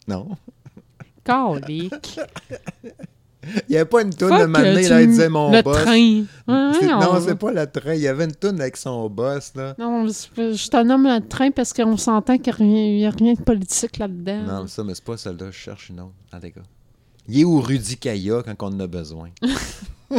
non. 0.09 0.29
Calique. 1.25 2.19
Il 3.43 3.63
n'y 3.71 3.77
avait 3.77 3.87
pas 3.87 4.03
une 4.03 4.15
toune 4.15 4.39
de 4.39 4.45
Mané, 4.45 4.83
tu 4.83 4.91
là, 4.91 5.01
il 5.01 5.09
disait 5.09 5.31
mon 5.31 5.51
le 5.51 5.63
boss. 5.63 5.77
train. 5.79 5.93
Ouais, 5.93 6.25
non, 6.47 6.73
on- 7.13 7.21
c'est 7.21 7.35
pas 7.37 7.53
le 7.53 7.67
train. 7.67 7.95
Il 7.95 8.03
y 8.03 8.09
avait 8.09 8.25
une 8.25 8.35
toune 8.35 8.61
avec 8.61 8.77
son 8.77 9.09
boss, 9.09 9.53
là. 9.55 9.75
Non, 9.79 10.07
je 10.07 10.69
te 10.69 10.83
nomme 10.83 11.05
le 11.05 11.27
train 11.27 11.51
parce 11.51 11.73
qu'on 11.73 11.97
s'entend 11.97 12.37
qu'il 12.37 12.67
n'y 12.67 13.07
a, 13.07 13.11
rien 13.11 13.33
de 13.33 13.43
politique 13.43 13.97
là-dedans. 13.99 14.43
Non, 14.43 14.63
mais 14.63 14.69
ça, 14.69 14.85
mais 14.85 14.95
c'est 14.95 15.05
pas 15.05 15.17
celle-là. 15.17 15.47
Je 15.51 15.57
cherche 15.57 15.89
une 15.89 16.01
autre. 16.01 16.13
Ah, 16.33 16.39
d'accord. 16.39 16.65
Il 17.29 17.41
est 17.41 17.45
où 17.45 17.61
Rudy 17.61 17.97
Kaya 17.97 18.43
quand 18.45 18.63
on 18.63 18.67
en 18.75 18.81
a 18.81 18.87
besoin? 18.87 19.31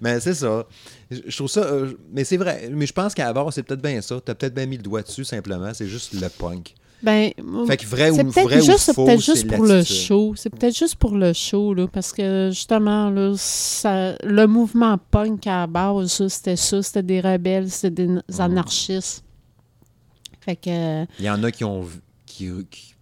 mais 0.00 0.20
c'est 0.20 0.34
ça. 0.34 0.66
Je 1.10 1.36
trouve 1.36 1.48
ça. 1.48 1.64
euh, 1.64 1.92
mais 2.12 2.24
c'est 2.24 2.36
vrai. 2.36 2.68
Mais 2.72 2.86
je 2.86 2.92
pense 2.92 3.14
qu'à 3.14 3.32
base, 3.32 3.54
c'est 3.54 3.62
peut-être 3.62 3.82
bien 3.82 4.00
ça. 4.00 4.20
T'as 4.24 4.34
peut-être 4.34 4.54
bien 4.54 4.66
mis 4.66 4.76
le 4.76 4.82
doigt 4.82 5.02
dessus, 5.02 5.24
simplement. 5.24 5.72
C'est 5.74 5.88
juste 5.88 6.12
le 6.14 6.28
punk. 6.28 6.74
Ben, 7.00 7.30
Fait 7.68 7.76
que 7.76 7.86
vrai 7.86 8.10
c'est 8.12 8.24
ou, 8.24 8.30
vrai 8.30 8.44
peut-être 8.44 8.62
ou 8.62 8.66
juste, 8.66 8.78
c'est 8.78 8.92
faux, 8.94 9.04
peut-être 9.04 9.20
juste 9.22 9.46
pour 9.46 9.64
le 9.64 9.84
show. 9.84 10.34
C'est 10.36 10.50
peut-être 10.50 10.76
juste 10.76 10.96
pour 10.96 11.14
le 11.16 11.32
show, 11.32 11.72
là, 11.72 11.86
parce 11.86 12.12
que 12.12 12.48
justement, 12.50 13.08
là, 13.10 13.34
ça, 13.36 14.16
le 14.24 14.46
mouvement 14.46 14.98
punk 15.10 15.46
à 15.46 15.60
la 15.60 15.66
base, 15.68 16.10
ça, 16.12 16.28
c'était 16.28 16.56
ça, 16.56 16.82
c'était 16.82 17.02
des 17.04 17.20
rebelles, 17.20 17.70
c'était 17.70 18.04
des 18.06 18.12
Mhm. 18.14 18.22
anarchistes. 18.40 19.22
Fait 20.40 20.56
que, 20.56 21.04
Il 21.20 21.24
y 21.24 21.30
en 21.30 21.42
a 21.44 21.50
qui 21.52 21.64
ont. 21.64 21.82
vu- 21.82 22.00
Qui, 22.26 22.50
qui- 22.70 22.94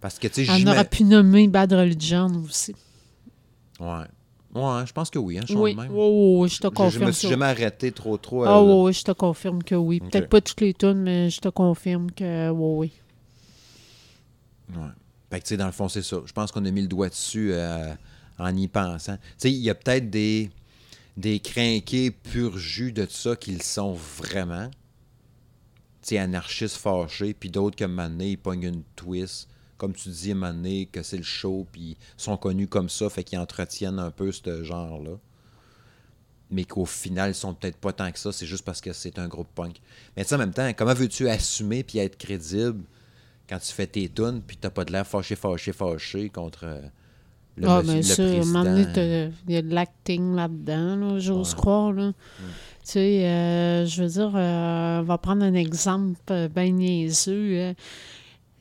parce 0.00 0.18
que, 0.18 0.28
tu 0.28 0.44
sais, 0.44 0.52
on 0.52 0.66
aurait 0.70 0.84
pu 0.84 1.04
nommer 1.04 1.48
Bad 1.48 1.72
Religion 1.72 2.26
aussi. 2.44 2.74
Ouais. 3.80 4.04
Ouais, 4.54 4.86
je 4.86 4.92
pense 4.92 5.10
que 5.10 5.18
oui, 5.18 5.38
hein, 5.38 5.44
je 5.48 5.54
Oui, 5.56 5.74
même. 5.74 5.88
je 5.90 6.58
te 6.58 6.66
Je- 6.66 6.68
Je, 6.68 6.68
confirme 6.68 7.06
me 7.06 7.12
suis 7.12 7.28
jamais 7.28 7.46
arrêté 7.46 7.90
trop, 7.92 8.16
trop. 8.18 8.44
Ah 8.44 8.58
euh, 8.60 8.82
oui, 8.84 8.92
je 8.92 9.02
te 9.02 9.10
confirme 9.12 9.62
que 9.64 9.74
oui. 9.74 10.00
Peut-être 10.00 10.28
pas 10.28 10.40
toutes 10.40 10.60
les 10.60 10.74
tunes, 10.74 11.02
mais 11.02 11.30
je 11.30 11.40
te 11.40 11.48
confirme 11.48 12.10
que 12.12 12.50
oui, 12.50 12.78
oui. 12.78 12.92
Ouais. 14.70 14.90
Fait 15.30 15.40
que, 15.40 15.44
tu 15.44 15.48
sais, 15.50 15.56
dans 15.56 15.66
le 15.66 15.72
fond, 15.72 15.88
c'est 15.88 16.02
ça. 16.02 16.18
Je 16.24 16.32
pense 16.32 16.52
qu'on 16.52 16.64
a 16.64 16.70
mis 16.70 16.82
le 16.82 16.88
doigt 16.88 17.08
dessus 17.08 17.52
euh, 17.52 17.92
en 18.38 18.56
y 18.56 18.68
pensant. 18.68 19.16
Tu 19.16 19.22
sais, 19.38 19.50
il 19.50 19.60
y 19.60 19.70
a 19.70 19.74
peut-être 19.74 20.10
des, 20.10 20.50
des 21.16 21.40
crinqués 21.40 22.10
pur 22.10 22.56
jus 22.58 22.92
de 22.92 23.06
ça 23.08 23.36
qui 23.36 23.52
le 23.52 23.62
sont 23.62 23.94
vraiment. 23.94 24.68
Tu 26.02 26.10
sais, 26.10 26.18
anarchistes 26.18 26.76
fâchés, 26.76 27.34
puis 27.34 27.50
d'autres 27.50 27.76
que 27.76 27.84
Mané, 27.84 28.32
ils 28.32 28.38
pognent 28.38 28.64
une 28.64 28.82
twist. 28.96 29.48
Comme 29.76 29.92
tu 29.92 30.08
dis, 30.08 30.34
Mané, 30.34 30.86
que 30.86 31.02
c'est 31.02 31.16
le 31.16 31.24
show, 31.24 31.66
puis 31.72 31.90
ils 31.90 32.22
sont 32.22 32.36
connus 32.36 32.68
comme 32.68 32.88
ça, 32.88 33.10
fait 33.10 33.24
qu'ils 33.24 33.38
entretiennent 33.38 33.98
un 33.98 34.10
peu 34.10 34.30
ce 34.30 34.62
genre-là. 34.62 35.18
Mais 36.50 36.64
qu'au 36.64 36.84
final, 36.84 37.30
ils 37.30 37.34
sont 37.34 37.54
peut-être 37.54 37.78
pas 37.78 37.92
tant 37.92 38.12
que 38.12 38.18
ça, 38.18 38.30
c'est 38.30 38.46
juste 38.46 38.64
parce 38.64 38.80
que 38.80 38.92
c'est 38.92 39.18
un 39.18 39.26
groupe 39.26 39.48
punk. 39.54 39.80
Mais 40.16 40.24
tu 40.24 40.32
en 40.34 40.38
même 40.38 40.52
temps, 40.52 40.70
comment 40.74 40.94
veux-tu 40.94 41.28
assumer 41.28 41.82
puis 41.82 41.98
être 41.98 42.16
crédible 42.16 42.84
quand 43.48 43.58
tu 43.58 43.72
fais 43.72 43.86
tes 43.86 44.08
tunes, 44.08 44.40
puis 44.46 44.56
t'as 44.56 44.70
pas 44.70 44.84
de 44.84 44.92
l'air 44.92 45.06
fâché, 45.06 45.36
fâché, 45.36 45.72
fâché 45.72 46.28
contre 46.30 46.64
euh, 46.64 46.80
le, 47.56 47.68
ah, 47.68 47.82
monsieur- 47.82 48.24
le 48.24 48.40
un 48.42 48.44
moment 48.44 48.64
donné, 48.64 48.84
président. 48.84 49.30
il 49.48 49.54
y 49.54 49.56
a 49.58 49.62
de 49.62 49.74
l'acting 49.74 50.34
là-dedans, 50.34 50.96
là, 50.96 51.18
j'ose 51.18 51.50
Ouais. 51.50 51.56
croire. 51.56 51.92
Là. 51.92 52.12
Tu 52.40 52.44
sais, 52.82 53.24
euh, 53.26 53.86
je 53.86 54.02
veux 54.02 54.08
dire, 54.08 54.32
euh, 54.34 55.00
on 55.00 55.02
va 55.04 55.18
prendre 55.18 55.42
un 55.44 55.54
exemple 55.54 56.14
bien 56.54 56.70
niaiseux. 56.70 57.74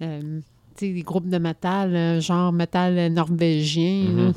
euh, 0.01 0.39
tu 0.75 0.87
sais, 0.87 0.93
des 0.93 1.01
groupes 1.03 1.29
de 1.29 1.37
métal, 1.37 2.19
genre 2.21 2.51
métal 2.51 3.11
norvégien, 3.13 4.03
Mhm. 4.09 4.25
là. 4.27 4.31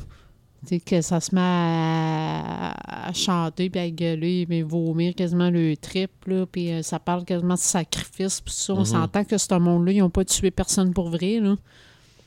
Sais, 0.65 0.79
que 0.79 1.01
ça 1.01 1.19
se 1.19 1.33
met 1.33 1.41
à, 1.41 2.73
à 3.09 3.13
chanter, 3.13 3.69
puis 3.69 3.79
à 3.79 3.89
gueuler, 3.89 4.45
puis 4.47 4.61
vomir 4.63 5.13
quasiment 5.15 5.49
le 5.49 5.75
trip, 5.77 6.11
là, 6.25 6.45
puis 6.51 6.71
euh, 6.73 6.81
ça 6.81 6.99
parle 6.99 7.23
quasiment 7.25 7.53
de 7.53 7.59
sacrifice, 7.59 8.41
puis 8.41 8.53
ça, 8.53 8.73
on 8.73 8.79
Mhm. 8.79 8.85
s'entend 8.85 9.23
que 9.23 9.37
ce 9.37 9.53
monde-là, 9.57 9.91
ils 9.93 9.99
n'ont 9.99 10.09
pas 10.09 10.25
tué 10.25 10.51
personne 10.51 10.93
pour 10.93 11.09
vrai, 11.09 11.39
là. 11.39 11.55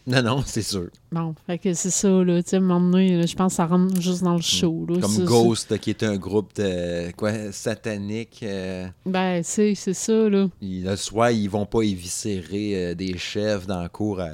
Non, 0.07 0.23
non, 0.23 0.43
c'est 0.47 0.63
sûr. 0.63 0.89
Bon, 1.13 1.35
fait 1.47 1.59
que 1.59 1.75
c'est 1.75 1.91
ça, 1.91 2.09
là. 2.09 2.43
Tu 2.43 2.49
sais, 2.51 2.57
à 2.57 2.59
un 2.59 2.63
moment 2.63 2.91
donné, 2.93 3.27
je 3.27 3.37
pense 3.37 3.53
que 3.53 3.57
ça 3.57 3.67
rentre 3.67 4.01
juste 4.01 4.23
dans 4.23 4.35
le 4.35 4.41
show, 4.41 4.87
là. 4.89 4.97
Mm. 4.97 5.01
Comme 5.01 5.25
Ghost, 5.27 5.79
qui 5.79 5.91
est 5.91 6.03
un 6.03 6.17
groupe 6.17 6.55
de, 6.57 7.13
quoi, 7.13 7.53
satanique. 7.53 8.41
euh, 8.43 8.87
Ben, 9.05 9.43
c'est 9.45 9.75
c'est 9.75 9.93
ça, 9.93 10.29
là. 10.31 10.49
ils- 10.63 10.85
le 10.85 10.97
soir, 10.97 11.31
ils 11.31 11.49
vont 11.51 11.67
pas 11.67 11.83
éviscérer 11.83 12.87
euh, 12.91 12.95
des 12.95 13.19
chefs 13.19 13.67
dans 13.67 13.83
la 13.83 13.89
cour. 13.91 14.21
à- 14.21 14.31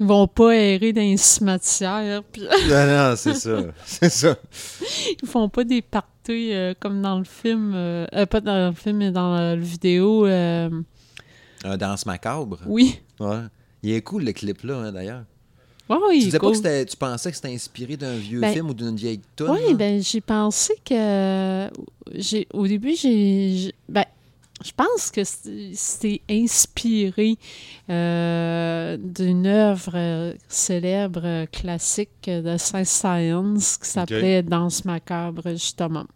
Ils 0.00 0.06
vont 0.06 0.26
pas 0.26 0.52
errer 0.56 0.92
dans 0.94 1.02
les 1.02 1.16
cimetières, 1.18 2.22
puis 2.24 2.42
non, 2.68 2.86
non, 2.86 3.14
c'est 3.16 3.34
ça. 3.34 3.58
C'est 3.84 4.08
ça. 4.10 4.36
ils 5.22 5.28
font 5.28 5.48
pas 5.50 5.62
des 5.64 5.82
parties 5.82 6.52
euh, 6.54 6.72
comme 6.80 7.02
dans 7.02 7.18
le 7.18 7.24
film. 7.24 7.72
euh, 7.74 8.06
euh, 8.14 8.24
pas 8.26 8.40
dans 8.40 8.68
le 8.70 8.74
film, 8.74 8.96
mais 8.96 9.10
dans 9.10 9.36
le, 9.36 9.56
le 9.56 9.62
vidéo. 9.62 10.26
euh, 10.26 10.70
Un 11.64 11.76
danse 11.76 12.06
macabre. 12.06 12.58
oui. 12.66 12.98
Ouais. 13.20 13.40
Il 13.82 13.92
est 13.92 14.02
cool, 14.02 14.24
le 14.24 14.32
clip-là, 14.32 14.76
hein, 14.76 14.92
d'ailleurs. 14.92 15.24
Ouais, 15.88 15.96
Tu 15.98 16.02
oui, 16.08 16.18
disais 16.24 16.38
pas 16.38 16.46
cool. 16.46 16.50
que 16.52 16.56
c'était- 16.58 16.84
tu 16.86 16.96
pensais 16.96 17.30
que 17.30 17.36
c'était 17.36 17.52
inspiré 17.52 17.96
d'un 17.96 18.14
vieux 18.14 18.40
Ben, 18.40 18.52
film 18.52 18.68
ou 18.70 18.74
d'une 18.74 18.94
vieille 18.96 19.20
toune? 19.36 19.50
Oui, 19.50 19.58
hein? 19.70 19.74
ben 19.74 20.02
j'ai 20.02 20.20
pensé 20.20 20.74
que 20.84 21.68
j'ai 22.14 22.46
au 22.52 22.66
début 22.66 22.94
j'ai 22.94 23.56
j'ai- 23.56 23.74
ben 23.88 24.04
je 24.64 24.72
pense 24.76 25.10
que 25.10 25.24
c'est- 25.24 25.72
c'était 25.74 26.20
inspiré 26.30 27.36
euh, 27.88 28.96
d'une 28.98 29.46
œuvre 29.46 29.92
euh, 29.94 30.34
célèbre 30.48 31.22
euh, 31.24 31.46
classique 31.46 32.26
de 32.26 32.56
Saint-Science 32.56 33.78
qui 33.78 33.88
s'appelait 33.88 34.42
Danse 34.42 34.84
macabre 34.84 35.42
justement. 35.50 36.06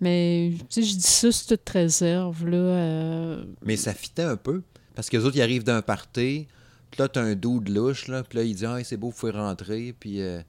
Mais 0.00 0.52
tu 0.70 0.82
sais, 0.82 0.82
je 0.82 0.94
dis 0.94 1.02
ça 1.02 1.30
sur 1.30 1.46
toute 1.58 1.68
réserve 1.68 2.46
là. 2.46 2.56
euh, 2.56 3.44
Mais 3.62 3.76
ça 3.76 3.92
fitait 3.92 4.22
un 4.22 4.36
peu. 4.36 4.62
Parce 4.94 5.10
que 5.10 5.16
les 5.16 5.24
autres, 5.24 5.36
ils 5.36 5.42
arrivent 5.42 5.64
d'un 5.64 5.82
party. 5.82 6.46
Puis 6.90 6.98
là, 7.00 7.08
t'as 7.08 7.22
un 7.22 7.34
dos 7.34 7.60
de 7.60 7.72
louche. 7.72 8.08
Là, 8.08 8.22
puis 8.22 8.38
là, 8.38 8.44
il 8.44 8.54
dit 8.54 8.66
Ah, 8.66 8.78
c'est 8.82 8.96
beau, 8.96 9.10
vous 9.10 9.16
pouvez 9.16 9.32
rentrer. 9.32 9.94
Puis 9.98 10.20
euh, 10.22 10.40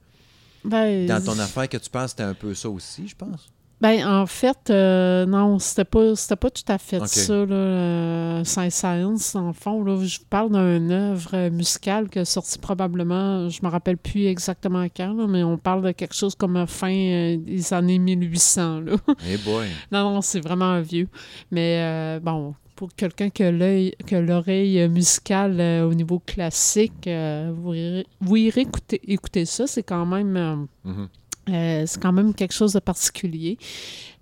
ben, 0.64 1.06
dans 1.06 1.22
ton 1.22 1.38
affaire 1.38 1.68
que 1.68 1.76
tu 1.76 1.90
penses, 1.90 2.10
c'était 2.10 2.22
un 2.22 2.34
peu 2.34 2.54
ça 2.54 2.70
aussi, 2.70 3.06
je 3.08 3.14
pense. 3.14 3.50
Ben, 3.82 4.06
en 4.06 4.26
fait, 4.26 4.70
euh, 4.70 5.26
non, 5.26 5.58
c'était 5.58 5.84
pas, 5.84 6.14
c'était 6.14 6.36
pas 6.36 6.50
tout 6.50 6.62
à 6.68 6.78
fait 6.78 7.00
ça, 7.08 7.34
là, 7.34 7.54
euh, 7.54 8.44
Saint-Science, 8.44 9.34
en 9.34 9.52
fond. 9.52 9.82
Là, 9.82 9.96
je 10.04 10.20
vous 10.20 10.24
parle 10.30 10.50
d'une 10.52 10.92
œuvre 10.92 11.48
musicale 11.48 12.08
qui 12.08 12.20
est 12.20 12.24
sortie 12.24 12.58
probablement, 12.60 13.48
je 13.48 13.58
me 13.64 13.68
rappelle 13.68 13.96
plus 13.98 14.26
exactement 14.26 14.84
quand, 14.96 15.12
là, 15.14 15.26
mais 15.26 15.42
on 15.42 15.58
parle 15.58 15.82
de 15.82 15.90
quelque 15.90 16.14
chose 16.14 16.36
comme 16.36 16.64
fin 16.68 16.94
euh, 16.94 17.36
des 17.38 17.72
années 17.74 17.98
1800. 17.98 18.80
Là. 18.82 18.92
Eh 19.28 19.36
boy. 19.38 19.66
non, 19.90 20.12
non, 20.14 20.20
c'est 20.20 20.40
vraiment 20.40 20.66
un 20.66 20.80
vieux. 20.80 21.08
Mais 21.50 21.78
euh, 21.82 22.20
bon, 22.20 22.54
pour 22.76 22.94
quelqu'un 22.94 23.30
qui 23.30 23.42
a 23.42 23.50
l'œil- 23.50 23.94
l'oreille 24.12 24.88
musicale 24.88 25.60
euh, 25.60 25.88
au 25.88 25.94
niveau 25.94 26.20
classique, 26.20 27.08
euh, 27.08 27.52
vous 27.52 27.74
irez, 27.74 28.06
vous 28.20 28.36
irez 28.36 28.60
écouter, 28.60 29.00
écouter 29.08 29.44
ça. 29.44 29.66
C'est 29.66 29.82
quand 29.82 30.06
même... 30.06 30.36
euh, 30.36 30.56
Mhm. 30.84 31.08
Euh, 31.48 31.84
c'est 31.86 32.00
quand 32.00 32.12
même 32.12 32.34
quelque 32.34 32.54
chose 32.54 32.72
de 32.74 32.78
particulier. 32.80 33.58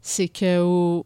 C'est 0.01 0.29
que, 0.29 0.61
au- 0.63 1.05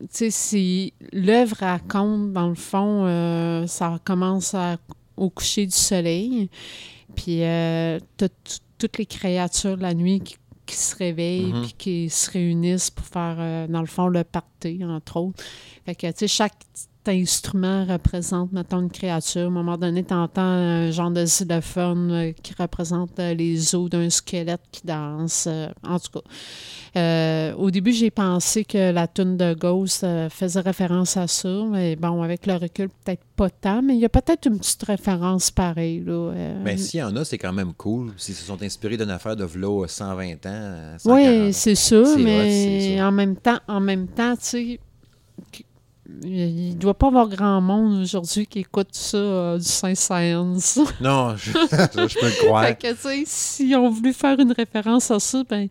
tu 0.00 0.06
sais, 0.10 0.30
si 0.30 0.92
l'œuvre 1.12 1.56
raconte, 1.60 2.32
dans 2.32 2.48
le 2.48 2.54
fond, 2.54 3.04
euh, 3.06 3.66
ça 3.66 3.98
commence 4.04 4.54
à- 4.54 4.76
au 5.16 5.30
coucher 5.30 5.66
du 5.66 5.72
soleil, 5.76 6.50
puis 7.14 7.42
euh, 7.42 7.98
t'as 8.16 8.28
toutes 8.78 8.98
les 8.98 9.06
créatures 9.06 9.76
de 9.78 9.82
la 9.82 9.94
nuit 9.94 10.20
qui, 10.20 10.36
qui 10.66 10.76
se 10.76 10.94
réveillent, 10.96 11.52
Mhm. 11.52 11.62
puis 11.62 11.74
qui 11.78 12.10
se 12.10 12.30
réunissent 12.30 12.90
pour 12.90 13.06
faire, 13.06 13.36
euh, 13.38 13.66
dans 13.66 13.80
le 13.80 13.86
fond, 13.86 14.08
le 14.08 14.22
party, 14.24 14.80
entre 14.84 15.16
autres. 15.16 15.42
Fait 15.86 15.94
que, 15.94 16.06
tu 16.08 16.12
sais, 16.18 16.28
chaque 16.28 16.54
instrument 17.12 17.84
représente, 17.84 18.52
mettons, 18.52 18.80
une 18.80 18.90
créature. 18.90 19.42
À 19.42 19.46
un 19.46 19.50
moment 19.50 19.76
donné, 19.76 20.04
tu 20.04 20.14
entends 20.14 20.40
un 20.42 20.90
genre 20.90 21.10
de 21.10 21.24
xylophone 21.24 22.10
euh, 22.12 22.32
qui 22.42 22.52
représente 22.58 23.18
euh, 23.18 23.34
les 23.34 23.74
os 23.74 23.88
d'un 23.90 24.10
squelette 24.10 24.60
qui 24.72 24.82
danse. 24.86 25.46
euh, 25.48 25.68
en 25.86 25.98
tout 25.98 26.10
cas, 26.20 26.26
Euh, 26.96 27.52
au 27.56 27.70
début, 27.70 27.92
j'ai 27.92 28.10
pensé 28.10 28.64
que 28.64 28.90
la 28.90 29.06
tune 29.06 29.36
de 29.36 29.52
Ghost 29.52 30.06
faisait 30.30 30.60
référence 30.60 31.18
à 31.18 31.26
ça, 31.26 31.48
mais 31.70 31.94
bon, 31.94 32.22
avec 32.22 32.46
le 32.46 32.54
recul, 32.54 32.88
peut-être 33.04 33.20
pas 33.36 33.50
tant, 33.50 33.82
mais 33.82 33.94
il 33.96 34.00
y 34.00 34.06
a 34.06 34.08
peut-être 34.08 34.46
une 34.46 34.58
petite 34.58 34.82
référence 34.84 35.50
pareille. 35.50 36.02
Là, 36.06 36.12
euh. 36.34 36.64
Ben, 36.64 36.78
s'il 36.78 37.00
y 37.00 37.02
en 37.02 37.14
a, 37.16 37.22
c'est 37.26 37.36
quand 37.36 37.52
même 37.52 37.74
cool. 37.74 38.12
S'ils 38.16 38.34
se 38.34 38.44
sont 38.46 38.62
inspirés 38.62 38.96
d'une 38.96 39.10
affaire 39.10 39.36
de 39.36 39.44
v'là 39.44 39.86
120 39.86 40.46
ans, 40.46 40.48
euh, 40.48 40.96
140 40.98 41.26
Oui, 41.46 41.52
c'est 41.52 41.94
hot, 41.94 42.16
mais 42.16 42.98
en 43.02 43.12
même 43.12 43.36
temps, 43.36 43.58
en 43.68 43.80
même 43.80 44.06
temps, 44.08 44.34
tu 44.36 44.42
sais, 44.44 44.80
il 46.22 46.70
ne 46.70 46.74
doit 46.74 46.94
pas 46.94 47.08
avoir 47.08 47.28
grand 47.28 47.60
monde 47.60 48.00
aujourd'hui 48.02 48.46
qui 48.46 48.60
écoute 48.60 48.88
ça 48.92 49.16
euh, 49.16 49.58
du 49.58 49.64
Saint-Science. 49.64 50.78
Non, 51.00 51.36
je, 51.36 51.50
je 51.52 52.18
peux 52.20 52.26
le 52.26 52.44
croire. 52.46 52.64
fait 52.66 52.76
que, 52.76 53.22
s'ils 53.26 53.74
ont 53.76 53.90
voulu 53.90 54.12
faire 54.12 54.38
une 54.38 54.52
référence 54.52 55.10
à 55.10 55.18
ça, 55.18 55.42
ben, 55.48 55.68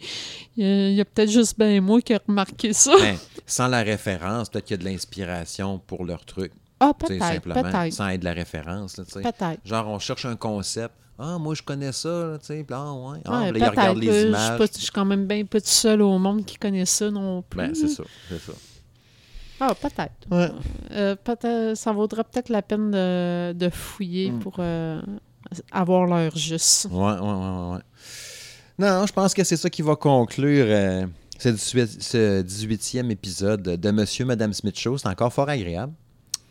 il 0.58 0.94
y 0.94 1.02
a, 1.02 1.06
peut-être 1.06 1.32
juste 1.32 1.58
ben 1.58 1.82
moi 1.82 2.02
qui 2.02 2.14
ai 2.14 2.20
remarqué 2.28 2.74
ça. 2.74 2.94
Ben, 3.00 3.18
sans 3.46 3.68
la 3.68 3.82
référence, 3.84 4.50
peut-être 4.50 4.66
qu'il 4.66 4.78
y 4.78 4.80
a 4.80 4.84
de 4.84 4.90
l'inspiration 4.90 5.80
pour 5.80 6.06
leur 6.06 6.26
truc. 6.26 6.52
Ah, 6.80 6.94
peut-être, 6.94 7.42
peut-être, 7.42 7.94
sans 7.94 8.10
être 8.10 8.20
de 8.20 8.26
la 8.26 8.34
référence. 8.34 8.96
Peut-être. 8.96 9.60
Genre, 9.64 9.88
on 9.88 10.00
cherche 10.00 10.26
un 10.26 10.36
concept. 10.36 10.94
Ah, 11.18 11.38
moi, 11.40 11.56
je 11.56 11.62
connais 11.64 11.94
ça, 11.94 12.38
tu 12.42 12.48
sais. 12.48 12.66
Ah, 12.70 12.92
ouais. 12.94 13.20
Ah, 13.24 13.40
Ouais, 13.40 13.52
là, 13.54 13.58
ils 13.60 13.70
regardent 13.70 13.98
les 14.00 14.10
Euh, 14.10 14.22
Je 14.24 14.28
images. 14.28 14.60
je 14.76 14.80
suis 14.82 14.92
quand 14.92 15.06
même 15.06 15.26
bien 15.26 15.46
pas 15.46 15.62
tout 15.62 15.68
seul 15.68 16.02
au 16.02 16.18
monde 16.20 16.44
qui 16.44 16.58
connaît 16.58 16.86
ça 16.86 17.10
non 17.10 17.42
plus. 17.42 17.58
Ben, 17.58 17.74
c'est 17.74 17.88
ça, 17.88 18.04
c'est 18.28 18.40
ça. 18.42 18.52
Ah, 19.60 19.74
peut-être. 19.74 20.12
Ouais. 20.32 20.49
Euh, 20.91 21.16
peut-être, 21.16 21.76
ça 21.78 21.91
vaudrait 21.93 22.24
peut-être 22.24 22.49
la 22.49 22.62
peine 22.62 22.91
de, 22.91 23.53
de 23.53 23.70
fouiller 23.70 24.32
Mm. 24.32 24.39
pour 24.39 24.56
euh, 24.60 25.01
avoir 25.72 26.06
l'heure 26.06 26.36
juste. 26.36 26.88
Ouais, 26.91 26.97
ouais, 27.14 27.20
ouais, 27.20 27.74
ouais. 27.76 27.80
Non, 28.80 29.06
je 29.06 29.14
pense 29.14 29.34
que 29.34 29.43
c'est 29.43 29.56
ça 29.58 29.70
qui 29.70 29.82
va 29.82 29.95
conclure 29.95 30.66
euh, 30.68 31.06
ce 31.39 31.49
18 31.49 32.01
ce 32.01 32.41
18e 32.43 33.10
épisode 33.10 33.62
de 33.62 33.91
Monsieur 33.91 34.26
Madame 34.26 34.51
Smith 34.53 34.78
Show. 34.78 34.97
C'est 34.97 35.08
encore 35.08 35.32
fort 35.32 35.47
agréable. 35.47 35.93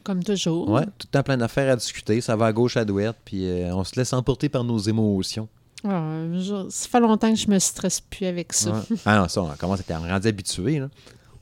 Comme 0.04 0.22
toujours. 0.22 0.68
Ouais, 0.70 0.84
tout 0.84 1.06
le 1.06 1.10
temps 1.10 1.22
plein 1.22 1.36
d'affaires 1.36 1.72
à 1.72 1.76
discuter. 1.76 2.20
Ça 2.20 2.36
va 2.36 2.46
à 2.46 2.52
gauche, 2.52 2.76
à 2.76 2.84
droite, 2.84 3.16
puis 3.24 3.46
euh, 3.46 3.74
on 3.74 3.84
se 3.84 3.96
laisse 3.96 4.12
emporter 4.12 4.48
par 4.48 4.64
nos 4.64 4.78
émotions. 4.78 5.48
Ah, 5.86 6.22
je- 6.32 6.66
ça 6.70 6.88
fait 6.88 7.00
longtemps 7.00 7.30
que 7.30 7.38
je 7.38 7.48
me 7.48 7.58
stresse 7.58 8.00
plus 8.00 8.24
avec 8.26 8.52
ça. 8.54 8.70
Ouais. 8.72 8.96
Ah 9.04 9.18
non, 9.18 9.28
ça, 9.28 9.42
on 9.42 9.48
commence 9.56 9.80
à 9.80 9.82
être 9.82 10.08
rendu 10.08 10.28
habitué. 10.28 10.78
là. 10.78 10.88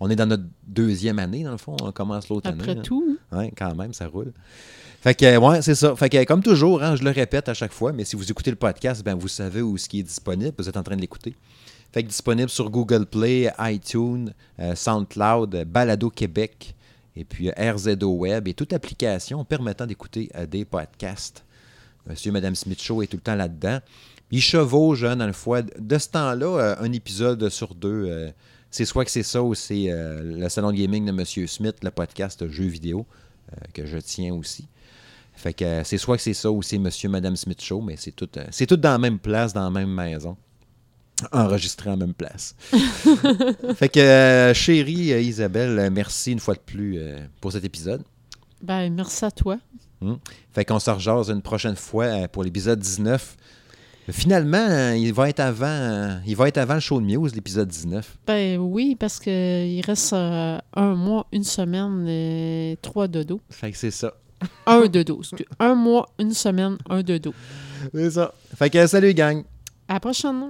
On 0.05 0.11
est 0.11 0.17
dans 0.17 0.27
notre 0.27 0.43
deuxième 0.67 1.21
année, 1.21 1.45
dans 1.45 1.53
le 1.53 1.59
fond. 1.59 1.77
On 1.81 1.93
commence 1.93 2.29
l'autre 2.29 2.49
année. 2.49 2.61
Après 2.61 2.83
tout, 2.83 3.19
Ouais, 3.31 3.53
quand 3.57 3.73
même, 3.77 3.95
ça 3.95 4.09
roule. 4.09 4.33
Fait 5.01 5.15
que, 5.15 5.37
ouais, 5.37 5.63
c'est 5.63 5.77
ça. 5.77 5.95
Fait 5.95 6.09
que, 6.09 6.25
comme 6.25 6.43
toujours, 6.43 6.83
hein, 6.83 6.97
je 6.97 7.05
le 7.05 7.11
répète 7.11 7.49
à 7.49 7.55
chaque 7.55 7.71
fois, 7.71 7.93
mais 7.93 8.05
si 8.05 8.17
vous 8.17 8.29
écoutez 8.29 8.51
le 8.51 8.57
podcast, 8.57 9.05
ben, 9.05 9.15
vous 9.15 9.29
savez 9.29 9.63
où 9.63 9.79
ce 9.79 9.89
qui 9.89 10.01
est 10.01 10.03
disponible. 10.03 10.55
Vous 10.59 10.69
êtes 10.69 10.77
en 10.77 10.83
train 10.83 10.97
de 10.97 11.01
l'écouter. 11.01 11.37
Fait 11.93 12.03
que 12.03 12.09
disponible 12.09 12.51
sur 12.51 12.69
Google 12.69 13.07
Play, 13.07 13.49
iTunes, 13.61 14.33
euh, 14.59 14.75
SoundCloud, 14.75 15.67
Balado 15.67 16.11
Québec, 16.11 16.75
et 17.15 17.25
puis 17.25 17.51
euh, 17.51 17.73
RZO 17.73 18.11
Web, 18.17 18.49
et 18.49 18.55
toute 18.55 18.73
application 18.73 19.45
permettant 19.45 19.87
d'écouter 19.87 20.31
euh, 20.35 20.47
des 20.47 20.65
podcasts. 20.65 21.45
Monsieur 22.09 22.31
et 22.31 22.33
Madame 22.33 22.57
Smith 22.57 22.83
Show 22.83 23.03
est 23.03 23.07
tout 23.07 23.19
le 23.19 23.23
temps 23.23 23.37
là-dedans. 23.37 23.79
Il 24.33 24.43
chevauche, 24.43 25.05
hein, 25.05 25.15
dans 25.15 25.29
le 25.29 25.33
foie. 25.33 25.63
De 25.63 25.99
ce 25.99 26.09
temps-là, 26.09 26.77
un 26.81 26.93
épisode 26.93 27.49
sur 27.51 27.77
deux, 27.77 28.33
c'est 28.73 28.87
soit 28.87 29.05
que 29.05 29.11
c'est 29.11 29.23
ça 29.23 29.43
ou 29.43 29.55
c'est 29.55 29.85
euh, 29.89 30.39
le 30.39 30.49
salon 30.49 30.73
de 30.73 30.77
gaming 30.77 31.05
de 31.05 31.13
Monsieur 31.13 31.47
Smith, 31.47 31.77
le 31.83 31.91
podcast 31.91 32.49
jeux 32.49 32.65
vidéo, 32.65 33.07
euh, 33.53 33.57
que 33.75 33.85
je 33.85 33.99
tiens 33.99 34.35
aussi. 34.35 34.67
Fait 35.35 35.53
que 35.53 35.65
euh, 35.65 35.85
c'est 35.85 35.99
soit 35.99 36.17
que 36.17 36.23
c'est 36.23 36.33
ça 36.33 36.51
ou 36.51 36.63
c'est 36.63 36.79
Monsieur 36.79 37.11
Madame 37.11 37.37
Smith 37.37 37.63
Show, 37.63 37.83
mais 37.83 37.97
c'est 37.99 38.13
tout, 38.13 38.29
c'est 38.51 38.67
tout 38.67 38.79
dans 38.79 38.93
la 38.93 38.99
même 38.99 39.19
place, 39.19 39.53
dans 39.53 39.65
la 39.65 39.71
même 39.71 39.93
maison. 39.93 40.39
Enregistré 41.33 41.91
en 41.91 41.99
même 41.99 42.15
place. 42.15 42.57
fait 43.77 43.91
que, 43.91 44.53
chérie 44.55 45.23
Isabelle, 45.23 45.91
merci 45.93 46.33
une 46.33 46.41
fois 46.41 46.55
de 46.55 46.61
plus 46.61 46.99
pour 47.41 47.53
cet 47.53 47.65
épisode. 47.65 48.03
ben 48.63 48.93
merci 48.93 49.25
à 49.25 49.31
toi. 49.31 49.59
Fait 50.53 50.65
qu'on 50.65 50.81
se 50.81 50.91
rejase 50.91 51.31
une 51.31 51.43
prochaine 51.43 51.77
fois 51.77 52.27
pour 52.27 52.43
l'épisode 52.43 52.81
19. 52.81 53.37
Finalement, 54.11 54.93
il 54.93 55.13
va 55.13 55.29
être 55.29 55.41
avant, 55.41 56.21
il 56.27 56.35
va 56.35 56.49
être 56.49 56.59
avant 56.59 56.75
le 56.75 56.81
show 56.81 57.01
de 57.01 57.07
Muse, 57.07 57.35
l'épisode 57.35 57.69
19. 57.69 58.19
Ben 58.27 58.59
oui, 58.59 58.97
parce 58.99 59.21
que 59.21 59.65
il 59.65 59.81
reste 59.83 60.13
euh, 60.13 60.59
un 60.75 60.95
mois, 60.95 61.27
une 61.33 61.45
semaine, 61.45 62.07
et 62.09 62.79
trois 62.83 63.07
dodo. 63.07 63.41
Fait 63.51 63.71
que 63.71 63.79
c'est 63.79 63.93
ça. 63.93 64.15
Un 64.67 64.87
dodo. 64.87 65.23
Un 65.61 65.75
mois, 65.75 66.09
une 66.19 66.33
semaine, 66.33 66.77
un 66.91 67.03
dodo. 67.03 67.33
C'est 67.95 68.11
ça. 68.11 68.33
Fait 68.57 68.71
que 68.71 68.87
salut 68.87 69.15
gang. 69.15 69.45
À 69.89 69.95
la 69.95 70.01
prochaine. 70.01 70.43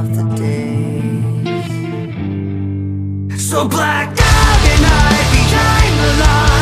of 0.00 0.16
the. 0.16 0.50
So 3.36 3.68
black 3.68 4.08
out 4.08 4.62
and 4.72 4.86
I 4.86 5.16
behind 5.32 5.94
the 6.00 6.24
line. 6.24 6.59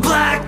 black. 0.00 0.41